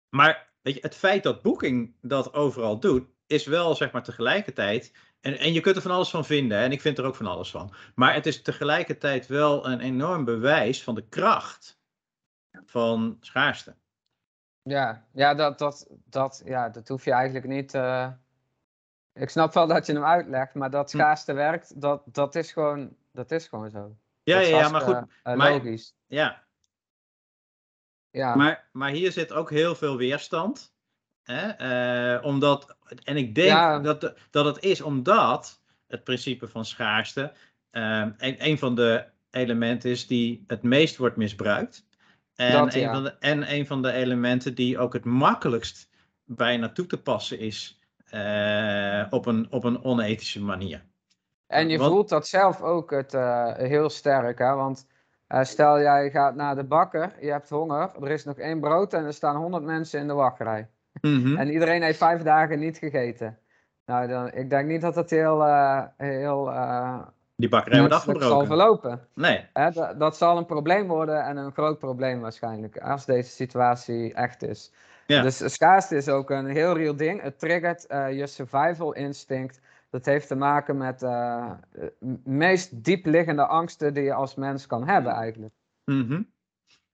maar 0.09 0.49
weet 0.63 0.75
je, 0.75 0.81
het 0.81 0.95
feit 0.95 1.23
dat 1.23 1.43
Booking 1.43 1.95
dat 2.01 2.35
overal 2.35 2.81
doet, 2.81 3.07
is 3.27 3.47
wel 3.47 3.75
zeg 3.75 3.91
maar 3.91 4.03
tegelijkertijd. 4.03 4.93
En, 5.21 5.39
en 5.39 5.53
je 5.53 5.61
kunt 5.61 5.77
er 5.77 5.83
van 5.83 5.91
alles 5.91 6.11
van 6.11 6.25
vinden, 6.25 6.59
hè, 6.59 6.65
en 6.65 6.73
ik 6.73 6.81
vind 6.81 6.99
er 6.99 7.05
ook 7.05 7.15
van 7.15 7.27
alles 7.27 7.51
van. 7.51 7.75
Maar 7.95 8.15
het 8.15 8.27
is 8.27 8.43
tegelijkertijd 8.43 9.27
wel 9.27 9.67
een 9.67 9.81
enorm 9.81 10.25
bewijs 10.25 10.83
van 10.83 10.95
de 10.95 11.09
kracht 11.09 11.79
van 12.65 13.17
schaarste. 13.21 13.77
Ja, 14.63 15.07
ja, 15.13 15.35
dat, 15.35 15.59
dat, 15.59 15.87
dat, 16.05 16.43
ja, 16.45 16.69
dat 16.69 16.89
hoef 16.89 17.05
je 17.05 17.13
eigenlijk 17.13 17.47
niet. 17.47 17.75
eh, 17.75 18.13
Ik 19.13 19.29
snap 19.31 19.53
wel 19.55 19.67
dat 19.67 19.87
je 19.87 19.93
hem 19.93 20.05
uitlegt, 20.05 20.55
maar 20.55 20.71
dat 20.71 20.91
Hm. 20.91 20.97
schaarste 20.99 21.33
werkt, 21.33 21.81
dat, 21.81 22.03
dat, 22.07 22.35
is 22.35 22.53
gewoon, 22.53 22.97
dat 23.13 23.31
is 23.31 23.49
gewoon 23.49 23.71
zo. 23.71 23.97
Ja, 24.23 24.39
ja, 24.41 24.59
ja, 24.59 24.69
maar 24.69 24.81
goed. 24.81 24.95
eh, 25.23 25.35
maar- 25.37 25.51
logisch. 25.53 25.95
Ja, 26.07 26.47
Ja, 28.11 28.35
Maar, 28.35 28.69
maar 28.73 28.91
hier 28.91 29.13
zit 29.13 29.33
ook 29.33 29.51
heel 29.51 29.75
veel 29.75 29.97
weerstand. 29.97 30.75
Hè? 31.33 31.49
eh, 31.49 32.25
omdat, 32.25 32.77
en 33.05 33.17
ik 33.17 33.35
denk 33.35 33.49
Ja. 33.49 33.79
dat, 33.79 34.15
dat 34.31 34.45
het 34.45 34.65
is 34.65 34.81
omdat 34.81 35.61
het 35.87 36.05
principe 36.05 36.49
van 36.49 36.65
schaarste 36.65 37.33
eh, 37.71 38.07
een, 38.19 38.37
een 38.47 38.59
van 38.59 38.75
de 38.75 39.05
elementen 39.31 39.91
is 39.91 40.07
die 40.07 40.45
het 40.47 40.63
meest 40.63 40.97
wordt 40.97 41.17
misbruikt. 41.17 41.87
En, 42.35 42.53
Dat, 42.53 42.75
een 42.75 42.81
ja. 42.81 42.93
van 42.93 43.03
de, 43.03 43.17
en 43.19 43.53
een 43.53 43.67
van 43.67 43.83
de 43.83 43.93
elementen 43.93 44.55
die 44.55 44.79
ook 44.79 44.93
het 44.93 45.05
makkelijkst 45.05 45.89
bijna 46.25 46.69
toe 46.69 46.87
te 46.87 47.03
passen 47.03 47.39
is 47.39 47.81
eh, 48.05 49.05
op, 49.11 49.27
een, 49.27 49.47
op 49.51 49.65
een 49.65 49.85
onethische 49.85 50.43
manier. 50.43 50.85
En 51.47 51.69
je 51.69 51.79
Want- 51.79 51.91
voelt 51.93 52.09
dat 52.09 52.27
zelf 52.27 52.63
ook 52.63 52.91
het, 52.91 53.13
heel 53.69 53.91
sterk, 53.91 54.39
hè? 54.39 54.55
Want 54.55 54.87
stel 55.43 55.81
jij 55.81 56.11
gaat 56.11 56.35
naar 56.35 56.55
de 56.57 56.65
bakker, 56.65 57.13
je 57.21 57.31
hebt 57.31 57.49
honger, 57.49 57.91
er 58.03 58.11
is 58.11 58.25
nog 58.25 58.39
één 58.39 58.61
brood 58.61 58.93
en 58.95 59.05
er 59.05 59.13
staan 59.13 59.37
honderd 59.37 59.65
mensen 59.65 60.01
in 60.01 60.07
de 60.07 60.13
wachtrij. 60.15 60.69
Mhm. 61.01 61.37
En 61.37 61.51
iedereen 61.53 61.83
heeft 61.83 61.99
vijf 61.99 62.23
dagen 62.23 62.59
niet 62.59 62.79
gegeten. 62.79 63.39
Nou, 63.87 64.09
dan, 64.09 64.33
ik 64.33 64.51
denk 64.51 64.69
niet 64.69 64.81
dat 64.81 64.95
dat 64.95 65.11
heel, 65.11 65.45
eh, 65.45 65.83
heel 65.97 66.51
eh, 66.51 66.99
Die 67.37 67.49
bakkerij 67.49 67.79
wordt 67.79 67.93
menselijk 67.95 68.23
zal 68.23 68.41
afgebroken. 68.41 68.81
verlopen. 68.81 69.09
Nee, 69.15 69.47
Hè, 69.53 69.71
dat, 69.71 69.99
dat 70.01 70.17
zal 70.17 70.37
een 70.37 70.47
probleem 70.47 70.87
worden 70.87 71.25
en 71.25 71.37
een 71.37 71.53
groot 71.53 71.79
probleem 71.79 72.21
waarschijnlijk, 72.21 72.79
als 72.79 73.07
deze 73.07 73.31
situatie 73.31 74.15
echt 74.15 74.43
is. 74.43 74.73
Ja. 75.07 75.23
Dus 75.23 75.53
schaarste 75.55 75.97
is 75.97 76.09
ook 76.09 76.31
een 76.31 76.47
heel 76.47 76.77
real 76.77 76.97
ding. 76.97 77.23
Het 77.23 77.39
triggert 77.39 77.87
eh, 77.87 78.19
je 78.19 78.27
survival 78.27 78.93
instinct. 78.93 79.61
Dat 79.91 80.05
heeft 80.05 80.29
te 80.29 80.35
maken 80.35 80.77
met 80.77 80.99
de 80.99 81.57
meest 82.25 82.85
diep 82.85 83.07
liggende 83.07 83.47
angsten 83.47 83.95
die 83.95 84.03
je 84.03 84.15
als 84.15 84.35
mens 84.35 84.67
kan 84.67 84.89
hebben 84.89 85.13
eigenlijk. 85.13 85.55
Mhm. 85.85 86.23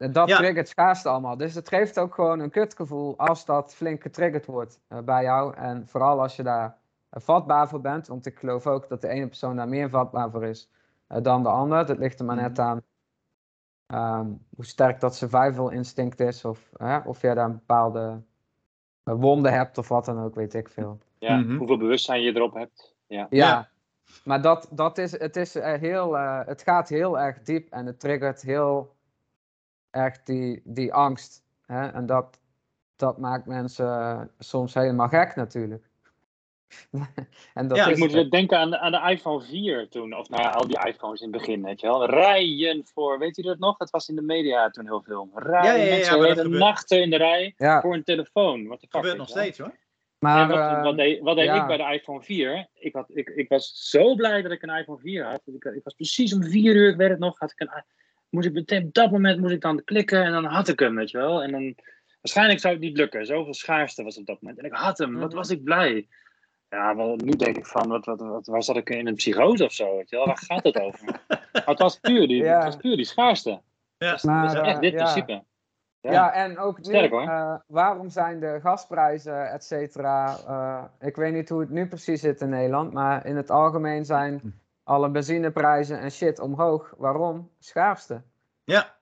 En 0.04 0.12
dat 0.12 0.28
Ja. 0.28 0.36
triggert 0.36 0.68
schaarste 0.68 1.08
allemaal. 1.08 1.36
Dus 1.36 1.54
het 1.54 1.68
geeft 1.68 1.98
ook 1.98 2.14
gewoon 2.14 2.40
een 2.40 2.50
kutgevoel 2.50 3.18
als 3.18 3.44
dat 3.44 3.74
flink 3.74 4.02
getriggerd 4.02 4.46
wordt 4.46 4.80
eh, 4.88 4.98
bij 4.98 5.22
jou. 5.22 5.54
En 5.56 5.88
vooral 5.88 6.20
als 6.20 6.36
je 6.36 6.42
daar 6.42 6.76
eh, 7.10 7.20
vatbaar 7.22 7.68
voor 7.68 7.80
bent. 7.80 8.06
Want 8.06 8.26
ik 8.26 8.38
geloof 8.38 8.66
ook 8.66 8.88
dat 8.88 9.00
de 9.00 9.08
ene 9.08 9.26
persoon 9.26 9.56
daar 9.56 9.68
meer 9.68 9.88
vatbaar 9.90 10.30
voor 10.30 10.44
is 10.44 10.70
eh, 11.06 11.22
dan 11.22 11.42
de 11.42 11.48
ander. 11.48 11.86
Dat 11.86 11.98
ligt 11.98 12.18
er 12.18 12.24
maar 12.24 12.36
net 12.36 12.58
aan 12.58 12.82
ehm, 13.86 14.26
hoe 14.56 14.64
sterk 14.64 15.00
dat 15.00 15.14
survival 15.14 15.70
instinct 15.70 16.20
is. 16.20 16.44
Of, 16.44 16.70
hè, 16.76 16.98
of 16.98 17.20
jij 17.20 17.34
daar 17.34 17.44
een 17.46 17.52
bepaalde 17.52 18.22
wonden 19.02 19.52
hebt 19.52 19.78
of 19.78 19.88
wat 19.88 20.04
dan 20.04 20.22
ook, 20.22 20.34
weet 20.34 20.54
ik 20.54 20.68
veel. 20.68 20.98
Ja, 21.18 21.36
Mhm. 21.36 21.56
Hoeveel 21.56 21.76
bewustzijn 21.78 22.22
je 22.22 22.34
erop 22.36 22.54
hebt. 22.54 22.94
Ja. 23.06 23.26
Ja, 23.30 23.46
Ja. 23.46 23.68
maar 24.24 24.42
dat, 24.42 24.68
dat 24.70 24.98
is, 24.98 25.18
het, 25.18 25.36
is 25.36 25.54
heel, 25.54 26.16
eh, 26.18 26.40
het 26.46 26.62
gaat 26.62 26.88
heel 26.88 27.18
erg 27.18 27.42
diep 27.42 27.70
en 27.70 27.86
het 27.86 28.00
triggert 28.00 28.42
heel 28.42 28.94
erg 29.94 30.22
die, 30.22 30.60
die 30.64 30.92
angst. 30.92 31.42
Hè? 31.66 31.86
En 31.88 32.06
dat, 32.06 32.38
dat 32.96 33.18
maakt 33.18 33.46
mensen 33.46 33.86
eh, 33.86 34.20
soms 34.38 34.74
helemaal 34.74 35.08
gek 35.08 35.34
natuurlijk. 35.36 35.84
en 37.54 37.68
dat 37.68 37.76
Ja, 37.76 37.86
ik 37.88 37.96
moet 37.96 38.12
het. 38.12 38.30
denken 38.30 38.58
aan 38.58 38.70
de, 38.70 38.78
aan 38.78 38.92
de 38.92 39.10
iPhone 39.10 39.40
4 39.44 39.88
toen. 39.88 40.16
Of 40.16 40.28
nou 40.28 40.42
ja, 40.42 40.50
al 40.50 40.66
die 40.66 40.86
iPhones 40.86 41.20
in 41.20 41.28
het 41.32 41.36
begin, 41.38 41.62
weet 41.62 41.80
je 41.80 41.86
wel. 41.86 42.06
Rijen 42.10 42.84
voor, 42.86 43.18
weet 43.18 43.36
je 43.36 43.42
dat 43.42 43.58
nog? 43.58 43.76
Dat 43.76 43.90
was 43.90 44.08
in 44.08 44.14
de 44.14 44.22
media 44.22 44.70
toen 44.70 44.84
heel 44.84 45.02
veel. 45.02 45.30
Rijen, 45.34 45.78
Ja, 45.78 45.84
ja, 45.84 45.90
mensen 45.94 46.14
hele 46.14 46.28
gebeurt- 46.42 46.58
nachten 46.60 47.02
in 47.02 47.10
de 47.10 47.16
rij 47.16 47.54
Ja, 47.56 47.80
voor 47.80 47.94
een 47.94 48.04
telefoon. 48.04 48.66
Wat 48.66 48.80
de 48.80 48.86
fuck, 48.86 49.00
gebeurt 49.00 49.16
nog 49.18 49.32
wel. 49.34 49.42
steeds 49.42 49.58
hoor. 49.58 49.76
maar 50.18 50.42
en 50.42 50.48
wat, 50.48 50.58
eh, 50.58 50.82
wat 50.82 50.96
deed, 50.96 51.20
wat 51.20 51.36
deed 51.36 51.44
ja. 51.44 51.60
ik 51.60 51.66
bij 51.66 51.76
de 51.76 51.92
iPhone 51.98 52.22
4? 52.22 52.68
Ik, 52.74 52.94
had, 52.94 53.06
ik, 53.08 53.28
ik 53.28 53.48
was 53.48 53.90
zo 53.90 54.14
blij 54.14 54.42
dat 54.42 54.52
ik 54.52 54.62
een 54.62 54.76
iPhone 54.78 54.98
4 54.98 55.24
had. 55.24 55.42
Ik, 55.44 55.64
ik 55.64 55.84
was 55.84 55.94
precies 55.94 56.34
om 56.34 56.42
4 56.42 56.74
uur, 56.74 56.90
ik 56.90 56.96
weet 56.96 57.10
het 57.10 57.18
nog, 57.18 57.38
had 57.38 57.50
ik 57.50 57.60
een, 57.60 57.84
moest 58.34 58.46
ik 58.46 58.52
meteen 58.52 58.84
op 58.84 58.94
dat 58.94 59.10
moment 59.10 59.40
moest 59.40 59.52
ik 59.52 59.60
dan 59.60 59.84
klikken 59.84 60.24
en 60.24 60.32
dan 60.32 60.44
had 60.44 60.68
ik 60.68 60.78
hem, 60.78 60.94
weet 60.94 61.10
je 61.10 61.18
wel. 61.18 61.42
En 61.42 61.50
dan, 61.50 61.74
waarschijnlijk 62.20 62.60
zou 62.60 62.72
het 62.74 62.82
niet 62.82 62.96
lukken. 62.96 63.26
Zoveel 63.26 63.54
schaarste 63.54 64.02
was 64.02 64.18
op 64.18 64.26
dat 64.26 64.40
moment. 64.40 64.58
En 64.60 64.64
ik 64.64 64.72
had 64.72 64.98
hem, 64.98 65.14
wat 65.18 65.28
Mhm. 65.28 65.36
was 65.36 65.50
ik 65.50 65.64
blij. 65.64 66.08
Ja, 66.68 66.96
wel, 66.96 67.16
nu 67.16 67.30
denk 67.30 67.56
ik 67.56 67.66
van, 67.66 67.88
wat, 67.88 68.04
wat, 68.04 68.20
wat, 68.20 68.46
waar 68.46 68.62
zat 68.62 68.76
ik 68.76 68.90
in 68.90 69.06
een 69.06 69.14
psychose 69.14 69.64
of 69.64 69.72
zo, 69.72 69.96
weet 69.96 70.10
je 70.10 70.16
wel? 70.16 70.26
Waar 70.26 70.38
gaat 70.38 70.64
het 70.64 70.80
over? 70.80 71.04
maar 71.52 71.62
het 71.64 71.78
was 71.78 71.98
puur 72.00 72.26
die, 72.28 72.42
Ja. 72.42 72.54
het 72.54 72.64
was 72.64 72.76
puur 72.76 72.96
die 72.96 73.04
schaarste. 73.04 73.60
Ja. 73.98 74.10
Dat 74.10 74.22
Maar, 74.22 74.44
is 74.46 74.52
echt 74.52 74.74
eh, 74.74 74.80
dit 74.80 74.92
ja. 74.92 74.98
principe. 75.02 75.44
Ja. 76.00 76.12
Ja, 76.12 76.32
en 76.32 76.58
ook 76.58 76.76
nu, 76.76 76.84
Sterk, 76.84 77.10
hoor. 77.10 77.22
eh, 77.28 77.54
waarom 77.66 78.08
zijn 78.10 78.40
de 78.40 78.58
gasprijzen, 78.62 79.50
et 79.50 79.64
cetera, 79.64 80.36
eh, 80.46 80.84
ik 81.08 81.16
weet 81.16 81.32
niet 81.32 81.48
hoe 81.48 81.60
het 81.60 81.70
nu 81.70 81.86
precies 81.86 82.20
zit 82.20 82.40
in 82.40 82.48
Nederland, 82.48 82.92
maar 82.92 83.26
in 83.26 83.36
het 83.36 83.50
algemeen 83.50 84.04
zijn 84.04 84.40
alle 84.84 85.10
benzineprijzen 85.10 86.00
en 86.00 86.10
shit 86.10 86.38
omhoog. 86.38 86.94
Waarom? 86.96 87.50
Schaarste. 87.58 88.22
Ja, 88.64 88.96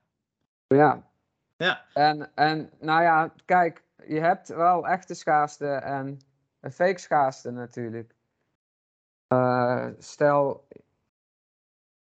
Ja. 0.67 1.09
ja. 1.57 1.85
En, 1.93 2.31
en 2.35 2.71
nou 2.79 3.01
ja, 3.01 3.33
kijk, 3.45 3.83
je 4.07 4.19
hebt 4.19 4.47
wel 4.47 4.87
echte 4.87 5.13
schaarste 5.13 5.67
en 5.67 6.19
een 6.59 6.71
fake 6.71 6.99
schaarste 6.99 7.51
natuurlijk. 7.51 8.15
Eh, 9.27 9.87
stel, 9.97 10.67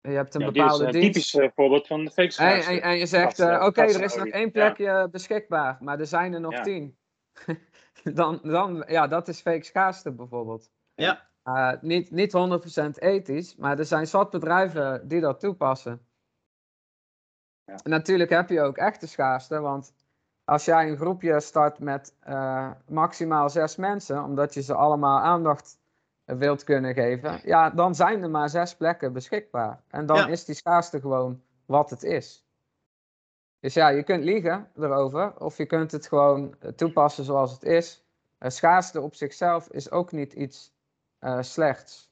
je 0.01 0.09
hebt 0.11 0.35
een 0.35 0.41
Ja, 0.41 0.47
dit 0.47 0.57
is 0.57 0.62
bepaalde 0.62 0.85
een 0.85 0.91
dienst. 0.93 1.12
typisch 1.12 1.35
eh, 1.35 1.49
voorbeeld 1.55 1.87
van 1.87 2.05
de 2.05 2.11
fake 2.11 2.22
En, 2.26 2.33
schaarste. 2.33 2.70
en, 2.70 2.83
en 2.83 2.97
je 2.99 3.07
zegt, 3.07 3.39
eh, 3.39 3.64
oké, 3.66 3.80
er 3.83 4.03
is 4.03 4.16
nog 4.16 4.26
één 4.26 4.45
Ja. 4.45 4.51
plekje 4.51 5.09
beschikbaar, 5.11 5.76
maar 5.80 6.01
er 6.01 6.07
zijn 6.07 6.33
er 6.33 6.41
nog 6.41 6.53
Ja. 6.53 6.62
tien. 6.62 6.97
dan, 8.14 8.41
dan, 8.43 8.85
ja, 8.87 9.07
dat 9.07 9.28
is 9.28 9.41
fake 9.41 9.64
schaarste 9.64 10.12
bijvoorbeeld. 10.12 10.70
Ja. 10.95 11.30
Eh, 11.43 11.72
niet, 11.80 12.11
niet 12.11 12.32
100% 12.32 12.99
ethisch, 12.99 13.57
maar 13.57 13.78
er 13.78 13.84
zijn 13.84 14.07
zat 14.07 14.30
bedrijven 14.30 15.09
die 15.09 15.20
dat 15.20 15.40
toepassen. 15.40 16.07
Ja. 17.64 17.74
En 17.82 17.90
natuurlijk 17.90 18.30
heb 18.30 18.49
je 18.49 18.61
ook 18.62 18.76
echte 18.76 19.07
schaarste, 19.07 19.61
want 19.61 19.95
als 20.45 20.64
jij 20.64 20.88
een 20.90 20.97
groepje 20.97 21.40
start 21.40 21.78
met 21.78 22.16
eh, 22.20 22.70
maximaal 22.88 23.51
zes 23.51 23.76
mensen, 23.76 24.24
omdat 24.24 24.55
je 24.55 24.62
ze 24.62 24.74
allemaal 24.74 25.18
aandacht 25.20 25.80
wilt 26.24 26.64
kunnen 26.64 26.95
geven, 26.95 27.40
ja, 27.45 27.70
dan 27.70 27.95
zijn 27.95 28.22
er 28.22 28.30
maar 28.30 28.49
zes 28.49 28.76
plekken 28.76 29.12
beschikbaar. 29.12 29.82
En 29.88 30.07
dan 30.07 30.16
Ja. 30.16 30.26
is 30.26 30.45
die 30.45 30.55
schaarste 30.55 31.01
gewoon 31.01 31.43
wat 31.66 31.90
het 31.90 32.03
is. 32.03 32.47
Dus 33.61 33.74
ja, 33.74 33.88
je 33.88 34.03
kunt 34.03 34.24
liegen 34.24 34.70
erover, 34.74 35.40
of 35.40 35.57
je 35.57 35.66
kunt 35.66 35.93
het 35.93 36.07
gewoon 36.07 36.55
toepassen 36.76 37.24
zoals 37.24 37.53
het 37.53 37.62
is. 37.62 38.05
Schaarste 38.38 39.01
op 39.01 39.14
zichzelf 39.14 39.68
is 39.68 39.90
ook 39.90 40.12
niet 40.12 40.32
iets 40.32 40.74
slechts. 41.41 42.11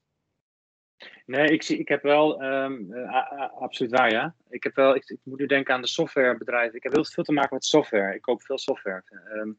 Nee, 1.26 1.48
ik, 1.48 1.62
zie, 1.62 1.78
ik 1.78 1.88
heb 1.88 2.02
wel, 2.02 2.42
ehm, 2.42 2.92
eh, 2.92 3.52
absoluut 3.60 3.92
waar 3.92 4.10
ja. 4.10 4.34
Ik, 4.48 4.62
heb 4.62 4.74
wel, 4.74 4.94
ik, 4.94 5.08
ik 5.08 5.18
moet 5.22 5.38
nu 5.38 5.46
denken 5.46 5.74
aan 5.74 5.80
de 5.80 5.88
softwarebedrijven. 5.88 6.76
Ik 6.76 6.82
heb 6.82 6.92
heel 6.92 7.04
veel 7.04 7.24
te 7.24 7.32
maken 7.32 7.54
met 7.54 7.64
software. 7.64 8.14
Ik 8.14 8.22
koop 8.22 8.42
veel 8.42 8.58
software. 8.58 9.02
Ehm, 9.06 9.52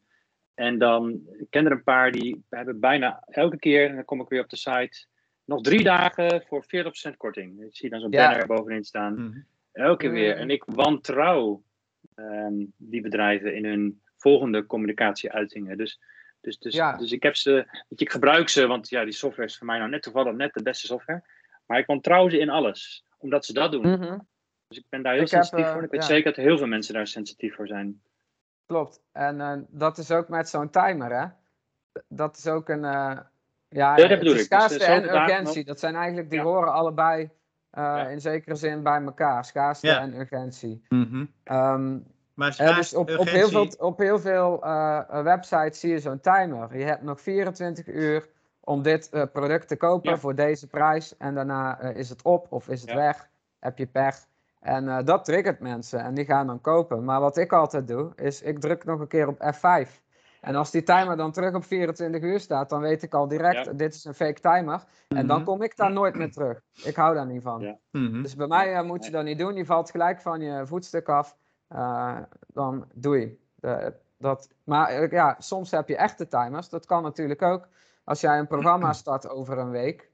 en 0.54 0.78
dan, 0.78 1.20
ik 1.38 1.46
ken 1.50 1.64
er 1.66 1.72
een 1.72 1.82
paar 1.82 2.10
die 2.10 2.44
hebben 2.50 2.80
bijna 2.80 3.22
elke 3.26 3.58
keer, 3.58 3.88
en 3.88 3.94
dan 3.94 4.04
kom 4.04 4.20
ik 4.20 4.28
weer 4.28 4.42
op 4.42 4.50
de 4.50 4.56
site, 4.56 5.06
nog 5.44 5.60
drie 5.60 5.82
dagen 5.82 6.42
voor 6.46 6.64
40% 6.64 7.16
korting. 7.16 7.62
Ik 7.62 7.76
zie 7.76 7.90
dan 7.90 8.00
zo'n 8.00 8.10
Ja. 8.10 8.28
banner 8.28 8.46
bovenin 8.46 8.84
staan. 8.84 9.14
Mhm. 9.14 9.38
Elke 9.72 10.06
Mm. 10.06 10.12
weer. 10.12 10.36
En 10.36 10.50
ik 10.50 10.64
wantrouw 10.66 11.62
ehm, 12.14 12.64
die 12.76 13.00
bedrijven 13.00 13.54
in 13.54 13.64
hun 13.64 14.02
volgende 14.16 14.66
communicatieuitingen. 14.66 15.76
Dus, 15.76 16.00
dus, 16.42 16.58
dus, 16.58 16.74
Ja. 16.74 16.96
dus 16.96 17.12
ik 17.12 17.22
heb 17.22 17.36
ze, 17.36 17.52
weet 17.52 17.98
je, 17.98 18.04
ik 18.04 18.10
gebruik 18.12 18.48
ze, 18.48 18.66
want 18.66 18.88
ja, 18.88 19.04
die 19.04 19.12
software 19.12 19.48
is 19.48 19.58
voor 19.58 19.66
mij 19.66 19.78
nou 19.78 19.90
net 19.90 20.02
toevallig 20.02 20.32
net 20.34 20.54
de 20.54 20.62
beste 20.62 20.86
software. 20.86 21.24
Maar 21.66 21.78
ik 21.78 21.86
wantrouw 21.86 22.28
ze 22.28 22.38
in 22.38 22.50
alles, 22.50 23.04
omdat 23.18 23.44
ze 23.44 23.52
dat 23.52 23.72
doen. 23.72 23.90
Mhm, 23.90 24.18
Dus 24.68 24.78
ik 24.78 24.84
ben 24.88 25.02
daar 25.02 25.12
heel 25.12 25.22
Ik 25.22 25.30
heb, 25.30 25.42
sensitief 25.42 25.66
eh, 25.66 25.72
voor. 25.72 25.82
Ik 25.84 25.90
weet 25.90 26.00
ja. 26.00 26.06
zeker 26.06 26.34
dat 26.34 26.44
heel 26.44 26.58
veel 26.58 26.66
mensen 26.66 26.94
daar 26.94 27.06
sensitief 27.06 27.54
voor 27.54 27.66
zijn. 27.66 28.02
Klopt. 28.66 29.00
En 29.12 29.40
eh, 29.40 29.58
dat 29.68 29.98
is 29.98 30.10
ook 30.10 30.28
met 30.28 30.48
zo'n 30.48 30.70
timer, 30.70 31.12
hè? 31.20 31.26
Dat 32.08 32.36
is 32.36 32.46
ook 32.46 32.68
een. 32.68 32.84
eh, 32.84 33.18
ja, 33.68 33.96
dat 33.96 34.08
het 34.08 34.18
bedoel 34.18 34.32
ik. 34.32 34.38
Dus, 34.38 34.46
schaarste 34.46 34.84
eh, 34.84 34.94
en 34.96 35.02
urgentie. 35.02 35.56
nog. 35.56 35.64
Dat 35.66 35.80
zijn 35.80 35.94
eigenlijk, 35.94 36.30
die 36.30 36.38
Ja. 36.38 36.44
horen 36.44 36.72
allebei 36.72 37.22
eh, 37.70 37.82
Ja. 37.82 38.08
in 38.08 38.20
zekere 38.20 38.54
zin 38.54 38.82
bij 38.82 39.02
elkaar. 39.02 39.44
Schaarste 39.44 39.86
Ja. 39.86 40.00
en 40.00 40.14
urgentie. 40.14 40.82
Mhm. 40.88 41.24
Ehm, 41.44 41.98
Maar 42.34 42.56
dus 42.76 42.94
op, 42.94 43.10
op 43.18 43.26
heel 43.28 43.48
veel, 43.48 43.66
op 43.78 43.98
heel 43.98 44.18
veel 44.18 44.62
eh, 44.64 44.98
eh, 45.08 45.22
websites 45.22 45.80
zie 45.80 45.90
je 45.90 45.98
zo'n 45.98 46.20
timer. 46.20 46.78
Je 46.78 46.84
hebt 46.84 47.02
nog 47.02 47.20
24 47.20 47.86
uur 47.86 48.28
om 48.60 48.82
dit 48.82 49.08
eh, 49.10 49.22
product 49.32 49.68
te 49.68 49.76
kopen 49.76 50.10
Ja. 50.10 50.16
voor 50.18 50.34
deze 50.34 50.66
prijs. 50.66 51.16
En 51.16 51.34
daarna 51.34 51.80
is 51.80 52.08
het 52.08 52.22
op 52.22 52.46
of 52.50 52.68
is 52.68 52.80
het 52.80 52.90
Ja. 52.90 52.96
weg. 52.96 53.28
Heb 53.58 53.78
je 53.78 53.86
pech. 53.86 54.26
En 54.60 54.88
eh, 54.88 55.04
dat 55.04 55.24
triggert 55.24 55.60
mensen 55.60 56.00
en 56.00 56.14
die 56.14 56.24
gaan 56.24 56.46
dan 56.46 56.60
kopen. 56.60 57.04
Maar 57.04 57.20
wat 57.20 57.36
ik 57.36 57.52
altijd 57.52 57.88
doe, 57.88 58.12
is 58.16 58.42
ik 58.42 58.60
druk 58.60 58.84
nog 58.84 59.00
een 59.00 59.08
keer 59.08 59.28
op 59.28 59.52
F5. 59.54 60.00
En 60.40 60.54
als 60.54 60.70
die 60.70 60.82
timer 60.82 61.16
dan 61.16 61.32
terug 61.32 61.54
op 61.54 61.64
24 61.64 62.22
uur 62.22 62.40
staat, 62.40 62.68
dan 62.70 62.80
weet 62.80 63.02
ik 63.02 63.14
al 63.14 63.28
direct, 63.28 63.64
Ja. 63.66 63.72
dit 63.72 63.94
is 63.94 64.04
een 64.04 64.14
fake 64.14 64.40
timer. 64.40 64.84
En 65.08 65.26
dan 65.26 65.36
Mhm. 65.36 65.44
kom 65.46 65.62
ik 65.62 65.76
daar 65.76 65.92
nooit 65.92 66.14
meer 66.14 66.30
terug. 66.32 66.60
Ik 66.84 66.96
hou 66.96 67.14
daar 67.14 67.26
niet 67.26 67.42
van. 67.42 67.60
Ja. 67.60 67.78
Mhm. 67.90 68.22
Dus 68.22 68.36
bij 68.36 68.46
mij 68.46 68.82
moet 68.82 69.04
je 69.04 69.10
dat 69.10 69.24
niet 69.24 69.38
doen. 69.38 69.54
Je 69.54 69.64
valt 69.66 69.90
gelijk 69.90 70.20
van 70.20 70.40
je 70.40 70.66
voetstuk 70.66 71.08
af. 71.08 71.36
Eh, 71.72 72.18
dan 72.46 72.88
doe 72.94 73.20
je. 73.20 73.38
De- 73.54 73.94
dat, 74.18 74.48
maar 74.64 74.88
eh, 74.88 75.10
ja, 75.10 75.36
soms 75.38 75.70
heb 75.70 75.88
je 75.88 75.96
echte 75.96 76.28
timers. 76.28 76.68
Dat 76.68 76.86
kan 76.86 77.02
natuurlijk 77.02 77.42
ook. 77.42 77.68
Als 78.04 78.20
jij 78.20 78.38
een 78.38 78.46
programma 78.46 78.92
start 79.02 79.28
over 79.28 79.58
een 79.58 79.70
week. 79.70 80.10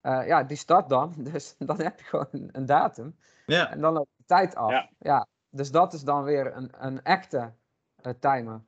eh, 0.00 0.26
ja, 0.26 0.42
die 0.42 0.56
start 0.56 0.88
dan. 0.88 1.14
Dus 1.32 1.54
dan 1.58 1.80
heb 1.80 1.98
je 1.98 2.04
gewoon 2.04 2.48
een, 2.52 2.66
datum. 2.66 3.16
Ja. 3.46 3.70
En 3.70 3.80
dan 3.80 3.92
loopt 3.92 4.10
de 4.16 4.24
tijd 4.26 4.54
af. 4.54 4.70
Ja. 4.70 4.90
Ja. 4.98 5.26
dus 5.50 5.70
dat 5.70 5.92
is 5.92 6.02
dan 6.02 6.24
weer 6.24 6.56
een, 6.56 6.70
een 6.78 7.02
echte 7.02 7.52
eh, 8.02 8.12
timer. 8.20 8.60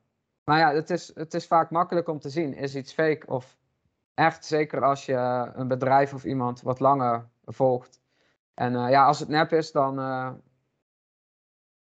Maar 0.44 0.58
ja, 0.58 0.72
het 0.72 0.90
is, 0.90 1.10
het 1.14 1.34
is 1.34 1.46
vaak 1.46 1.70
makkelijk 1.70 2.08
om 2.08 2.18
te 2.18 2.30
zien. 2.30 2.54
Is 2.54 2.74
iets 2.74 2.92
fake 2.92 3.26
of 3.26 3.56
echt? 4.14 4.44
Zeker 4.44 4.84
als 4.84 5.06
je 5.06 5.50
een 5.54 5.68
bedrijf 5.68 6.14
of 6.14 6.24
iemand 6.24 6.62
wat 6.62 6.80
langer 6.80 7.28
volgt. 7.44 8.00
En 8.54 8.74
eh, 8.76 8.90
ja, 8.90 9.04
als 9.06 9.18
het 9.18 9.28
nep 9.28 9.52
is, 9.52 9.72
dan, 9.72 9.98
eh, 9.98 10.30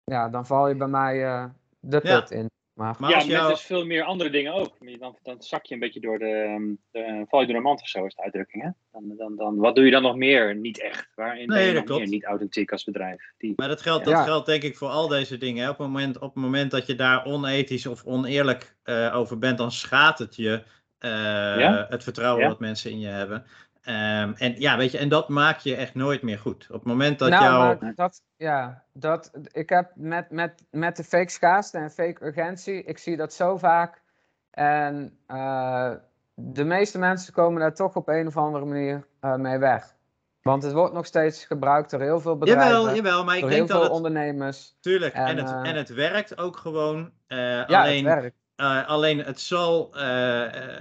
ja, 0.05 0.29
dan 0.29 0.47
val 0.47 0.69
je 0.69 0.75
bij 0.75 0.87
mij 0.89 1.25
eh, 1.25 1.45
de 1.81 2.01
Ja. 2.03 2.21
put 2.21 2.31
in. 2.31 2.51
Maar, 2.75 2.95
Maar 2.99 3.11
ja, 3.11 3.17
als 3.17 3.25
met 3.27 3.37
jou... 3.37 3.51
dus 3.51 3.63
veel 3.63 3.87
meer 3.87 4.03
andere 4.05 4.31
dingen 4.31 4.53
ook. 4.53 4.77
Dan, 4.99 5.19
dan 5.23 5.43
zak 5.43 5.65
je 5.65 5.75
een 5.75 5.81
beetje 5.81 6.01
door 6.01 6.19
de, 6.19 6.31
ehm, 6.31 6.73
de 6.91 7.25
val 7.29 7.41
je 7.41 7.47
door 7.47 7.57
de 7.57 7.63
mand 7.63 7.81
of 7.81 7.89
zo, 7.89 8.05
is 8.07 8.15
de 8.15 8.23
uitdrukking. 8.23 8.63
Hè? 8.63 8.69
Dan, 8.93 9.17
dan, 9.17 9.37
dan, 9.37 9.57
wat 9.57 9.75
doe 9.75 9.85
je 9.85 9.91
dan 9.91 10.03
nog 10.03 10.17
meer? 10.17 10.57
Niet 10.57 10.81
echt. 10.81 11.09
Waarin 11.15 11.47
ben 11.47 11.57
Nee, 11.57 11.67
je 11.69 11.75
dat 11.75 11.83
nog 11.85 11.89
meer 11.89 11.97
klopt. 11.99 12.13
niet 12.13 12.25
authentiek 12.25 12.73
als 12.73 12.85
bedrijf? 12.85 13.33
Die, 13.39 13.53
Maar 13.57 13.69
dat 13.69 13.83
geldt, 13.83 14.05
dat 14.05 14.15
Ja. 14.15 14.23
geldt 14.23 14.47
denk 14.47 14.63
ik 14.63 14.77
voor 14.77 14.89
al 14.89 15.09
deze 15.09 15.37
dingen. 15.37 15.63
Hè. 15.65 15.71
Op, 15.71 15.79
het 15.79 15.87
moment, 15.87 16.17
op 16.19 16.35
het 16.35 16.43
moment 16.43 16.71
dat 16.71 16.87
je 16.87 16.95
daar 16.95 17.25
onethisch 17.25 17.87
of 17.87 18.05
oneerlijk 18.05 18.77
eh, 18.83 19.17
over 19.17 19.39
bent, 19.39 19.59
dan 19.59 19.73
schaadt 19.73 20.19
het 20.19 20.37
je 20.37 20.63
eh, 20.99 21.11
Ja? 21.59 21.87
het 21.89 22.03
vertrouwen 22.03 22.43
Ja. 22.43 22.49
wat 22.49 22.61
mensen 22.61 22.91
in 22.91 22.99
je 23.01 23.09
hebben. 23.09 23.45
Ehm, 23.85 24.33
en 24.37 24.55
ja, 24.61 24.77
weet 24.77 24.93
je, 24.93 24.99
en 24.99 25.09
dat 25.09 25.29
maak 25.29 25.59
je 25.59 25.77
echt 25.77 25.95
nooit 25.95 26.23
meer 26.23 26.39
goed. 26.39 26.67
Op 26.69 26.75
het 26.75 26.85
moment 26.85 27.19
dat 27.19 27.29
nou, 27.29 27.77
maar 27.81 27.95
dat, 27.95 28.23
ja, 28.37 28.85
dat, 28.93 29.31
ik 29.53 29.69
heb 29.69 29.91
met, 29.95 30.31
met, 30.31 30.65
met 30.71 30.97
de 30.97 31.05
fake 31.05 31.31
schaarste 31.31 31.79
en 31.79 31.91
fake 31.91 32.25
urgentie, 32.25 32.83
ik 32.83 32.99
zie 32.99 33.17
dat 33.17 33.33
zo 33.33 33.57
vaak. 33.57 34.03
En 34.51 35.19
eh, 35.27 35.91
de 36.35 36.65
meeste 36.65 36.99
mensen 36.99 37.33
komen 37.33 37.61
daar 37.61 37.75
toch 37.75 37.95
op 37.95 38.09
een 38.09 38.27
of 38.27 38.37
andere 38.37 38.65
manier 38.65 39.07
eh, 39.21 39.35
mee 39.35 39.59
weg. 39.59 39.95
Want 40.43 40.63
het 40.63 40.73
wordt 40.73 40.95
nog 40.95 41.07
steeds 41.07 41.45
gebruikt 41.45 41.91
door 41.91 42.01
heel 42.01 42.21
veel 42.21 42.37
bedrijven, 42.37 42.67
Jawel, 42.67 42.95
jawel, 42.95 43.25
maar 43.25 43.35
ik 43.35 43.41
door 43.41 43.51
heel 43.51 43.59
denk 43.59 43.71
dat 43.71 43.79
veel 43.79 43.87
het. 43.87 43.97
ondernemers. 43.97 44.77
Tuurlijk, 44.81 45.15
en, 45.15 45.27
en, 45.27 45.37
het, 45.37 45.51
eh, 45.51 45.71
en 45.71 45.77
het 45.77 45.89
werkt 45.89 46.39
ook 46.39 46.57
gewoon. 46.57 47.13
Ja, 47.27 47.65
alleen, 47.65 48.07
het 48.07 48.21
werkt. 48.21 48.87
alleen 48.89 49.19
het 49.19 49.41
zal 49.41 49.91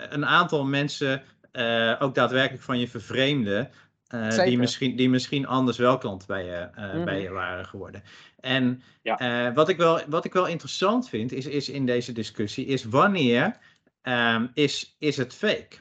een 0.09 0.25
aantal 0.25 0.65
mensen 0.65 1.21
eh, 1.53 1.95
ook 1.99 2.15
daadwerkelijk 2.15 2.63
van 2.63 2.79
je 2.79 2.87
vervreemden. 2.87 3.71
eh, 4.07 4.43
die, 4.45 4.57
misschien, 4.57 4.95
die 4.95 5.09
misschien 5.09 5.45
anders 5.47 5.77
wel 5.77 5.97
klant 5.97 6.25
bij 6.25 6.45
je, 6.45 6.51
eh, 6.75 6.93
Mhm. 6.93 7.03
bij 7.03 7.21
je 7.21 7.29
waren 7.29 7.65
geworden. 7.65 8.03
En 8.39 8.81
Ja. 9.01 9.17
eh, 9.47 9.53
wat, 9.55 9.69
ik 9.69 9.77
wel, 9.77 10.01
wat 10.07 10.25
ik 10.25 10.33
wel 10.33 10.47
interessant 10.47 11.09
vind, 11.09 11.31
is, 11.31 11.45
is 11.45 11.69
in 11.69 11.85
deze 11.85 12.11
discussie, 12.11 12.65
is 12.65 12.83
wanneer 12.83 13.57
ehm, 14.01 14.47
is, 14.53 14.95
is 14.99 15.17
het 15.17 15.33
fake? 15.33 15.75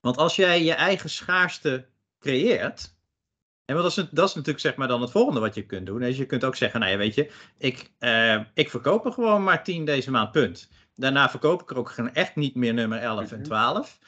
Want 0.00 0.16
als 0.16 0.36
jij 0.36 0.62
je 0.64 0.72
eigen 0.72 1.10
schaarste 1.10 1.86
creëert. 2.18 2.94
En 3.64 3.76
dat 3.76 3.84
is, 3.86 3.94
dat 3.94 4.28
is 4.28 4.34
natuurlijk 4.34 4.60
zeg 4.60 4.76
maar 4.76 4.88
dan 4.88 5.00
het 5.00 5.10
volgende 5.10 5.40
wat 5.40 5.54
je 5.54 5.66
kunt 5.66 5.86
doen. 5.86 6.00
Dus 6.00 6.16
je 6.16 6.26
kunt 6.26 6.44
ook 6.44 6.56
zeggen, 6.56 6.80
nou 6.80 6.92
ja, 6.92 6.98
weet 6.98 7.14
je, 7.14 7.30
ik, 7.58 7.90
uh, 8.00 8.40
ik 8.54 8.70
verkoop 8.70 9.04
er 9.06 9.12
gewoon 9.12 9.42
maar 9.44 9.64
10 9.64 9.84
deze 9.84 10.10
maand, 10.10 10.32
punt. 10.32 10.68
Daarna 10.94 11.30
verkoop 11.30 11.62
ik 11.62 11.70
er 11.70 11.76
ook 11.76 11.90
gewoon 11.90 12.14
echt 12.14 12.36
niet 12.36 12.54
meer 12.54 12.74
nummer 12.74 12.98
11 12.98 13.32
en 13.32 13.42
12. 13.42 13.98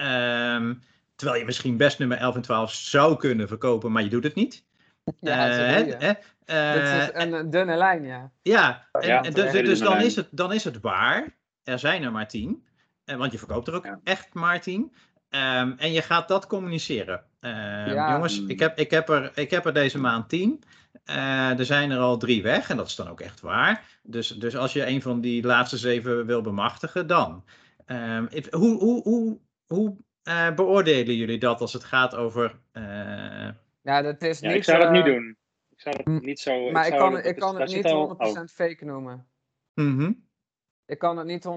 Um, 0.00 0.06
ehm, 0.06 0.74
terwijl 1.14 1.38
je 1.38 1.44
misschien 1.44 1.76
best 1.76 1.98
nummer 1.98 2.18
11 2.18 2.34
en 2.34 2.42
12 2.42 2.72
zou 2.72 3.16
kunnen 3.16 3.48
verkopen, 3.48 3.92
maar 3.92 4.02
je 4.02 4.08
doet 4.08 4.24
het 4.24 4.34
niet. 4.34 4.64
Ja, 5.20 5.48
uh, 5.48 5.86
uh, 5.86 6.10
uh, 6.46 6.98
is 6.98 7.10
een 7.12 7.50
dunne 7.50 7.76
lijn, 7.76 8.04
ja. 8.04 8.30
Ja, 8.42 8.86
en, 8.92 9.08
ja 9.08 9.20
dus, 9.20 9.52
dus 9.52 9.78
dan, 9.78 10.00
is 10.00 10.16
het, 10.16 10.28
dan 10.30 10.52
is 10.52 10.64
het 10.64 10.80
waar. 10.80 11.36
Er 11.64 11.78
zijn 11.78 12.02
er 12.02 12.12
maar 12.12 12.28
10. 12.28 12.64
Want 13.04 13.32
je 13.32 13.38
verkoopt 13.38 13.68
er 13.68 13.74
ook 13.74 13.84
ja. 13.84 14.00
echt 14.04 14.34
maar 14.34 14.60
10. 14.60 14.92
Um, 15.30 15.74
en 15.78 15.92
je 15.92 16.02
gaat 16.02 16.28
dat 16.28 16.46
communiceren. 16.46 17.24
Uh, 17.40 17.86
Jongens, 17.86 18.44
ik 18.44 18.58
heb, 18.58 18.78
ik, 18.78 18.90
heb 18.90 19.08
er, 19.08 19.32
ik 19.34 19.50
heb 19.50 19.66
er 19.66 19.72
deze 19.72 19.98
maand 19.98 20.28
tien. 20.28 20.62
Uh, 21.06 21.58
er 21.58 21.64
zijn 21.64 21.90
er 21.90 21.98
al 21.98 22.16
drie 22.16 22.42
weg 22.42 22.70
en 22.70 22.76
dat 22.76 22.86
is 22.86 22.94
dan 22.94 23.08
ook 23.08 23.20
echt 23.20 23.40
waar. 23.40 23.84
Dus, 24.02 24.28
dus 24.28 24.56
als 24.56 24.72
je 24.72 24.86
een 24.86 25.02
van 25.02 25.20
die 25.20 25.42
laatste 25.42 25.76
zeven 25.76 26.26
wil 26.26 26.40
bemachtigen, 26.40 27.06
dan. 27.06 27.44
Um, 27.86 28.28
hoe 28.50 28.78
hoe, 28.78 29.02
hoe, 29.02 29.38
hoe 29.74 29.96
uh, 30.28 30.54
beoordelen 30.54 31.14
jullie 31.14 31.38
dat 31.38 31.60
als 31.60 31.72
het 31.72 31.84
gaat 31.84 32.14
over. 32.14 32.60
ja, 33.82 34.02
dat 34.02 34.22
is 34.22 34.40
niet, 34.40 34.52
ik 34.52 34.64
zou 34.64 34.78
dat 34.78 34.90
niet 34.90 35.04
doen. 35.04 35.36
Ik 35.70 35.80
zou 35.80 35.96
dat 35.96 36.22
niet 36.22 36.40
zo. 36.40 36.70
Maar 36.70 36.86
ik, 36.86 36.92
ik 36.92 36.98
kan, 36.98 37.18
ik 37.18 37.36
kan 37.36 37.60
het 37.60 37.72
niet 37.72 37.84
100% 37.84 37.88
al... 37.88 38.46
fake 38.46 38.84
noemen. 38.84 39.26
Mm 39.74 39.98
-hmm. 39.98 40.28
Ik 40.86 40.98
kan 40.98 41.16
het 41.16 41.26
niet 41.26 41.46
100% 41.46 41.50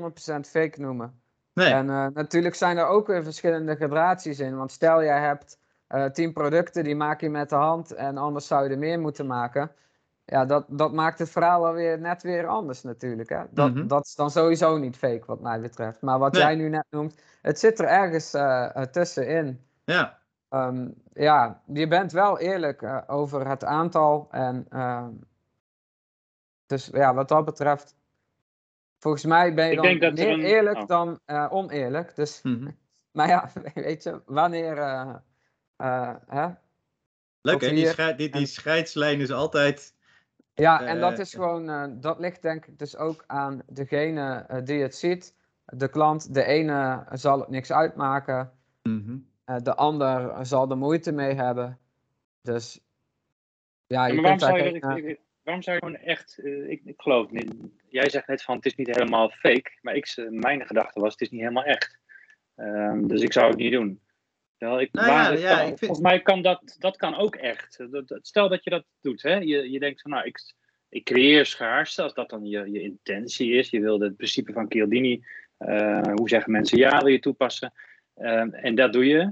fake 0.49 0.81
noemen. 0.81 1.21
Nee. 1.53 1.73
En 1.73 1.87
uh, 1.87 2.07
natuurlijk 2.07 2.55
zijn 2.55 2.77
er 2.77 2.85
ook 2.85 3.07
weer 3.07 3.23
verschillende 3.23 3.75
gradaties 3.75 4.39
in. 4.39 4.57
Want 4.57 4.71
stel 4.71 5.03
jij 5.03 5.19
hebt 5.19 5.59
uh, 5.89 6.05
tien 6.05 6.33
producten, 6.33 6.83
die 6.83 6.95
maak 6.95 7.21
je 7.21 7.29
met 7.29 7.49
de 7.49 7.55
hand 7.55 7.93
en 7.93 8.17
anders 8.17 8.47
zou 8.47 8.63
je 8.63 8.69
er 8.69 8.77
meer 8.77 8.99
moeten 8.99 9.27
maken. 9.27 9.71
Ja, 10.25 10.45
dat, 10.45 10.65
dat 10.69 10.93
maakt 10.93 11.19
het 11.19 11.29
verhaal 11.29 11.65
alweer 11.65 11.99
net 11.99 12.23
weer 12.23 12.47
anders 12.47 12.83
natuurlijk. 12.83 13.29
Hè? 13.29 13.43
Dat, 13.49 13.73
mm 13.73 13.87
dat 13.87 14.05
is 14.05 14.15
dan 14.15 14.31
sowieso 14.31 14.77
niet 14.77 14.97
fake 14.97 15.23
wat 15.25 15.41
mij 15.41 15.61
betreft. 15.61 16.01
Maar 16.01 16.19
wat 16.19 16.35
jij 16.35 16.55
nu 16.55 16.69
net 16.69 16.85
noemt, 16.89 17.21
het 17.41 17.59
zit 17.59 17.79
er 17.79 17.85
ergens 17.85 18.33
uh, 18.33 18.67
tussenin. 18.67 19.61
Ja. 19.83 20.19
Um, 20.49 20.93
ja, 21.13 21.61
je 21.65 21.87
bent 21.87 22.11
wel 22.11 22.39
eerlijk 22.39 23.03
over 23.07 23.47
het 23.47 23.63
aantal. 23.63 24.27
En, 24.31 24.65
uh, 24.69 25.07
dus 26.65 26.89
ja, 26.93 27.13
wat 27.13 27.27
dat 27.27 27.45
betreft 27.45 27.95
Volgens 29.03 29.25
mij 29.25 29.53
ben 29.53 29.69
je 29.69 29.99
dan 29.99 30.13
meer 30.13 30.39
eerlijk 30.39 30.77
oh. 30.77 30.87
dan 30.87 31.19
uh, 31.25 31.47
oneerlijk. 31.49 32.15
Dus, 32.15 32.41
mm 32.41 32.55
-hmm. 32.55 32.77
Maar 33.11 33.27
ja, 33.27 33.51
weet 33.73 34.03
je, 34.03 34.21
wanneer. 34.25 34.77
Hè? 36.27 36.47
Leuk 37.41 37.61
hè, 37.61 37.69
die, 37.69 37.87
scheid, 37.87 38.17
die, 38.17 38.29
die 38.29 38.45
scheidslijn 38.45 39.19
is 39.19 39.31
altijd. 39.31 39.92
Ja, 40.55 40.85
en 40.85 40.99
dat 40.99 41.19
is 41.19 41.33
gewoon, 41.33 41.99
dat 42.01 42.19
ligt 42.19 42.41
denk 42.41 42.65
ik 42.65 42.79
dus 42.79 42.97
ook 42.97 43.23
aan 43.27 43.61
degene 43.67 44.45
die 44.63 44.81
het 44.81 44.95
ziet. 44.95 45.35
De 45.65 45.89
klant, 45.89 46.33
de 46.33 46.43
ene 46.43 47.05
zal 47.11 47.39
het 47.39 47.49
niks 47.49 47.71
uitmaken, 47.71 48.51
mm 48.83 49.03
-hmm. 49.45 49.63
de 49.63 49.75
ander 49.75 50.45
zal 50.45 50.69
er 50.69 50.77
moeite 50.77 51.11
mee 51.11 51.33
hebben. 51.33 51.79
Dus 52.41 52.79
ja, 53.87 54.05
je 54.05 54.13
ja, 54.13 54.21
maar 54.21 54.37
waarom 54.37 54.39
zou 54.39 54.57
je, 55.03 55.19
waarom 55.43 55.63
zou 55.63 55.75
je 55.75 55.81
gewoon 55.81 55.95
echt, 55.95 56.39
uh, 56.43 56.69
ik, 56.69 56.81
ik, 56.85 57.01
geloof 57.01 57.31
niet, 57.31 57.55
jij 57.87 58.09
zegt 58.09 58.27
net 58.27 58.43
van 58.43 58.55
het 58.55 58.65
is 58.65 58.75
niet 58.75 58.87
helemaal 58.87 59.29
fake, 59.29 59.71
maar 59.81 59.95
ik, 59.95 60.13
eh, 60.15 60.29
mijn 60.29 60.65
gedachte 60.65 60.99
was 60.99 61.11
het 61.11 61.21
is 61.21 61.29
niet 61.29 61.41
helemaal 61.41 61.63
echt. 61.63 61.99
Um, 62.55 63.07
dus 63.07 63.21
ik 63.21 63.33
zou 63.33 63.47
het 63.47 63.57
niet 63.57 63.71
doen. 63.71 63.99
Ik, 64.57 64.91
nou 64.91 65.07
ja, 65.07 65.31
ja, 65.31 65.57
kan, 65.57 65.67
vind... 65.67 65.79
Volgens 65.79 65.99
mij 65.99 66.21
kan 66.21 66.41
dat, 66.41 66.75
dat 66.79 66.97
kan 66.97 67.15
ook 67.15 67.35
echt. 67.35 67.85
Dat, 67.91 68.19
stel 68.21 68.49
dat 68.49 68.63
je 68.63 68.69
dat 68.69 68.85
doet, 69.01 69.21
hè? 69.21 69.35
Je, 69.35 69.71
je 69.71 69.79
denkt 69.79 70.01
van 70.01 70.11
nou, 70.11 70.25
ik, 70.25 70.53
ik 70.89 71.03
creëer 71.03 71.45
schaarste, 71.45 72.01
als 72.01 72.13
dat 72.13 72.29
dan 72.29 72.45
je, 72.45 72.71
je 72.71 72.81
intentie 72.81 73.51
is. 73.51 73.69
Je 73.69 73.79
wil 73.79 73.99
het 73.99 74.15
principe 74.15 74.53
van 74.53 74.65
Cialdini, 74.69 75.25
uh, 75.59 76.01
hoe 76.13 76.29
zeggen 76.29 76.51
mensen 76.51 76.77
ja, 76.77 76.99
wil 76.99 77.07
je 77.07 77.19
toepassen. 77.19 77.73
Uh, 78.17 78.65
en 78.65 78.75
dat 78.75 78.93
doe 78.93 79.05
je. 79.05 79.31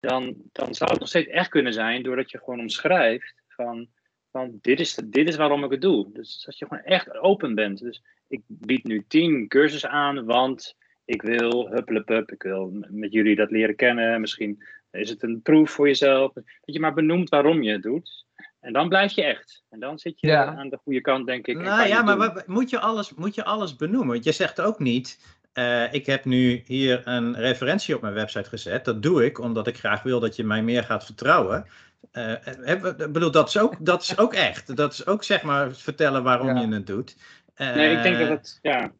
Dan, 0.00 0.34
dan 0.52 0.74
zou 0.74 0.90
het 0.90 1.00
nog 1.00 1.08
steeds 1.08 1.28
echt 1.28 1.48
kunnen 1.48 1.72
zijn 1.72 2.02
doordat 2.02 2.30
je 2.30 2.38
gewoon 2.38 2.60
omschrijft 2.60 3.42
van 3.48 3.88
van 4.34 4.58
dit 4.60 4.80
is, 4.80 4.94
dit 4.94 5.28
is 5.28 5.36
waarom 5.36 5.64
ik 5.64 5.70
het 5.70 5.80
doe. 5.80 6.12
Dus 6.12 6.42
dat 6.44 6.58
je 6.58 6.66
gewoon 6.66 6.84
echt 6.84 7.18
open 7.18 7.54
bent. 7.54 7.78
Dus 7.78 8.02
ik 8.28 8.42
bied 8.46 8.84
nu 8.84 9.04
tien 9.08 9.48
cursussen 9.48 9.90
aan, 9.90 10.24
want 10.24 10.76
ik 11.04 11.22
wil 11.22 11.68
huppelepup, 11.70 12.32
ik 12.32 12.42
wil 12.42 12.70
met 12.88 13.12
jullie 13.12 13.36
dat 13.36 13.50
leren 13.50 13.76
kennen. 13.76 14.20
Misschien 14.20 14.62
is 14.90 15.10
het 15.10 15.22
een 15.22 15.42
proef 15.42 15.70
voor 15.70 15.86
jezelf. 15.86 16.32
Dat 16.32 16.44
je 16.64 16.80
maar 16.80 16.94
benoemt 16.94 17.28
waarom 17.28 17.62
je 17.62 17.72
het 17.72 17.82
doet. 17.82 18.26
En 18.60 18.72
dan 18.72 18.88
blijf 18.88 19.12
je 19.12 19.22
echt. 19.22 19.64
En 19.70 19.80
dan 19.80 19.98
zit 19.98 20.20
je 20.20 20.36
aan 20.36 20.68
de 20.68 20.78
goede 20.82 21.00
kant, 21.00 21.26
denk 21.26 21.46
ik. 21.46 21.56
Nou 21.56 21.88
ja, 21.88 22.02
maar 22.02 22.44
moet, 22.46 22.70
je 22.70 22.80
alles, 22.80 23.14
moet 23.14 23.34
je 23.34 23.44
alles 23.44 23.76
benoemen? 23.76 24.08
Want 24.08 24.24
je 24.24 24.32
zegt 24.32 24.60
ook 24.60 24.78
niet. 24.78 25.18
Uh, 25.54 25.92
ik 25.92 26.06
heb 26.06 26.24
nu 26.24 26.62
hier 26.66 27.02
een 27.04 27.36
referentie 27.36 27.94
op 27.94 28.00
mijn 28.00 28.14
website 28.14 28.48
gezet. 28.48 28.84
Dat 28.84 29.02
doe 29.02 29.24
ik 29.24 29.38
omdat 29.38 29.66
ik 29.66 29.76
graag 29.76 30.02
wil 30.02 30.20
dat 30.20 30.36
je 30.36 30.44
mij 30.44 30.62
meer 30.62 30.84
gaat 30.84 31.04
vertrouwen. 31.04 31.66
Uh, 32.12 32.80
bedoel, 33.10 33.30
dat 33.30 33.48
is, 33.48 33.58
ook, 33.58 33.76
dat 33.78 34.02
is 34.02 34.18
ook 34.18 34.34
echt. 34.34 34.76
Dat 34.76 34.92
is 34.92 35.06
ook 35.06 35.24
zeg 35.24 35.42
maar 35.42 35.74
vertellen 35.74 36.22
waarom 36.22 36.56
je 36.56 36.74
het 36.74 36.86
doet. 36.86 37.16
Uh, 37.56 37.74
nee, 37.74 37.96
ik 37.96 38.02
denk 38.02 38.18
dat 38.18 38.28
het 38.28 38.58
ja, 38.62 38.92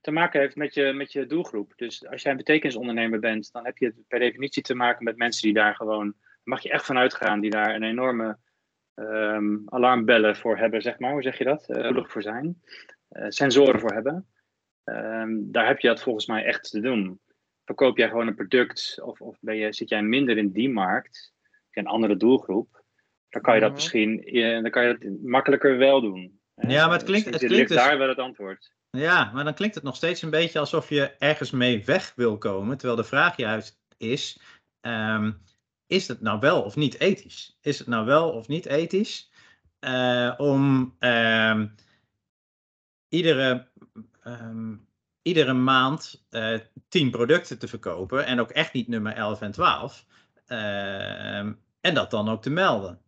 te 0.00 0.10
maken 0.10 0.40
heeft 0.40 0.56
met 0.56 0.74
je, 0.74 0.92
met 0.92 1.12
je 1.12 1.26
doelgroep. 1.26 1.72
Dus 1.76 2.06
als 2.06 2.22
jij 2.22 2.30
een 2.30 2.36
betekenisondernemer 2.36 3.18
bent, 3.18 3.52
dan 3.52 3.64
heb 3.64 3.78
je 3.78 3.94
per 4.08 4.18
definitie 4.18 4.62
te 4.62 4.74
maken 4.74 5.04
met 5.04 5.16
mensen 5.16 5.42
die 5.42 5.54
daar 5.54 5.74
gewoon, 5.74 6.14
mag 6.42 6.62
je 6.62 6.70
echt 6.70 6.86
van 6.86 6.98
uitgaan, 6.98 7.40
die 7.40 7.50
daar 7.50 7.74
een 7.74 7.82
enorme 7.82 8.38
um, 8.94 9.62
alarmbellen 9.66 10.36
voor 10.36 10.58
hebben, 10.58 10.82
zeg 10.82 10.98
maar. 10.98 11.12
Hoe 11.12 11.22
zeg 11.22 11.38
je 11.38 11.44
dat? 11.44 11.68
Uh, 11.68 12.04
voor 12.04 12.22
zijn. 12.22 12.62
sensoren 13.28 13.80
voor 13.80 13.92
hebben. 13.92 14.26
Um, 14.84 15.52
daar 15.52 15.66
heb 15.66 15.78
je 15.78 15.88
dat 15.88 16.02
volgens 16.02 16.26
mij 16.26 16.44
echt 16.44 16.70
te 16.70 16.80
doen. 16.80 17.20
Verkoop 17.64 17.96
jij 17.96 18.08
gewoon 18.08 18.26
een 18.26 18.34
product 18.34 19.00
of, 19.02 19.20
of 19.20 19.36
ben 19.40 19.56
je, 19.56 19.72
zit 19.72 19.88
jij 19.88 20.02
minder 20.02 20.36
in 20.36 20.52
die 20.52 20.70
markt, 20.70 21.32
een 21.70 21.86
andere 21.86 22.16
doelgroep, 22.16 22.82
dan 23.28 23.42
kan 23.42 23.54
je 23.54 23.60
dat 23.60 23.68
mhm. 23.70 23.78
misschien 23.78 24.22
dan 24.62 24.70
kan 24.70 24.86
je 24.86 24.98
dat 24.98 25.10
makkelijker 25.22 25.76
wel 25.76 26.00
doen. 26.00 26.40
Ja, 26.54 26.86
maar 26.86 26.96
het 26.96 27.06
klinkt, 27.06 27.32
dus 27.32 27.40
het 27.40 27.50
klinkt 27.50 27.68
dus, 27.68 27.78
daar 27.78 27.98
wel 27.98 28.08
het 28.08 28.18
antwoord. 28.18 28.72
Ja, 28.96 29.30
maar 29.34 29.44
dan 29.44 29.54
klinkt 29.54 29.74
het 29.74 29.84
nog 29.84 29.96
steeds 29.96 30.22
een 30.22 30.30
beetje 30.30 30.58
alsof 30.58 30.88
je 30.88 31.16
ergens 31.18 31.50
mee 31.50 31.84
weg 31.84 32.12
wil 32.16 32.38
komen, 32.38 32.76
terwijl 32.76 33.00
de 33.00 33.08
vraag 33.08 33.36
juist 33.36 33.80
is, 33.96 34.40
um, 34.80 35.42
is 35.86 36.08
het 36.08 36.20
nou 36.20 36.40
wel 36.40 36.62
of 36.62 36.76
niet 36.76 37.00
ethisch? 37.00 37.58
Is 37.60 37.78
het 37.78 37.88
nou 37.88 38.06
wel 38.06 38.30
of 38.30 38.48
niet 38.48 38.66
ethisch 38.66 39.30
uh, 39.80 40.34
om 40.36 40.94
um, 40.98 41.74
iedere 43.08 43.68
um, 44.24 44.86
iedere 45.22 45.52
maand 45.52 46.24
uh, 46.30 46.58
10 46.88 47.10
producten 47.10 47.58
te 47.58 47.68
verkopen 47.68 48.26
en 48.26 48.40
ook 48.40 48.50
echt 48.50 48.72
niet 48.72 48.88
nummer 48.88 49.12
11 49.12 49.40
en 49.40 49.52
12. 49.52 50.06
Uh, 50.48 51.38
en 51.80 51.94
dat 51.94 52.10
dan 52.10 52.28
ook 52.28 52.42
te 52.42 52.50
melden. 52.50 53.00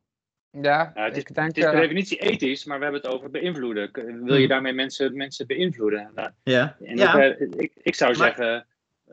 Ja, 0.63 0.93
nou, 0.95 1.09
het, 1.09 1.17
is, 1.17 1.25
denk, 1.25 1.47
het 1.49 1.57
is 1.57 1.65
per 1.65 1.81
definitie 1.81 2.19
ethisch, 2.19 2.65
maar 2.65 2.79
we 2.79 2.85
hebben 2.85 3.03
het 3.03 3.11
over 3.11 3.31
beïnvloeden. 3.31 3.91
Wil 3.93 4.35
je 4.35 4.39
hmm. 4.39 4.49
daarmee 4.49 4.73
mensen, 4.73 5.17
mensen 5.17 5.47
beïnvloeden? 5.47 6.11
Nou, 6.15 6.31
ja. 6.43 6.77
En 6.85 6.97
ja. 6.97 7.23
Ik, 7.23 7.55
ik, 7.55 7.73
ik, 7.83 7.95
zou 7.95 8.15
zeggen, 8.15 8.67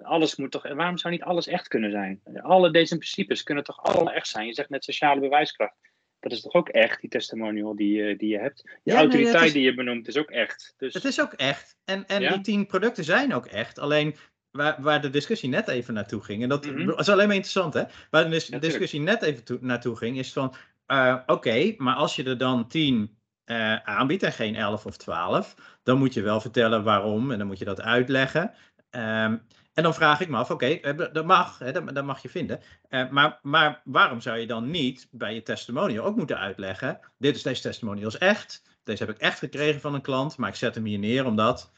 alles 0.04 0.36
moet 0.36 0.52
toch. 0.52 0.74
Waarom 0.74 0.98
zou 0.98 1.14
niet 1.14 1.24
alles 1.24 1.48
echt 1.48 1.68
kunnen 1.68 1.92
zijn? 1.92 2.22
Alle 2.42 2.72
deze 2.72 2.98
principes 2.98 3.44
kunnen 3.44 3.64
toch 3.64 3.84
allemaal 3.84 4.14
echt 4.14 4.28
zijn? 4.28 4.46
Je 4.46 4.54
zegt 4.54 4.70
net 4.70 4.84
sociale 4.84 5.20
bewijskracht 5.20 5.76
dat 6.22 6.32
is 6.32 6.42
toch 6.42 6.54
ook 6.54 6.70
echt, 6.70 7.02
die 7.02 7.10
testimonial 7.10 7.76
die, 7.76 8.04
je, 8.04 8.16
die 8.16 8.30
je 8.30 8.40
hebt. 8.40 8.80
De 8.84 8.94
autoriteit 8.94 9.54
die 9.54 9.64
je 9.64 9.74
benoemt 9.74 10.08
is 10.08 10.18
ook 10.18 10.30
echt. 10.30 10.74
Dus... 10.78 10.94
Het 10.94 11.06
is 11.06 11.22
ook 11.22 11.34
echt. 11.34 11.76
En, 11.86 12.08
en 12.08 12.20
die 12.20 12.42
tien 12.42 12.66
producten 12.66 13.04
zijn 13.04 13.34
ook 13.34 13.46
echt. 13.46 13.80
Alleen 13.80 14.16
waar, 14.52 14.82
waar 14.82 15.02
de 15.02 15.10
discussie 15.10 15.50
net 15.50 15.68
even 15.68 15.94
naartoe 15.94 16.24
ging, 16.24 16.44
en 16.44 16.50
dat 16.50 16.66
mm 16.66 16.90
is 16.90 17.10
alleen 17.10 17.28
maar 17.28 17.36
interessant 17.36 17.74
hè, 17.74 17.84
waar 18.10 18.30
de 18.30 18.60
discussie 18.60 19.00
net 19.00 19.22
even 19.22 19.58
naartoe 19.62 19.96
ging, 19.96 20.18
is 20.18 20.34
van, 20.34 20.54
uh, 20.92 21.18
oké, 21.26 21.74
maar 21.78 21.96
als 21.96 22.16
je 22.16 22.24
er 22.24 22.38
dan 22.38 22.68
tien 22.68 23.18
uh, 23.46 23.76
aanbiedt 23.76 24.24
en 24.24 24.32
geen 24.32 24.56
elf 24.56 24.86
of 24.86 24.98
twaalf, 24.98 25.56
dan 25.84 25.98
moet 25.98 26.14
je 26.14 26.22
wel 26.22 26.42
vertellen 26.42 26.84
waarom 26.84 27.32
en 27.32 27.38
dan 27.38 27.48
moet 27.48 27.60
je 27.60 27.66
dat 27.66 27.82
uitleggen. 27.82 28.54
Um, 28.90 29.42
en 29.74 29.84
dan 29.84 29.94
vraag 29.94 30.22
ik 30.22 30.30
me 30.30 30.38
af, 30.38 30.52
oké, 30.52 30.80
okay, 30.82 31.12
dat 31.12 31.26
mag, 31.26 31.60
hè, 31.60 31.72
dat, 31.72 31.96
dat, 31.96 32.06
mag 32.06 32.22
je 32.22 32.30
vinden. 32.30 32.60
Uh, 32.90 33.10
maar, 33.10 33.40
maar 33.42 33.82
waarom 33.84 34.22
zou 34.22 34.38
je 34.38 34.48
dan 34.48 34.72
niet 34.72 35.08
bij 35.12 35.34
je 35.34 35.44
testimonial 35.44 36.06
ook 36.06 36.16
moeten 36.16 36.38
uitleggen, 36.38 37.00
dit 37.18 37.36
is 37.36 37.44
deze 37.44 37.62
testimonial 37.62 38.08
is 38.08 38.18
echt, 38.18 38.62
deze 38.84 39.06
heb 39.06 39.16
ik 39.16 39.22
echt 39.22 39.40
gekregen 39.40 39.82
van 39.82 39.94
een 39.94 40.02
klant, 40.02 40.38
maar 40.38 40.50
ik 40.50 40.56
zet 40.56 40.76
hem 40.76 40.86
hier 40.86 41.00
neer 41.00 41.26
omdat... 41.26 41.72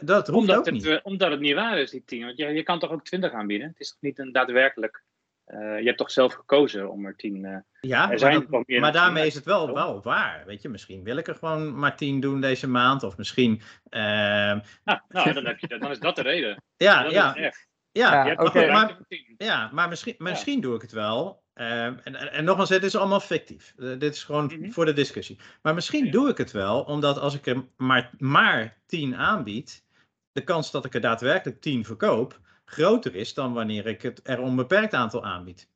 dat, 0.00 0.28
omdat 0.28 0.66
het, 0.66 0.74
niet. 0.74 1.00
Omdat 1.02 1.30
het 1.30 1.40
niet 1.40 1.54
waar 1.54 1.78
is, 1.78 1.90
die 1.90 2.04
tien. 2.04 2.24
Want 2.24 2.36
je, 2.36 2.46
je 2.46 2.62
kan 2.62 2.78
toch 2.78 2.90
ook 2.90 3.04
twintig 3.04 3.32
aanbieden? 3.32 3.68
Het 3.68 3.80
is 3.80 3.90
toch 3.90 4.00
niet 4.00 4.18
een 4.18 4.32
daadwerkelijk 4.32 5.04
uh, 5.52 5.78
je 5.78 5.84
hebt 5.84 5.98
toch 5.98 6.10
zelf 6.10 6.32
gekozen 6.32 6.90
om 6.90 7.06
er 7.06 7.16
tien. 7.16 7.44
Uh, 7.44 7.56
ja, 7.80 8.10
er 8.10 8.18
zijn 8.18 8.46
maar, 8.48 8.62
dat, 8.66 8.80
maar 8.80 8.92
daarmee 8.92 9.26
is 9.26 9.34
het 9.34 9.44
wel, 9.44 9.74
wel 9.74 10.02
waar. 10.02 10.42
Weet 10.46 10.62
je, 10.62 10.68
misschien 10.68 11.04
wil 11.04 11.16
ik 11.16 11.28
er 11.28 11.34
gewoon 11.34 11.78
maar 11.78 11.96
tien 11.96 12.20
doen 12.20 12.40
deze 12.40 12.68
maand. 12.68 13.02
Of 13.02 13.16
misschien. 13.16 13.60
Uh, 13.90 14.00
nou, 14.00 14.62
nou 15.08 15.32
dan, 15.32 15.44
heb 15.50 15.58
je, 15.58 15.78
dan 15.78 15.90
is 15.90 15.98
dat 15.98 16.16
de 16.16 16.22
reden. 16.22 16.62
Ja, 16.76 17.02
ja. 17.02 17.34
Ja, 17.36 17.52
ja, 17.92 18.26
ja, 18.26 18.32
okay. 18.32 18.70
maar, 18.70 18.98
ja, 19.36 19.70
maar 19.72 19.88
misschien, 19.88 20.14
misschien 20.18 20.54
ja. 20.54 20.60
doe 20.60 20.74
ik 20.74 20.82
het 20.82 20.92
wel 20.92 21.42
Ehm, 21.54 21.94
en, 22.04 22.16
en, 22.16 22.32
en 22.32 22.44
nogmaals, 22.44 22.68
het 22.68 22.84
is 22.84 22.96
allemaal 22.96 23.20
fictief. 23.20 23.74
Eh, 23.78 23.98
dit 23.98 24.14
is 24.14 24.24
gewoon 24.24 24.44
Mhm. 24.44 24.70
voor 24.70 24.84
de 24.84 24.92
discussie. 24.92 25.38
Maar 25.62 25.74
misschien 25.74 26.04
Ja. 26.04 26.10
doe 26.10 26.28
ik 26.28 26.38
het 26.38 26.50
wel, 26.50 26.82
omdat 26.82 27.18
als 27.18 27.34
ik 27.34 27.46
er 27.46 27.64
maar, 27.76 28.10
maar 28.18 28.78
10 28.86 29.16
aanbied, 29.16 29.84
de 30.32 30.44
kans 30.44 30.70
dat 30.70 30.84
ik 30.84 30.94
er 30.94 31.00
daadwerkelijk 31.00 31.60
10 31.60 31.84
verkoop, 31.84 32.40
groter 32.72 33.14
is 33.14 33.34
dan 33.34 33.52
wanneer 33.52 33.86
ik 33.86 34.02
het 34.02 34.20
er 34.28 34.40
onbeperkt 34.40 34.94
aantal 34.94 35.24
aanbied. 35.24 35.68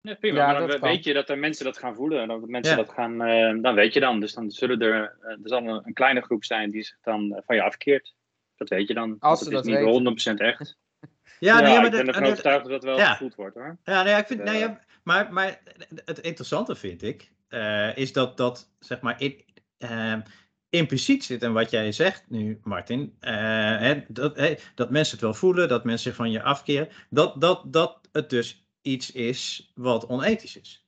Ja, 0.00 0.14
prima, 0.14 0.38
Ja, 0.38 0.46
maar 0.58 0.68
dan 0.68 0.78
kan. 0.80 0.88
weet 0.88 1.04
je 1.04 1.12
dat 1.12 1.28
er 1.28 1.38
mensen 1.38 1.64
dat 1.64 1.78
gaan 1.78 1.94
voelen. 1.94 2.20
En 2.20 2.28
dat 2.28 2.46
mensen 2.48 2.76
Ja. 2.76 2.82
dat 2.84 2.92
gaan, 2.94 3.22
eh, 3.22 3.62
dan 3.62 3.74
weet 3.74 3.92
je 3.92 4.00
dan. 4.00 4.20
Dus 4.20 4.32
dan 4.34 4.50
zullen 4.50 4.80
er, 4.80 5.16
eh, 5.22 5.30
er 5.30 5.38
zal 5.42 5.58
een, 5.66 5.82
een 5.86 5.92
kleine 5.92 6.20
groep 6.20 6.44
zijn 6.44 6.70
die 6.70 6.82
zich 6.82 6.98
dan 7.02 7.34
eh, 7.34 7.42
van 7.46 7.56
je 7.56 7.62
afkeert. 7.62 8.14
Dat 8.56 8.68
weet 8.68 8.88
je 8.88 8.94
dan. 8.94 9.16
Als 9.18 9.40
dat 9.40 9.52
is 9.64 9.66
niet 9.72 9.76
weten. 9.76 9.90
100% 9.90 10.40
echt. 10.40 10.78
Ja, 11.00 11.08
Ja, 11.58 11.60
nee, 11.60 11.76
maar 11.76 11.84
ik 11.84 11.90
dat- 11.92 12.00
ben 12.00 12.06
ervan 12.08 12.22
dat- 12.22 12.30
overtuigd 12.32 12.62
dat 12.62 12.72
dat 12.72 12.84
wel 12.84 12.96
ja. 12.98 13.10
gevoeld 13.12 13.34
wordt 13.34 13.54
hoor. 13.54 13.78
Ja, 13.84 14.02
nee, 14.02 14.14
ik 14.14 14.26
vind, 14.26 14.42
nee, 14.44 14.58
ja, 14.58 14.80
maar, 15.02 15.32
maar 15.32 15.60
het 16.04 16.18
interessante 16.18 16.76
vind 16.76 17.02
ik, 17.02 17.32
eh, 17.48 17.96
is 17.96 18.12
dat, 18.12 18.36
dat 18.36 18.70
zeg 18.78 19.00
maar, 19.00 19.20
in, 19.20 19.44
ehm, 19.78 20.20
impliciet 20.70 21.24
zit 21.24 21.42
in 21.42 21.52
wat 21.52 21.70
jij 21.70 21.92
zegt 21.92 22.24
nu, 22.28 22.60
Martin, 22.62 23.16
eh, 23.20 23.32
hè, 23.78 24.04
dat, 24.08 24.36
hè, 24.36 24.54
dat 24.74 24.90
mensen 24.90 25.14
het 25.14 25.24
wel 25.24 25.34
voelen, 25.34 25.68
dat 25.68 25.84
mensen 25.84 26.08
zich 26.10 26.16
van 26.16 26.30
je 26.30 26.42
afkeren, 26.42 26.88
dat, 27.10 27.40
dat, 27.40 27.62
dat 27.66 28.00
het 28.12 28.30
dus 28.30 28.66
iets 28.82 29.12
is 29.12 29.72
wat 29.74 30.06
onethisch 30.06 30.56
is. 30.60 30.84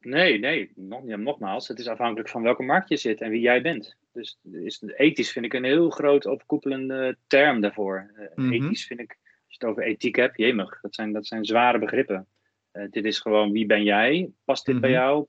Nee, 0.00 0.38
nee, 0.38 0.72
nog, 0.74 1.02
ja, 1.06 1.16
nogmaals, 1.16 1.68
het 1.68 1.78
is 1.78 1.86
afhankelijk 1.88 2.28
van 2.28 2.42
welke 2.42 2.62
markt 2.62 2.88
je 2.88 2.96
zit 2.96 3.20
en 3.20 3.30
wie 3.30 3.40
jij 3.40 3.62
bent. 3.62 3.96
Dus 4.12 4.38
is, 4.52 4.82
ethisch 4.96 5.32
vind 5.32 5.44
ik 5.44 5.52
een 5.52 5.64
heel 5.64 5.90
groot 5.90 6.26
opkoepelende 6.26 7.16
term 7.26 7.60
daarvoor. 7.60 8.10
Eh, 8.16 8.26
Mhm. 8.34 8.52
Ethisch 8.52 8.86
vind 8.86 9.00
ik, 9.00 9.18
als 9.22 9.28
je 9.46 9.54
het 9.58 9.64
over 9.64 9.82
ethiek 9.82 10.16
hebt, 10.16 10.36
jemig, 10.36 10.80
dat 10.80 10.94
zijn, 10.94 11.12
dat 11.12 11.26
zijn 11.26 11.44
zware 11.44 11.78
begrippen. 11.78 12.26
Eh, 12.70 12.84
dit 12.90 13.04
is 13.04 13.18
gewoon 13.18 13.52
wie 13.52 13.66
ben 13.66 13.82
jij? 13.82 14.30
Past 14.44 14.66
dit 14.66 14.80
bij 14.80 14.90
Mhm. 14.90 14.98
jou? 14.98 15.26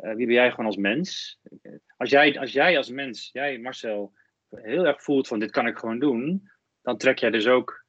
Eh, 0.00 0.14
wie 0.14 0.26
ben 0.26 0.34
jij 0.34 0.50
gewoon 0.50 0.66
als 0.66 0.76
mens? 0.76 1.38
Als 1.96 2.10
jij, 2.10 2.38
als 2.38 2.52
jij 2.52 2.76
als 2.76 2.90
mens, 2.90 3.30
jij 3.32 3.58
Marcel, 3.58 4.12
heel 4.50 4.86
erg 4.86 5.02
voelt 5.02 5.28
van 5.28 5.38
dit 5.38 5.50
kan 5.50 5.66
ik 5.66 5.78
gewoon 5.78 5.98
doen, 5.98 6.50
dan 6.82 6.96
trek 6.96 7.18
jij 7.18 7.30
dus 7.30 7.46
ook, 7.46 7.84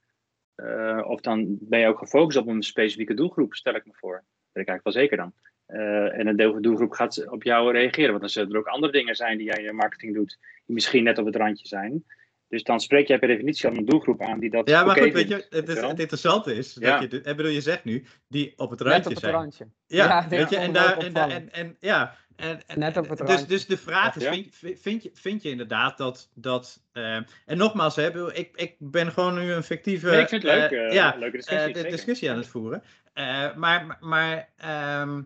eh, 0.55 1.01
of 1.07 1.21
dan 1.21 1.57
ben 1.59 1.79
je 1.79 1.87
ook 1.87 1.97
gefocust 1.97 2.37
op 2.37 2.47
een 2.47 2.63
specifieke 2.63 3.13
doelgroep, 3.13 3.53
stel 3.53 3.75
ik 3.75 3.85
me 3.85 3.93
voor. 3.93 4.15
Dat 4.15 4.51
weet 4.51 4.63
ik 4.63 4.69
eigenlijk 4.69 4.83
wel 4.83 4.93
zeker 4.93 5.17
dan. 5.17 5.33
Eh, 5.65 6.19
en 6.19 6.27
een 6.27 6.35
de 6.35 6.59
doelgroep 6.59 6.91
gaat 6.91 7.29
op 7.29 7.43
jou 7.43 7.71
reageren. 7.71 8.09
Want 8.09 8.21
dan 8.21 8.29
zullen 8.29 8.51
er 8.51 8.57
ook 8.57 8.67
andere 8.67 8.91
dingen 8.91 9.15
zijn 9.15 9.37
die 9.37 9.47
jij 9.47 9.57
in 9.57 9.63
je 9.63 9.73
marketing 9.73 10.13
doet, 10.13 10.37
die 10.65 10.75
misschien 10.75 11.03
net 11.03 11.17
op 11.17 11.25
het 11.25 11.35
randje 11.35 11.67
zijn. 11.67 12.05
Dus 12.51 12.63
dan 12.63 12.79
spreek 12.79 13.07
jij 13.07 13.19
per 13.19 13.27
definitie 13.27 13.69
al 13.69 13.75
een 13.75 13.85
doelgroep 13.85 14.21
aan 14.21 14.39
die 14.39 14.49
dat. 14.49 14.69
Ja, 14.69 14.83
maar 14.83 14.97
goed, 14.97 15.13
weet 15.13 15.27
je, 15.27 15.45
het, 15.49 15.69
is, 15.69 15.81
het 15.81 15.99
interessante 15.99 16.55
is, 16.55 16.73
dat 16.73 16.99
je, 17.11 17.17
ik 17.17 17.23
bedoel, 17.23 17.51
je 17.51 17.61
zegt 17.61 17.83
nu, 17.83 18.05
die 18.27 18.53
op 18.57 18.69
het 18.69 18.79
Net 18.79 18.87
randje 18.87 19.09
op 19.09 19.15
het 19.15 19.23
zijn. 19.23 19.33
randje. 19.33 19.67
Ja, 19.87 20.05
Ja, 20.05 20.27
weet 20.29 20.49
je, 20.49 20.55
ja, 20.55 20.61
en 20.61 20.73
daar, 20.73 20.95
ook 20.95 21.03
en, 21.03 21.13
daar, 21.13 21.29
en, 21.29 21.51
en 21.51 21.75
ja. 21.79 22.15
En, 22.35 22.61
en- 22.67 22.79
Net 22.79 22.97
op 22.97 23.09
het 23.09 23.17
dus, 23.17 23.27
randje. 23.27 23.45
dus 23.45 23.65
de 23.65 23.77
vraag 23.77 24.15
is, 24.15 24.23
Ja. 24.23 24.31
vind, 24.75 25.03
je, 25.03 25.09
vind 25.13 25.43
je 25.43 25.49
inderdaad 25.49 25.97
dat, 25.97 26.29
dat 26.33 26.83
eh, 26.91 27.15
en 27.15 27.57
nogmaals, 27.57 27.95
hè, 27.95 28.05
ik 28.07 28.13
bedoel, 28.13 28.35
ik, 28.35 28.49
ik 28.55 28.75
ben 28.79 29.11
gewoon 29.11 29.33
nu 29.39 29.51
een 29.53 29.63
fictieve 29.63 30.09
Nee, 30.09 30.21
ik 30.21 30.27
vind 30.29 30.43
het 30.43 30.51
leuk. 30.51 30.71
eh, 30.71 30.85
eh, 30.87 30.93
ja, 30.93 31.15
leuke 31.19 31.37
eh, 31.37 31.43
discussie. 31.43 31.73
de 31.83 31.89
discussie 31.89 32.31
aan 32.31 32.37
het 32.37 32.47
voeren. 32.47 32.83
Eh, 33.13 33.55
maar 33.55 33.97
maar 33.99 34.49
ehm, 34.57 35.21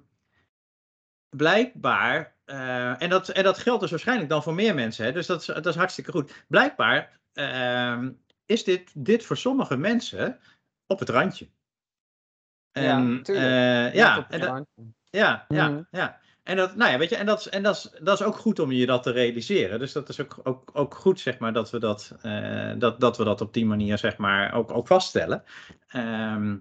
blijkbaar, 1.30 2.35
eh, 2.46 3.02
en, 3.02 3.10
dat, 3.10 3.30
en 3.30 3.44
dat 3.44 3.58
geldt 3.58 3.82
dus 3.82 3.90
waarschijnlijk 3.90 4.30
dan 4.30 4.44
voor 4.44 4.54
meer 4.54 4.76
mensen, 4.76 5.06
hè, 5.06 5.12
dus 5.12 5.28
dat 5.28 5.40
is, 5.42 5.46
dat 5.46 5.66
is 5.66 5.76
hartstikke 5.76 6.12
goed. 6.12 6.44
Blijkbaar 6.48 7.20
ehm, 7.34 8.12
is 8.46 8.64
dit, 8.64 8.92
dit 8.96 9.26
voor 9.26 9.38
sommige 9.38 9.78
mensen 9.78 10.40
op 10.88 11.00
het 11.00 11.10
randje. 11.10 11.50
Ja, 12.72 12.98
En, 12.98 13.22
eh, 13.24 13.94
ja, 13.94 14.16
het 14.16 14.26
en 14.30 14.40
dat- 14.40 14.66
ja, 15.10 15.46
ja, 15.48 15.70
Mhm. 15.70 15.82
ja. 15.92 16.20
En 16.44 16.58
dat, 16.58 16.76
nou 16.76 16.92
ja, 16.92 16.98
weet 16.98 17.10
je, 17.10 17.16
en, 17.16 17.26
dat, 17.26 17.40
is- 17.40 17.50
en 17.50 17.64
dat, 17.64 17.76
is, 17.76 18.00
dat 18.02 18.20
is 18.20 18.26
ook 18.26 18.36
goed 18.36 18.60
om 18.60 18.72
je 18.72 18.86
dat 18.86 19.04
te 19.04 19.12
realiseren. 19.12 19.80
Dus 19.80 19.92
dat 19.92 20.10
is 20.10 20.20
ook, 20.22 20.40
ook, 20.44 20.70
ook 20.74 20.96
goed, 20.96 21.20
zeg 21.20 21.38
maar, 21.40 21.54
dat 21.54 21.70
we 21.72 21.80
dat, 21.80 22.16
eh, 22.22 22.72
dat, 22.78 23.00
dat 23.00 23.18
we 23.18 23.24
dat 23.24 23.42
op 23.42 23.54
die 23.54 23.66
manier, 23.66 23.98
zeg 23.98 24.18
maar, 24.18 24.54
ook, 24.54 24.72
ook 24.72 24.88
vaststellen. 24.88 25.44
Ehm, 25.88 26.58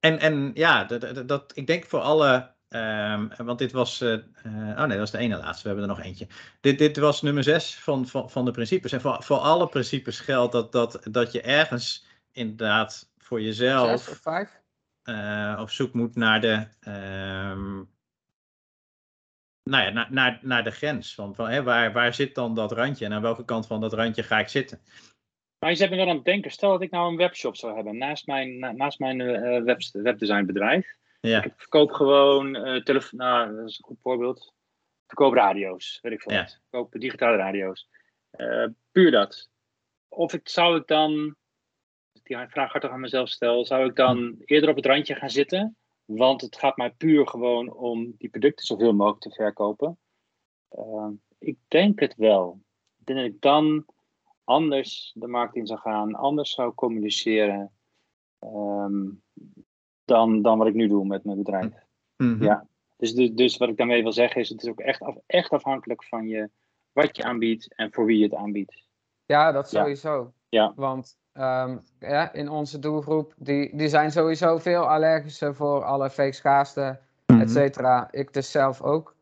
en, 0.00 0.18
en 0.18 0.50
ja, 0.54 0.84
dat, 0.84 1.00
dat, 1.00 1.28
dat- 1.28 1.52
ik 1.56 1.66
denk 1.66 1.84
voor 1.86 2.00
alle, 2.00 2.54
ehm, 2.68 3.44
want 3.44 3.58
dit 3.58 3.72
was, 3.72 4.00
eh, 4.00 4.12
eh, 4.12 4.22
oh 4.44 4.78
nee, 4.78 4.88
dat 4.88 4.98
was 4.98 5.10
de 5.10 5.18
ene 5.18 5.36
laatste, 5.36 5.62
we 5.62 5.68
hebben 5.68 5.90
er 5.90 5.96
nog 5.96 6.06
eentje. 6.06 6.26
Dit, 6.60 6.78
dit 6.78 6.96
was 6.96 7.22
nummer 7.22 7.42
zes 7.42 7.78
van, 7.78 8.06
van, 8.06 8.30
van 8.30 8.44
de 8.44 8.50
principes. 8.50 8.92
En 8.92 9.00
voor, 9.00 9.22
voor 9.22 9.36
alle 9.36 9.68
principes 9.68 10.20
geldt 10.20 10.52
dat, 10.52 10.72
dat, 10.72 11.06
dat 11.10 11.32
je 11.32 11.40
ergens 11.42 12.06
inderdaad 12.32 13.12
voor 13.18 13.40
jezelf 13.40 14.00
Zes 14.00 14.08
of 14.08 14.18
vijf? 14.18 14.62
eh, 15.02 15.58
op 15.60 15.70
zoek 15.70 15.92
moet 15.92 16.16
naar 16.16 16.40
de, 16.40 16.66
ehm, 16.80 17.74
nou 19.62 19.84
ja, 19.84 19.90
naar, 19.90 20.12
naar, 20.12 20.38
naar 20.42 20.64
de 20.64 20.70
grens. 20.70 21.14
Van, 21.14 21.34
van, 21.34 21.48
hè, 21.48 21.62
waar, 21.62 21.92
waar 21.92 22.14
zit 22.14 22.34
dan 22.34 22.54
dat 22.54 22.72
randje 22.72 23.04
en 23.04 23.12
aan 23.12 23.22
welke 23.22 23.44
kant 23.44 23.66
van 23.66 23.80
dat 23.80 23.92
randje 23.92 24.22
ga 24.22 24.38
ik 24.38 24.48
zitten? 24.48 24.80
Maar 25.58 25.70
je 25.70 25.76
zet 25.76 25.90
me 25.90 25.96
wel 25.96 26.08
aan 26.08 26.16
het 26.16 26.24
denken. 26.24 26.50
Stel 26.50 26.70
dat 26.70 26.82
ik 26.82 26.90
nou 26.90 27.10
een 27.10 27.16
webshop 27.16 27.56
zou 27.56 27.74
hebben 27.74 27.98
naast 27.98 28.26
mijn, 28.26 28.58
na- 28.58 28.72
naast 28.72 28.98
mijn 28.98 29.18
web, 29.64 29.80
webdesignbedrijf. 29.92 30.96
Ja, 31.26 31.42
Ik 31.44 31.52
verkoop 31.56 31.90
gewoon 31.90 32.56
uh, 32.56 32.82
telefoon. 32.82 33.18
Nou, 33.18 33.56
dat 33.56 33.68
is 33.68 33.78
een 33.78 33.84
goed 33.84 34.00
voorbeeld. 34.02 34.38
Ik 34.38 35.06
verkoop 35.06 35.32
radio's, 35.32 35.98
weet 36.02 36.12
ik 36.12 36.22
veel. 36.22 36.32
Ja. 36.32 36.48
verkoop 36.68 36.92
digitale 36.92 37.36
radio's. 37.36 37.88
Eh, 38.30 38.66
puur 38.90 39.10
dat. 39.10 39.50
Of 40.08 40.32
ik, 40.32 40.48
zou 40.48 40.78
ik 40.78 40.86
dan, 40.86 41.36
die 42.22 42.36
vraag 42.48 42.72
hartig 42.72 42.90
aan 42.90 43.00
mezelf 43.00 43.28
stel, 43.28 43.64
zou 43.64 43.88
ik 43.88 43.96
dan 43.96 44.36
eerder 44.44 44.70
op 44.70 44.76
het 44.76 44.86
randje 44.86 45.14
gaan 45.14 45.30
zitten? 45.30 45.76
Want 46.04 46.40
het 46.40 46.56
gaat 46.56 46.76
mij 46.76 46.90
puur 46.90 47.26
gewoon 47.26 47.72
om 47.72 48.14
die 48.18 48.28
producten 48.28 48.66
zoveel 48.66 48.94
mogelijk 48.94 49.22
te 49.22 49.30
verkopen. 49.30 49.98
Eh, 50.68 51.08
ik 51.38 51.58
denk 51.68 52.00
het 52.00 52.14
wel. 52.14 52.60
Ik 52.98 53.06
denk 53.06 53.18
dat 53.18 53.28
ik 53.28 53.40
dan 53.40 53.86
anders 54.44 55.12
de 55.14 55.26
markt 55.26 55.56
in 55.56 55.66
zou 55.66 55.80
gaan, 55.80 56.14
anders 56.14 56.50
zou 56.50 56.74
communiceren. 56.74 57.70
ehm, 58.38 59.04
dan, 60.06 60.42
dan 60.42 60.58
wat 60.58 60.66
ik 60.66 60.74
nu 60.74 60.88
doe 60.88 61.06
met 61.06 61.24
mijn 61.24 61.36
bedrijf. 61.36 61.72
Mhm. 62.16 62.42
Ja. 62.44 62.66
Dus, 62.96 63.14
dus, 63.14 63.30
dus 63.32 63.56
wat 63.56 63.68
ik 63.68 63.76
daarmee 63.76 64.02
wil 64.02 64.12
zeggen 64.12 64.40
is, 64.40 64.48
het 64.48 64.62
is 64.62 64.68
ook 64.68 64.80
echt, 64.80 65.00
af, 65.02 65.16
echt 65.26 65.50
afhankelijk 65.50 66.04
van 66.04 66.26
je, 66.28 66.50
wat 66.92 67.16
je 67.16 67.22
aanbiedt 67.22 67.74
en 67.74 67.92
voor 67.92 68.04
wie 68.04 68.18
je 68.18 68.24
het 68.24 68.34
aanbiedt. 68.34 68.84
Ja, 69.26 69.52
dat 69.52 69.68
sowieso. 69.68 70.32
Ja. 70.48 70.72
Want 70.76 71.16
ehm, 71.32 71.78
ja, 71.98 72.32
in 72.32 72.48
onze 72.48 72.78
doelgroep, 72.78 73.34
die, 73.36 73.76
die 73.76 73.88
zijn 73.88 74.10
sowieso 74.10 74.58
veel 74.58 74.88
allergischer 74.88 75.54
voor 75.54 75.84
alle 75.84 76.10
fake 76.10 76.32
schaarste, 76.32 76.98
Mhm. 77.26 77.40
et 77.40 77.50
cetera. 77.50 78.08
Ik 78.12 78.32
dus 78.32 78.50
zelf 78.50 78.82
ook. 78.82 79.14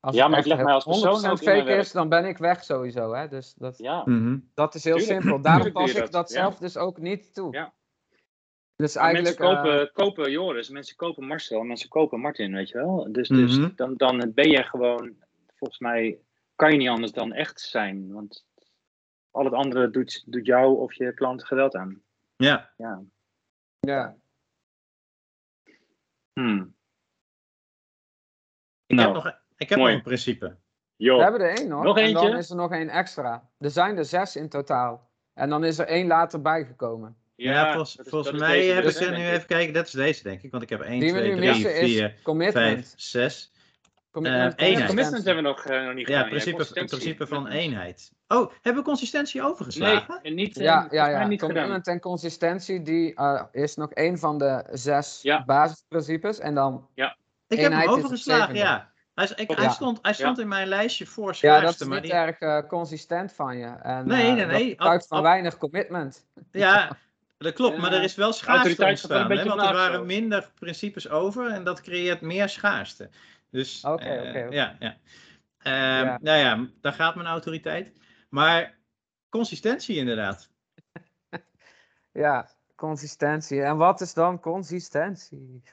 Als 0.00 0.14
Ja, 0.14 0.22
het 0.22 0.30
maar 0.30 0.40
ik 0.40 0.46
leg 0.46 0.62
mij 0.64 0.72
als 0.74 0.84
persoon 0.84 1.02
100% 1.02 1.32
ook 1.32 1.38
in 1.40 1.44
mijn 1.44 1.56
fake 1.56 1.68
werk. 1.68 1.80
is, 1.84 1.92
dan 1.92 2.08
ben 2.08 2.24
ik 2.24 2.38
weg 2.38 2.64
sowieso. 2.64 3.12
Hè? 3.14 3.28
Dus 3.28 3.54
dat, 3.54 3.78
Ja, 3.78 4.02
Mhm. 4.04 4.38
dat 4.54 4.74
is 4.74 4.84
heel 4.84 4.96
Tuurlijk. 4.96 5.20
simpel. 5.22 5.40
Daarom 5.42 5.72
pas 5.72 5.90
ik 5.90 5.96
dat, 5.98 6.12
dat 6.12 6.28
ja. 6.30 6.34
zelf 6.40 6.58
dus 6.58 6.76
ook 6.76 6.98
niet 6.98 7.34
toe. 7.34 7.52
Ja. 7.52 7.72
Dus 8.76 8.96
eigenlijk... 8.96 9.38
mensen 9.38 9.56
eh, 9.56 9.62
kopen, 9.72 9.92
kopen 9.92 10.30
Joris, 10.30 10.68
mensen 10.68 10.96
kopen 10.96 11.26
Marcel, 11.26 11.62
mensen 11.62 11.88
kopen 11.88 12.20
Martin, 12.20 12.52
weet 12.54 12.68
je 12.68 12.78
wel. 12.78 13.12
Dus, 13.12 13.28
dus 13.28 13.58
Mhm. 13.58 13.70
dan, 13.76 13.94
dan 13.96 14.32
ben 14.34 14.50
je 14.50 14.62
gewoon, 14.62 15.16
volgens 15.56 15.78
mij, 15.78 16.18
kan 16.56 16.70
je 16.72 16.76
niet 16.76 16.88
anders 16.88 17.12
dan 17.12 17.32
echt 17.32 17.60
zijn. 17.60 18.12
Want 18.12 18.46
al 19.30 19.44
het 19.44 19.54
andere 19.54 19.90
doet, 19.90 20.22
doet 20.26 20.46
jou 20.46 20.78
of 20.78 20.94
je 20.94 21.14
klant 21.14 21.44
geweld 21.44 21.74
aan. 21.74 22.02
Ja, 22.36 22.72
Ja. 22.76 23.02
ja. 23.80 24.16
Hmm. 26.32 26.74
ik 28.86 28.96
Nou, 28.96 29.14
heb, 29.14 29.24
nog, 29.24 29.40
ik 29.56 29.68
heb 29.68 29.78
mooi. 29.78 29.90
nog 29.90 29.98
een 30.00 30.06
principe. 30.06 30.56
We 30.96 31.22
hebben 31.22 31.40
er 31.40 31.56
één 31.58 31.68
nog. 31.68 31.82
Nog 31.82 31.98
En 31.98 32.12
dan 32.12 32.36
is 32.36 32.50
er 32.50 32.56
nog 32.56 32.72
één 32.72 32.88
extra. 32.88 33.50
Er 33.58 33.70
zijn 33.70 33.96
er 33.96 34.04
zes 34.04 34.36
in 34.36 34.48
totaal. 34.48 35.10
En 35.34 35.48
dan 35.48 35.64
is 35.64 35.78
er 35.78 35.86
één 35.86 36.06
later 36.06 36.42
bijgekomen. 36.42 37.21
Ja, 37.36 37.72
volgens, 37.72 38.30
mij 38.30 38.52
deze 38.58 38.72
heb 38.72 38.84
dus, 38.84 38.96
ik 39.00 39.06
er 39.06 39.18
nu 39.18 39.26
even 39.26 39.46
kijken. 39.46 39.74
Dat 39.74 39.86
is 39.86 39.92
deze, 39.92 40.22
denk 40.22 40.42
ik. 40.42 40.50
Want 40.50 40.62
ik 40.62 40.68
heb 40.68 40.80
1, 40.80 41.00
Die 41.00 41.12
we 41.12 41.18
2, 41.18 41.30
nu 41.30 41.36
3, 41.36 41.48
missen 41.50 41.70
4, 41.72 42.04
is 42.16 42.22
commitment. 42.22 42.54
5, 42.78 42.92
6. 42.96 43.52
Commitment, 44.10 44.54
Eh, 44.54 44.66
eenheid. 44.66 44.80
Ja, 44.82 44.86
commitment 44.86 45.24
hebben 45.24 45.42
we 45.42 45.48
nog, 45.48 45.64
eh, 45.64 45.84
nog 45.84 45.94
niet 45.94 46.08
Ja, 46.08 46.14
gedaan. 46.14 46.28
principe, 46.28 46.56
het 46.56 46.66
consistentie. 46.66 47.14
principe 47.14 47.26
van 47.34 47.46
eenheid. 47.48 48.12
Oh, 48.28 48.52
hebben 48.62 48.82
we 48.82 48.88
consistentie 48.88 49.42
overgeslagen? 49.42 50.14
Nee, 50.22 50.32
en 50.32 50.34
niet, 50.34 50.56
eh, 50.56 50.62
Ja, 50.64 50.88
ja, 50.90 51.08
ja. 51.08 51.26
niet 51.26 51.40
gedaan. 51.40 51.54
Commitment 51.54 51.86
en 51.86 52.00
consistentie, 52.00 52.82
die 52.82 53.14
eh, 53.14 53.42
is 53.52 53.76
nog 53.76 53.90
één 53.92 54.18
van 54.18 54.38
de 54.38 54.64
zes 54.72 55.18
Ja. 55.22 55.44
basisprincipes. 55.44 56.38
En 56.38 56.54
dan, 56.54 56.88
ik 56.94 57.02
heb 57.48 57.58
eenheid 57.58 57.84
hem 57.88 57.94
overgeslagen, 57.98 58.54
ja. 58.54 58.90
Hij, 59.14 59.28
ik, 59.36 59.50
hij 59.50 59.64
Ja. 59.64 59.70
stond, 59.70 59.98
hij 60.02 60.12
stond 60.12 60.38
in 60.38 60.48
mijn 60.48 60.66
lijstje 60.68 61.06
voor 61.06 61.26
ja, 61.28 61.32
schaarste. 61.34 61.64
dat 61.66 61.80
is 61.80 61.86
maar 61.86 62.00
niet 62.00 62.10
die- 62.10 62.20
erg 62.20 62.38
eh, 62.38 62.68
consistent 62.68 63.32
van 63.32 63.56
je. 63.58 63.66
En, 63.66 64.06
Nee, 64.08 64.32
nee, 64.32 64.46
nee. 64.46 64.68
Getuigt 64.70 65.02
Ab- 65.02 65.08
van 65.08 65.18
ab- 65.18 65.24
weinig 65.24 65.56
commitment. 65.56 66.26
Ja, 66.52 66.96
dat 67.42 67.54
klopt. 67.54 67.78
Maar 67.78 67.92
er 67.92 68.02
is 68.02 68.14
wel 68.14 68.32
schaarste 68.32 68.68
autoriteit 68.68 69.00
gaat 69.00 69.10
een 69.10 69.16
ontstaan. 69.16 69.38
Hè, 69.38 69.44
want 69.56 69.68
er 69.70 69.74
waren 69.74 69.98
zo. 69.98 70.04
minder 70.04 70.50
principes 70.54 71.08
over 71.08 71.50
en 71.50 71.64
dat 71.64 71.80
creëert 71.80 72.20
meer 72.20 72.48
schaarste. 72.48 73.10
Dus, 73.50 73.82
eh, 73.82 74.50
ja. 74.50 74.76
Ehm, 75.58 76.04
Ja. 76.04 76.18
Nou 76.22 76.38
ja, 76.38 76.68
daar 76.80 76.92
gaat 76.92 77.14
mijn 77.14 77.26
autoriteit. 77.26 77.92
Maar 78.28 78.78
consistentie 79.28 79.96
inderdaad. 79.96 80.50
Ja, 82.12 82.50
consistentie. 82.74 83.62
En 83.62 83.76
wat 83.76 84.00
is 84.00 84.14
dan 84.14 84.40
consistentie? 84.40 85.62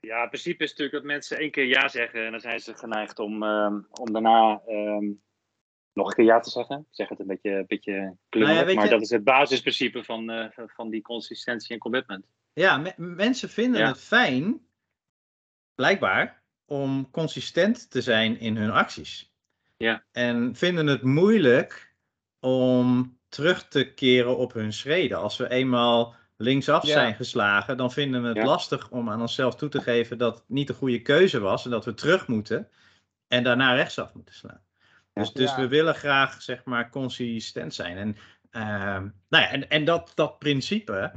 Ja, 0.00 0.20
het 0.20 0.28
principe 0.28 0.64
is 0.64 0.70
natuurlijk 0.70 0.96
dat 0.96 1.06
mensen 1.06 1.38
één 1.38 1.50
keer 1.50 1.64
ja 1.64 1.88
zeggen 1.88 2.24
en 2.24 2.30
dan 2.30 2.40
zijn 2.40 2.60
ze 2.60 2.74
geneigd 2.74 3.18
om, 3.18 3.42
ehm, 3.42 3.80
om 3.90 4.12
daarna 4.12 4.60
ehm, 4.66 5.04
nog 5.96 6.08
een 6.08 6.14
keer 6.14 6.24
ja 6.24 6.40
te 6.40 6.50
zeggen. 6.50 6.78
Ik 6.78 6.86
zeg 6.94 7.08
het 7.08 7.18
een 7.20 7.26
beetje, 7.26 7.50
een 7.50 7.66
beetje 7.66 8.16
klungelig, 8.28 8.56
Nou 8.56 8.68
ja, 8.68 8.74
maar 8.74 8.84
je- 8.84 8.90
dat 8.90 9.00
is 9.02 9.10
het 9.10 9.24
basisprincipe 9.24 10.04
van, 10.04 10.30
eh, 10.30 10.46
van 10.66 10.90
die 10.90 11.02
consistentie 11.02 11.72
en 11.72 11.78
commitment. 11.78 12.26
Ja, 12.52 12.76
me- 12.78 12.94
mensen 12.96 13.48
vinden 13.48 13.80
Ja. 13.80 13.86
het 13.88 14.00
fijn, 14.00 14.60
blijkbaar, 15.74 16.42
om 16.64 17.10
consistent 17.10 17.90
te 17.90 18.00
zijn 18.02 18.38
in 18.40 18.56
hun 18.56 18.70
acties. 18.70 19.32
Ja. 19.76 20.04
En 20.12 20.54
vinden 20.54 20.86
het 20.86 21.02
moeilijk 21.02 21.94
om 22.40 23.18
terug 23.28 23.68
te 23.68 23.92
keren 23.94 24.36
op 24.36 24.52
hun 24.52 24.72
schreden. 24.72 25.18
Als 25.18 25.36
we 25.36 25.50
eenmaal 25.50 26.14
linksaf 26.36 26.82
Ja. 26.86 26.92
zijn 26.92 27.14
geslagen, 27.14 27.76
dan 27.76 27.92
vinden 27.92 28.22
we 28.22 28.28
het 28.28 28.46
lastig 28.46 28.90
om 28.90 29.10
aan 29.10 29.20
onszelf 29.20 29.54
toe 29.56 29.68
te 29.68 29.80
geven 29.80 30.18
dat 30.18 30.34
het 30.34 30.48
niet 30.48 30.66
de 30.66 30.74
goede 30.74 31.02
keuze 31.02 31.38
was 31.40 31.64
en 31.64 31.70
dat 31.70 31.84
we 31.84 31.94
terug 31.94 32.28
moeten 32.28 32.70
en 33.28 33.42
daarna 33.44 33.74
rechtsaf 33.74 34.14
moeten 34.14 34.34
slaan. 34.34 34.64
Dus, 35.16 35.32
dus 35.32 35.50
Ja. 35.50 35.56
we 35.56 35.68
willen 35.68 35.94
graag, 35.94 36.42
zeg 36.42 36.64
maar, 36.64 36.90
consistent 36.90 37.74
zijn. 37.74 37.96
En, 37.96 38.16
ehm, 38.50 39.02
nou 39.28 39.44
ja, 39.44 39.50
en, 39.50 39.68
en 39.68 39.84
dat, 39.84 40.12
dat 40.14 40.38
principe, 40.38 41.12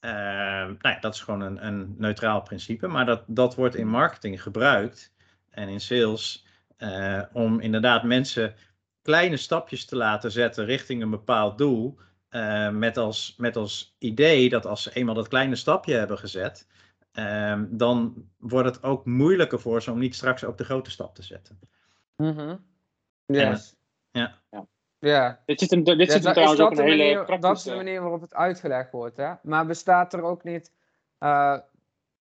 ehm, 0.00 0.66
nou 0.66 0.94
ja, 0.94 0.98
dat 1.00 1.14
is 1.14 1.20
gewoon 1.20 1.40
een, 1.40 1.66
een 1.66 1.94
neutraal 1.98 2.42
principe, 2.42 2.86
maar 2.86 3.06
dat, 3.06 3.22
dat 3.26 3.54
wordt 3.54 3.74
in 3.74 3.88
marketing 3.88 4.42
gebruikt 4.42 5.12
en 5.50 5.68
in 5.68 5.80
sales 5.80 6.46
eh, 6.76 7.22
om 7.32 7.60
inderdaad 7.60 8.02
mensen 8.04 8.54
kleine 9.02 9.36
stapjes 9.36 9.84
te 9.84 9.96
laten 9.96 10.30
zetten 10.32 10.64
richting 10.64 11.02
een 11.02 11.10
bepaald 11.10 11.58
doel. 11.58 11.98
eh, 12.28 12.68
met, 12.70 12.96
als, 12.96 13.34
met 13.36 13.56
als 13.56 13.96
idee 13.98 14.48
dat 14.48 14.66
als 14.66 14.82
ze 14.82 14.92
eenmaal 14.94 15.14
dat 15.14 15.28
kleine 15.28 15.56
stapje 15.56 15.94
hebben 15.94 16.18
gezet, 16.18 16.66
ehm, 17.12 17.66
dan 17.70 18.28
wordt 18.38 18.68
het 18.74 18.82
ook 18.82 19.04
moeilijker 19.06 19.60
voor 19.60 19.82
ze 19.82 19.90
om 19.90 19.98
niet 19.98 20.14
straks 20.14 20.44
ook 20.44 20.58
de 20.58 20.64
grote 20.64 20.90
stap 20.90 21.14
te 21.14 21.22
zetten. 21.22 21.58
Mhm. 22.16 22.56
Yes. 23.34 23.76
Ja. 24.10 24.34
Ja. 24.50 24.66
Ja. 24.98 25.40
Dit 25.46 25.58
zit, 25.60 25.70
hem, 25.70 25.84
dit 25.84 25.98
Ja, 25.98 26.04
zit 26.04 26.12
hem 26.12 26.22
dat- 26.22 26.32
trouwens 26.32 26.60
is 26.60 26.66
ook 26.66 26.70
dat 26.70 26.78
een 26.78 26.84
de 26.84 26.90
hele 27.02 27.14
manier, 27.24 27.40
Dat 27.40 27.56
is 27.56 27.62
de 27.62 27.74
manier 27.74 28.00
waarop 28.00 28.20
het 28.20 28.34
uitgelegd 28.34 28.90
wordt, 28.92 29.16
hè? 29.16 29.32
Maar 29.42 29.66
bestaat 29.66 30.12
er 30.12 30.22
ook 30.22 30.44
niet 30.44 30.72
eh, 31.18 31.58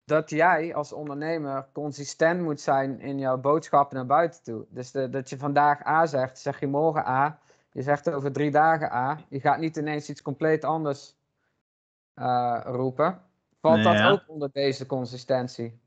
dat 0.05 0.31
jij 0.31 0.75
als 0.75 0.93
ondernemer 0.93 1.67
consistent 1.73 2.41
moet 2.43 2.61
zijn 2.61 3.01
in 3.01 3.19
jouw 3.19 3.39
boodschappen 3.39 3.97
naar 3.97 4.07
buiten 4.07 4.43
toe? 4.43 4.67
Dus 4.69 4.91
de- 4.91 5.11
dat 5.11 5.31
je 5.31 5.39
vandaag 5.39 5.87
A 5.87 6.07
zegt, 6.07 6.39
zeg 6.39 6.61
je 6.61 6.67
morgen 6.67 7.07
A. 7.07 7.39
Je 7.73 7.83
zegt 7.83 8.11
over 8.11 8.33
drie 8.33 8.51
dagen 8.51 8.93
A. 8.93 9.19
Je 9.29 9.41
gaat 9.41 9.59
niet 9.59 9.77
ineens 9.77 10.09
iets 10.09 10.23
compleet 10.23 10.65
anders 10.65 11.15
eh, 12.15 12.61
roepen. 12.65 13.21
Valt 13.61 13.83
dat 13.83 13.93
Ja. 13.93 14.11
ook 14.11 14.23
onder 14.27 14.51
deze 14.53 14.87
consistentie? 14.87 15.81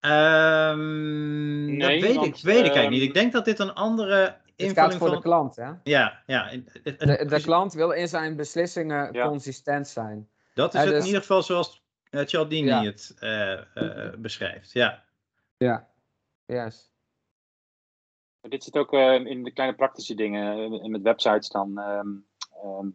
Ehm, 0.00 1.78
dat 1.78 1.88
weet, 1.88 2.14
want, 2.14 2.26
ik, 2.26 2.34
weet 2.36 2.44
ik 2.44 2.44
eigenlijk 2.54 2.76
ehm, 2.76 2.90
niet. 2.90 3.02
Ik 3.02 3.14
denk 3.14 3.32
dat 3.32 3.44
dit 3.44 3.58
een 3.58 3.74
andere 3.74 4.14
Het 4.14 4.32
gaat 4.32 4.40
invulling 4.56 4.92
voor 4.98 5.08
van... 5.08 5.16
de 5.16 5.22
klant, 5.22 5.56
hè? 5.56 5.70
Ja, 5.82 6.22
ja. 6.26 6.50
De, 6.82 7.24
de 7.28 7.40
klant 7.42 7.72
wil 7.72 7.90
in 7.90 8.08
zijn 8.08 8.36
beslissingen 8.36 9.12
Ja. 9.12 9.26
consistent 9.26 9.88
zijn. 9.88 10.28
Dat 10.54 10.74
is 10.74 10.80
Ja, 10.80 10.86
het 10.86 10.94
dus- 10.94 11.00
in 11.00 11.06
ieder 11.06 11.20
geval 11.20 11.42
zoals 11.42 11.84
uh, 12.10 12.26
Cialdini 12.26 12.68
Ja. 12.68 12.82
het 12.84 13.14
eh, 13.18 13.52
eh, 13.76 14.14
beschrijft. 14.18 14.72
Ja. 14.72 15.04
Ja. 15.56 15.88
Yes. 16.46 16.90
Dit 18.40 18.64
zit 18.64 18.76
ook 18.76 18.92
eh, 18.92 19.14
in 19.14 19.44
de 19.44 19.50
kleine 19.52 19.76
praktische 19.76 20.14
dingen. 20.14 20.72
eh, 20.82 20.88
met 20.88 21.02
websites 21.02 21.48
dan. 21.48 21.78
ehm, 21.78 22.08
ehm, 22.62 22.88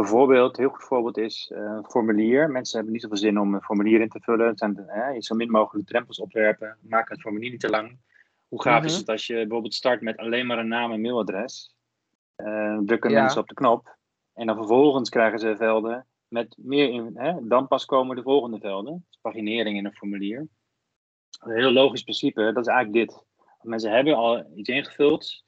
bijvoorbeeld, 0.00 0.56
een 0.58 0.64
heel 0.64 0.72
goed 0.72 0.84
voorbeeld 0.84 1.18
is 1.18 1.50
eh, 1.54 1.60
een 1.60 1.84
formulier. 1.90 2.50
Mensen 2.50 2.74
hebben 2.74 2.92
niet 2.92 3.02
zoveel 3.02 3.16
zin 3.16 3.38
om 3.40 3.54
een 3.54 3.62
formulier 3.62 4.00
in 4.00 4.08
te 4.08 4.20
vullen. 4.20 4.46
Het 4.46 4.58
zijn, 4.58 4.76
eh, 4.88 5.20
zo 5.20 5.34
min 5.34 5.50
mogelijk 5.50 5.86
drempels 5.88 6.20
opwerpen. 6.20 6.76
Maak 6.80 7.08
het 7.08 7.20
formulier 7.20 7.50
niet 7.50 7.60
te 7.60 7.70
lang. 7.70 7.98
Hoe 8.48 8.62
gaaf 8.62 8.84
is 8.84 8.90
Mhm. 8.90 9.00
het 9.00 9.08
als 9.08 9.26
je 9.26 9.34
bijvoorbeeld 9.34 9.74
start 9.74 10.00
met 10.00 10.16
alleen 10.16 10.46
maar 10.46 10.58
een 10.58 10.68
naam 10.68 10.92
en 10.92 11.00
mailadres? 11.00 11.74
Eh, 12.36 12.78
drukken 12.84 13.10
Ja. 13.10 13.22
mensen 13.22 13.40
op 13.40 13.48
de 13.48 13.54
knop. 13.54 13.96
En 14.34 14.46
dan 14.46 14.56
vervolgens 14.56 15.08
krijgen 15.08 15.38
ze 15.38 15.56
velden 15.56 16.06
met 16.28 16.56
meer 16.58 16.88
in. 16.90 17.10
Hè, 17.14 17.46
dan 17.46 17.68
pas 17.68 17.84
komen 17.84 18.16
de 18.16 18.22
volgende 18.22 18.58
velden. 18.58 19.06
Dus 19.08 19.18
paginering 19.20 19.76
in 19.76 19.84
een 19.84 19.94
formulier. 19.94 20.48
Een 21.40 21.56
heel 21.56 21.72
logisch 21.72 22.02
principe, 22.02 22.52
dat 22.52 22.66
is 22.66 22.72
eigenlijk 22.72 23.08
dit. 23.08 23.24
Mensen 23.60 23.90
hebben 23.92 24.14
al 24.14 24.44
iets 24.54 24.68
ingevuld. 24.68 25.44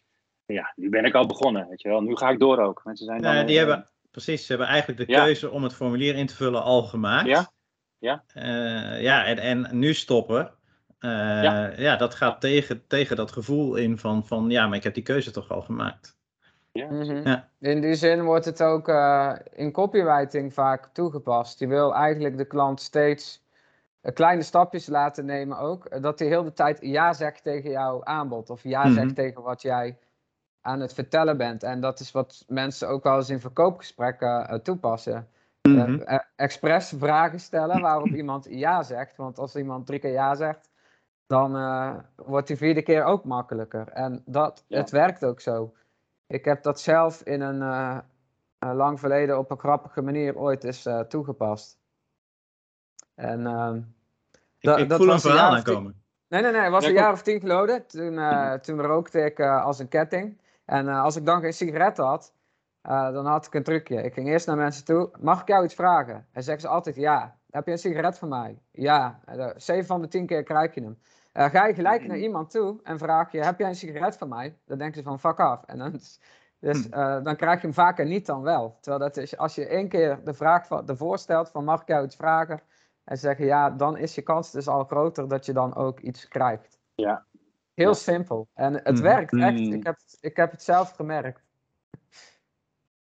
Ja, 0.46 0.72
nu 0.76 0.88
ben 0.88 1.04
ik 1.04 1.14
al 1.14 1.26
begonnen, 1.26 1.68
weet 1.68 1.82
je 1.82 1.88
wel. 1.88 2.00
Nu 2.00 2.16
ga 2.16 2.30
ik 2.30 2.38
door 2.38 2.58
ook. 2.58 2.80
Mensen 2.84 3.06
zijn 3.06 3.22
dan, 3.22 3.34
Ja, 3.34 3.42
die 3.44 3.58
eh, 3.58 3.66
hebben, 3.66 3.88
precies, 4.12 4.40
ze 4.46 4.52
hebben 4.52 4.66
eigenlijk 4.70 5.06
de 5.06 5.12
Ja. 5.12 5.24
keuze 5.24 5.50
om 5.50 5.62
het 5.62 5.74
formulier 5.74 6.14
in 6.14 6.26
te 6.26 6.34
vullen 6.36 6.62
al 6.62 6.82
gemaakt. 6.82 7.26
Ja, 7.28 7.50
ja. 7.98 8.22
Eh, 8.34 9.02
ja, 9.02 9.24
en, 9.24 9.38
en 9.38 9.68
nu 9.78 9.94
stoppen. 9.94 10.50
eh, 10.98 11.10
Ja. 11.42 11.72
ja. 11.76 11.96
dat 11.96 12.14
gaat 12.14 12.40
tegen, 12.40 12.86
tegen 12.86 13.16
dat 13.16 13.32
gevoel 13.32 13.74
in 13.76 13.98
van, 13.98 14.26
van, 14.26 14.50
ja, 14.50 14.66
maar 14.66 14.76
ik 14.76 14.82
heb 14.84 14.94
die 14.94 15.02
keuze 15.02 15.30
toch 15.30 15.50
al 15.50 15.62
gemaakt. 15.62 16.16
Ja, 16.72 16.86
Mhm. 16.90 17.28
Ja. 17.28 17.48
In 17.60 17.80
die 17.80 17.94
zin 17.94 18.22
wordt 18.22 18.44
het 18.44 18.62
ook 18.62 18.88
eh, 18.88 19.32
in 19.52 19.72
copywriting 19.72 20.54
vaak 20.54 20.88
toegepast. 20.92 21.58
Je 21.58 21.66
wil 21.66 21.94
eigenlijk 21.94 22.36
de 22.36 22.44
klant 22.44 22.80
steeds 22.80 23.42
kleine 24.14 24.42
stapjes 24.42 24.86
laten 24.86 25.24
nemen 25.24 25.58
ook. 25.58 26.02
Dat 26.02 26.18
hij 26.18 26.28
heel 26.28 26.42
de 26.44 26.52
tijd 26.52 26.78
ja 26.80 27.12
zegt 27.12 27.42
tegen 27.42 27.70
jouw 27.70 28.04
aanbod. 28.04 28.50
Of 28.50 28.62
ja 28.62 28.84
Mhm. 28.84 28.92
zegt 28.92 29.14
tegen 29.14 29.42
wat 29.42 29.62
jij 29.62 29.98
aan 30.62 30.80
het 30.80 30.94
vertellen 30.94 31.36
bent. 31.36 31.62
En 31.62 31.80
dat 31.80 32.00
is 32.00 32.10
wat 32.12 32.44
mensen 32.48 32.88
ook 32.88 33.02
wel 33.02 33.16
eens 33.16 33.30
in 33.30 33.40
verkoopgesprekken 33.40 34.48
eh, 34.48 34.58
toepassen. 34.58 35.28
Eh, 35.62 36.18
expres 36.36 36.92
vragen 36.98 37.40
stellen 37.40 37.80
waarop 37.90 38.06
iemand 38.08 38.46
ja 38.50 38.82
zegt. 38.82 39.16
Want 39.16 39.38
als 39.38 39.56
iemand 39.56 39.86
drie 39.86 39.98
keer 39.98 40.12
ja 40.12 40.34
zegt, 40.34 40.70
dan 41.26 41.52
wordt 42.16 42.46
die 42.46 42.56
vierde 42.56 42.82
keer 42.82 43.04
ook 43.04 43.24
makkelijker. 43.24 43.88
En 43.88 44.22
dat, 44.26 44.64
Ja. 44.66 44.78
het 44.78 44.90
werkt 44.90 45.24
ook 45.24 45.40
zo. 45.40 45.74
Ik 46.26 46.44
heb 46.44 46.62
dat 46.62 46.80
zelf 46.80 47.22
in 47.22 47.40
een 47.40 48.02
lang 48.58 49.00
verleden 49.00 49.38
op 49.38 49.50
een 49.50 49.58
grappige 49.58 50.02
manier 50.02 50.36
ooit 50.36 50.64
eens 50.64 50.88
toegepast. 51.08 51.78
En 53.14 53.46
ehm, 53.46 53.76
Ik, 53.76 53.84
dat- 54.60 54.78
ik 54.78 54.88
dat 54.88 54.98
voel 54.98 55.06
was 55.06 55.24
een 55.24 55.30
verhaal 55.30 55.54
aankomen. 55.54 56.02
Nee, 56.28 56.42
nee, 56.42 56.52
nee. 56.52 56.60
Het 56.60 56.70
was 56.70 56.84
een 56.84 56.92
jaar 56.92 57.12
of 57.12 57.22
tien 57.22 57.40
geleden. 57.40 57.86
Toen, 57.86 58.18
eh, 58.18 58.52
toen 58.52 58.80
rookte 58.80 59.20
ik 59.20 59.40
als 59.40 59.78
een 59.78 59.88
ketting. 59.88 60.40
En 60.64 60.88
eh, 60.88 61.02
als 61.02 61.16
ik 61.16 61.26
dan 61.26 61.40
geen 61.40 61.52
sigaret 61.52 61.96
had, 61.96 62.34
eh, 62.80 63.12
dan 63.12 63.26
had 63.26 63.46
ik 63.46 63.54
een 63.54 63.62
trucje. 63.62 64.02
Ik 64.02 64.14
ging 64.14 64.28
eerst 64.28 64.46
naar 64.46 64.56
mensen 64.56 64.84
toe. 64.84 65.10
Mag 65.20 65.40
ik 65.40 65.48
jou 65.48 65.64
iets 65.64 65.74
vragen? 65.74 66.26
En 66.32 66.42
zeggen 66.42 66.62
ze 66.62 66.68
altijd 66.68 66.96
ja. 66.96 67.36
Heb 67.50 67.66
je 67.66 67.72
een 67.72 67.78
sigaret 67.78 68.18
voor 68.18 68.28
mij? 68.28 68.62
Ja. 68.70 69.20
En, 69.24 69.54
Zeven 69.56 69.86
van 69.86 70.00
de 70.00 70.08
tien 70.08 70.26
keer 70.26 70.42
krijg 70.42 70.74
je 70.74 70.82
hem. 70.82 70.98
Eh, 71.32 71.44
ga 71.44 71.66
je 71.66 71.74
gelijk 71.74 72.06
naar 72.06 72.16
iemand 72.18 72.50
toe 72.50 72.80
en 72.82 72.98
vraag 72.98 73.32
je: 73.32 73.44
Heb 73.44 73.58
jij 73.58 73.68
een 73.68 73.74
sigaret 73.74 74.16
voor 74.16 74.28
mij? 74.28 74.58
Dan 74.64 74.78
denken 74.78 74.96
ze 74.96 75.02
van 75.02 75.20
fuck 75.20 75.40
af. 75.40 75.64
En 75.64 75.78
dan, 75.78 75.90
dus 76.60 76.86
Hm. 76.90 77.22
dan 77.22 77.36
krijg 77.36 77.60
je 77.60 77.66
hem 77.66 77.74
vaker 77.74 78.06
niet 78.06 78.26
dan 78.26 78.42
wel. 78.42 78.76
Terwijl 78.80 79.02
dat 79.02 79.16
is, 79.16 79.36
als 79.36 79.54
je 79.54 79.66
één 79.66 79.88
keer 79.88 80.24
de 80.24 80.34
vraag 80.34 80.66
van, 80.66 80.88
ervoor 80.88 81.18
stelt: 81.18 81.50
van, 81.50 81.64
Mag 81.64 81.80
ik 81.80 81.88
jou 81.88 82.04
iets 82.04 82.16
vragen? 82.16 82.60
En 83.04 83.18
zeggen 83.18 83.44
ja, 83.44 83.70
dan 83.70 83.96
is 83.96 84.14
je 84.14 84.22
kans 84.22 84.50
dus 84.50 84.68
al 84.68 84.84
groter 84.84 85.28
dat 85.28 85.46
je 85.46 85.52
dan 85.52 85.74
ook 85.74 86.00
iets 86.00 86.28
krijgt. 86.28 86.78
Ja. 86.94 87.24
Heel 87.74 87.86
Ja. 87.88 87.92
simpel. 87.94 88.48
En 88.54 88.74
het 88.74 88.92
Mhm. 88.94 89.02
werkt 89.02 89.32
echt. 89.32 89.58
Mm. 89.60 89.72
Ik 89.72 89.84
heb, 89.84 89.96
ik 90.20 90.36
heb 90.36 90.50
het 90.50 90.62
zelf 90.62 90.90
gemerkt. 90.90 91.40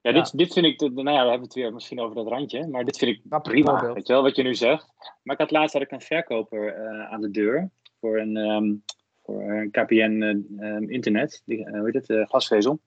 Ja, 0.00 0.10
Ja. 0.10 0.12
Dit, 0.12 0.38
dit 0.38 0.52
vind 0.52 0.66
ik, 0.66 0.78
de- 0.78 0.90
nou 0.90 1.10
ja, 1.10 1.22
we 1.22 1.28
hebben 1.28 1.40
het 1.46 1.54
weer 1.54 1.72
misschien 1.72 2.00
over 2.00 2.14
dat 2.14 2.26
randje, 2.26 2.66
maar 2.68 2.84
dit 2.84 2.98
vind 2.98 3.10
ik 3.10 3.42
prima, 3.42 3.70
voorbeeld. 3.70 3.94
weet 3.94 4.06
je 4.06 4.12
wel, 4.12 4.22
wat 4.22 4.36
je 4.36 4.42
nu 4.42 4.54
zegt. 4.54 4.92
Maar 5.22 5.34
ik 5.34 5.40
had 5.40 5.50
laatst 5.50 5.72
had 5.72 5.82
ik 5.82 5.90
een 5.90 6.00
verkoper 6.00 6.74
eh, 6.74 7.12
aan 7.12 7.20
de 7.20 7.30
deur 7.30 7.70
voor 8.00 8.18
een, 8.18 8.36
ehm, 8.36 8.74
voor 9.22 9.42
een 9.42 9.70
KPN 9.70 10.22
eh, 10.22 10.68
ehm, 10.68 10.82
internet, 10.90 11.42
die, 11.44 11.64
eh, 11.66 11.72
hoe 11.80 11.90
heet 11.90 12.06
het, 12.08 12.28
glasvezel. 12.28 12.80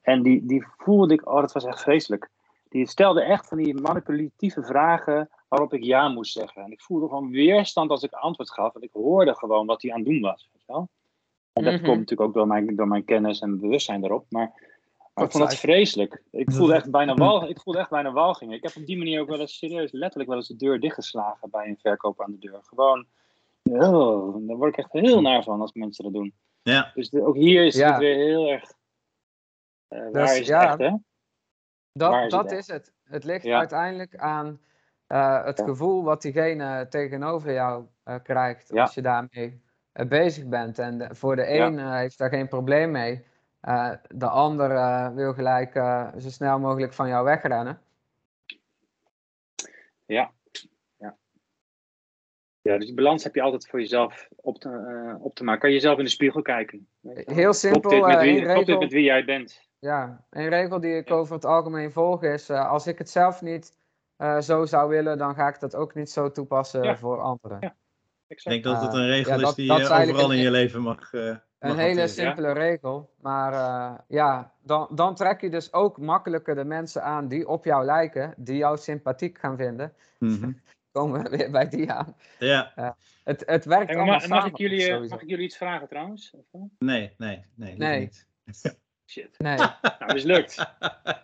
En 0.00 0.22
die, 0.22 0.46
die 0.46 0.66
voelde 0.76 1.14
ik, 1.14 1.28
oh 1.28 1.40
dat 1.40 1.52
was 1.52 1.64
echt 1.64 1.80
vreselijk. 1.82 2.28
Die 2.68 2.86
stelde 2.88 3.22
echt 3.22 3.48
van 3.48 3.58
die 3.58 3.74
manipulatieve 3.80 4.62
vragen 4.62 5.28
waarop 5.48 5.72
ik 5.74 5.82
ja 5.84 6.08
moest 6.08 6.32
zeggen. 6.32 6.62
En 6.62 6.70
ik 6.70 6.80
voelde 6.82 7.08
gewoon 7.08 7.30
weerstand 7.30 7.90
als 7.90 8.02
ik 8.02 8.12
antwoord 8.12 8.50
gaf, 8.52 8.72
want 8.72 8.84
ik 8.84 8.92
hoorde 8.92 9.34
gewoon 9.34 9.66
wat 9.66 9.82
hij 9.82 9.90
aan 9.92 9.98
het 10.00 10.08
doen 10.08 10.20
was, 10.20 10.48
weet 10.52 10.62
je 10.66 10.72
wel. 10.72 10.88
En 11.56 11.64
dat 11.64 11.72
Mhm. 11.74 11.84
komt 11.84 11.98
natuurlijk 11.98 12.28
ook 12.28 12.34
door 12.34 12.46
mijn, 12.46 12.76
door 12.76 12.88
mijn 12.88 13.04
kennis 13.04 13.40
en 13.40 13.60
bewustzijn 13.60 14.00
daarop, 14.00 14.26
maar... 14.28 14.74
Maar 15.14 15.24
ik 15.24 15.30
vond 15.30 15.44
dat 15.44 15.54
vreselijk. 15.58 16.22
Ik 16.30 16.50
voelde 16.52 16.74
echt 16.74 16.90
bijna 16.90 17.14
wal, 17.24 17.48
ik 17.48 17.60
voelde 17.60 17.78
echt 17.80 17.90
bijna 17.90 18.12
walging. 18.12 18.52
Ik 18.52 18.62
heb 18.62 18.76
op 18.76 18.86
die 18.86 18.96
manier 18.98 19.20
ook 19.20 19.28
wel 19.28 19.40
eens 19.40 19.58
serieus, 19.58 19.92
letterlijk 19.92 20.28
wel 20.28 20.38
eens 20.38 20.48
de 20.48 20.56
deur 20.56 20.80
dichtgeslagen 20.80 21.50
bij 21.50 21.66
een 21.68 21.78
verkoper 21.78 22.24
aan 22.24 22.32
de 22.32 22.38
deur. 22.38 22.60
Gewoon, 22.62 23.06
oh, 23.62 24.46
daar 24.46 24.56
word 24.56 24.72
ik 24.72 24.78
echt 24.78 24.92
heel 24.92 25.20
naar 25.20 25.42
van 25.42 25.60
als 25.60 25.72
mensen 25.72 26.04
dat 26.04 26.12
doen. 26.12 26.34
Ja, 26.62 26.90
Dus 26.94 27.10
de- 27.10 27.26
ook 27.26 27.34
hier 27.36 27.64
is 27.64 27.76
Ja. 27.76 27.88
het 27.90 27.98
weer 27.98 28.14
heel 28.14 28.48
erg. 28.50 28.72
waar 29.88 30.12
Dus, 30.12 30.30
is 30.32 30.38
het 30.38 30.46
ja. 30.46 30.68
echt, 30.68 30.78
hè? 30.78 30.90
Dat, 31.92 32.14
is 32.14 32.20
het 32.20 32.30
dat 32.30 32.44
echt? 32.50 32.58
is 32.60 32.66
het. 32.66 32.92
Het 33.04 33.24
ligt 33.24 33.44
Ja. 33.44 33.58
uiteindelijk 33.58 34.16
aan 34.16 34.60
eh, 35.06 35.44
het 35.44 35.58
Ja. 35.58 35.64
gevoel 35.64 36.04
wat 36.04 36.22
diegene 36.22 36.86
tegenover 36.88 37.52
jou 37.52 37.84
eh, 38.02 38.16
krijgt 38.22 38.68
Ja. 38.68 38.82
als 38.82 38.94
je 38.94 39.02
daarmee 39.02 39.60
bezig 40.08 40.46
bent. 40.46 40.78
En 40.78 40.98
de- 40.98 41.14
voor 41.14 41.36
de 41.36 41.48
een 41.58 41.78
eh, 41.78 41.94
heeft 41.94 42.18
daar 42.18 42.28
geen 42.28 42.48
probleem 42.48 42.90
mee. 42.90 43.24
Eh, 43.60 43.92
de 44.08 44.28
ander 44.28 44.70
eh, 44.70 45.08
wil 45.14 45.32
gelijk 45.34 45.74
eh, 45.74 46.08
zo 46.18 46.28
snel 46.28 46.58
mogelijk 46.58 46.92
van 46.92 47.08
jou 47.08 47.24
wegrennen. 47.24 47.80
Ja. 50.06 50.30
ja. 50.96 51.16
Ja, 52.60 52.76
dus 52.76 52.86
die 52.86 52.94
balans 52.94 53.24
heb 53.24 53.34
je 53.34 53.42
altijd 53.42 53.68
voor 53.68 53.80
jezelf 53.80 54.28
op 54.36 54.58
te, 54.58 54.68
eh, 54.68 55.24
op 55.24 55.34
te 55.34 55.44
maken. 55.44 55.60
Kan 55.60 55.70
je 55.72 55.80
zelf 55.80 55.98
in 55.98 56.04
de 56.04 56.10
spiegel 56.10 56.42
kijken. 56.42 56.88
Heel 57.02 57.24
Klopt 57.24 57.56
simpel, 57.56 57.90
dit, 57.90 58.04
eh, 58.04 58.20
wie, 58.20 58.42
klopt 58.42 58.56
dit 58.56 58.66
regel. 58.66 58.78
met 58.80 58.92
wie 58.92 59.02
jij 59.04 59.24
bent? 59.24 59.68
Ja, 59.78 60.24
een 60.30 60.48
regel 60.48 60.80
die 60.80 60.96
ik 60.96 61.08
Ja. 61.08 61.14
over 61.14 61.34
het 61.34 61.44
algemeen 61.44 61.92
volg 61.92 62.22
is: 62.22 62.48
eh, 62.48 62.70
als 62.70 62.86
ik 62.86 62.98
het 62.98 63.10
zelf 63.10 63.42
niet 63.42 63.76
eh, 64.16 64.38
zo 64.40 64.64
zou 64.64 64.88
willen, 64.88 65.18
dan 65.18 65.34
ga 65.34 65.48
ik 65.48 65.60
dat 65.60 65.74
ook 65.74 65.94
niet 65.94 66.10
zo 66.10 66.30
toepassen 66.30 66.82
Ja. 66.82 66.96
voor 66.96 67.20
anderen. 67.20 67.56
Ja. 67.60 67.74
Ik 68.28 68.42
denk 68.44 68.64
dat 68.64 68.82
het 68.82 68.92
Eh, 68.94 69.00
een 69.00 69.06
regel 69.06 69.30
ja, 69.30 69.36
is 69.36 69.42
dat- 69.42 69.54
die 69.56 69.68
dat 69.68 69.78
je 69.78 69.84
overal 69.94 70.32
in 70.32 70.38
je 70.38 70.50
leven 70.50 70.80
mag. 70.82 71.12
eh, 71.12 71.20
mag 71.22 71.38
Een 71.58 71.68
hele 71.68 71.78
hanteren. 71.86 72.08
simpele 72.08 72.52
regel, 72.52 73.10
maar 73.20 73.52
eh, 73.52 73.98
ja, 74.08 74.52
dan, 74.62 74.88
dan 74.94 75.14
trek 75.14 75.40
je 75.40 75.50
dus 75.50 75.72
ook 75.72 75.98
makkelijker 75.98 76.54
de 76.54 76.64
mensen 76.64 77.02
aan 77.02 77.28
die 77.28 77.48
op 77.48 77.64
jou 77.64 77.84
lijken, 77.84 78.34
die 78.36 78.56
jou 78.56 78.76
sympathiek 78.76 79.38
gaan 79.38 79.56
vinden. 79.56 79.92
Mhm. 80.18 80.52
Komen 80.92 81.22
we 81.22 81.36
weer 81.36 81.50
bij 81.50 81.68
die 81.68 81.90
aan. 81.92 82.16
Ja, 82.38 82.72
Het, 83.24 83.42
het 83.46 83.64
werkt 83.64 83.94
Hey, 83.94 84.04
mag, 84.04 84.26
mag, 84.28 84.46
ik 84.46 84.56
jullie, 84.56 84.80
eh, 84.86 84.92
sowieso. 84.94 85.14
mag 85.14 85.22
ik 85.22 85.28
jullie 85.30 85.44
iets 85.44 85.56
vragen 85.56 85.88
trouwens? 85.88 86.30
Of, 86.36 86.44
eh? 86.52 86.60
nee, 86.78 87.14
nee, 87.18 87.44
nee. 87.54 87.76
Nee. 87.76 88.00
Niet. 88.00 88.26
Shit. 89.10 89.38
Nee, 89.38 89.56
Nou, 89.98 90.12
mislukt. 90.12 90.74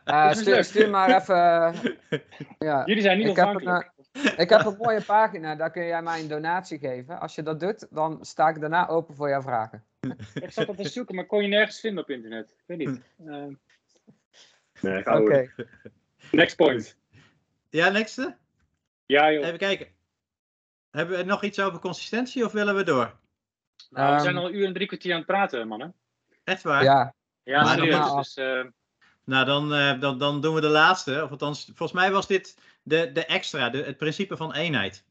Eh, 0.05 0.29
is 0.31 0.39
stuur, 0.39 0.65
stuur 0.65 0.91
maar 0.91 1.17
even. 1.21 1.37
eh, 1.37 2.21
ja. 2.59 2.83
Jullie 2.87 3.03
zijn 3.03 3.19
niet 3.19 3.29
Ik 3.29 3.37
heb, 3.37 3.47
een, 3.47 3.55
ontvankelijk. 3.55 3.93
eh, 3.97 4.02
ik 4.37 4.49
heb 4.49 4.65
een 4.65 4.77
mooie 4.79 5.03
pagina, 5.03 5.55
daar 5.55 5.71
kun 5.71 5.85
jij 5.87 6.03
mij 6.03 6.21
een 6.21 6.29
donatie 6.29 6.79
geven. 6.79 7.21
Als 7.21 7.35
je 7.35 7.43
dat 7.43 7.61
doet, 7.61 7.87
dan 7.91 8.25
sta 8.25 8.49
ik 8.49 8.61
daarna 8.61 8.89
open 8.89 9.15
voor 9.15 9.29
jouw 9.29 9.43
vragen. 9.43 9.85
Ik 10.35 10.53
zat 10.53 10.67
dat 10.67 10.77
te 10.77 10.89
zoeken, 10.89 11.15
maar 11.15 11.27
kon 11.27 11.43
je 11.43 11.49
nergens 11.49 11.81
vinden 11.81 12.03
op 12.03 12.11
internet. 12.11 12.51
Ik 12.51 12.63
weet 12.67 12.79
niet. 12.79 13.01
Eh, 13.27 13.45
nee, 14.81 14.99
Oké. 15.01 15.11
ouwe. 15.11 15.51
Next 16.31 16.57
point. 16.57 16.97
Ja, 17.71 17.89
nekste? 17.89 18.37
Ja 19.07 19.33
joh. 19.33 19.47
Even 19.47 19.59
kijken. 19.59 19.87
Hebben 20.91 21.17
we 21.19 21.25
nog 21.25 21.43
iets 21.43 21.61
over 21.61 21.79
consistentie 21.81 22.45
of 22.45 22.53
willen 22.53 22.75
we 22.77 22.83
door? 22.83 23.17
Nou, 23.91 24.07
we 24.09 24.13
Ehm, 24.15 24.21
zijn 24.23 24.37
al 24.37 24.47
een 24.47 24.55
uur 24.57 24.67
en 24.67 24.73
drie 24.73 24.87
kwartier 24.87 25.13
aan 25.13 25.19
het 25.19 25.27
praten, 25.27 25.69
mannen. 25.69 25.95
Echt 26.45 26.63
waar? 26.63 26.83
Ja, 26.85 27.15
Ja, 27.43 27.63
Maar 27.63 27.77
normaal. 27.77 28.17
Dus, 28.17 28.35
eh, 28.37 28.65
Nou, 29.25 29.45
dan, 29.45 29.75
eh, 29.75 30.01
dan, 30.01 30.19
dan 30.19 30.41
doen 30.41 30.55
we 30.55 30.61
de 30.61 30.69
laatste. 30.69 31.23
Of 31.25 31.31
althans, 31.31 31.65
volgens 31.65 31.93
mij 31.93 32.11
was 32.11 32.27
dit 32.27 32.59
de, 32.83 33.13
de 33.13 33.25
extra, 33.27 33.71
de, 33.71 33.83
het 33.83 33.97
principe 33.97 34.37
van 34.37 34.55
eenheid. 34.55 35.05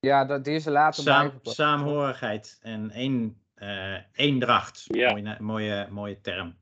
ja 0.00 0.24
dat, 0.24 0.44
die 0.44 0.54
is 0.54 0.66
er 0.66 0.72
later 0.72 1.02
Saam, 1.02 1.32
saamhorigheid 1.42 2.58
en 2.62 2.90
één, 2.90 3.40
eh 3.54 3.96
eendracht. 4.12 4.84
Ja. 4.86 5.10
Mooie, 5.10 5.36
mooie, 5.40 5.86
mooie 5.90 6.20
term. 6.20 6.56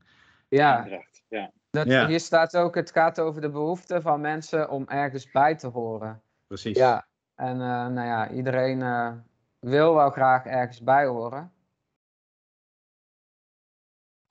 Ja, 0.47 0.83
Eendracht, 0.83 1.23
ja. 1.27 1.51
dat, 1.69 1.87
Ja. 1.87 2.07
hier 2.07 2.19
staat 2.19 2.57
ook, 2.57 2.75
het 2.75 2.91
gaat 2.91 3.19
over 3.19 3.41
de 3.41 3.49
behoefte 3.49 4.01
van 4.01 4.21
mensen 4.21 4.69
om 4.69 4.85
ergens 4.87 5.31
bij 5.31 5.55
te 5.55 5.67
horen. 5.67 6.21
Precies. 6.47 6.77
Ja, 6.77 7.05
en 7.35 7.53
eh, 7.61 7.87
nou 7.87 8.07
ja, 8.07 8.29
iedereen 8.29 8.81
eh, 8.81 9.11
wil 9.59 9.93
wel 9.93 10.09
graag 10.09 10.45
ergens 10.45 10.81
bij 10.83 11.05
horen. 11.05 11.51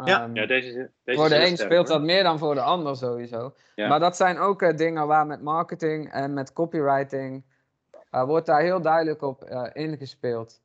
Ja. 0.04 0.22
Ehm, 0.22 0.34
ja 0.34 0.46
deze, 0.46 0.90
deze 1.04 1.18
voor 1.18 1.28
de 1.28 1.34
een 1.36 1.40
sterk, 1.46 1.70
speelt 1.70 1.88
hoor. 1.88 1.96
dat 1.96 2.06
meer 2.06 2.22
dan 2.22 2.38
voor 2.38 2.54
de 2.54 2.60
ander 2.60 2.96
sowieso. 2.96 3.54
Ja. 3.74 3.88
Maar 3.88 4.00
dat 4.00 4.16
zijn 4.16 4.38
ook 4.38 4.62
eh, 4.62 4.76
dingen 4.76 5.06
waar 5.06 5.26
met 5.26 5.42
marketing 5.42 6.12
en 6.12 6.34
met 6.34 6.52
copywriting 6.52 7.44
eh, 8.10 8.22
wordt 8.24 8.46
daar 8.46 8.60
heel 8.60 8.80
duidelijk 8.80 9.22
op 9.22 9.44
eh, 9.44 9.62
ingespeeld. 9.72 10.60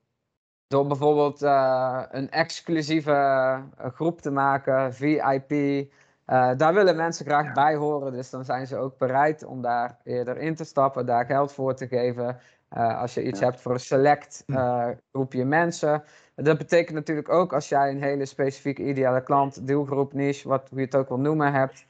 Door 0.68 0.88
bijvoorbeeld 0.88 1.41
eh, 1.41 2.03
een 2.10 2.30
exclusieve 2.32 3.60
groep 3.94 4.22
te 4.22 4.32
maken, 4.32 4.94
VIP. 4.94 5.52
eh, 5.52 6.52
daar 6.58 6.74
willen 6.74 6.95
mensen 6.95 7.26
graag 7.26 7.53
bij 7.53 7.76
horen, 7.76 8.12
dus 8.12 8.30
dan 8.30 8.45
zijn 8.45 8.68
ze 8.68 8.78
ook 8.78 8.98
bereid 8.98 9.44
om 9.44 9.62
daar 9.62 9.98
eerder 10.03 10.38
in 10.38 10.56
te 10.56 10.64
stappen, 10.64 11.06
daar 11.06 11.26
geld 11.26 11.53
voor 11.53 11.74
te 11.76 11.88
geven. 11.88 12.40
Eh, 12.70 12.99
als 13.02 13.14
je 13.14 13.24
iets 13.24 13.40
Ja. 13.40 13.45
hebt 13.45 13.62
voor 13.62 13.72
een 13.74 13.80
select 13.80 14.44
eh, 14.48 14.88
groepje 15.12 15.45
mensen. 15.45 16.03
Dat 16.43 16.57
betekent 16.57 16.95
natuurlijk 16.95 17.30
ook 17.30 17.53
als 17.53 17.69
jij 17.69 17.89
een 17.89 18.03
hele 18.03 18.26
specifieke 18.26 18.84
ideale 18.84 19.23
klant, 19.23 19.68
doelgroep, 19.68 20.13
niche, 20.13 20.47
wat, 20.47 20.69
hoe 20.69 20.80
je 20.80 20.85
het 20.85 20.95
ook 20.95 21.07
wil 21.07 21.19
noemen, 21.19 21.53
hebt. 21.53 21.85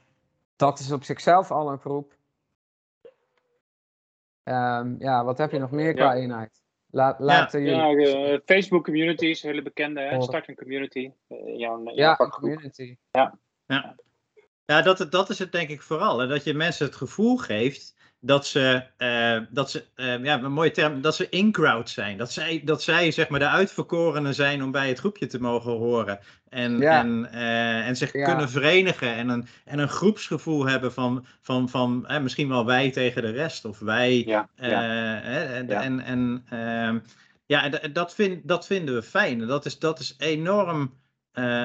Dat 0.55 0.79
is 0.79 0.91
op 0.91 1.03
zichzelf 1.03 1.51
al 1.51 1.71
een 1.71 1.79
groep. 1.79 2.13
Ehm, 4.43 4.95
ja, 4.99 5.23
wat 5.23 5.37
heb 5.37 5.51
je 5.51 5.59
nog 5.59 5.71
meer 5.71 5.93
qua 5.93 6.13
Ja. 6.13 6.19
eenheid? 6.21 6.61
Laat, 6.89 7.19
laten 7.19 7.61
jullie... 7.61 8.05
Ja, 8.05 8.31
eh, 8.31 8.39
Facebook 8.45 8.83
community 8.83 9.25
is 9.25 9.43
een 9.43 9.49
hele 9.49 9.61
bekende. 9.61 10.01
Hè? 10.01 10.21
Start 10.21 10.47
een 10.47 10.55
community. 10.55 11.11
eh, 11.27 11.57
jouw, 11.57 11.83
jouw 11.83 11.93
ja, 11.95 12.19
een 12.19 12.29
community. 12.29 12.97
Ja, 14.65 14.81
dat, 14.81 15.11
dat 15.11 15.29
is 15.29 15.39
het 15.39 15.51
denk 15.51 15.69
ik 15.69 15.81
vooral. 15.81 16.17
Hè? 16.17 16.27
Dat 16.27 16.43
je 16.43 16.53
mensen 16.53 16.85
het 16.85 16.95
gevoel 16.95 17.37
geeft 17.37 17.95
dat 18.23 18.47
ze, 18.47 18.83
eh, 18.97 19.37
dat 19.49 19.71
ze 19.71 19.85
eh, 19.95 20.23
ja, 20.23 20.41
een 20.41 20.51
mooie 20.51 20.71
term, 20.71 21.01
dat 21.01 21.15
ze 21.15 21.29
in-crowd 21.29 21.89
zijn. 21.89 22.17
Dat 22.17 22.31
zij, 22.31 22.61
dat 22.65 22.83
zij 22.83 23.11
zeg 23.11 23.29
maar 23.29 23.39
de 23.39 23.47
uitverkorenen 23.47 24.35
zijn 24.35 24.63
om 24.63 24.71
bij 24.71 24.87
het 24.87 24.99
groepje 24.99 25.27
te 25.27 25.41
mogen 25.41 25.71
horen. 25.71 26.19
En, 26.49 26.77
Ja. 26.79 26.99
en, 26.99 27.27
eh, 27.31 27.87
en 27.87 27.95
zich 27.95 28.13
Ja. 28.13 28.25
kunnen 28.25 28.49
verenigen 28.49 29.13
en 29.13 29.29
een, 29.29 29.47
en 29.65 29.79
een 29.79 29.89
groepsgevoel 29.89 30.65
hebben 30.67 30.93
van, 30.93 31.25
van, 31.41 31.69
van 31.69 32.07
eh, 32.07 32.21
misschien 32.21 32.47
wel 32.49 32.65
wij 32.65 32.91
tegen 32.91 33.21
de 33.21 33.31
rest. 33.31 33.65
Of 33.65 33.79
wij 33.79 34.23
Ja, 34.25 34.49
ja. 34.55 35.21
en, 35.21 35.67
Ja. 35.67 35.81
en, 35.81 35.99
en 35.99 36.43
ehm, 36.49 36.99
ja, 37.45 37.63
en 37.63 37.71
d- 37.71 37.95
dat, 37.95 38.15
vind, 38.15 38.47
dat 38.47 38.65
vinden 38.65 38.95
we 38.95 39.03
fijn. 39.03 39.47
Dat 39.47 39.65
is, 39.65 39.79
dat 39.79 39.99
is 39.99 40.15
enorm, 40.17 40.93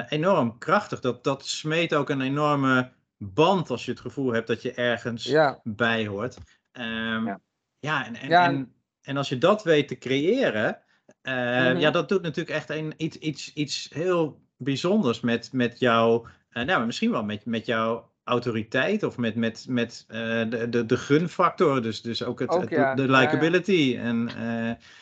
enorm 0.09 0.57
krachtig. 0.57 0.99
Dat, 0.99 1.23
dat 1.23 1.45
smeet 1.45 1.93
ook 1.95 2.09
een 2.09 2.21
enorme 2.21 2.89
band 3.17 3.69
als 3.69 3.85
je 3.85 3.91
het 3.91 3.99
gevoel 3.99 4.31
hebt 4.33 4.47
dat 4.47 4.61
je 4.61 4.73
ergens 4.73 5.23
Ja, 5.23 5.59
bij 5.63 6.07
hoort. 6.07 6.37
Ehm, 6.71 7.25
Ja. 7.25 7.39
ja, 7.79 8.05
en, 8.05 8.15
en, 8.15 8.29
Ja, 8.29 8.45
en, 8.45 8.73
en 9.01 9.17
als 9.17 9.29
je 9.29 9.37
dat 9.37 9.63
weet 9.63 9.87
te 9.87 9.97
creëren, 9.97 10.79
eh, 11.21 11.33
Mhm. 11.33 11.77
ja, 11.77 11.91
dat 11.91 12.09
doet 12.09 12.21
natuurlijk 12.21 12.55
echt 12.55 12.69
een, 12.69 12.93
iets, 12.97 13.17
iets, 13.17 13.53
iets 13.53 13.89
heel 13.93 14.41
bijzonders 14.57 15.19
met, 15.19 15.49
met 15.53 15.79
jouw, 15.79 16.25
eh, 16.49 16.63
nou, 16.63 16.85
misschien 16.85 17.11
wel 17.11 17.23
met, 17.23 17.45
met 17.45 17.65
jouw 17.65 18.11
autoriteit 18.23 19.03
of 19.03 19.17
met, 19.17 19.35
met, 19.35 19.65
met 19.69 20.05
eh, 20.07 20.19
de, 20.49 20.67
de, 20.69 20.85
de 20.85 20.97
gunfactor, 20.97 21.81
dus, 21.81 22.01
dus 22.01 22.23
ook, 22.23 22.39
het, 22.39 22.49
Ook, 22.49 22.61
het- 22.61 22.69
ja. 22.69 22.95
de 22.95 23.07
ja. 23.07 23.19
likability. 23.19 23.97
En 23.99 24.29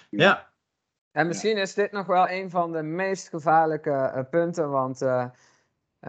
ja, 0.09 0.53
en 1.11 1.27
misschien 1.27 1.57
is 1.57 1.73
dit 1.73 1.91
nog 1.91 2.05
wel 2.05 2.29
een 2.29 2.49
van 2.49 2.71
de 2.71 2.83
meest 2.83 3.29
gevaarlijke 3.29 4.27
punten, 4.29 4.69
want 4.69 5.01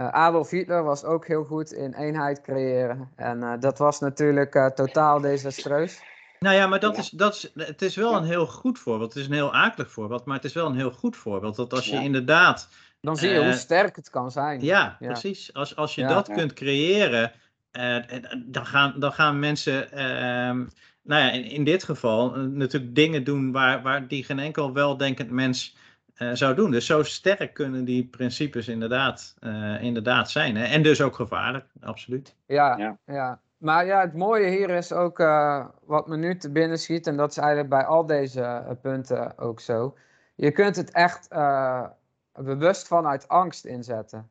Adolf 0.05 0.51
Hitler 0.51 0.83
was 0.83 1.05
ook 1.05 1.27
heel 1.27 1.45
goed 1.45 1.73
in 1.73 1.95
eenheid 1.95 2.41
creëren. 2.41 3.11
En 3.17 3.43
eh, 3.43 3.53
dat 3.61 3.79
was 3.79 4.01
natuurlijk 4.01 4.55
eh, 4.55 4.67
totaal 4.67 5.21
desastreus. 5.21 6.01
Nou 6.39 6.55
ja, 6.57 6.67
maar 6.67 6.81
dat 6.81 6.95
Ja. 6.97 7.03
is, 7.03 7.11
dat 7.11 7.35
is, 7.35 7.51
het 7.55 7.83
is 7.83 7.97
wel 7.97 8.11
Ja. 8.11 8.17
een 8.17 8.25
heel 8.25 8.47
goed 8.47 8.79
voorbeeld. 8.79 9.13
Het 9.15 9.23
is 9.23 9.29
een 9.29 9.35
heel 9.35 9.55
akelig 9.55 9.91
voorbeeld, 9.91 10.25
maar 10.25 10.37
het 10.37 10.45
is 10.45 10.53
wel 10.53 10.67
een 10.67 10.77
heel 10.77 10.91
goed 10.91 11.17
voorbeeld. 11.17 11.57
Dat 11.57 11.73
als 11.73 11.85
je 11.85 11.97
Ja. 11.97 12.01
inderdaad, 12.03 12.69
Dan 13.01 13.17
zie 13.17 13.29
je 13.31 13.39
hoe 13.39 13.47
Eh, 13.47 13.53
sterk 13.53 13.97
het 13.97 14.11
kan 14.11 14.31
zijn. 14.31 14.61
ja, 14.61 14.97
Ja. 14.99 15.07
precies, 15.07 15.53
als, 15.55 15.77
als 15.77 15.95
je 15.95 16.01
Ja. 16.01 16.09
dat 16.09 16.27
Ja. 16.27 16.35
kunt 16.35 16.53
creëren, 16.53 17.33
eh, 17.71 18.13
en 18.13 18.45
dan, 18.47 18.67
gaan, 18.67 18.95
dan 18.99 19.13
gaan 19.13 19.39
mensen, 19.39 19.93
ehm, 19.93 20.57
nou 21.03 21.23
ja, 21.23 21.31
in, 21.31 21.45
in 21.45 21.65
dit 21.65 21.85
geval 21.85 22.35
eh, 22.35 22.41
natuurlijk 22.43 22.95
dingen 22.95 23.25
doen 23.25 23.53
waar, 23.53 23.83
waar 23.83 24.09
die 24.09 24.25
geen 24.25 24.39
enkel 24.39 24.73
weldenkend 24.73 25.31
mens 25.31 25.77
eh, 26.17 26.31
zou 26.33 26.55
doen. 26.55 26.71
Dus 26.71 26.87
zo 26.87 27.03
sterk 27.03 27.55
kunnen 27.55 27.85
die 27.85 28.05
principes 28.05 28.69
inderdaad, 28.69 29.37
eh, 29.41 29.83
inderdaad 29.83 30.31
zijn. 30.31 30.57
Hè? 30.57 30.65
En 30.65 30.83
dus 30.83 31.01
ook 31.03 31.15
gevaarlijk, 31.15 31.67
absoluut. 31.81 32.35
Ja, 32.47 32.77
Ja. 32.79 32.97
ja. 33.07 33.41
Maar 33.57 33.87
ja, 33.87 34.01
het 34.01 34.15
mooie 34.15 34.49
hier 34.49 34.71
is 34.71 34.93
ook 34.93 35.19
eh, 35.21 35.67
wat 35.85 36.07
me 36.07 36.17
nu 36.17 36.37
te 36.37 36.51
binnen 36.51 36.79
schiet, 36.79 37.07
en 37.07 37.17
dat 37.17 37.31
is 37.31 37.37
eigenlijk 37.37 37.69
bij 37.69 37.85
al 37.85 38.07
deze 38.07 38.77
punten 38.83 39.39
ook 39.39 39.61
zo. 39.61 39.97
Je 40.35 40.51
kunt 40.51 40.77
het 40.77 40.91
echt 40.91 41.29
eh, 41.29 41.85
bewust 42.33 42.87
vanuit 42.87 43.29
angst 43.29 43.65
inzetten. 43.65 44.31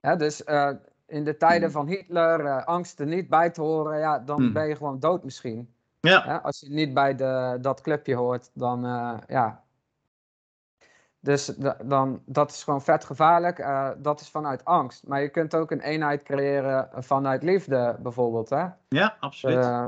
Hè, 0.00 0.16
dus 0.16 0.44
eh, 0.44 0.70
in 1.06 1.24
de 1.24 1.36
tijden 1.36 1.62
Hmm. 1.70 1.72
van 1.72 1.86
Hitler, 1.86 2.44
eh, 2.46 2.64
angst 2.64 3.00
er 3.00 3.06
niet 3.06 3.28
bij 3.28 3.50
te 3.50 3.60
horen, 3.60 3.98
ja, 3.98 4.18
dan 4.18 4.40
Hmm. 4.40 4.52
ben 4.52 4.68
je 4.68 4.76
gewoon 4.76 4.98
dood 5.00 5.24
misschien. 5.24 5.74
Ja, 6.00 6.22
Hè? 6.24 6.40
Als 6.40 6.60
je 6.60 6.70
niet 6.70 6.94
bij 6.94 7.14
de, 7.14 7.58
dat 7.60 7.80
clubje 7.80 8.14
hoort, 8.14 8.50
dan 8.54 8.84
eh, 8.84 9.18
ja. 9.26 9.62
Dus 11.22 11.46
da- 11.46 11.76
dan, 11.84 12.22
dat 12.26 12.50
is 12.50 12.62
gewoon 12.62 12.82
vet 12.82 13.04
gevaarlijk. 13.04 13.58
eh, 13.58 13.90
dat 13.98 14.20
is 14.20 14.28
vanuit 14.28 14.64
angst. 14.64 15.06
Maar 15.06 15.22
je 15.22 15.28
kunt 15.28 15.54
ook 15.54 15.70
een 15.70 15.80
eenheid 15.80 16.22
creëren 16.22 16.88
vanuit 16.94 17.42
liefde, 17.42 17.96
bijvoorbeeld. 18.00 18.50
Hè? 18.50 18.66
ja 18.88 19.16
absoluut. 19.20 19.56
Eh, 19.56 19.86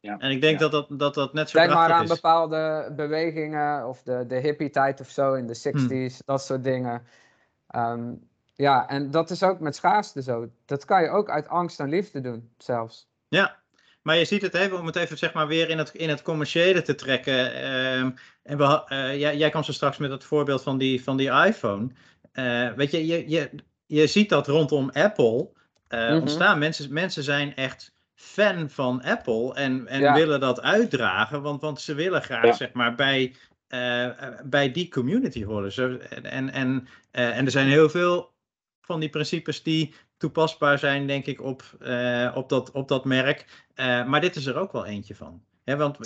en 0.00 0.30
ik 0.30 0.40
denk 0.40 0.60
ja. 0.60 0.68
dat, 0.68 0.88
dat, 0.88 0.98
dat 0.98 1.14
dat 1.14 1.32
net 1.32 1.50
zo 1.50 1.58
denk 1.58 1.72
maar 1.72 1.92
aan 1.92 2.02
is. 2.02 2.08
bepaalde 2.08 2.92
bewegingen, 2.96 3.88
of 3.88 4.02
de, 4.02 4.26
de 4.26 4.36
hippie-tijd 4.36 5.00
of 5.00 5.08
zo 5.08 5.34
in 5.34 5.46
de 5.46 5.56
60s, 5.56 6.16
dat 6.24 6.42
soort 6.42 6.64
dingen. 6.64 7.06
Ehm, 7.66 8.14
ja, 8.54 8.88
en 8.88 9.10
dat 9.10 9.30
is 9.30 9.42
ook 9.42 9.60
met 9.60 9.76
schaarste 9.76 10.22
zo. 10.22 10.48
Dat 10.64 10.84
kan 10.84 11.02
je 11.02 11.08
ook 11.08 11.30
uit 11.30 11.48
angst 11.48 11.80
en 11.80 11.88
liefde 11.88 12.20
doen, 12.20 12.52
zelfs. 12.58 13.08
Ja, 13.28 13.62
maar 14.04 14.16
je 14.16 14.24
ziet 14.24 14.42
het 14.42 14.54
even, 14.54 14.78
om 14.78 14.86
het 14.86 14.96
even 14.96 15.18
zeg 15.18 15.32
maar 15.32 15.46
weer 15.46 15.68
in 15.68 15.78
het, 15.78 15.94
in 15.94 16.08
het 16.08 16.22
commerciële 16.22 16.82
te 16.82 16.94
trekken. 16.94 17.54
ehm, 17.54 18.10
en 18.42 18.58
we, 18.58 18.82
eh, 18.88 19.20
jij, 19.20 19.36
jij 19.36 19.50
kwam 19.50 19.64
zo 19.64 19.72
straks 19.72 19.96
met 19.96 20.10
het 20.10 20.24
voorbeeld 20.24 20.62
van 20.62 20.78
die, 20.78 21.02
van 21.02 21.16
die 21.16 21.30
iPhone. 21.30 21.88
Eh, 22.32 22.72
weet 22.72 22.90
je, 22.90 23.06
je, 23.06 23.28
je, 23.28 23.50
je 23.86 24.06
ziet 24.06 24.28
dat 24.28 24.46
rondom 24.46 24.90
Apple 24.92 25.48
eh, 25.88 26.08
Mhm. 26.08 26.20
ontstaan. 26.20 26.58
Mensen, 26.58 26.92
mensen 26.92 27.22
zijn 27.22 27.54
echt 27.56 27.92
fan 28.14 28.70
van 28.70 29.02
Apple 29.02 29.54
en, 29.54 29.86
en 29.86 30.00
Ja. 30.00 30.14
willen 30.14 30.40
dat 30.40 30.60
uitdragen, 30.60 31.42
want, 31.42 31.60
want 31.60 31.80
ze 31.80 31.94
willen 31.94 32.22
graag 32.22 32.44
Ja. 32.44 32.52
zeg 32.52 32.72
maar 32.72 32.94
bij 32.94 33.34
bij 34.44 34.70
die 34.72 34.88
community 34.88 35.44
horen. 35.44 36.00
En, 36.10 36.24
en, 36.24 36.52
en, 36.52 36.88
en 37.10 37.44
er 37.44 37.50
zijn 37.50 37.68
heel 37.68 37.88
veel 37.90 38.33
van 38.84 39.00
die 39.00 39.08
principes 39.08 39.62
die 39.62 39.94
toepasbaar 40.16 40.78
zijn, 40.78 41.06
denk 41.06 41.26
ik, 41.26 41.40
op, 41.42 41.62
eh, 41.80 42.32
op, 42.34 42.48
dat, 42.48 42.70
op 42.70 42.88
dat 42.88 43.04
merk. 43.04 43.64
Eh, 43.74 44.06
maar 44.06 44.20
dit 44.20 44.36
is 44.36 44.46
er 44.46 44.56
ook 44.56 44.72
wel 44.72 44.86
eentje 44.86 45.14
van. 45.14 45.42
Hè, 45.64 45.76
want 45.76 45.98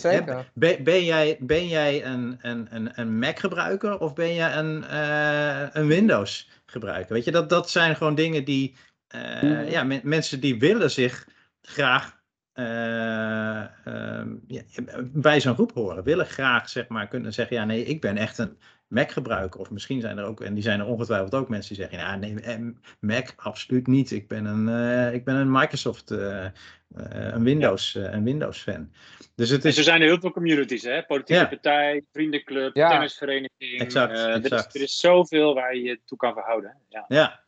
ben, 0.54 0.84
ben 0.84 1.04
jij, 1.04 1.36
ben 1.40 1.68
jij 1.68 2.04
een, 2.04 2.38
een, 2.40 2.66
een, 2.70 3.00
een 3.00 3.18
Mac-gebruiker 3.18 3.98
of 3.98 4.14
ben 4.14 4.34
je 4.34 4.50
een, 4.50 4.84
eh, 4.84 5.66
een 5.72 5.86
Windows-gebruiker? 5.86 7.14
Weet 7.14 7.24
je, 7.24 7.30
dat, 7.30 7.48
dat 7.48 7.70
zijn 7.70 7.96
gewoon 7.96 8.14
dingen 8.14 8.44
die. 8.44 8.76
Mhm. 9.14 9.70
Ja, 9.70 9.82
men- 9.84 10.00
mensen 10.04 10.40
die 10.40 10.58
willen 10.58 10.90
zich 10.90 11.28
graag 11.62 12.18
eh, 12.52 13.86
ehm, 13.86 14.34
ja, 14.46 14.62
bij 15.02 15.40
zo'n 15.40 15.54
groep 15.54 15.72
horen. 15.72 16.04
Willen 16.04 16.26
graag 16.26 16.68
zeg 16.68 16.88
maar 16.88 17.08
kunnen 17.08 17.32
zeggen: 17.32 17.56
ja, 17.56 17.64
nee, 17.64 17.84
ik 17.84 18.00
ben 18.00 18.16
echt 18.16 18.38
een 18.38 18.58
Mac-gebruiker. 18.88 19.60
Of 19.60 19.70
misschien 19.70 20.00
zijn 20.00 20.18
er 20.18 20.24
ook, 20.24 20.40
en 20.40 20.54
die 20.54 20.62
zijn 20.62 20.80
er 20.80 20.86
ongetwijfeld 20.86 21.34
ook 21.34 21.48
mensen 21.48 21.74
die 21.74 21.84
zeggen: 21.84 21.98
ja, 22.06 22.16
nee, 22.16 22.40
eh, 22.40 22.58
Mac 23.00 23.28
absoluut 23.36 23.86
niet. 23.86 24.10
Ik 24.10 24.28
ben 24.28 24.44
een, 24.44 24.68
eh, 24.68 25.14
ik 25.14 25.24
ben 25.24 25.34
een 25.34 25.50
Microsoft, 25.50 26.10
eh, 26.10 26.46
een 26.94 27.42
Windows, 27.42 27.94
eh, 27.94 28.12
een 28.12 28.24
Windows-fan. 28.24 28.92
Dus 29.34 29.50
het 29.50 29.62
En 29.62 29.68
is. 29.68 29.76
zo 29.76 29.82
zijn 29.82 30.00
er 30.00 30.06
heel 30.06 30.20
veel 30.20 30.32
communities, 30.32 30.82
hè? 30.82 31.02
Politieke 31.02 31.42
Ja. 31.42 31.48
partij, 31.48 32.04
vriendenclub, 32.12 32.76
Ja. 32.76 32.88
tennisvereniging. 32.90 33.80
Exact, 33.80 34.18
er, 34.18 34.28
is, 34.28 34.34
exact. 34.44 34.74
er 34.74 34.82
is 34.82 34.98
zoveel 35.00 35.54
waar 35.54 35.74
je 35.76 35.82
je 35.82 36.00
toe 36.04 36.18
kan 36.18 36.32
verhouden. 36.32 36.76
Ja. 36.88 37.04
Ja, 37.08 37.40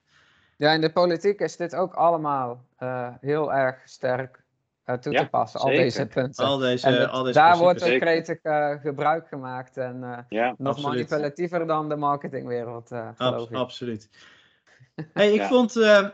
Ja, 0.57 0.73
in 0.73 0.81
de 0.81 0.93
politiek 0.93 1.41
is 1.41 1.57
dit 1.57 1.75
ook 1.75 1.95
allemaal 1.95 2.65
eh, 2.77 3.09
heel 3.21 3.53
erg 3.53 3.77
sterk 3.85 4.40
toe 4.99 5.13
Ja, 5.13 5.23
te 5.23 5.29
passen, 5.29 5.61
al 5.61 5.67
zeker. 5.67 5.83
deze 5.83 6.07
punten. 6.07 6.45
al 6.45 6.59
deze, 6.59 6.87
en 6.87 6.95
het- 7.01 7.11
al 7.11 7.23
deze 7.23 7.39
daar 7.39 7.57
wordt 7.59 7.83
ook 7.83 8.01
gretig 8.01 8.39
eh, 8.43 8.71
gebruik 8.81 9.29
gemaakt 9.29 9.77
en 9.77 10.03
eh, 10.05 10.19
Ja. 10.29 10.55
nog 10.59 10.77
Absoluut. 10.77 10.97
manipulatiever 11.11 11.67
dan 11.67 11.89
de 11.89 11.97
marketingwereld, 11.97 12.91
eh 12.91 13.09
geloof 13.17 13.35
Abs- 13.41 13.51
ik. 13.51 13.57
absoluut. 13.57 14.09
Hey, 15.15 15.33
ik, 15.33 15.41
Ja. 15.41 15.49
vond, 15.49 15.77
eh, 15.77 16.09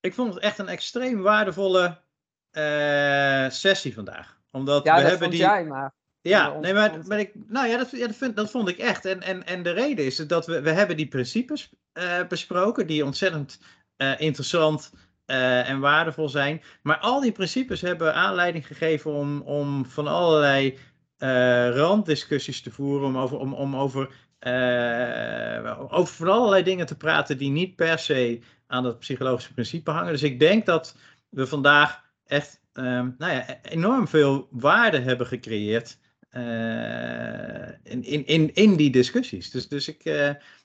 ik 0.00 0.14
vond 0.14 0.34
het 0.34 0.42
echt 0.42 0.58
een 0.58 0.68
extreem 0.68 1.22
waardevolle 1.22 2.00
eh, 2.50 3.48
sessie 3.50 3.94
vandaag. 3.94 4.40
Omdat 4.50 4.84
Ja, 4.84 4.94
we 4.94 5.00
dat 5.00 5.10
hebben 5.10 5.28
vond 5.28 5.30
die. 5.40 5.40
jij 5.50 5.64
maar. 5.64 5.92
Ja, 6.20 6.58
nee, 6.58 6.74
maar, 6.74 7.06
maar 7.06 7.18
ik, 7.18 7.32
nou 7.46 7.66
ja, 7.68 7.76
dat, 7.76 7.90
ja, 7.90 8.06
dat, 8.06 8.16
vind, 8.16 8.36
dat 8.36 8.50
vond 8.50 8.68
ik 8.68 8.78
echt. 8.78 9.04
En, 9.04 9.22
en, 9.22 9.46
en 9.46 9.62
de 9.62 9.70
reden 9.70 10.04
is 10.04 10.16
dat 10.16 10.46
we, 10.46 10.60
we 10.60 10.70
hebben 10.70 10.96
die 10.96 11.08
principes 11.08 11.70
eh, 11.92 12.26
besproken, 12.28 12.86
die 12.86 13.04
ontzettend 13.04 13.60
eh, 13.96 14.20
interessant 14.20 14.92
eh, 15.26 15.68
en 15.68 15.80
waardevol 15.80 16.28
zijn. 16.28 16.62
Maar 16.82 16.98
al 16.98 17.20
die 17.20 17.32
principes 17.32 17.80
hebben 17.80 18.14
aanleiding 18.14 18.66
gegeven 18.66 19.12
om, 19.12 19.40
om 19.40 19.86
van 19.86 20.06
allerlei 20.06 20.78
eh, 21.16 21.68
randdiscussies 21.70 22.62
te 22.62 22.70
voeren, 22.70 23.06
om 23.06 23.18
over, 23.18 23.38
om, 23.38 23.54
om 23.54 23.76
over, 23.76 24.10
eh, 24.38 25.82
over 25.88 26.14
van 26.14 26.28
allerlei 26.28 26.62
dingen 26.62 26.86
te 26.86 26.96
praten 26.96 27.38
die 27.38 27.50
niet 27.50 27.76
per 27.76 27.98
se 27.98 28.40
aan 28.66 28.82
dat 28.82 28.98
psychologische 28.98 29.52
principe 29.52 29.90
hangen. 29.90 30.12
Dus 30.12 30.22
ik 30.22 30.38
denk 30.38 30.66
dat 30.66 30.96
we 31.28 31.46
vandaag 31.46 32.02
echt 32.26 32.60
ehm, 32.72 33.10
nou 33.18 33.32
ja, 33.32 33.60
enorm 33.62 34.08
veel 34.08 34.48
waarde 34.50 35.00
hebben 35.00 35.26
gecreëerd 35.26 35.98
in, 37.82 38.02
in, 38.02 38.26
in, 38.26 38.54
in 38.54 38.76
die 38.76 38.90
discussies. 38.90 39.50
Dus, 39.50 39.68
dus 39.68 39.88
ik, 39.88 40.04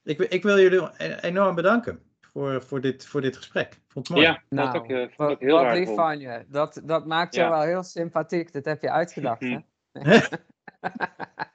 ik, 0.03 0.19
ik 0.19 0.43
wil 0.43 0.59
jullie 0.59 0.89
e- 0.97 1.17
enorm 1.21 1.55
bedanken 1.55 2.08
voor, 2.39 2.63
voor, 2.63 2.81
dit, 2.81 3.05
voor 3.05 3.21
dit 3.21 3.37
gesprek. 3.37 3.73
Ik 3.73 3.79
vond 3.87 4.07
het 4.07 4.17
mooi. 4.17 4.29
Ja, 4.29 4.33
dat 4.49 4.73
Nou, 4.73 4.77
ook, 4.77 4.89
eh, 4.89 4.97
vond 4.97 5.09
ik 5.09 5.17
wat, 5.17 5.31
ook 5.31 5.39
heel 5.39 5.63
wat 5.63 5.73
lief 5.73 5.95
van 5.95 6.19
je. 6.19 6.45
Dat, 6.47 6.81
dat 6.83 7.05
maakt 7.05 7.35
Ja. 7.35 7.49
wel 7.49 7.61
heel 7.61 7.83
sympathiek. 7.83 8.53
Dat 8.53 8.65
heb 8.65 8.81
je 8.81 8.91
uitgedacht, 8.91 9.41
hè? 9.41 9.57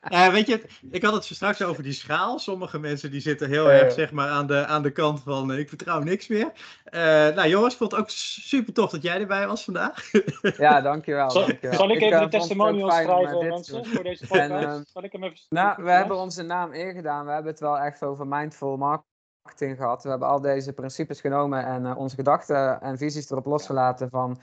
Eh, 0.01 0.29
weet 0.29 0.47
je, 0.47 0.63
ik 0.91 1.03
had 1.03 1.15
het 1.15 1.25
zo 1.25 1.35
straks 1.35 1.63
over 1.63 1.83
die 1.83 1.93
schaal. 1.93 2.39
Sommige 2.39 2.79
mensen 2.79 3.11
die 3.11 3.21
zitten 3.21 3.49
heel 3.49 3.71
Eh. 3.71 3.81
erg 3.81 3.93
zeg 3.93 4.13
maar, 4.13 4.29
aan, 4.29 4.47
de, 4.47 4.67
aan 4.67 4.83
de 4.83 4.91
kant 4.91 5.21
van 5.23 5.53
eh, 5.53 5.59
ik 5.59 5.69
vertrouw 5.69 6.01
niks 6.03 6.29
meer. 6.29 6.53
Eh, 6.85 7.01
nou 7.29 7.49
jongens, 7.49 7.73
ik 7.73 7.79
vond 7.79 7.91
het 7.93 8.01
ook 8.01 8.11
super 8.11 8.73
tof 8.73 8.91
dat 8.91 9.03
jij 9.03 9.21
erbij 9.21 9.47
was 9.47 9.65
vandaag. 9.65 10.11
Ja, 10.57 10.81
dankjewel. 10.81 11.31
Zal, 11.31 11.47
dankjewel. 11.47 11.79
zal 11.79 11.91
ik 11.91 12.01
eh, 12.01 12.07
even 12.07 12.21
de 12.21 12.29
testimonials 12.29 12.95
eh, 12.95 13.03
schrijven, 13.03 13.47
mensen, 13.49 13.87
voor 13.87 14.03
deze 14.05 14.27
En, 14.41 14.49
podcast? 14.51 14.91
zal 14.93 15.05
ik 15.05 15.13
hem 15.13 15.25
even... 15.25 15.39
Nou, 15.49 15.83
we 15.85 15.91
hebben 15.91 16.17
onze 16.17 16.43
naam 16.43 16.73
ingedaan. 16.73 17.27
We 17.27 17.33
hebben 17.33 17.51
het 17.51 17.61
wel 17.61 17.79
echt 17.79 18.03
over 18.03 18.27
mindful 18.27 18.77
marketing 18.77 19.13
gehad. 19.45 20.03
We 20.03 20.09
hebben 20.09 20.29
al 20.29 20.41
deze 20.41 20.73
principes 20.73 21.21
genomen 21.21 21.65
en 21.65 21.87
eh, 21.87 21.99
onze 21.99 22.17
gedachten 22.17 22.81
en 22.81 22.99
visies 22.99 23.31
erop 23.31 23.47
losgelaten 23.47 24.11
van 24.11 24.41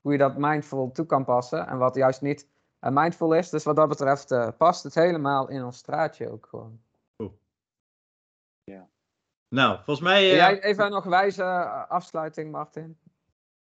hoe 0.00 0.12
je 0.12 0.18
dat 0.18 0.36
mindful 0.36 0.90
toe 0.90 1.06
kan 1.06 1.24
passen 1.24 1.66
en 1.66 1.78
wat 1.78 1.94
juist 1.94 2.20
niet 2.20 2.48
eh, 2.80 2.90
mindful 2.92 3.34
is. 3.34 3.50
Dus 3.50 3.64
wat 3.64 3.76
dat 3.76 3.88
betreft 3.88 4.30
eh, 4.30 4.48
past 4.58 4.82
het 4.82 4.94
helemaal 4.94 5.48
in 5.48 5.64
ons 5.64 5.76
straatje 5.76 6.30
ook 6.30 6.46
gewoon. 6.46 6.80
nou, 9.48 9.74
volgens 9.74 10.00
mij. 10.00 10.22
Wil 10.22 10.30
eh, 10.30 10.36
jij 10.36 10.62
even 10.62 10.90
nog 10.90 11.04
wijze 11.04 11.44
afsluiting, 11.88 12.50
Martin? 12.50 12.98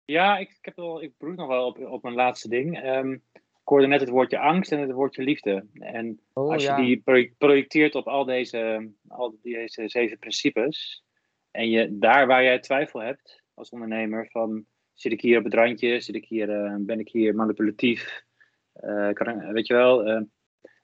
Ja, 0.04 0.36
ik, 0.36 0.50
ik, 0.50 0.64
heb 0.64 0.76
wel, 0.76 1.02
ik 1.02 1.16
broed 1.16 1.36
nog 1.36 1.48
wel 1.48 1.66
op, 1.66 1.78
op 1.78 2.02
mijn 2.02 2.14
laatste 2.14 2.48
ding. 2.48 2.80
Ehm, 2.80 3.18
ik 3.66 3.72
hoorde 3.72 3.86
net 3.86 4.00
het 4.00 4.08
woordje 4.08 4.38
angst 4.38 4.72
en 4.72 4.80
het 4.80 4.92
woordje 4.92 5.22
liefde. 5.22 5.66
En 5.72 6.20
Oh, 6.32 6.50
als 6.52 6.62
je 6.62 6.68
ja. 6.68 6.76
die 6.76 7.00
pro- 7.00 7.28
projecteert 7.38 7.94
op 7.94 8.06
al 8.06 8.24
deze, 8.24 8.90
al 9.08 9.38
deze 9.42 9.88
zeven 9.88 10.18
principes, 10.18 11.04
en 11.50 11.70
je 11.70 11.98
daar 11.98 12.26
waar 12.26 12.42
jij 12.42 12.58
twijfel 12.58 13.00
hebt 13.00 13.42
als 13.54 13.70
ondernemer, 13.70 14.28
van 14.30 14.64
zit 14.94 15.12
ik 15.12 15.20
hier 15.20 15.38
op 15.38 15.44
het 15.44 15.54
randje, 15.54 16.00
zit 16.00 16.14
ik 16.14 16.24
hier, 16.24 16.50
eh, 16.50 16.74
ben 16.78 16.98
ik 16.98 17.08
hier 17.08 17.34
manipulatief, 17.34 18.22
eh, 18.72 19.10
kan, 19.12 19.52
weet 19.52 19.66
je 19.66 19.74
wel, 19.74 20.04
eh, 20.04 20.20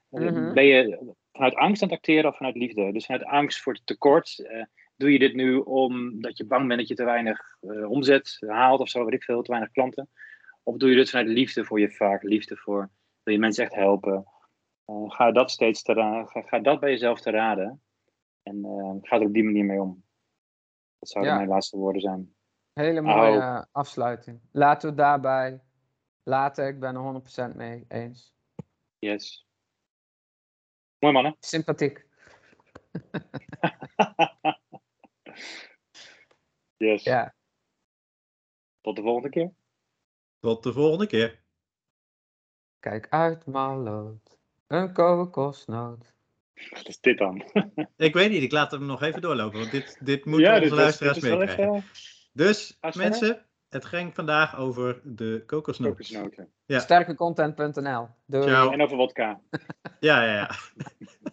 Mhm. 0.09 0.53
ben 0.53 0.65
je 0.65 0.99
vanuit 1.33 1.55
angst 1.55 1.83
aan 1.83 1.89
het 1.89 1.97
acteren 1.99 2.31
of 2.31 2.37
vanuit 2.37 2.57
liefde? 2.57 2.93
Dus 2.93 3.07
vanuit 3.07 3.25
angst 3.25 3.61
voor 3.61 3.73
het 3.73 3.87
tekort, 3.87 4.51
doe 4.97 5.13
je 5.13 5.19
dit 5.19 5.35
nu 5.35 5.57
omdat 5.57 6.37
je 6.37 6.47
bang 6.47 6.67
bent 6.67 6.79
dat 6.81 6.89
je 6.89 6.95
te 6.95 7.05
weinig 7.05 7.41
omzet 7.89 8.37
haalt 8.47 8.81
of 8.81 8.89
zo, 8.89 9.05
weet 9.05 9.15
ik 9.15 9.25
veel, 9.25 9.43
te 9.43 9.51
weinig 9.51 9.73
klanten? 9.73 10.09
Of 10.63 10.77
doe 10.77 10.91
je 10.91 10.97
dit 10.97 11.11
vanuit 11.11 11.29
liefde 11.29 11.65
voor 11.65 11.81
je 11.81 11.91
vaak, 11.91 12.23
liefde 12.23 12.57
voor, 12.57 12.91
wil 13.23 13.35
je 13.35 13.41
mensen 13.41 13.65
echt 13.65 13.75
helpen? 13.75 14.27
Eh, 14.85 15.11
ga 15.11 15.33
dat 15.33 15.51
steeds 15.51 15.83
te 15.83 15.93
ra- 15.93 16.25
ga, 16.25 16.43
ga 16.43 16.59
dat 16.59 16.81
bij 16.81 16.91
jezelf 16.91 17.21
te 17.21 17.31
raden. 17.31 17.83
En 18.43 18.65
eh, 18.65 18.97
ga 19.01 19.17
er 19.17 19.27
op 19.27 19.33
die 19.33 19.45
manier 19.45 19.65
mee 19.65 19.81
om. 19.81 20.05
Dat 20.99 21.09
zouden 21.09 21.33
Ja. 21.33 21.39
mijn 21.39 21.51
laatste 21.51 21.77
woorden 21.77 22.01
zijn. 22.03 22.35
Hele 22.73 23.01
mooie 23.01 23.67
afsluiting. 23.73 24.41
Laten 24.53 24.91
we 24.91 24.95
daarbij 24.97 25.61
laten. 26.23 26.67
Ik 26.67 26.81
ben 26.81 26.95
er 26.95 27.01
100% 27.53 27.57
mee 27.57 27.85
eens. 27.89 28.35
Yes. 28.99 29.47
Mooi 30.99 31.15
mannen. 31.15 31.37
Sympathiek. 31.41 32.07
Yes. 36.77 37.03
Ja. 37.03 37.35
Tot 38.81 38.97
de 38.97 39.03
volgende 39.03 39.29
keer. 39.29 39.53
Tot 40.43 40.63
de 40.63 40.73
volgende 40.73 41.07
keer. 41.07 41.41
Kijk 42.81 43.07
uit, 43.11 43.47
maloot. 43.47 44.39
Een 44.67 44.93
kokosnoot. 44.93 46.15
Wat 46.71 46.89
is 46.89 47.01
dit 47.01 47.19
dan? 47.19 47.43
Ik 47.97 48.15
weet 48.15 48.31
niet, 48.31 48.43
ik 48.43 48.53
laat 48.53 48.71
hem 48.71 48.87
nog 48.87 49.03
even 49.03 49.21
doorlopen, 49.21 49.59
want 49.59 49.71
dit, 49.71 49.99
dit 50.01 50.25
moeten 50.25 50.47
Ja, 50.49 50.55
onze 50.55 50.69
dit 50.69 50.79
luisteraars 50.79 51.15
dit 51.19 51.25
is 51.25 51.31
meekrijgen. 51.31 51.75
even, 51.75 51.85
Dus 52.33 52.79
mensen, 52.97 53.47
het 53.69 53.85
ging 53.85 54.15
vandaag 54.15 54.57
over 54.57 55.01
de 55.05 55.43
kokosnoot. 55.47 55.91
kokosnoten. 55.91 56.53
Ja. 56.67 56.79
Sterkecontent.nl. 56.79 58.09
En 58.29 58.83
over 58.83 58.97
wodka. 58.97 59.41
Ja, 60.01 60.25
ja, 60.25 60.35
ja. 60.35 60.51